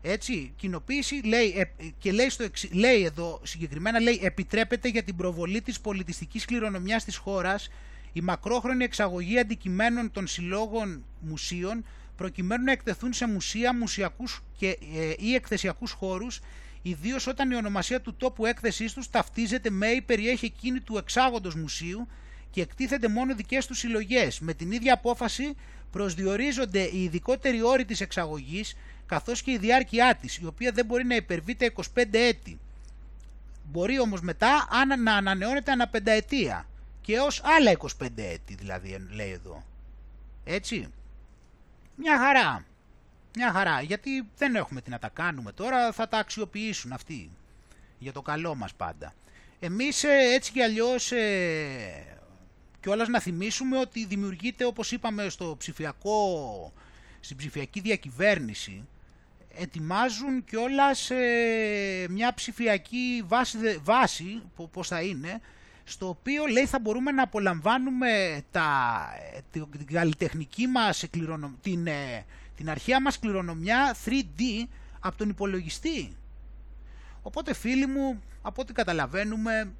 Έτσι, 0.03 0.53
κοινοποίηση 0.57 1.21
λέει, 1.25 1.73
και 1.99 2.13
λέει, 2.13 2.29
στο, 2.29 2.45
λέει 2.73 3.05
εδώ 3.05 3.41
συγκεκριμένα, 3.43 4.01
λέει 4.01 4.21
επιτρέπεται 4.23 4.89
για 4.89 5.03
την 5.03 5.17
προβολή 5.17 5.63
της 5.63 5.81
πολιτιστικής 5.81 6.45
κληρονομιάς 6.45 7.05
της 7.05 7.17
χώρας 7.17 7.71
η 8.13 8.21
μακρόχρονη 8.21 8.85
εξαγωγή 8.85 9.39
αντικειμένων 9.39 10.11
των 10.11 10.27
συλλόγων 10.27 11.05
μουσείων 11.21 11.85
προκειμένου 12.17 12.65
να 12.65 12.73
εκτεθούν 12.73 13.13
σε 13.13 13.27
μουσεία, 13.27 13.75
μουσιακούς 13.75 14.43
και, 14.57 14.79
ε, 14.95 15.13
ή 15.19 15.35
εκθεσιακούς 15.35 15.93
χώρους 15.93 16.41
ιδίως 16.83 17.27
όταν 17.27 17.51
η 17.51 17.55
ονομασία 17.55 18.01
του 18.01 18.15
τόπου 18.15 18.47
έκθεσής 18.47 18.93
τους 18.93 19.11
ταυτίζεται 19.11 19.71
με 19.71 19.87
ή 19.87 20.03
περιέχει 20.03 20.45
εκείνη 20.45 20.81
του 20.81 20.97
εξάγοντος 20.97 21.55
μουσείου 21.55 22.09
και 22.51 22.61
εκτίθεται 22.61 23.09
μόνο 23.09 23.35
δικές 23.35 23.67
τους 23.67 23.79
συλλογές. 23.79 24.41
Με 24.41 24.55
την 24.55 24.73
ίδια 24.73 24.93
απόφαση 24.93 25.55
προσδιορίζονται 25.91 26.83
οι 26.83 27.03
ειδικότεροι 27.03 27.63
όροι 27.63 27.85
της 27.85 28.01
εξαγωγής 28.01 28.77
καθώς 29.09 29.43
και 29.43 29.51
η 29.51 29.59
διάρκειά 29.59 30.15
της, 30.15 30.37
η 30.37 30.47
οποία 30.47 30.73
δεν 30.73 30.85
μπορεί 30.85 31.05
να 31.05 31.15
υπερβεί 31.15 31.55
τα 31.55 31.73
25 31.95 32.05
έτη. 32.13 32.59
Μπορεί 33.65 34.01
όμως 34.01 34.21
μετά 34.21 34.69
να 34.99 35.15
ανανεώνεται 35.15 35.71
ανά 35.71 35.89
πενταετία 35.89 36.67
και 37.01 37.19
ως 37.19 37.43
άλλα 37.45 37.73
25 37.79 38.07
έτη 38.17 38.55
δηλαδή 38.55 39.07
λέει 39.11 39.31
εδώ. 39.31 39.65
Έτσι. 40.45 40.89
Μια 41.95 42.19
χαρά. 42.19 42.65
Μια 43.35 43.53
χαρά. 43.53 43.81
Γιατί 43.81 44.29
δεν 44.37 44.55
έχουμε 44.55 44.81
τι 44.81 44.91
να 44.91 44.99
τα 44.99 45.09
κάνουμε 45.09 45.53
τώρα, 45.53 45.93
θα 45.93 46.09
τα 46.09 46.19
αξιοποιήσουν 46.19 46.93
αυτοί. 46.93 47.31
Για 47.99 48.13
το 48.13 48.23
καλό 48.23 48.55
μας 48.55 48.75
πάντα. 48.75 49.15
Εμείς 49.61 50.05
ε, 50.05 50.33
έτσι 50.35 50.53
κι 50.53 50.63
αλλιώς 50.63 51.13
ε, 51.13 52.19
κιόλας 52.81 53.09
να 53.09 53.21
θυμίσουμε 53.21 53.79
ότι 53.79 54.05
δημιουργείται 54.05 54.65
όπως 54.65 54.93
είπαμε 54.93 55.29
στο 55.29 55.55
ψηφιακό, 55.59 56.73
στην 57.21 57.37
ψηφιακή 57.37 57.81
διακυβέρνηση 57.81 58.85
ετοιμάζουν 59.59 60.45
κιόλας 60.45 61.11
ε, 61.11 62.07
μια 62.11 62.35
ψηφιακή 62.35 63.25
βάση, 63.27 63.59
βάση 63.83 64.43
πώς 64.73 64.89
θα 64.89 65.03
είναι 65.03 65.41
στο 65.85 66.09
οποίο 66.09 66.47
λέει 66.47 66.67
θα 66.67 66.79
μπορούμε 66.79 67.11
να 67.11 67.23
απολαμβάνουμε 67.23 68.43
τα, 68.51 68.99
την 69.51 69.87
καλλιτεχνική 69.93 70.67
μας 70.67 71.05
την, 71.61 71.87
ε, 71.87 72.25
την 72.57 72.71
αρχαία 72.71 73.03
μας 73.03 73.19
κληρονομιά 73.19 73.97
3D 74.05 74.67
από 75.01 75.17
τον 75.17 75.29
υπολογιστή. 75.29 76.17
Οπότε 77.23 77.55
φίλοι 77.55 77.87
μου, 77.87 78.23
από 78.43 78.63
ό,τι 78.63 78.73
καταλαβαίνουμε, 78.73 79.73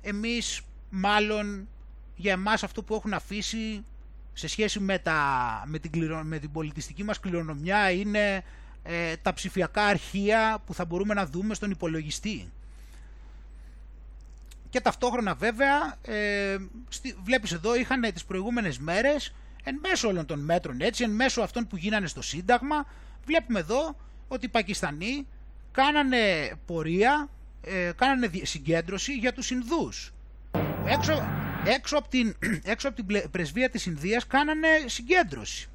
εμείς 0.00 0.60
μάλλον 0.90 1.68
για 2.16 2.32
εμάς 2.32 2.62
αυτό 2.62 2.82
που 2.82 2.94
έχουν 2.94 3.12
αφήσει 3.12 3.84
σε 4.32 4.48
σχέση 4.48 4.80
με, 4.80 4.98
τα, 4.98 5.62
με, 5.66 5.78
την, 5.78 6.20
με 6.22 6.38
την 6.38 6.52
πολιτιστική 6.52 7.04
μας 7.04 7.20
κληρονομιά 7.20 7.90
είναι 7.90 8.44
ε, 8.86 9.16
τα 9.16 9.32
ψηφιακά 9.32 9.84
αρχεία 9.84 10.62
που 10.66 10.74
θα 10.74 10.84
μπορούμε 10.84 11.14
να 11.14 11.26
δούμε 11.26 11.54
στον 11.54 11.70
υπολογιστή 11.70 12.50
και 14.70 14.80
ταυτόχρονα 14.80 15.34
βέβαια 15.34 15.96
ε, 16.02 16.56
βλέπεις 17.24 17.52
εδώ 17.52 17.76
είχαν 17.76 18.00
τις 18.12 18.24
προηγούμενες 18.24 18.78
μέρες 18.78 19.34
εν 19.64 19.78
μέσω 19.82 20.08
όλων 20.08 20.26
των 20.26 20.40
μέτρων 20.40 20.80
έτσι, 20.80 21.04
εν 21.04 21.10
μέσω 21.10 21.40
αυτών 21.42 21.66
που 21.66 21.76
γίνανε 21.76 22.06
στο 22.06 22.22
Σύνταγμα 22.22 22.86
βλέπουμε 23.24 23.58
εδώ 23.58 23.96
ότι 24.28 24.46
οι 24.46 24.48
Πακιστανοί 24.48 25.26
κάνανε 25.72 26.52
πορεία, 26.66 27.28
ε, 27.60 27.90
κάνανε 27.96 28.30
συγκέντρωση 28.42 29.12
για 29.12 29.32
τους 29.32 29.50
Ινδούς. 29.50 30.12
Έξω, 30.86 31.28
έξω, 31.64 31.98
από 31.98 32.08
την, 32.08 32.36
έξω 32.72 32.88
από 32.88 33.02
την 33.04 33.30
πρεσβεία 33.30 33.70
της 33.70 33.86
Ινδίας 33.86 34.26
κάνανε 34.26 34.68
συγκέντρωση. 34.86 35.68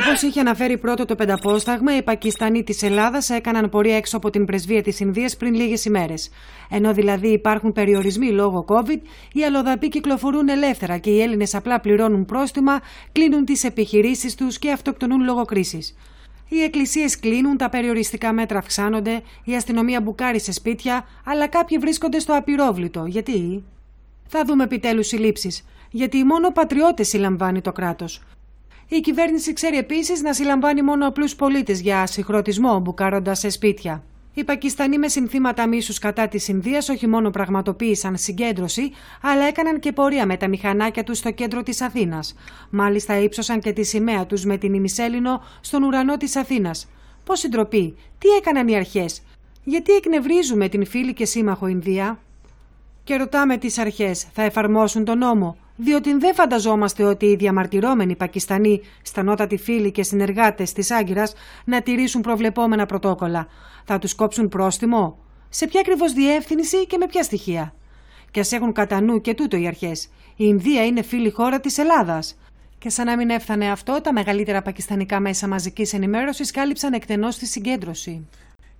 Όπως 0.00 0.22
είχε 0.22 0.40
αναφέρει 0.40 0.78
πρώτο 0.78 1.04
το 1.04 1.14
πενταπόσταγμα, 1.14 1.96
οι 1.96 2.02
Πακιστανοί 2.02 2.62
της 2.62 2.82
Ελλάδας 2.82 3.30
έκαναν 3.30 3.68
πορεία 3.68 3.96
έξω 3.96 4.16
από 4.16 4.30
την 4.30 4.44
πρεσβεία 4.44 4.82
της 4.82 5.00
Ινδίας 5.00 5.36
πριν 5.36 5.54
λίγες 5.54 5.84
ημέρες. 5.84 6.30
Ενώ 6.70 6.92
δηλαδή 6.92 7.28
υπάρχουν 7.28 7.72
περιορισμοί 7.72 8.30
λόγω 8.30 8.64
COVID, 8.68 8.98
οι 9.32 9.44
αλλοδαποί 9.44 9.88
κυκλοφορούν 9.88 10.48
ελεύθερα 10.48 10.98
και 10.98 11.10
οι 11.10 11.20
Έλληνες 11.20 11.54
απλά 11.54 11.80
πληρώνουν 11.80 12.24
πρόστιμα, 12.24 12.80
κλείνουν 13.12 13.44
τις 13.44 13.64
επιχειρήσεις 13.64 14.34
τους 14.34 14.58
και 14.58 14.70
αυτοκτονούν 14.70 15.22
λόγω 15.24 15.44
κρίσης. 15.44 15.94
Οι 16.54 16.62
εκκλησίες 16.62 17.18
κλείνουν, 17.20 17.56
τα 17.56 17.68
περιοριστικά 17.68 18.32
μέτρα 18.32 18.58
αυξάνονται, 18.58 19.22
η 19.44 19.54
αστυνομία 19.54 20.00
μπουκάρει 20.00 20.40
σε 20.40 20.52
σπίτια, 20.52 21.06
αλλά 21.24 21.48
κάποιοι 21.48 21.78
βρίσκονται 21.78 22.18
στο 22.18 22.36
απειρόβλητο. 22.36 23.04
Γιατί; 23.06 23.64
Θα 24.26 24.44
δούμε 24.44 24.64
επιτέλους 24.64 25.06
συλλήψεις. 25.06 25.64
Γιατί 25.90 26.24
μόνο 26.24 26.50
πατριώτε 26.50 27.02
συλλαμβάνει 27.02 27.60
το 27.60 27.72
κράτος. 27.72 28.22
Η 28.88 29.00
κυβέρνηση 29.00 29.52
ξέρει 29.52 29.76
επίσης 29.76 30.22
να 30.22 30.32
συλλαμβάνει 30.32 30.82
μόνο 30.82 31.06
απλούς 31.06 31.34
πολίτες 31.36 31.80
για 31.80 32.06
συγχρονισμό, 32.06 32.80
μπουκάροντας 32.80 33.38
σε 33.38 33.48
σπίτια. 33.48 34.02
Οι 34.34 34.44
Πακιστανοί 34.44 34.98
με 34.98 35.08
συνθήματα 35.08 35.66
μίσους 35.68 35.98
κατά 35.98 36.28
της 36.28 36.48
Ινδίας 36.48 36.88
όχι 36.88 37.06
μόνο 37.06 37.30
πραγματοποίησαν 37.30 38.16
συγκέντρωση, 38.16 38.90
αλλά 39.22 39.44
έκαναν 39.44 39.78
και 39.78 39.92
πορεία 39.92 40.26
με 40.26 40.36
τα 40.36 40.48
μηχανάκια 40.48 41.04
τους 41.04 41.18
στο 41.18 41.30
κέντρο 41.30 41.62
της 41.62 41.80
Αθήνας. 41.80 42.34
Μάλιστα 42.70 43.18
ύψωσαν 43.18 43.60
και 43.60 43.72
τη 43.72 43.82
σημαία 43.82 44.26
τους 44.26 44.44
με 44.44 44.56
την 44.56 44.74
ημισέλινο 44.74 45.42
στον 45.60 45.82
ουρανό 45.82 46.16
της 46.16 46.36
Αθήνας. 46.36 46.88
Πώς 47.24 47.38
συντροπή, 47.38 47.96
τι 48.18 48.28
έκαναν 48.28 48.68
οι 48.68 48.76
αρχές, 48.76 49.22
γιατί 49.64 49.92
εκνευρίζουμε 49.92 50.68
την 50.68 50.86
φίλη 50.86 51.12
και 51.12 51.24
σύμμαχο 51.24 51.66
Ινδία; 51.66 52.18
Και 53.04 53.16
ρωτάμε 53.16 53.56
τις 53.56 53.78
αρχές, 53.78 54.26
θα 54.32 54.42
εφαρμόσουν 54.42 55.04
τον 55.04 55.18
νόμο, 55.18 55.56
διότι 55.76 56.14
δεν 56.14 56.34
φανταζόμαστε 56.34 57.04
ότι 57.04 57.26
οι 57.26 57.36
διαμαρτυρόμενοι 57.36 58.16
Πακιστανοί, 58.16 58.80
στανότατοι 59.02 59.56
φίλοι 59.56 59.90
και 59.90 60.02
συνεργάτες 60.02 60.72
της 60.72 60.90
Άγκυρας 60.90 61.34
να 61.64 61.82
τηρήσουν 61.82 62.20
προβλεπόμενα 62.20 62.86
πρωτόκολλα. 62.86 63.46
Θα 63.84 63.98
τους 63.98 64.14
κόψουν 64.14 64.48
πρόστιμο; 64.48 65.18
Σε 65.48 65.66
ποια 65.66 65.80
ακριβώς 65.80 66.12
διεύθυνση 66.12 66.86
και 66.86 66.96
με 66.96 67.06
ποια 67.06 67.22
στοιχεία; 67.22 67.74
Και 68.30 68.40
ας 68.40 68.52
έχουν 68.52 68.72
κατά 68.72 69.00
νου 69.00 69.20
και 69.20 69.34
τούτο 69.34 69.56
οι 69.56 69.66
αρχές. 69.66 70.04
Η 70.36 70.44
Ινδία 70.48 70.84
είναι 70.84 71.02
φίλη 71.02 71.30
χώρα 71.30 71.60
της 71.60 71.78
Ελλάδας. 71.78 72.36
Και 72.78 72.88
σαν 72.88 73.06
να 73.06 73.16
μην 73.16 73.30
έφτανε 73.30 73.70
αυτό, 73.70 74.00
τα 74.00 74.12
μεγαλύτερα 74.12 74.62
πακιστανικά 74.62 75.20
μέσα 75.20 75.48
μαζικής 75.48 75.92
ενημέρωσης 75.92 76.50
κάλυψαν 76.50 76.92
εκτενώς 76.92 77.36
τη 77.36 77.46
συγκέντρωση. 77.46 78.28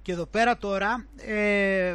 Και 0.02 0.12
εδώ 0.12 0.26
πέρα 0.26 0.56
τώρα, 0.56 1.04
ε, 1.26 1.94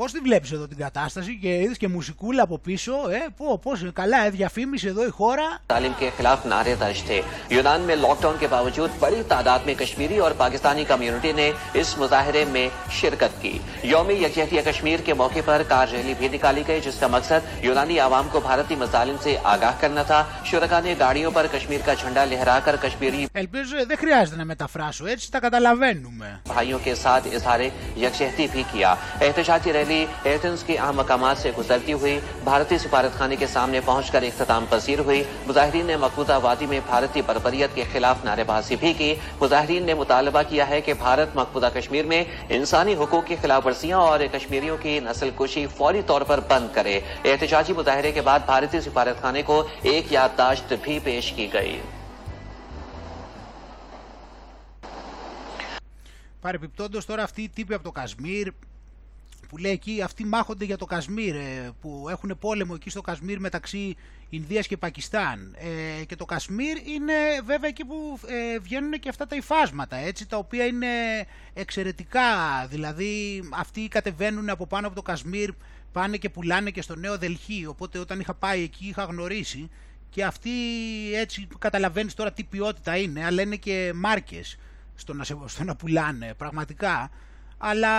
Πώς 0.00 0.12
τη 0.12 0.18
βλέπεις 0.18 0.52
εδώ 0.52 0.66
την 0.66 0.76
κατάσταση 0.76 1.38
και 1.42 1.54
είδες 1.54 1.76
και 1.76 1.88
μουσικούλα 1.88 2.42
από 2.42 2.58
πίσω, 2.58 2.92
ε, 2.92 3.26
πω, 3.36 3.58
πώς, 3.62 3.78
καλά, 3.92 4.24
ε, 4.24 4.30
διαφήμισε 4.30 4.88
εδώ 4.88 5.02
η 5.04 5.08
χώρα. 5.18 5.46
तालीम 5.72 5.94
के 6.00 6.06
खिलाफ 6.16 6.40
नारे 6.52 6.72
दर्ज 6.82 7.00
थे 7.08 7.18
यूनान 7.56 7.80
में 7.88 7.96
लॉकडाउन 8.04 8.36
के 8.42 8.46
बावजूद 8.54 8.90
बड़ी 9.02 9.20
तादाद 9.32 9.60
में 9.68 9.74
कश्मीरी 9.82 10.16
और 10.26 10.32
पाकिस्तानी 10.42 10.84
कम्युनिटी 10.90 11.32
ने 11.40 11.46
इस 11.80 11.88
मुजाहरे 12.02 12.42
में 12.54 12.66
शिरकत 12.98 13.34
की 13.42 13.52
यौम 13.92 14.08
यकजहतिया 14.24 14.62
कश्मीर 14.68 14.98
के 15.06 15.12
मौके 15.20 15.42
पर 15.48 15.60
कार 15.72 15.86
रैली 15.94 16.14
भी 16.20 16.28
निकाली 16.36 16.62
गई 16.70 16.80
जिसका 16.86 17.08
मकसद 17.16 17.42
यूनानी 17.66 17.96
आवाम 18.06 18.26
को 18.32 18.38
भारतीय 18.48 18.76
मजालिम 18.84 19.18
से 19.24 19.32
आगाह 19.54 19.74
करना 19.82 20.02
था 20.10 20.20
शुरका 20.50 20.78
ने 20.86 20.92
गाड़ियों 21.02 21.30
पर 21.36 21.44
कश्मीर 21.54 21.80
का 21.86 21.92
झंडा 22.00 22.22
लहराकर 22.32 22.74
कश्मीरी 22.84 23.22
Ελπίζω 23.42 23.74
δεν 23.90 23.96
χρειάζεται 24.02 24.36
να 24.42 24.44
μεταφράσω 24.52 25.04
έτσι, 25.14 25.26
τα 25.34 25.38
καταλαβαίνουμε. 25.46 26.28
भाइयों 26.54 26.80
के 26.86 26.94
साथ 27.04 27.22
इजहार 27.36 27.60
यकजहती 28.04 28.44
भी 28.54 28.62
किया 28.72 28.90
एहतजाजी 29.26 29.70
रैली 29.84 30.00
एथेंस 30.26 30.62
के 30.62 30.76
अहम 30.76 30.98
मकाम 31.00 31.22
से 31.34 31.50
गुजरती 31.52 31.92
हुई 31.92 32.16
भारतीय 32.44 32.78
सिफारत 32.78 33.12
खाने 33.18 33.36
के 33.36 33.46
सामने 33.46 33.80
पहुंचकर 33.80 34.24
इख्ताम 34.24 34.66
पसीर 34.66 35.00
हुई 35.00 35.20
मुजाहरीन 35.46 35.86
ने 35.86 35.96
मकबूजा 35.98 36.38
वादी 36.38 36.66
में 36.66 36.80
भारतीय 36.86 37.22
बरबरीत 37.28 37.74
के 37.74 37.84
खिलाफ 37.92 38.24
नारेबाजी 38.24 38.76
भी 38.76 38.92
की 38.94 39.12
मुजाहरीन 39.42 39.84
ने 39.84 39.94
मुतालबा 39.94 40.42
किया 40.50 40.64
है 40.64 40.80
कि 40.80 40.94
भारत 40.96 41.32
मकबूजा 41.36 41.68
कश्मीर 41.70 42.06
में 42.06 42.48
इंसानी 42.50 42.94
हकूक 42.96 43.24
की 43.26 43.36
खिलाफ 43.36 43.66
वर्जियां 43.66 44.00
और 44.02 44.26
कश्मीरियों 44.34 44.76
की 44.78 44.98
नस्ल 45.02 45.30
कुशी 45.38 45.66
फौरी 45.78 46.02
तौर 46.10 46.24
पर 46.24 46.40
बंद 46.50 46.70
करे 46.74 46.96
एहतजाजी 47.26 47.72
मुजाहरे 47.74 48.12
के 48.12 48.20
बाद 48.28 48.44
भारतीय 48.48 48.80
सिफारत 48.82 49.20
खाने 49.22 49.42
को 49.44 49.62
एक 49.94 50.12
याददाश्त 50.12 50.78
भी 50.84 50.98
पेश 51.00 51.30
की 51.36 51.48
गई 51.56 51.80
Παρεπιπτόντως 56.42 57.06
τώρα 57.06 57.22
αυτοί 57.22 57.42
οι 57.42 57.50
τύποι 57.56 57.74
από 57.74 57.84
το 57.84 57.92
Κασμίρ 58.00 58.46
Που 59.55 59.61
λέει 59.61 59.71
εκεί 59.71 60.01
αυτοί 60.01 60.25
μάχονται 60.25 60.65
για 60.65 60.77
το 60.77 60.85
Κασμίρ 60.85 61.35
ε, 61.35 61.71
που 61.81 62.07
έχουν 62.09 62.37
πόλεμο 62.39 62.73
εκεί 62.75 62.89
στο 62.89 63.01
Κασμίρ 63.01 63.39
μεταξύ 63.39 63.95
Ινδίας 64.29 64.67
και 64.67 64.77
Πακιστάν. 64.77 65.55
Ε, 65.99 66.03
και 66.05 66.15
το 66.15 66.25
Κασμίρ 66.25 66.87
είναι 66.87 67.13
βέβαια 67.45 67.69
εκεί 67.69 67.85
που 67.85 68.19
ε, 68.27 68.59
βγαίνουν 68.59 68.91
και 68.91 69.09
αυτά 69.09 69.27
τα 69.27 69.35
υφάσματα 69.35 69.95
έτσι 69.95 70.27
τα 70.27 70.37
οποία 70.37 70.65
είναι 70.65 70.87
εξαιρετικά. 71.53 72.21
Δηλαδή 72.69 73.43
αυτοί 73.53 73.87
κατεβαίνουν 73.87 74.49
από 74.49 74.67
πάνω 74.67 74.87
από 74.87 74.95
το 74.95 75.01
Κασμίρ 75.01 75.49
πάνε 75.91 76.17
και 76.17 76.29
πουλάνε 76.29 76.69
και 76.69 76.81
στο 76.81 76.95
Νέο 76.95 77.17
Δελχή. 77.17 77.65
Οπότε 77.65 77.99
όταν 77.99 78.19
είχα 78.19 78.33
πάει 78.33 78.63
εκεί 78.63 78.87
είχα 78.87 79.03
γνωρίσει. 79.03 79.69
Και 80.09 80.23
αυτοί 80.23 80.49
έτσι 81.15 81.47
καταλαβαίνεις 81.59 82.13
τώρα 82.13 82.31
τι 82.31 82.43
ποιότητα 82.43 82.97
είναι 82.97 83.25
αλλά 83.25 83.41
είναι 83.41 83.55
και 83.55 83.91
μάρκες 83.95 84.57
στο 84.95 85.13
να, 85.13 85.23
στο 85.23 85.63
να 85.63 85.75
πουλάνε 85.75 86.33
πραγματικά 86.37 87.09
αλλά 87.67 87.91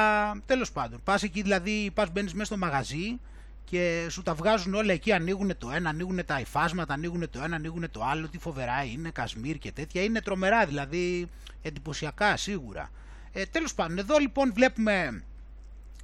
τέλος 0.47 0.73
πάντων 0.73 1.01
πας 1.05 1.23
εκεί 1.23 1.43
δηλαδή 1.43 1.91
πας 1.95 2.11
μπαίνεις 2.11 2.33
μέσα 2.33 2.45
στο 2.45 2.57
μαγαζί 2.57 3.21
και 3.65 4.07
σου 4.11 4.23
τα 4.23 4.35
βγάζουν 4.35 4.75
όλα 4.75 4.93
εκεί 4.93 5.13
ανοίγουν 5.13 5.59
το 5.59 5.71
ένα, 5.71 5.89
ανοίγουν 5.89 6.25
τα 6.27 6.41
υφάσματα, 6.41 6.95
ανοίγουν 6.95 7.31
το 7.31 7.41
ένα, 7.43 7.57
ανοίγουν 7.57 7.91
το 7.91 8.05
άλλο, 8.05 8.29
τι 8.29 8.39
φοβερά 8.39 8.85
είναι, 8.85 9.11
Κασμίρ 9.11 9.59
και 9.59 9.73
τέτοια, 9.73 10.03
είναι 10.03 10.21
τρομερά 10.21 10.67
δηλαδή 10.67 11.29
εντυπωσιακά 11.63 12.37
σίγουρα. 12.37 12.91
Ε, 13.33 13.45
τέλος 13.45 13.75
πάντων, 13.75 13.99
εδώ 13.99 14.19
λοιπόν 14.19 14.53
βλέπουμε 14.55 15.23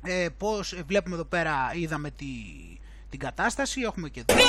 ε, 0.02 0.26
πώς 0.38 0.72
ε, 0.72 0.82
βλέπουμε 0.86 1.14
εδώ 1.14 1.24
πέρα, 1.24 1.70
είδαμε 1.74 2.10
τη, 2.10 2.26
την 3.10 3.18
κατάσταση, 3.18 3.80
έχουμε 3.80 4.08
και 4.08 4.24
εδώ. 4.26 4.40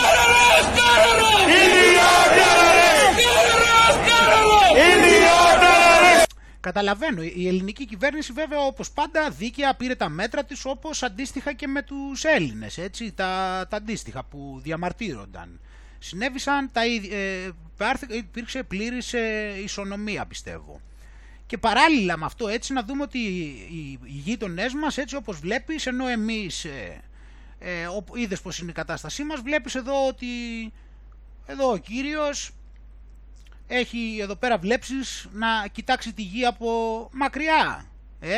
Καταλαβαίνω, 6.64 7.22
η 7.22 7.48
ελληνική 7.48 7.85
κυβέρνηση 7.85 8.34
βέβαια 8.34 8.60
όπως 8.60 8.91
πάντα 8.91 9.30
δίκαια 9.30 9.76
πήρε 9.76 9.95
τα 9.95 10.10
μέτρα 10.10 10.44
της 10.44 10.65
όπως 10.65 11.03
αντίστοιχα 11.03 11.53
και 11.53 11.68
με 11.68 11.81
τους 11.81 12.23
Έλληνες, 12.23 12.77
έτσι, 12.77 13.11
τα, 13.11 13.65
τα 13.69 13.77
αντίστοιχα 13.77 14.23
που 14.23 14.60
διαμαρτύρονταν. 14.64 15.60
Συνέβησαν, 15.99 16.69
τα, 16.72 16.81
ε, 16.81 17.53
υπήρξε 18.07 18.64
πλήρης 18.64 19.14
ε, 19.14 19.53
ισονομία 19.64 20.26
πιστεύω. 20.26 20.81
Και 21.45 21.57
παράλληλα 21.57 22.18
με 22.18 22.26
αυτό 22.26 22.48
έτσι 22.48 22.73
να 22.73 22.84
δούμε 22.84 23.03
ότι 23.03 23.19
οι, 23.19 23.99
οι 24.03 24.22
γείτονές 24.26 24.73
μας 24.73 24.98
έτσι 24.98 25.15
όπως 25.15 25.40
βλέπεις 25.40 25.85
ενώ 25.85 26.07
εμείς 26.07 26.65
ε, 26.65 27.02
ε, 27.60 27.88
είδες 28.14 28.41
πως 28.41 28.60
είναι 28.60 28.72
η 28.72 28.73
κατάστασή 28.73 29.23
μας 29.23 29.41
βλέπεις 29.41 29.76
εδώ 29.76 30.07
ότι 30.07 30.27
εδώ 31.45 31.72
ο 31.72 31.77
κύριος 31.77 32.52
έχει 33.68 34.18
εδώ 34.22 34.35
πέρα 34.35 34.57
βλέψεις 34.57 35.27
να 35.31 35.68
κοιτάξει 35.72 36.14
τη 36.14 36.22
γη 36.22 36.45
από 36.45 37.10
μακριά. 37.14 37.85
Ε; 38.19 38.38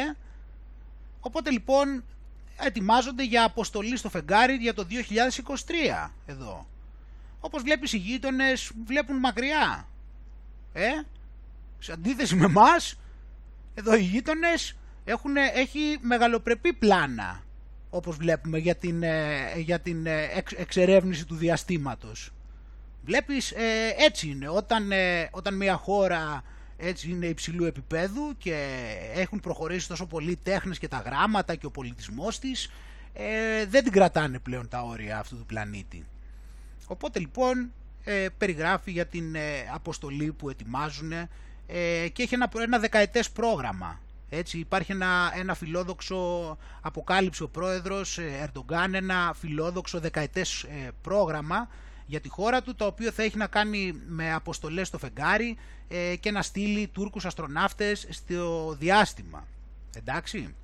Οπότε 1.19 1.51
λοιπόν 1.51 2.03
ετοιμάζονται 2.59 3.23
για 3.23 3.43
αποστολή 3.43 3.97
στο 3.97 4.09
φεγγάρι 4.09 4.53
για 4.53 4.73
το 4.73 4.87
2023 6.05 6.09
εδώ. 6.25 6.67
Όπως 7.39 7.61
βλέπεις 7.61 7.93
οι 7.93 7.97
γείτονες 7.97 8.71
βλέπουν 8.85 9.17
μακριά. 9.17 9.87
Ε; 10.73 10.89
Σε 11.79 11.91
αντίθεση 11.91 12.35
με 12.35 12.45
εμάς, 12.45 12.99
εδώ 13.73 13.95
οι 13.95 14.01
γείτονες 14.01 14.75
έχουν, 15.05 15.35
έχει 15.37 15.97
μεγαλοπρεπή 16.01 16.73
πλάνα 16.73 17.45
όπως 17.95 18.15
βλέπουμε 18.15 18.57
για 18.57 18.75
την, 18.75 19.03
ε, 19.03 19.53
για 19.57 19.79
την 19.79 20.05
ε, 20.05 20.29
εξερεύνηση 20.57 21.25
του 21.25 21.35
διαστήματος. 21.35 22.31
Βλέπεις 23.05 23.51
ε, 23.51 23.93
έτσι 23.97 24.27
είναι 24.27 24.49
όταν, 24.49 24.91
ε, 24.91 25.29
όταν 25.31 25.55
μια 25.55 25.75
χώρα 25.75 26.43
έτσι 26.77 27.09
είναι 27.09 27.25
υψηλού 27.25 27.65
επίπεδου 27.65 28.35
και 28.37 28.85
έχουν 29.13 29.39
προχωρήσει 29.39 29.87
τόσο 29.87 30.05
πολύ 30.05 30.39
τέχνες 30.43 30.79
και 30.79 30.87
τα 30.87 31.03
γράμματα 31.05 31.55
και 31.55 31.65
ο 31.65 31.71
πολιτισμός 31.71 32.39
της 32.39 32.71
ε, 33.13 33.65
δεν 33.65 33.83
την 33.83 33.91
κρατάνε 33.91 34.39
πλέον 34.39 34.67
τα 34.67 34.81
όρια 34.81 35.19
αυτού 35.19 35.37
του 35.37 35.45
πλανήτη. 35.45 36.05
Οπότε 36.87 37.19
λοιπόν 37.19 37.71
ε, 38.03 38.27
περιγράφει 38.37 38.91
για 38.91 39.05
την 39.05 39.35
αποστολή 39.73 40.31
που 40.31 40.49
ετοιμάζουν 40.49 41.11
και 42.13 42.23
έχει 42.23 42.33
ένα, 42.33 42.49
ένα 42.57 42.79
δεκαετές 42.79 43.29
πρόγραμμα. 43.31 43.99
Έτσι, 44.29 44.57
υπάρχει 44.57 44.91
ένα, 44.91 45.31
ένα 45.35 45.53
φιλόδοξο, 45.53 46.57
αποκάλυψε 46.81 47.43
ο 47.43 47.47
πρόεδρος 47.47 48.19
Ερντογκάν, 48.43 48.95
ένα 48.95 49.33
φιλόδοξο 49.39 49.99
δεκαετές 49.99 50.65
πρόγραμμα 51.01 51.67
για 52.05 52.19
τη 52.19 52.29
χώρα 52.29 52.61
του, 52.61 52.75
το 52.75 52.85
οποίο 52.85 53.11
θα 53.11 53.23
έχει 53.23 53.37
να 53.37 53.47
κάνει 53.47 53.93
με 54.07 54.33
αποστολές 54.33 54.87
στο 54.87 54.97
φεγγάρι 54.97 55.57
ε, 55.87 56.15
και 56.15 56.31
να 56.31 56.41
στείλει 56.41 56.87
Τούρκους 56.87 57.25
αστροναύτες 57.25 58.07
στο 58.09 58.75
διάστημα. 58.79 59.47
Εντάξει. 59.97 60.55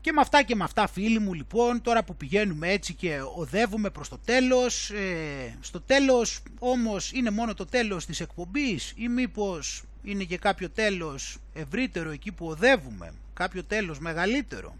και 0.00 0.12
με 0.12 0.20
αυτά 0.20 0.42
και 0.42 0.54
με 0.54 0.64
αυτά 0.64 0.86
φίλοι 0.86 1.18
μου 1.18 1.34
λοιπόν 1.34 1.82
τώρα 1.82 2.04
που 2.04 2.16
πηγαίνουμε 2.16 2.68
έτσι 2.68 2.94
και 2.94 3.20
οδεύουμε 3.36 3.90
προς 3.90 4.08
το 4.08 4.18
τέλος 4.24 4.90
ε, 4.90 5.56
στο 5.60 5.80
τέλος 5.80 6.42
όμως 6.58 7.12
είναι 7.12 7.30
μόνο 7.30 7.54
το 7.54 7.66
τέλος 7.66 8.06
της 8.06 8.20
εκπομπής 8.20 8.92
ή 8.96 9.08
μήπως 9.08 9.82
είναι 10.02 10.24
και 10.24 10.38
κάποιο 10.38 10.70
τέλος 10.70 11.38
ευρύτερο 11.52 12.10
εκεί 12.10 12.32
που 12.32 12.46
οδεύουμε 12.46 13.12
κάποιο 13.34 13.64
τέλος 13.64 13.98
μεγαλύτερο 13.98 14.76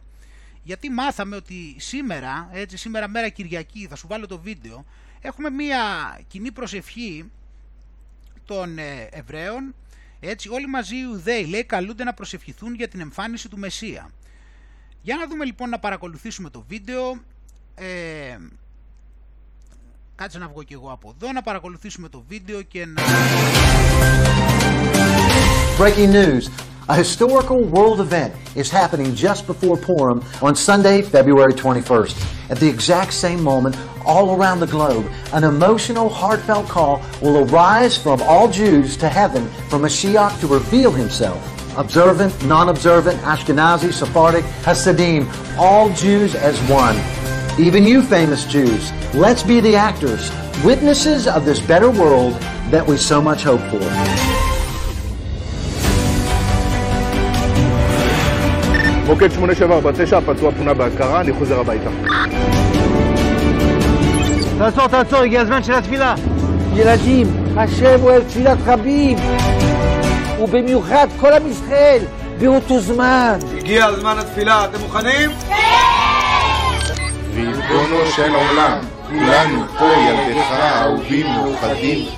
γιατί 0.69 0.90
μάθαμε 0.90 1.36
ότι 1.36 1.77
σήμερα, 1.78 2.49
έτσι 2.53 2.77
σήμερα 2.77 3.09
μέρα 3.09 3.28
Κυριακή, 3.28 3.86
θα 3.86 3.97
σου 3.97 4.07
βάλω 4.07 4.27
το 4.27 4.39
βίντεο, 4.39 4.85
έχουμε 5.20 5.51
μία 5.51 5.78
κοινή 6.28 6.53
προσευχή 6.53 7.31
των 8.45 8.78
ε, 8.78 9.09
Εβραίων, 9.11 9.74
έτσι 10.20 10.49
όλοι 10.49 10.66
μαζί 10.66 10.95
οι 10.95 11.01
Ιουδαίοι 11.03 11.45
λέει 11.45 11.65
καλούνται 11.65 12.05
να 12.05 12.15
προσευχηθούν 12.15 12.74
για 12.74 12.89
την 12.89 13.01
εμφάνιση 13.01 13.49
του 13.49 13.59
Μεσσία. 13.59 14.11
Για 15.03 15.16
να 15.16 15.27
δούμε 15.27 15.45
λοιπόν 15.45 15.69
να 15.69 15.78
παρακολουθήσουμε 15.78 16.51
το 16.51 16.65
βίντεο, 16.69 17.20
ε, 17.74 18.36
κάτσε 20.15 20.39
να 20.39 20.49
βγω 20.49 20.62
και 20.62 20.74
εγώ 20.74 20.93
από 20.93 21.15
εδώ, 21.16 21.32
να 21.32 21.43
παρακολουθήσουμε 21.43 22.09
το 22.09 22.24
βίντεο 22.28 22.62
και 22.62 22.86
να... 22.86 23.03
Breaking 25.78 26.12
news. 26.12 26.68
A 26.90 26.97
historical 26.97 27.62
world 27.65 28.01
event 28.01 28.35
is 28.56 28.70
happening 28.70 29.15
just 29.15 29.47
before 29.47 29.77
Purim 29.77 30.24
on 30.40 30.56
Sunday, 30.56 31.02
February 31.02 31.52
21st. 31.52 32.51
At 32.51 32.56
the 32.60 32.66
exact 32.66 33.12
same 33.12 33.43
moment, 33.43 33.77
all 34.06 34.35
around 34.35 34.60
the 34.60 34.69
globe, 34.69 35.06
an 35.35 35.44
emotional, 35.44 36.09
heartfelt 36.09 36.66
call 36.66 37.02
will 37.20 37.44
arise 37.44 37.98
from 37.98 38.23
all 38.23 38.51
Jews 38.51 38.97
to 38.97 39.09
heaven 39.10 39.47
for 39.69 39.78
Mashiach 39.78 40.40
to 40.40 40.47
reveal 40.47 40.90
himself. 40.90 41.39
Observant, 41.77 42.32
non-observant, 42.47 43.20
Ashkenazi, 43.20 43.93
Sephardic, 43.93 44.44
Hasidim, 44.65 45.28
all 45.59 45.90
Jews 45.90 46.35
as 46.35 46.59
one. 46.70 46.97
Even 47.60 47.85
you 47.85 48.01
famous 48.01 48.47
Jews, 48.47 48.90
let's 49.12 49.43
be 49.43 49.60
the 49.60 49.77
actors, 49.77 50.32
witnesses 50.65 51.27
of 51.27 51.44
this 51.44 51.60
better 51.60 51.90
world 51.90 52.32
that 52.70 52.86
we 52.86 52.97
so 52.97 53.20
much 53.20 53.43
hope 53.43 53.60
for. 53.70 54.57
מוקד 59.09 59.32
8749, 59.32 60.20
פצוע 60.20 60.52
פונה 60.52 60.74
בהכרה, 60.74 61.20
אני 61.20 61.32
חוזר 61.32 61.60
הביתה. 61.60 61.90
תעצור, 64.59 64.86
תעצור, 64.86 65.18
הגיע 65.18 65.40
הזמן 65.40 65.62
של 65.62 65.72
התפילה. 65.72 66.14
ילדים, 66.74 67.26
השם 67.56 68.02
אוהב 68.02 68.22
תפילת 68.22 68.59
רבים, 68.66 69.18
ובמיוחד 70.40 71.06
כל 71.20 71.32
עם 71.32 71.51
ישראל, 71.51 71.98
באותו 72.39 72.80
זמן. 72.80 73.39
הגיע 73.59 73.85
הזמן 73.85 74.18
התפילה, 74.18 74.64
אתם 74.64 74.80
מוכנים? 74.80 75.30
כן! 75.48 75.55
ריבונו 77.35 78.06
של 78.16 78.35
עולם, 78.35 78.78
כולנו 79.09 79.62
פה 79.78 79.85
ילדיך 79.85 80.52
אהובים 80.52 81.26
מאוחדים. 81.26 82.09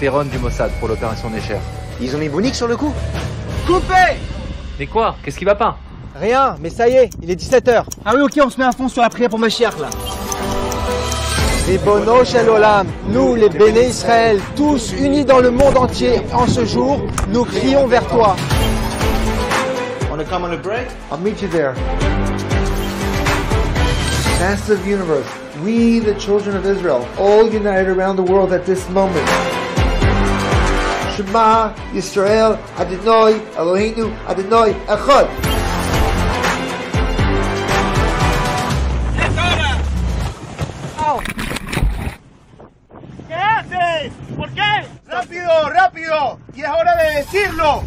Du 0.00 0.38
Mossad 0.38 0.70
pour 0.80 0.88
l'opération 0.88 1.28
Necher. 1.28 1.58
Ils 2.00 2.16
ont 2.16 2.18
mis 2.18 2.30
Bounique 2.30 2.54
sur 2.54 2.66
le 2.66 2.74
coup 2.74 2.90
Coupé 3.66 4.16
Mais 4.78 4.86
quoi? 4.86 5.14
Qu'est-ce 5.22 5.36
qui 5.36 5.44
va 5.44 5.54
pas? 5.54 5.76
Rien, 6.18 6.56
mais 6.58 6.70
ça 6.70 6.88
y 6.88 6.92
est, 6.92 7.10
il 7.22 7.30
est 7.30 7.38
17h. 7.38 7.84
Ah 8.06 8.12
oui, 8.14 8.22
ok, 8.22 8.32
on 8.42 8.48
se 8.48 8.58
met 8.58 8.64
à 8.64 8.72
fond 8.72 8.88
sur 8.88 9.02
la 9.02 9.10
prière 9.10 9.28
pour 9.28 9.38
Mashiach 9.38 9.78
là. 9.78 9.90
Ribono 11.66 12.24
Shel 12.24 12.48
Olam, 12.48 12.86
nous 13.08 13.34
les 13.34 13.50
béné 13.50 13.88
Israël, 13.88 14.40
tous 14.56 14.94
unis 14.98 15.26
dans 15.26 15.40
le 15.40 15.50
monde 15.50 15.76
entier 15.76 16.22
en 16.32 16.46
ce 16.46 16.64
jour, 16.64 17.02
nous 17.28 17.44
crions 17.44 17.86
vers 17.86 18.06
toi. 18.06 18.36
Wanna 20.10 20.24
come 20.24 20.44
on 20.44 20.52
a 20.52 20.56
break? 20.56 20.86
I'll 21.12 21.18
meet 21.18 21.42
you 21.42 21.48
there. 21.48 21.74
Master 24.40 24.76
of 24.76 24.82
the 24.82 24.90
universe, 24.90 25.28
we 25.62 26.00
the 26.00 26.18
children 26.18 26.56
of 26.56 26.64
Israel, 26.64 27.06
all 27.18 27.44
united 27.52 27.90
around 27.90 28.16
the 28.16 28.24
world 28.24 28.54
at 28.54 28.64
this 28.64 28.88
moment. 28.88 29.28
Shema 31.20 31.74
Yisrael 31.92 32.58
Adonai 32.78 33.34
Eloheinu 33.56 34.08
Adonai 34.26 34.72
Echad. 34.88 35.28
¿Qué 43.28 43.34
haces? 43.34 44.12
¿Por 44.36 44.48
qué? 44.50 44.86
¡Rápido, 45.06 45.70
rápido! 45.70 46.38
¡Y 46.54 46.62
es 46.62 46.68
hora 46.68 46.96
de 46.96 47.16
decirlo! 47.16 47.82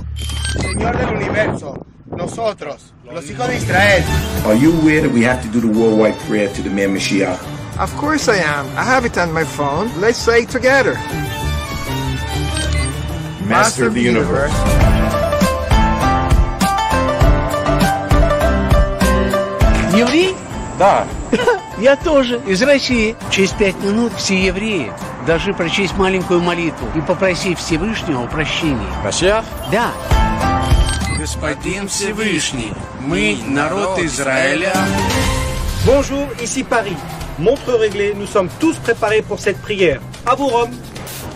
Señor 0.61 0.97
del 0.97 1.15
universo, 1.15 1.85
nosotros, 2.15 2.93
los 3.03 3.29
hijos 3.29 3.47
de 3.47 3.57
Israel. 3.57 4.03
Are 4.45 4.55
you 4.55 4.71
aware 4.81 5.01
that 5.01 5.11
we 5.11 5.23
have 5.23 5.41
to 5.41 5.47
do 5.47 5.59
the 5.59 5.67
worldwide 5.79 6.15
prayer 6.27 6.49
to 6.53 6.61
the 6.61 6.69
man 6.69 6.93
Mashiach? 6.93 7.39
Of 7.79 7.95
course 7.97 8.29
I 8.29 8.37
am. 8.37 8.67
I 8.77 8.83
have 8.83 9.05
it 9.05 9.17
on 9.17 9.33
my 9.33 9.43
phone. 9.43 9.89
Let's 9.99 10.19
say 10.19 10.43
it 10.43 10.49
together. 10.49 10.95
Master 13.53 13.85
of 13.85 13.93
the 13.93 14.01
universe. 14.01 14.51
Еврей? 19.95 20.35
Да. 20.79 21.05
Я 21.77 21.95
тоже, 21.95 22.41
из 22.47 22.63
России. 22.63 23.15
Через 23.29 23.51
пять 23.51 23.77
минут 23.83 24.11
все 24.17 24.43
евреи 24.43 24.91
должны 25.27 25.53
прочесть 25.53 25.95
маленькую 25.97 26.41
молитву 26.41 26.87
и 26.95 27.01
попросить 27.01 27.59
Всевышнего 27.59 28.25
прощения. 28.25 28.89
Mashiach? 29.03 29.45
Да. 29.71 29.91
Господин 31.19 31.87
Всевышний, 31.89 32.73
мы, 33.01 33.37
народ 33.47 33.99
Израиля... 33.99 34.73
Bonjour, 35.85 36.27
ici 36.41 36.63
Paris. 36.63 36.97
Montre 37.37 37.73
réglée, 37.73 38.15
nous 38.15 38.25
sommes 38.25 38.49
tous 38.59 38.77
préparés 38.77 39.21
pour 39.21 39.39
cette 39.39 39.61
prière. 39.61 40.01
À 40.25 40.33
vous 40.33 40.47
Rome. 40.47 40.71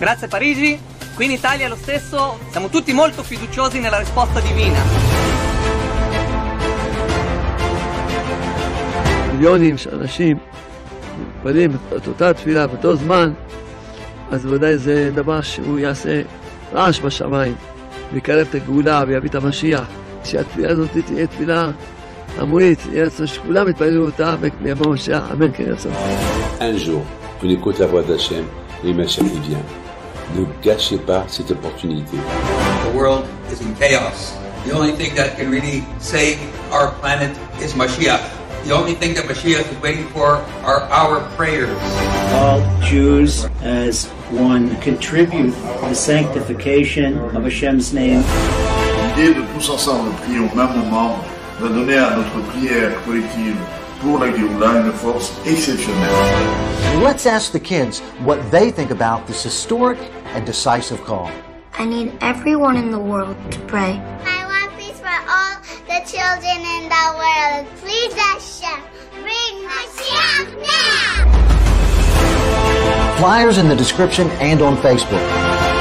Grazie 0.00 0.26
Parigi. 0.26 0.80
Qui 1.17 1.25
in 1.25 1.31
Italia 1.31 1.67
lo 1.69 1.75
stesso, 1.75 2.39
siamo 2.51 2.67
tutti 2.69 2.91
molto 2.93 3.23
fiduciosi 3.23 3.79
nella 3.79 3.99
risposta 3.99 4.39
divina. 4.39 4.81
מיליונים 9.33 9.77
של 9.77 9.95
אנשים 9.95 10.37
מתפללים 11.19 11.71
את 11.97 12.07
אותה 12.07 12.33
תפילה 12.33 12.67
באותו 12.67 12.95
זמן, 12.95 13.33
אז 14.31 14.45
ודאי 14.45 14.77
זה 14.77 15.11
דבר 15.15 15.41
שהוא 15.41 15.79
יעשה 15.79 16.21
רעש 16.73 16.99
בשמיים, 16.99 17.55
ויקרב 18.13 18.47
את 18.49 18.55
הגאולה 18.55 19.03
ויביא 19.07 19.29
את 19.29 19.35
המשיח. 19.35 19.85
שהתפילה 20.23 20.71
הזאת 20.71 20.89
תהיה 21.05 21.27
תפילה 21.27 21.69
המונית, 22.37 22.79
יהיה 22.91 23.05
רצון 23.05 23.27
שכולם 23.27 23.69
יתפללו 23.69 24.05
אותה 24.05 24.35
ויבוא 24.61 24.93
משיח, 24.93 25.23
אמן 25.33 25.51
כן 25.53 25.63
רצון. 25.63 25.91
Un 26.59 26.77
jour, 26.77 27.03
tu 27.41 27.51
écoutes 27.51 27.79
la 27.79 27.87
voix 27.87 28.03
d'Hachem 28.03 28.45
et 28.85 28.93
Mashiach 28.93 29.25
il 29.35 29.41
vient. 29.41 29.65
Ne 30.34 30.44
gâchez 30.62 30.98
pas 30.98 31.24
cette 31.28 31.50
opportunité. 31.50 32.16
The 32.84 32.96
world 32.96 33.24
is 33.50 33.60
in 33.60 33.74
chaos. 33.74 34.34
The 34.66 34.74
only 34.74 34.92
thing 34.92 35.14
that 35.14 35.36
can 35.36 35.50
really 35.50 35.82
save 35.98 36.38
our 36.72 36.92
planet 37.00 37.30
is 37.62 37.74
Mashiach. 37.74 38.20
The 38.64 38.74
only 38.74 38.94
thing 38.94 39.14
that 39.14 39.24
Mashiach 39.24 39.70
is 39.72 39.82
waiting 39.82 40.06
for 40.08 40.44
are 40.64 40.82
our 40.90 41.20
prayers. 41.36 41.78
All 42.34 42.60
Jews 42.82 43.46
as 43.62 44.06
one 44.30 44.76
contribute 44.82 45.54
to 45.54 45.88
the 45.88 45.94
sanctification 45.94 47.18
of 47.34 47.44
Hashem's 47.44 47.94
name. 47.94 48.22
L'idée 49.16 49.34
de 49.34 49.42
tous 49.54 49.70
ensemble 49.70 50.10
prier 50.22 50.38
au 50.38 50.54
même 50.54 50.76
moment 50.76 51.16
va 51.60 51.68
donner 51.68 51.96
à 51.96 52.16
notre 52.16 52.40
prière 52.50 52.92
collective 53.04 53.56
pour 54.00 54.18
la 54.18 54.30
Géoula 54.36 54.82
une 54.84 54.92
force 54.92 55.32
exceptionnelle. 55.46 56.08
Let's 57.02 57.26
ask 57.26 57.52
the 57.52 57.60
kids 57.60 58.00
what 58.24 58.38
they 58.50 58.70
think 58.70 58.90
about 58.90 59.26
this 59.26 59.42
historic 59.42 59.98
and 60.34 60.44
decisive 60.46 61.02
call. 61.04 61.30
I 61.74 61.84
need 61.84 62.16
everyone 62.20 62.76
in 62.76 62.90
the 62.90 62.98
world 62.98 63.36
to 63.52 63.58
pray. 63.60 64.00
I 64.24 64.44
want 64.46 64.76
peace 64.78 64.98
for 64.98 65.06
all 65.06 65.60
the 65.86 66.00
children 66.06 66.58
in 66.76 66.88
the 66.88 67.06
world. 67.20 67.66
Please, 67.76 68.12
Hashem, 68.14 68.80
bring 69.22 69.54
Mashiach 69.68 70.50
now! 70.66 71.28
Flyers 73.18 73.58
in 73.58 73.68
the 73.68 73.76
description 73.76 74.28
and 74.40 74.60
on 74.62 74.76
Facebook. 74.76 75.77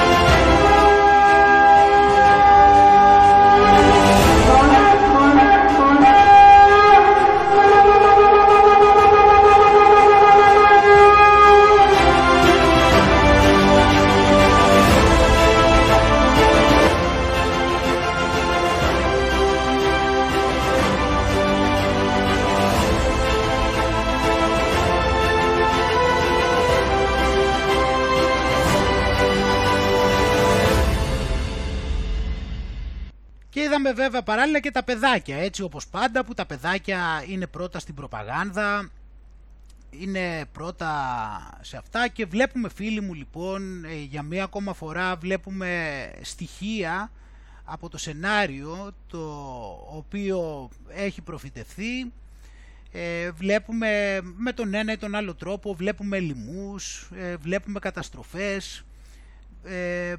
Και 33.87 33.93
είδαμε 33.93 34.07
βέβαια 34.07 34.23
παράλληλα 34.23 34.59
και 34.59 34.71
τα 34.71 34.83
παιδάκια, 34.83 35.37
έτσι 35.37 35.61
όπως 35.61 35.87
πάντα 35.87 36.25
που 36.25 36.33
τα 36.33 36.45
παιδάκια 36.45 37.23
είναι 37.27 37.47
πρώτα 37.47 37.79
στην 37.79 37.95
προπαγάνδα, 37.95 38.89
είναι 39.89 40.45
πρώτα 40.51 40.89
σε 41.61 41.77
αυτά 41.77 42.07
και 42.07 42.25
βλέπουμε 42.25 42.69
φίλοι 42.69 43.01
μου 43.01 43.13
λοιπόν 43.13 43.85
ε, 43.85 43.95
για 43.95 44.21
μία 44.21 44.43
ακόμα 44.43 44.73
φορά 44.73 45.15
βλέπουμε 45.15 46.11
στοιχεία 46.21 47.11
από 47.63 47.89
το 47.89 47.97
σενάριο 47.97 48.91
το 49.07 49.19
οποίο 49.89 50.69
έχει 50.87 51.21
προφητευθεί. 51.21 52.11
Ε, 52.91 53.31
βλέπουμε 53.31 54.19
με 54.35 54.51
τον 54.51 54.73
ένα 54.73 54.91
ή 54.91 54.97
τον 54.97 55.15
άλλο 55.15 55.35
τρόπο 55.35 55.73
βλέπουμε 55.73 56.19
λοιμούς, 56.19 57.09
ε, 57.15 57.35
βλέπουμε 57.35 57.79
καταστροφές 57.79 58.85
ε, 59.63 60.13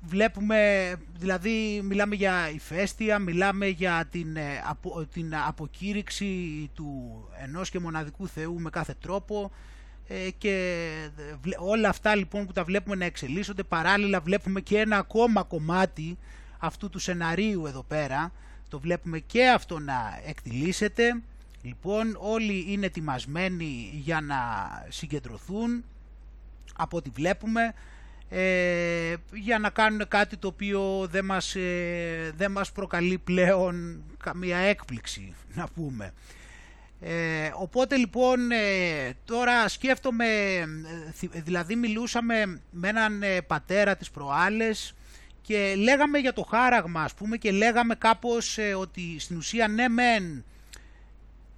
βλέπουμε, 0.00 0.92
δηλαδή 1.18 1.80
μιλάμε 1.84 2.14
για 2.14 2.50
ηφαίστεια, 2.50 3.18
μιλάμε 3.18 3.66
για 3.66 4.08
την, 4.10 4.36
ε, 4.36 4.62
απο, 4.68 5.06
την 5.12 5.36
αποκήρυξη 5.36 6.70
του 6.74 7.20
ενός 7.42 7.70
και 7.70 7.78
μοναδικού 7.78 8.28
Θεού 8.28 8.60
με 8.60 8.70
κάθε 8.70 8.94
τρόπο 9.00 9.50
ε, 10.08 10.30
και 10.38 10.86
όλα 11.58 11.88
αυτά 11.88 12.14
λοιπόν 12.14 12.46
που 12.46 12.52
τα 12.52 12.64
βλέπουμε 12.64 12.96
να 12.96 13.04
εξελίσσονται 13.04 13.62
παράλληλα 13.62 14.20
βλέπουμε 14.20 14.60
και 14.60 14.78
ένα 14.78 14.96
ακόμα 14.96 15.42
κομμάτι 15.42 16.18
αυτού 16.58 16.88
του 16.88 16.98
σεναρίου 16.98 17.66
εδώ 17.66 17.82
πέρα 17.82 18.32
το 18.70 18.78
βλέπουμε 18.80 19.18
και 19.18 19.48
αυτό 19.48 19.78
να 19.78 20.20
εκτιλήσεται. 20.26 21.20
Λοιπόν, 21.62 22.16
όλοι 22.20 22.64
είναι 22.68 22.86
ετοιμασμένοι 22.86 23.90
για 23.92 24.20
να 24.20 24.36
συγκεντρωθούν 24.88 25.84
από 26.76 26.96
ό,τι 26.96 27.10
βλέπουμε 27.10 27.74
ε, 28.32 29.14
για 29.32 29.58
να 29.58 29.70
κάνουν 29.70 30.08
κάτι 30.08 30.36
το 30.36 30.46
οποίο 30.46 31.06
δεν 31.10 31.24
μας, 31.24 31.54
ε, 31.54 32.32
δεν 32.36 32.50
μας 32.50 32.72
προκαλεί 32.72 33.18
πλέον 33.18 34.02
καμία 34.22 34.56
έκπληξη 34.56 35.34
να 35.54 35.68
πούμε. 35.74 36.12
Ε, 37.00 37.50
οπότε 37.54 37.96
λοιπόν 37.96 38.50
ε, 38.50 39.12
τώρα 39.24 39.68
σκέφτομαι, 39.68 40.26
δηλαδή 41.32 41.76
μιλούσαμε 41.76 42.60
με 42.70 42.88
έναν 42.88 43.22
πατέρα 43.46 43.96
της 43.96 44.10
προάλλες 44.10 44.94
και 45.42 45.74
λέγαμε 45.76 46.18
για 46.18 46.32
το 46.32 46.42
χάραγμα 46.42 47.02
ας 47.02 47.14
πούμε 47.14 47.36
και 47.36 47.50
λέγαμε 47.50 47.94
κάπως 47.94 48.58
ότι 48.76 49.18
στην 49.18 49.36
ουσία 49.36 49.68
ναι 49.68 49.88
μεν 49.88 50.44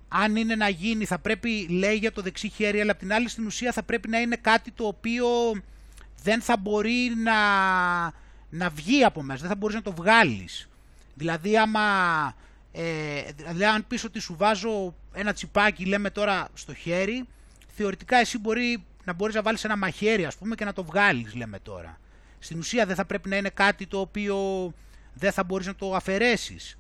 αν 0.09 0.37
είναι 0.37 0.55
να 0.55 0.69
γίνει 0.69 1.05
θα 1.05 1.19
πρέπει 1.19 1.67
λέει 1.71 1.95
για 1.95 2.13
το 2.13 2.23
δεξί 2.23 2.49
χέρι 2.49 2.81
αλλά 2.81 2.91
από 2.91 3.01
την 3.01 3.13
άλλη 3.13 3.29
στην 3.29 3.47
ουσία 3.47 3.73
θα 3.73 3.83
πρέπει 3.83 4.09
να 4.09 4.21
είναι 4.21 4.37
κάτι 4.37 4.71
το 4.71 4.87
οποίο 4.87 5.27
δεν 6.23 6.43
θα 6.43 6.57
μπορεί 6.57 7.13
να, 7.23 7.33
να 8.51 8.71
βγει 8.71 9.05
από 9.05 9.23
μέσα, 9.23 9.41
δεν 9.41 9.49
θα 9.49 9.57
μπορείς 9.57 9.77
να 9.77 9.83
το 9.83 9.93
βγάλεις. 9.93 10.69
Δηλαδή 11.15 11.59
άμα, 11.59 11.81
ε, 12.73 13.23
δηλαδή 13.37 13.65
αν 13.65 13.87
πεις 13.87 14.05
ότι 14.05 14.21
σου 14.21 14.37
βάζω 14.37 14.95
ένα 15.13 15.33
τσιπάκι 15.33 15.85
λέμε 15.85 16.11
τώρα 16.11 16.49
στο 16.55 16.75
χέρι, 16.75 17.25
θεωρητικά 17.77 18.17
εσύ 18.17 18.39
μπορεί 18.39 18.85
να 19.05 19.13
μπορείς 19.13 19.35
να 19.35 19.43
βάλεις 19.43 19.65
ένα 19.65 19.77
μαχαίρι 19.77 20.25
ας 20.25 20.37
πούμε 20.37 20.55
και 20.55 20.65
να 20.65 20.73
το 20.73 20.85
βγάλεις 20.85 21.35
λέμε 21.35 21.59
τώρα. 21.59 22.01
Στην 22.39 22.59
ουσία 22.59 22.87
δεν 22.87 22.97
θα 22.97 23.05
πρέπει 23.05 23.29
να 23.29 23.37
είναι 23.37 23.49
κάτι 23.49 23.87
το 23.87 24.01
οποίο 24.01 24.73
δεν 25.15 25.33
θα 25.33 25.45
μπορείς 25.45 25.67
να 25.67 25.75
το 25.75 25.95
αφαιρέσεις. 25.95 26.79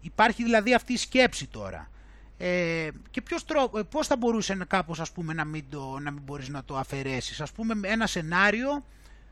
Υπάρχει 0.00 0.42
δηλαδή 0.42 0.74
αυτή 0.74 0.92
η 0.92 0.96
σκέψη 0.96 1.46
τώρα. 1.46 1.90
Ε, 2.38 2.88
και 3.10 3.22
ποιος 3.22 3.44
τρόπο, 3.44 3.78
ε, 3.78 3.82
πώς 3.82 4.06
θα 4.06 4.16
μπορούσε 4.16 4.54
να, 4.54 4.64
κάπως 4.64 5.00
ας 5.00 5.12
πούμε 5.12 5.32
να 5.32 5.44
μην, 5.44 5.64
το, 5.70 5.98
να 5.98 6.10
μην 6.10 6.22
μπορείς 6.22 6.48
να 6.48 6.64
το 6.64 6.76
αφαιρέσεις. 6.76 7.40
Ας 7.40 7.52
πούμε 7.52 7.88
ένα 7.88 8.06
σενάριο 8.06 8.84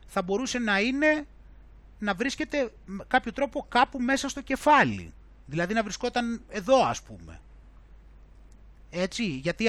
θα 0.07 0.21
μπορούσε 0.21 0.59
να 0.59 0.79
είναι 0.79 1.25
να 1.99 2.13
βρίσκεται 2.13 2.71
κάποιο 3.07 3.33
τρόπο 3.33 3.65
κάπου 3.69 3.99
μέσα 3.99 4.29
στο 4.29 4.41
κεφάλι. 4.41 5.13
Δηλαδή 5.45 5.73
να 5.73 5.83
βρισκόταν 5.83 6.41
εδώ 6.49 6.85
ας 6.85 7.01
πούμε. 7.01 7.39
Έτσι, 8.89 9.23
γιατί 9.23 9.65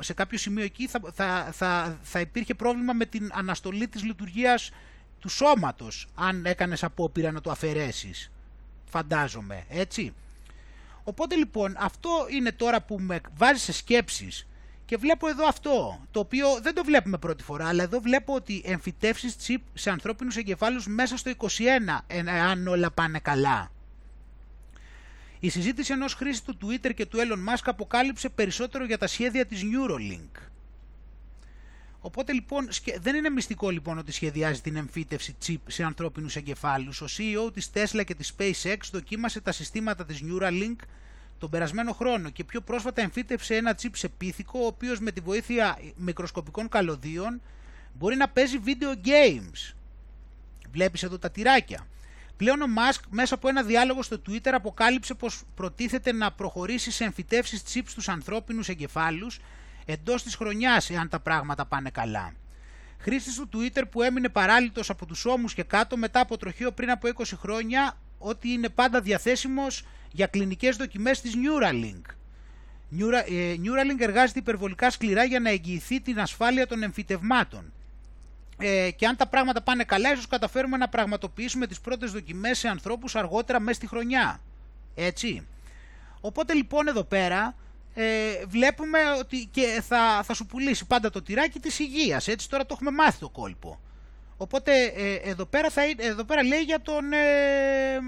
σε 0.00 0.12
κάποιο 0.12 0.38
σημείο 0.38 0.64
εκεί 0.64 0.88
θα, 0.88 1.00
θα, 1.12 1.48
θα, 1.52 1.98
θα 2.02 2.20
υπήρχε 2.20 2.54
πρόβλημα 2.54 2.92
με 2.92 3.04
την 3.04 3.30
αναστολή 3.32 3.88
της 3.88 4.02
λειτουργίας 4.02 4.70
του 5.18 5.28
σώματος 5.28 6.06
αν 6.14 6.46
έκανες 6.46 6.84
απόπειρα 6.84 7.30
να 7.32 7.40
το 7.40 7.50
αφαιρέσεις. 7.50 8.30
Φαντάζομαι, 8.84 9.64
έτσι. 9.68 10.14
Οπότε 11.04 11.34
λοιπόν 11.34 11.74
αυτό 11.78 12.10
είναι 12.30 12.52
τώρα 12.52 12.82
που 12.82 12.98
με 13.00 13.20
βάζει 13.36 13.60
σε 13.60 13.72
σκέψεις 13.72 14.46
και 14.84 14.96
βλέπω 14.96 15.28
εδώ 15.28 15.46
αυτό, 15.46 16.00
το 16.10 16.20
οποίο 16.20 16.60
δεν 16.62 16.74
το 16.74 16.84
βλέπουμε 16.84 17.18
πρώτη 17.18 17.42
φορά, 17.42 17.68
αλλά 17.68 17.82
εδώ 17.82 18.00
βλέπω 18.00 18.34
ότι 18.34 18.62
εμφυτεύσεις 18.64 19.36
τσιπ 19.36 19.62
σε 19.74 19.90
ανθρώπινους 19.90 20.36
εγκεφάλους 20.36 20.86
μέσα 20.86 21.16
στο 21.16 21.30
21, 21.36 21.46
αν 22.50 22.66
όλα 22.66 22.90
πάνε 22.90 23.18
καλά. 23.18 23.70
Η 25.40 25.48
συζήτηση 25.48 25.92
ενός 25.92 26.14
χρήστη 26.14 26.54
του 26.54 26.58
Twitter 26.66 26.94
και 26.94 27.06
του 27.06 27.18
Elon 27.18 27.54
Musk 27.54 27.62
αποκάλυψε 27.64 28.28
περισσότερο 28.28 28.84
για 28.84 28.98
τα 28.98 29.06
σχέδια 29.06 29.46
της 29.46 29.62
Neuralink. 29.62 30.49
Οπότε 32.00 32.32
λοιπόν 32.32 32.68
δεν 33.00 33.14
είναι 33.14 33.30
μυστικό 33.30 33.70
λοιπόν 33.70 33.98
ότι 33.98 34.12
σχεδιάζει 34.12 34.60
την 34.60 34.76
εμφύτευση 34.76 35.36
chip 35.46 35.56
σε 35.66 35.82
ανθρώπινους 35.82 36.36
εγκεφάλους. 36.36 37.00
Ο 37.00 37.06
CEO 37.06 37.52
της 37.52 37.70
Tesla 37.74 38.02
και 38.06 38.14
της 38.14 38.34
SpaceX 38.38 38.76
δοκίμασε 38.92 39.40
τα 39.40 39.52
συστήματα 39.52 40.04
της 40.04 40.22
Neuralink 40.24 40.76
τον 41.38 41.50
περασμένο 41.50 41.92
χρόνο 41.92 42.30
και 42.30 42.44
πιο 42.44 42.60
πρόσφατα 42.60 43.02
εμφύτευσε 43.02 43.54
ένα 43.54 43.76
chip 43.82 43.90
σε 43.92 44.08
πίθηκο 44.08 44.60
ο 44.62 44.66
οποίος 44.66 45.00
με 45.00 45.10
τη 45.10 45.20
βοήθεια 45.20 45.78
μικροσκοπικών 45.96 46.68
καλωδίων 46.68 47.40
μπορεί 47.98 48.16
να 48.16 48.28
παίζει 48.28 48.58
video 48.64 49.06
games. 49.06 49.74
Βλέπεις 50.72 51.02
εδώ 51.02 51.18
τα 51.18 51.30
τυράκια. 51.30 51.86
Πλέον 52.36 52.62
ο 52.62 52.66
Musk 52.76 53.00
μέσα 53.10 53.34
από 53.34 53.48
ένα 53.48 53.62
διάλογο 53.62 54.02
στο 54.02 54.22
Twitter 54.28 54.50
αποκάλυψε 54.52 55.14
πως 55.14 55.42
προτίθεται 55.54 56.12
να 56.12 56.32
προχωρήσει 56.32 56.90
σε 56.90 57.04
εμφυτεύσεις 57.04 57.62
chip 57.72 57.82
στους 57.86 58.08
ανθρώπινους 58.08 58.68
εγκεφάλους 58.68 59.40
εντός 59.92 60.22
της 60.22 60.34
χρονιάς 60.34 60.90
εάν 60.90 61.08
τα 61.08 61.20
πράγματα 61.20 61.66
πάνε 61.66 61.90
καλά. 61.90 62.32
Χρήστης 62.98 63.34
του 63.34 63.48
Twitter 63.52 63.82
που 63.90 64.02
έμεινε 64.02 64.28
παράλυτος 64.28 64.90
από 64.90 65.06
τους 65.06 65.24
ώμους 65.24 65.54
και 65.54 65.62
κάτω 65.62 65.96
μετά 65.96 66.20
από 66.20 66.36
τροχείο 66.36 66.72
πριν 66.72 66.90
από 66.90 67.08
20 67.16 67.22
χρόνια 67.36 67.96
ότι 68.18 68.48
είναι 68.48 68.68
πάντα 68.68 69.00
διαθέσιμος 69.00 69.84
για 70.12 70.26
κλινικές 70.26 70.76
δοκιμές 70.76 71.20
της 71.20 71.34
Neuralink. 71.34 72.02
Ε, 73.26 73.54
Neuralink 73.54 74.00
εργάζεται 74.00 74.38
υπερβολικά 74.38 74.90
σκληρά 74.90 75.24
για 75.24 75.40
να 75.40 75.50
εγγυηθεί 75.50 76.00
την 76.00 76.20
ασφάλεια 76.20 76.66
των 76.66 76.82
εμφυτευμάτων. 76.82 77.72
Ε, 78.58 78.90
και 78.90 79.06
αν 79.06 79.16
τα 79.16 79.26
πράγματα 79.26 79.62
πάνε 79.62 79.84
καλά, 79.84 80.12
ίσως 80.12 80.26
καταφέρουμε 80.26 80.76
να 80.76 80.88
πραγματοποιήσουμε 80.88 81.66
τις 81.66 81.80
πρώτες 81.80 82.12
δοκιμές 82.12 82.58
σε 82.58 82.68
ανθρώπους 82.68 83.16
αργότερα 83.16 83.60
μέσα 83.60 83.74
στη 83.74 83.86
χρονιά. 83.86 84.40
Έτσι. 84.94 85.46
Οπότε 86.20 86.54
λοιπόν 86.54 86.88
εδώ 86.88 87.04
πέρα 87.04 87.54
ε, 87.94 88.44
βλέπουμε 88.46 88.98
ότι 89.18 89.48
και 89.50 89.82
θα, 89.86 90.22
θα 90.24 90.34
σου 90.34 90.46
πουλήσει 90.46 90.86
πάντα 90.86 91.10
το 91.10 91.22
τυράκι 91.22 91.58
της 91.58 91.78
υγείας. 91.78 92.28
Έτσι 92.28 92.48
τώρα 92.48 92.66
το 92.66 92.72
έχουμε 92.74 92.90
μάθει 92.90 93.18
το 93.18 93.28
κόλπο. 93.28 93.80
Οπότε 94.36 94.84
ε, 94.84 95.14
εδώ, 95.14 95.46
πέρα 95.46 95.70
θα, 95.70 95.82
εδώ 95.96 96.24
πέρα 96.24 96.42
λέει 96.42 96.60
για 96.60 96.80
τον... 96.80 97.12
Ε, 97.12 97.98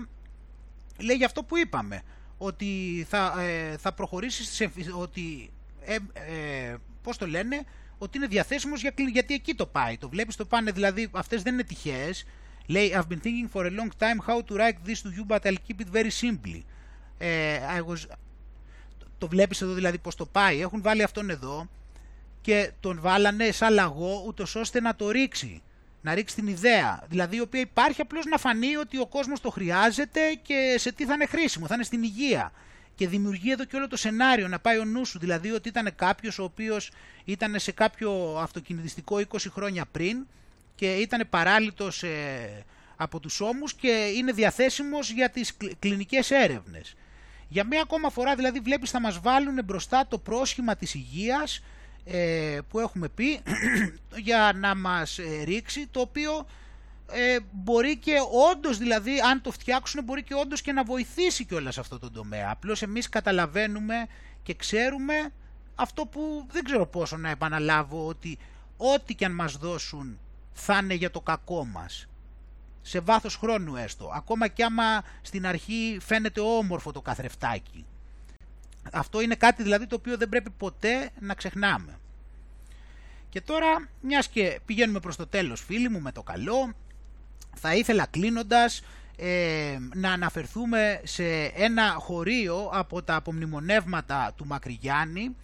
λέει 0.98 1.16
για 1.16 1.26
αυτό 1.26 1.42
που 1.42 1.58
είπαμε. 1.58 2.02
Ότι 2.38 3.06
θα, 3.08 3.34
ε, 3.42 3.76
θα 3.76 3.92
προχωρήσεις 3.92 4.48
σε, 4.48 4.72
ότι... 4.98 5.50
Ε, 5.84 5.94
ε, 6.12 6.76
πώς 7.02 7.16
το 7.16 7.26
λένε, 7.26 7.64
ότι 7.98 8.18
είναι 8.18 8.26
διαθέσιμος 8.26 8.80
για, 8.80 8.92
γιατί 9.12 9.34
εκεί 9.34 9.54
το 9.54 9.66
πάει. 9.66 9.98
Το 9.98 10.08
βλέπεις 10.08 10.36
το 10.36 10.44
πάνε, 10.44 10.70
δηλαδή 10.70 11.08
αυτές 11.12 11.42
δεν 11.42 11.52
είναι 11.52 11.62
τυχαίες. 11.62 12.24
Λέει, 12.66 12.92
I've 12.94 13.12
been 13.12 13.20
thinking 13.20 13.48
for 13.52 13.66
a 13.66 13.70
long 13.70 13.88
time 13.98 14.18
how 14.26 14.42
to 14.42 14.56
write 14.56 14.78
this 14.86 15.02
to 15.02 15.08
you, 15.08 15.24
but 15.26 15.46
I'll 15.46 15.62
keep 15.66 15.80
it 15.80 15.88
very 15.92 16.10
simply. 16.10 16.64
I 17.76 17.80
was, 17.88 18.06
το 19.22 19.28
βλέπεις 19.28 19.60
εδώ 19.62 19.72
δηλαδή 19.72 19.98
πως 19.98 20.14
το 20.14 20.26
πάει. 20.26 20.60
Έχουν 20.60 20.82
βάλει 20.82 21.02
αυτόν 21.02 21.30
εδώ 21.30 21.68
και 22.40 22.70
τον 22.80 23.00
βάλανε 23.00 23.50
σαν 23.50 23.72
λαγό 23.72 24.24
ούτως 24.26 24.54
ώστε 24.54 24.80
να 24.80 24.96
το 24.96 25.10
ρίξει. 25.10 25.62
Να 26.00 26.14
ρίξει 26.14 26.34
την 26.34 26.46
ιδέα. 26.46 27.02
Δηλαδή 27.08 27.36
η 27.36 27.40
οποία 27.40 27.60
υπάρχει 27.60 28.00
απλώς 28.00 28.24
να 28.24 28.38
φανεί 28.38 28.76
ότι 28.76 28.98
ο 28.98 29.06
κόσμος 29.06 29.40
το 29.40 29.50
χρειάζεται 29.50 30.20
και 30.42 30.74
σε 30.78 30.92
τι 30.92 31.04
θα 31.04 31.14
είναι 31.14 31.26
χρήσιμο. 31.26 31.66
Θα 31.66 31.74
είναι 31.74 31.84
στην 31.84 32.02
υγεία. 32.02 32.52
Και 32.94 33.08
δημιουργεί 33.08 33.50
εδώ 33.50 33.64
και 33.64 33.76
όλο 33.76 33.88
το 33.88 33.96
σενάριο 33.96 34.48
να 34.48 34.58
πάει 34.58 34.78
ο 34.78 34.84
νους 34.84 35.08
σου. 35.08 35.18
Δηλαδή 35.18 35.50
ότι 35.50 35.68
ήταν 35.68 35.94
κάποιος 35.96 36.38
ο 36.38 36.44
οποίος 36.44 36.90
ήταν 37.24 37.58
σε 37.58 37.72
κάποιο 37.72 38.38
αυτοκινητιστικό 38.38 39.16
20 39.16 39.36
χρόνια 39.50 39.86
πριν 39.92 40.26
και 40.74 40.94
ήταν 40.94 41.26
παράλυτος 41.30 42.02
ε, 42.02 42.64
από 42.96 43.20
τους 43.20 43.40
ώμους 43.40 43.74
και 43.74 44.12
είναι 44.16 44.32
διαθέσιμος 44.32 45.10
για 45.10 45.30
τις 45.30 45.56
κλινικές 45.78 46.30
έρευνες. 46.30 46.94
Για 47.52 47.64
μία 47.64 47.82
ακόμα 47.82 48.10
φορά 48.10 48.34
δηλαδή 48.34 48.60
βλέπεις 48.60 48.90
θα 48.90 49.00
μας 49.00 49.20
βάλουν 49.20 49.64
μπροστά 49.64 50.06
το 50.08 50.18
πρόσχημα 50.18 50.76
της 50.76 50.94
υγείας 50.94 51.62
ε, 52.04 52.58
που 52.68 52.78
έχουμε 52.78 53.08
πει 53.08 53.40
για 54.26 54.52
να 54.54 54.74
μας 54.74 55.18
ε, 55.18 55.42
ρίξει 55.44 55.86
το 55.86 56.00
οποίο 56.00 56.46
ε, 57.10 57.38
μπορεί 57.50 57.96
και 57.96 58.14
όντως 58.50 58.78
δηλαδή 58.78 59.20
αν 59.20 59.40
το 59.40 59.50
φτιάξουν 59.50 60.04
μπορεί 60.04 60.22
και 60.22 60.34
όντως 60.34 60.62
και 60.62 60.72
να 60.72 60.84
βοηθήσει 60.84 61.44
και 61.46 61.54
όλα 61.54 61.70
σε 61.70 61.80
αυτό 61.80 61.98
το 61.98 62.10
τομέα. 62.10 62.50
Απλώς 62.50 62.82
εμείς 62.82 63.08
καταλαβαίνουμε 63.08 64.06
και 64.42 64.54
ξέρουμε 64.54 65.14
αυτό 65.74 66.06
που 66.06 66.46
δεν 66.50 66.64
ξέρω 66.64 66.86
πόσο 66.86 67.16
να 67.16 67.30
επαναλάβω 67.30 68.06
ότι 68.06 68.38
ό,τι 68.76 69.14
και 69.14 69.24
αν 69.24 69.32
μας 69.32 69.56
δώσουν 69.56 70.18
θα 70.52 70.78
είναι 70.82 70.94
για 70.94 71.10
το 71.10 71.20
κακό 71.20 71.64
μας 71.64 72.06
σε 72.82 73.00
βάθος 73.00 73.36
χρόνου 73.36 73.76
έστω, 73.76 74.12
ακόμα 74.14 74.48
και 74.48 74.64
άμα 74.64 75.04
στην 75.22 75.46
αρχή 75.46 75.98
φαίνεται 76.00 76.40
όμορφο 76.40 76.92
το 76.92 77.00
καθρεφτάκι. 77.00 77.84
Αυτό 78.92 79.20
είναι 79.20 79.34
κάτι 79.34 79.62
δηλαδή 79.62 79.86
το 79.86 79.94
οποίο 79.94 80.16
δεν 80.16 80.28
πρέπει 80.28 80.50
ποτέ 80.50 81.10
να 81.20 81.34
ξεχνάμε. 81.34 81.98
Και 83.28 83.40
τώρα, 83.40 83.88
μιας 84.00 84.28
και 84.28 84.60
πηγαίνουμε 84.66 85.00
προς 85.00 85.16
το 85.16 85.26
τέλος 85.26 85.60
φίλοι 85.60 85.88
μου 85.88 86.00
με 86.00 86.12
το 86.12 86.22
καλό, 86.22 86.72
θα 87.54 87.74
ήθελα 87.74 88.06
κλείνοντας 88.06 88.82
ε, 89.16 89.78
να 89.94 90.12
αναφερθούμε 90.12 91.00
σε 91.04 91.24
ένα 91.44 91.94
χωρίο 91.98 92.70
από 92.72 93.02
τα 93.02 93.14
απομνημονεύματα 93.14 94.32
του 94.36 94.46
Μακρυγιάννη, 94.46 95.36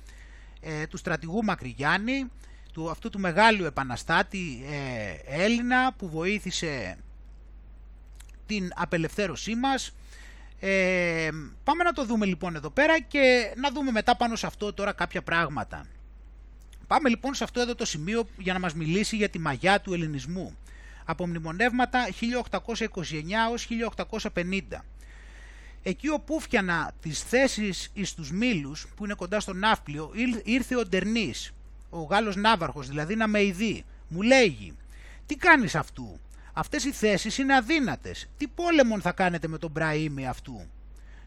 ε, 0.60 0.86
του 0.86 0.97
στρατηγού 0.97 1.44
Μακρυγιάννη, 1.44 2.31
του, 2.73 2.90
αυτού 2.90 3.10
του 3.10 3.19
μεγάλου 3.19 3.65
επαναστάτη 3.65 4.65
ε, 4.70 5.43
Έλληνα 5.44 5.93
που 5.93 6.09
βοήθησε 6.09 6.98
την 8.48 8.72
απελευθέρωσή 8.74 9.54
μας. 9.54 9.94
Ε, 10.60 11.28
πάμε 11.64 11.84
να 11.84 11.92
το 11.92 12.04
δούμε 12.04 12.26
λοιπόν 12.26 12.56
εδώ 12.56 12.70
πέρα 12.70 13.00
και 13.00 13.52
να 13.56 13.70
δούμε 13.70 13.90
μετά 13.90 14.16
πάνω 14.16 14.36
σε 14.36 14.46
αυτό 14.46 14.72
τώρα 14.72 14.92
κάποια 14.92 15.22
πράγματα. 15.22 15.86
Πάμε 16.86 17.08
λοιπόν 17.08 17.34
σε 17.34 17.44
αυτό 17.44 17.60
εδώ 17.60 17.74
το 17.74 17.84
σημείο 17.84 18.28
για 18.38 18.52
να 18.52 18.58
μας 18.58 18.74
μιλήσει 18.74 19.16
για 19.16 19.28
τη 19.28 19.38
μαγιά 19.38 19.80
του 19.80 19.94
ελληνισμού. 19.94 20.56
Από 21.04 21.26
μνημονεύματα 21.26 22.08
1829 22.50 22.90
έως 23.48 23.68
1850. 24.34 24.60
Εκεί 25.82 26.08
όπου 26.08 26.40
φτιανα 26.40 26.92
τις 27.00 27.22
θέσεις 27.22 27.90
εις 27.94 28.14
τους 28.14 28.32
Μήλους, 28.32 28.86
που 28.96 29.04
είναι 29.04 29.14
κοντά 29.14 29.40
στο 29.40 29.52
Ναύπλιο, 29.52 30.12
ήρθε 30.44 30.76
ο 30.76 30.84
Ντερνής, 30.86 31.52
ο 31.90 32.02
Γάλλος 32.02 32.36
Ναύαρχος, 32.36 32.88
δηλαδή 32.88 33.14
να 33.14 33.26
με 33.26 33.42
ειδεί. 33.42 33.84
Μου 34.08 34.22
λέγει, 34.22 34.76
τι 35.26 35.36
κάνεις 35.36 35.74
αυτού, 35.74 36.20
αυτές 36.59 36.85
οι 36.85 36.93
θέσεις 36.93 37.39
είναι 37.39 37.56
αδύνατες, 37.56 38.28
τι 38.36 38.47
πόλεμον 38.48 39.01
θα 39.01 39.12
κάνετε 39.12 39.48
με 39.48 39.59
τον 39.59 39.70
Μπραήμι 39.70 40.26
αυτού; 40.28 40.66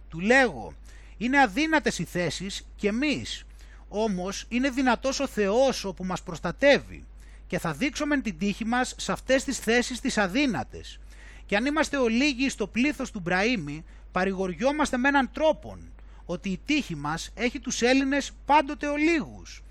Του 0.10 0.20
λέγω, 0.20 0.74
είναι 1.18 1.42
αδύνατες 1.42 2.00
οι 2.00 2.04
θέσεις 2.04 2.68
και 2.76 2.88
εμείς, 2.88 3.44
όμως 3.88 4.46
είναι 4.50 4.70
δυνατός 4.70 5.20
ο 5.20 5.28
Θεός 5.28 5.86
όπου 5.86 6.04
μας 6.04 6.24
προστατεύει 6.24 7.06
και 7.48 7.60
θα 7.60 7.74
δείξουμε 7.74 8.22
την 8.22 8.38
τύχη 8.38 8.66
μας 8.66 8.96
σε 8.98 9.12
αυτές 9.12 9.44
τις 9.44 9.60
θέσεις 9.60 10.00
τις 10.00 10.18
αδύνατες. 10.18 11.00
Και 11.46 11.56
αν 11.56 11.66
είμαστε 11.66 11.98
ολίγοι 11.98 12.50
στο 12.50 12.68
πλήθος 12.68 13.12
του 13.12 13.20
Μπραήμι, 13.20 13.86
παρηγοριόμαστε 14.12 14.98
με 14.98 15.08
έναν 15.08 15.32
τρόπο 15.32 15.78
ότι 16.26 16.50
η 16.50 16.60
τύχη 16.66 16.96
μας 16.96 17.32
έχει 17.34 17.60
τους 17.60 17.82
Έλληνες 17.82 18.32
πάντοτε 18.46 18.88
ολίγους. 18.88 19.64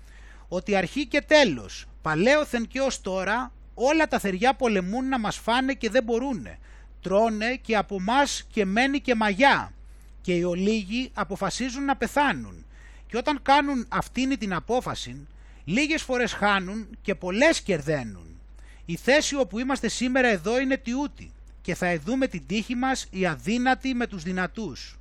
Ότι 0.47 0.75
αρχή 0.75 1.07
και 1.07 1.21
τέλος, 1.21 1.85
παλαίωθεν 2.01 2.67
και 2.67 2.79
ως 2.81 3.01
τώρα, 3.01 3.51
όλα 3.73 4.07
τα 4.07 4.19
θεριά 4.19 4.53
πολεμούν 4.53 5.07
να 5.07 5.19
μας 5.19 5.37
φάνε 5.37 5.73
και 5.73 5.89
δεν 5.89 6.03
μπορούνε. 6.03 6.59
Τρώνε 7.01 7.55
και 7.55 7.77
από 7.77 8.01
μας 8.01 8.47
και 8.51 8.65
μένει 8.65 8.99
και 8.99 9.15
μαγιά. 9.15 9.73
Και 10.21 10.33
οι 10.33 10.43
ολίγοι 10.43 11.11
αποφασίζουν 11.13 11.85
να 11.85 11.95
πεθάνουν. 11.95 12.65
Και 13.07 13.17
όταν 13.17 13.41
κάνουν 13.41 13.85
αυτήν 13.89 14.37
την 14.37 14.53
απόφαση, 14.53 15.27
λίγες 15.63 16.01
φορές 16.01 16.33
χάνουν 16.33 16.87
και 17.01 17.15
πολλές 17.15 17.61
κερδένουν. 17.61 18.39
Η 18.85 18.95
θέση 18.95 19.35
όπου 19.35 19.59
είμαστε 19.59 19.87
σήμερα 19.87 20.27
εδώ 20.27 20.59
είναι 20.59 20.77
τιούτη 20.77 21.31
και 21.61 21.75
θα 21.75 21.85
εδούμε 21.85 22.27
την 22.27 22.45
τύχη 22.47 22.75
μας 22.75 23.07
οι 23.09 23.25
αδύνατοι 23.25 23.93
με 23.93 24.07
τους 24.07 24.23
δυνατούς. 24.23 24.99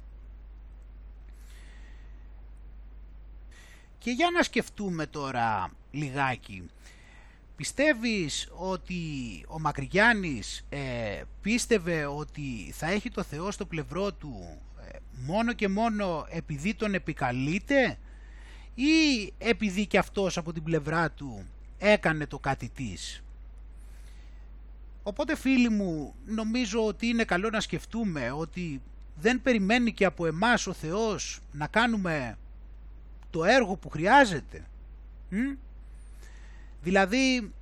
Και 3.99 4.11
για 4.11 4.31
να 4.31 4.43
σκεφτούμε 4.43 5.07
τώρα 5.07 5.71
λιγάκι. 5.91 6.71
Πιστεύεις 7.61 8.49
ότι 8.57 8.97
ο 9.49 9.61
Μακρυγιάννης 9.61 10.67
ε, 10.69 11.23
πίστευε 11.43 12.05
ότι 12.07 12.73
θα 12.73 12.91
έχει 12.91 13.11
το 13.11 13.23
Θεό 13.23 13.51
στο 13.51 13.67
πλευρό 13.67 14.13
του 14.13 14.59
ε, 14.91 14.99
μόνο 15.27 15.53
και 15.53 15.69
μόνο 15.69 16.27
επειδή 16.31 16.75
τον 16.75 16.95
επικαλείται; 16.95 17.99
Ή 18.75 19.33
επειδή 19.39 19.87
και 19.87 19.99
αυτός 19.99 20.37
από 20.37 20.53
την 20.53 20.63
πλευρά 20.63 21.11
του 21.11 21.45
έκανε 21.79 22.27
το 22.27 22.39
κάτι 22.39 22.69
της; 22.69 23.23
Οπότε 25.03 25.37
φίλοι 25.37 25.69
μου 25.69 26.15
νομίζω 26.27 26.87
ότι 26.87 27.07
είναι 27.07 27.25
καλό 27.25 27.51
να 27.51 27.61
σκεφτούμε 27.61 28.31
ότι 28.31 28.81
δεν 29.15 29.43
περιμένει 29.43 29.93
και 29.93 30.05
από 30.05 30.27
εμάς 30.27 30.67
ο 30.67 30.73
Θεός 30.73 31.41
να 31.53 31.67
κάνουμε 31.67 32.39
το 33.31 33.45
έργο 33.45 33.77
που 33.77 33.89
χρειάζεται. 33.89 34.65
Δηλαδή, 36.83 37.53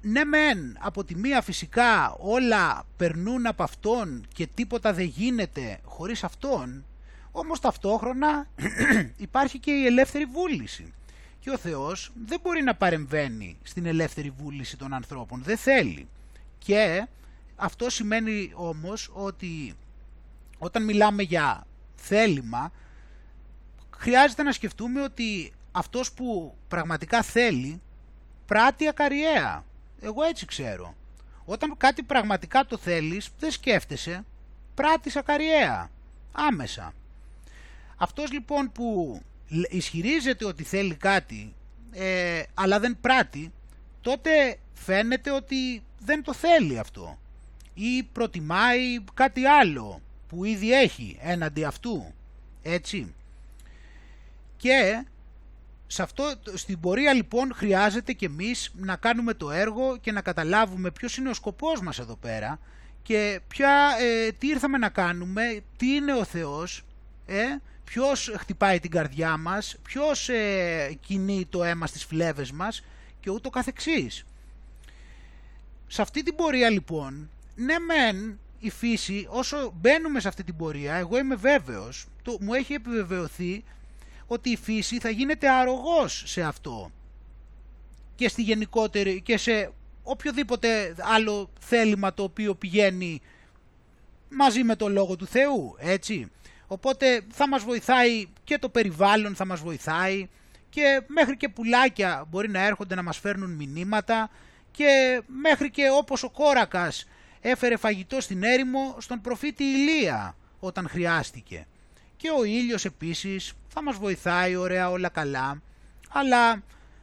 ναι 0.00 0.24
μεν 0.24 0.76
από 0.80 1.04
τη 1.04 1.14
μία 1.14 1.42
φυσικά 1.42 2.10
όλα 2.18 2.84
περνούν 2.96 3.46
από 3.46 3.62
Αυτόν 3.62 4.26
και 4.34 4.46
τίποτα 4.46 4.92
δεν 4.92 5.04
γίνεται 5.04 5.78
χωρίς 5.84 6.24
Αυτόν, 6.24 6.84
όμως 7.30 7.60
ταυτόχρονα 7.60 8.46
υπάρχει 9.16 9.58
και 9.58 9.70
η 9.70 9.86
ελεύθερη 9.86 10.24
βούληση. 10.24 10.92
Και 11.40 11.50
ο 11.50 11.56
Θεός 11.56 12.12
δεν 12.26 12.40
μπορεί 12.42 12.62
να 12.62 12.74
παρεμβαίνει 12.74 13.56
στην 13.62 13.86
ελεύθερη 13.86 14.30
βούληση 14.30 14.76
των 14.76 14.92
ανθρώπων, 14.92 15.42
δεν 15.42 15.56
θέλει. 15.56 16.08
Και 16.58 17.06
αυτό 17.56 17.90
σημαίνει 17.90 18.52
όμως 18.54 19.10
ότι 19.12 19.74
όταν 20.58 20.84
μιλάμε 20.84 21.22
για 21.22 21.66
θέλημα, 21.94 22.72
χρειάζεται 23.96 24.42
να 24.42 24.52
σκεφτούμε 24.52 25.02
ότι 25.02 25.52
αυτός 25.72 26.12
που 26.12 26.54
πραγματικά 26.68 27.22
θέλει 27.22 27.80
πράττει 28.52 28.88
ακαριέα. 28.88 29.64
Εγώ 30.00 30.22
έτσι 30.22 30.46
ξέρω. 30.46 30.94
Όταν 31.44 31.76
κάτι 31.76 32.02
πραγματικά 32.02 32.66
το 32.66 32.76
θέλεις, 32.76 33.28
δεν 33.38 33.50
σκέφτεσαι, 33.50 34.24
πράττεις 34.74 35.16
ακαριέα. 35.16 35.90
Άμεσα. 36.32 36.94
Αυτός 37.96 38.32
λοιπόν 38.32 38.72
που 38.72 39.20
ισχυρίζεται 39.68 40.44
ότι 40.44 40.62
θέλει 40.62 40.94
κάτι, 40.94 41.54
ε, 41.92 42.42
αλλά 42.54 42.80
δεν 42.80 42.96
πράττει, 43.00 43.52
τότε 44.00 44.58
φαίνεται 44.72 45.30
ότι 45.30 45.82
δεν 45.98 46.22
το 46.22 46.34
θέλει 46.34 46.78
αυτό 46.78 47.18
ή 47.74 48.02
προτιμάει 48.02 49.04
κάτι 49.14 49.44
άλλο 49.44 50.00
που 50.28 50.44
ήδη 50.44 50.72
έχει 50.72 51.18
έναντι 51.20 51.64
αυτού. 51.64 52.14
Έτσι. 52.62 53.14
Και 54.56 55.04
σε 55.92 56.02
αυτό, 56.02 56.32
στην 56.54 56.80
πορεία 56.80 57.12
λοιπόν 57.12 57.52
χρειάζεται 57.54 58.12
και 58.12 58.26
εμείς 58.26 58.72
να 58.74 58.96
κάνουμε 58.96 59.34
το 59.34 59.50
έργο 59.50 59.96
και 59.96 60.12
να 60.12 60.20
καταλάβουμε 60.20 60.90
ποιος 60.90 61.16
είναι 61.16 61.28
ο 61.28 61.34
σκοπός 61.34 61.80
μας 61.80 61.98
εδώ 61.98 62.16
πέρα 62.16 62.58
και 63.02 63.40
ποια, 63.48 63.96
ε, 64.00 64.32
τι 64.32 64.46
ήρθαμε 64.46 64.78
να 64.78 64.88
κάνουμε, 64.88 65.62
τι 65.76 65.86
είναι 65.94 66.14
ο 66.14 66.24
Θεός, 66.24 66.84
ε, 67.26 67.42
ποιος 67.84 68.32
χτυπάει 68.38 68.80
την 68.80 68.90
καρδιά 68.90 69.36
μας, 69.36 69.76
ποιος 69.82 70.28
ε, 70.28 70.98
κινεί 71.00 71.46
το 71.50 71.64
αίμα 71.64 71.86
στις 71.86 72.04
φλέβες 72.04 72.52
μας 72.52 72.84
και 73.20 73.30
ούτω 73.30 73.50
καθεξής. 73.50 74.24
Σε 75.86 76.02
αυτή 76.02 76.22
την 76.22 76.34
πορεία 76.34 76.70
λοιπόν, 76.70 77.30
ναι 77.54 77.78
μεν 77.78 78.38
η 78.60 78.70
φύση, 78.70 79.26
όσο 79.30 79.72
μπαίνουμε 79.80 80.20
σε 80.20 80.28
αυτή 80.28 80.44
την 80.44 80.56
πορεία, 80.56 80.94
εγώ 80.94 81.18
είμαι 81.18 81.34
βέβαιος, 81.34 82.06
το, 82.22 82.36
μου 82.40 82.54
έχει 82.54 82.72
επιβεβαιωθεί 82.72 83.64
ότι 84.32 84.50
η 84.50 84.56
φύση 84.56 84.98
θα 84.98 85.10
γίνεται 85.10 85.48
αρρωγός 85.50 86.22
σε 86.26 86.42
αυτό 86.42 86.90
και 88.14 88.28
στη 88.28 88.42
γενικότερη 88.42 89.20
και 89.20 89.36
σε 89.36 89.72
οποιοδήποτε 90.02 90.94
άλλο 90.98 91.50
θέλημα 91.60 92.14
το 92.14 92.22
οποίο 92.22 92.54
πηγαίνει 92.54 93.20
μαζί 94.28 94.62
με 94.62 94.76
το 94.76 94.88
Λόγο 94.88 95.16
του 95.16 95.26
Θεού, 95.26 95.76
έτσι. 95.78 96.30
Οπότε 96.66 97.20
θα 97.32 97.48
μας 97.48 97.62
βοηθάει 97.62 98.26
και 98.44 98.58
το 98.58 98.68
περιβάλλον 98.68 99.34
θα 99.34 99.44
μας 99.44 99.60
βοηθάει 99.60 100.28
και 100.68 101.02
μέχρι 101.06 101.36
και 101.36 101.48
πουλάκια 101.48 102.24
μπορεί 102.30 102.48
να 102.48 102.64
έρχονται 102.64 102.94
να 102.94 103.02
μας 103.02 103.18
φέρνουν 103.18 103.50
μηνύματα 103.50 104.30
και 104.70 105.22
μέχρι 105.26 105.70
και 105.70 105.90
όπως 105.90 106.22
ο 106.22 106.30
Κόρακας 106.30 107.08
έφερε 107.40 107.76
φαγητό 107.76 108.20
στην 108.20 108.42
έρημο 108.42 108.96
στον 108.98 109.20
προφήτη 109.20 109.64
Ηλία 109.64 110.36
όταν 110.60 110.88
χρειάστηκε. 110.88 111.66
Και 112.16 112.30
ο 112.38 112.44
ήλιος 112.44 112.84
επίσης 112.84 113.52
θα 113.74 113.82
μας 113.82 113.96
βοηθάει 113.96 114.56
ωραία 114.56 114.90
όλα 114.90 115.08
καλά, 115.08 115.62
αλλά 116.08 116.62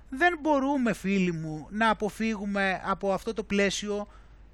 δεν 0.09 0.37
μπορούμε 0.41 0.93
φίλοι 0.93 1.31
μου 1.31 1.67
να 1.69 1.89
αποφύγουμε 1.89 2.81
από 2.83 3.13
αυτό 3.13 3.33
το 3.33 3.43
πλαίσιο 3.43 4.07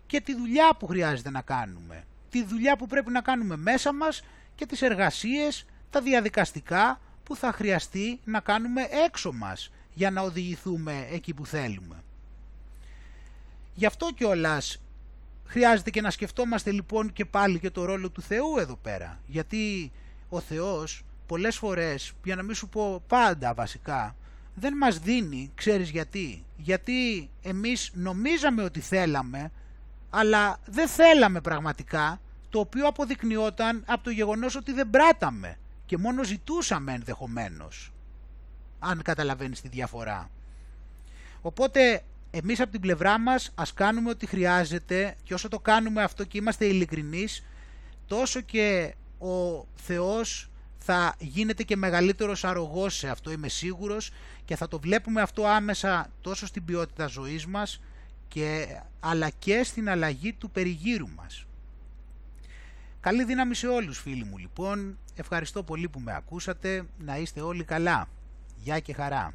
και 0.07 0.21
τη 0.21 0.35
δουλειά 0.35 0.75
που 0.79 0.87
χρειάζεται 0.87 1.29
να 1.29 1.41
κάνουμε. 1.41 2.03
Τη 2.29 2.43
δουλειά 2.43 2.75
που 2.75 2.87
πρέπει 2.87 3.11
να 3.11 3.21
κάνουμε 3.21 3.57
μέσα 3.57 3.93
μας 3.93 4.23
και 4.55 4.65
τις 4.65 4.81
εργασίες, 4.81 5.65
τα 5.89 6.01
διαδικαστικά 6.01 6.99
που 7.23 7.35
θα 7.35 7.51
χρειαστεί 7.51 8.19
να 8.23 8.39
κάνουμε 8.39 8.81
έξω 9.05 9.31
μας 9.31 9.71
για 9.93 10.11
να 10.11 10.21
οδηγηθούμε 10.21 11.07
εκεί 11.11 11.33
που 11.33 11.45
θέλουμε. 11.45 12.03
Γι' 13.73 13.85
αυτό 13.85 14.11
κιόλας 14.15 14.81
χρειάζεται 15.45 15.89
και 15.89 16.01
να 16.01 16.09
σκεφτόμαστε 16.09 16.71
λοιπόν 16.71 17.13
και 17.13 17.25
πάλι 17.25 17.59
και 17.59 17.69
το 17.69 17.85
ρόλο 17.85 18.09
του 18.09 18.21
Θεού 18.21 18.57
εδώ 18.57 18.75
πέρα. 18.75 19.19
Γιατί 19.25 19.91
ο 20.29 20.39
Θεός 20.39 21.03
πολλές 21.25 21.57
φορές, 21.57 22.13
για 22.23 22.35
να 22.35 22.43
μην 22.43 22.55
σου 22.55 22.69
πω 22.69 23.03
πάντα 23.07 23.53
βασικά, 23.53 24.15
δεν 24.55 24.77
μας 24.77 24.99
δίνει, 24.99 25.51
ξέρεις 25.55 25.89
γιατί. 25.89 26.43
Γιατί 26.57 27.29
εμείς 27.41 27.91
νομίζαμε 27.93 28.63
ότι 28.63 28.79
θέλαμε, 28.79 29.51
αλλά 30.09 30.59
δεν 30.65 30.87
θέλαμε 30.87 31.41
πραγματικά, 31.41 32.21
το 32.49 32.59
οποίο 32.59 32.87
αποδεικνυόταν 32.87 33.83
από 33.87 34.03
το 34.03 34.09
γεγονός 34.09 34.55
ότι 34.55 34.71
δεν 34.71 34.89
πράταμε 34.89 35.57
και 35.85 35.97
μόνο 35.97 36.23
ζητούσαμε 36.23 36.93
ενδεχομένως, 36.93 37.91
αν 38.79 39.01
καταλαβαίνεις 39.01 39.61
τη 39.61 39.67
διαφορά. 39.67 40.29
Οπότε 41.41 42.01
εμείς 42.31 42.59
από 42.59 42.71
την 42.71 42.81
πλευρά 42.81 43.19
μας 43.19 43.51
ας 43.55 43.73
κάνουμε 43.73 44.09
ό,τι 44.09 44.25
χρειάζεται 44.25 45.15
και 45.23 45.33
όσο 45.33 45.47
το 45.47 45.59
κάνουμε 45.59 46.03
αυτό 46.03 46.23
και 46.23 46.37
είμαστε 46.37 46.65
ειλικρινείς, 46.65 47.43
τόσο 48.07 48.41
και 48.41 48.95
ο 49.19 49.65
Θεός 49.75 50.49
θα 50.87 51.15
γίνεται 51.19 51.63
και 51.63 51.75
μεγαλύτερος 51.75 52.43
αρρωγός 52.43 52.95
σε 52.95 53.09
αυτό 53.09 53.31
είμαι 53.31 53.47
σίγουρος 53.47 54.11
και 54.45 54.55
θα 54.55 54.67
το 54.67 54.79
βλέπουμε 54.79 55.21
αυτό 55.21 55.47
άμεσα 55.47 56.11
τόσο 56.21 56.45
στην 56.45 56.65
ποιότητα 56.65 57.07
ζωής 57.07 57.45
μας 57.45 57.81
και, 58.27 58.67
αλλά 58.99 59.29
και 59.29 59.63
στην 59.63 59.89
αλλαγή 59.89 60.33
του 60.33 60.49
περιγύρου 60.49 61.09
μας. 61.15 61.45
Καλή 62.99 63.23
δύναμη 63.23 63.55
σε 63.55 63.67
όλους 63.67 63.99
φίλοι 63.99 64.23
μου 64.23 64.37
λοιπόν, 64.37 64.97
ευχαριστώ 65.15 65.63
πολύ 65.63 65.89
που 65.89 65.99
με 65.99 66.15
ακούσατε, 66.15 66.85
να 66.97 67.17
είστε 67.17 67.41
όλοι 67.41 67.63
καλά. 67.63 68.07
Γεια 68.55 68.79
και 68.79 68.93
χαρά. 68.93 69.33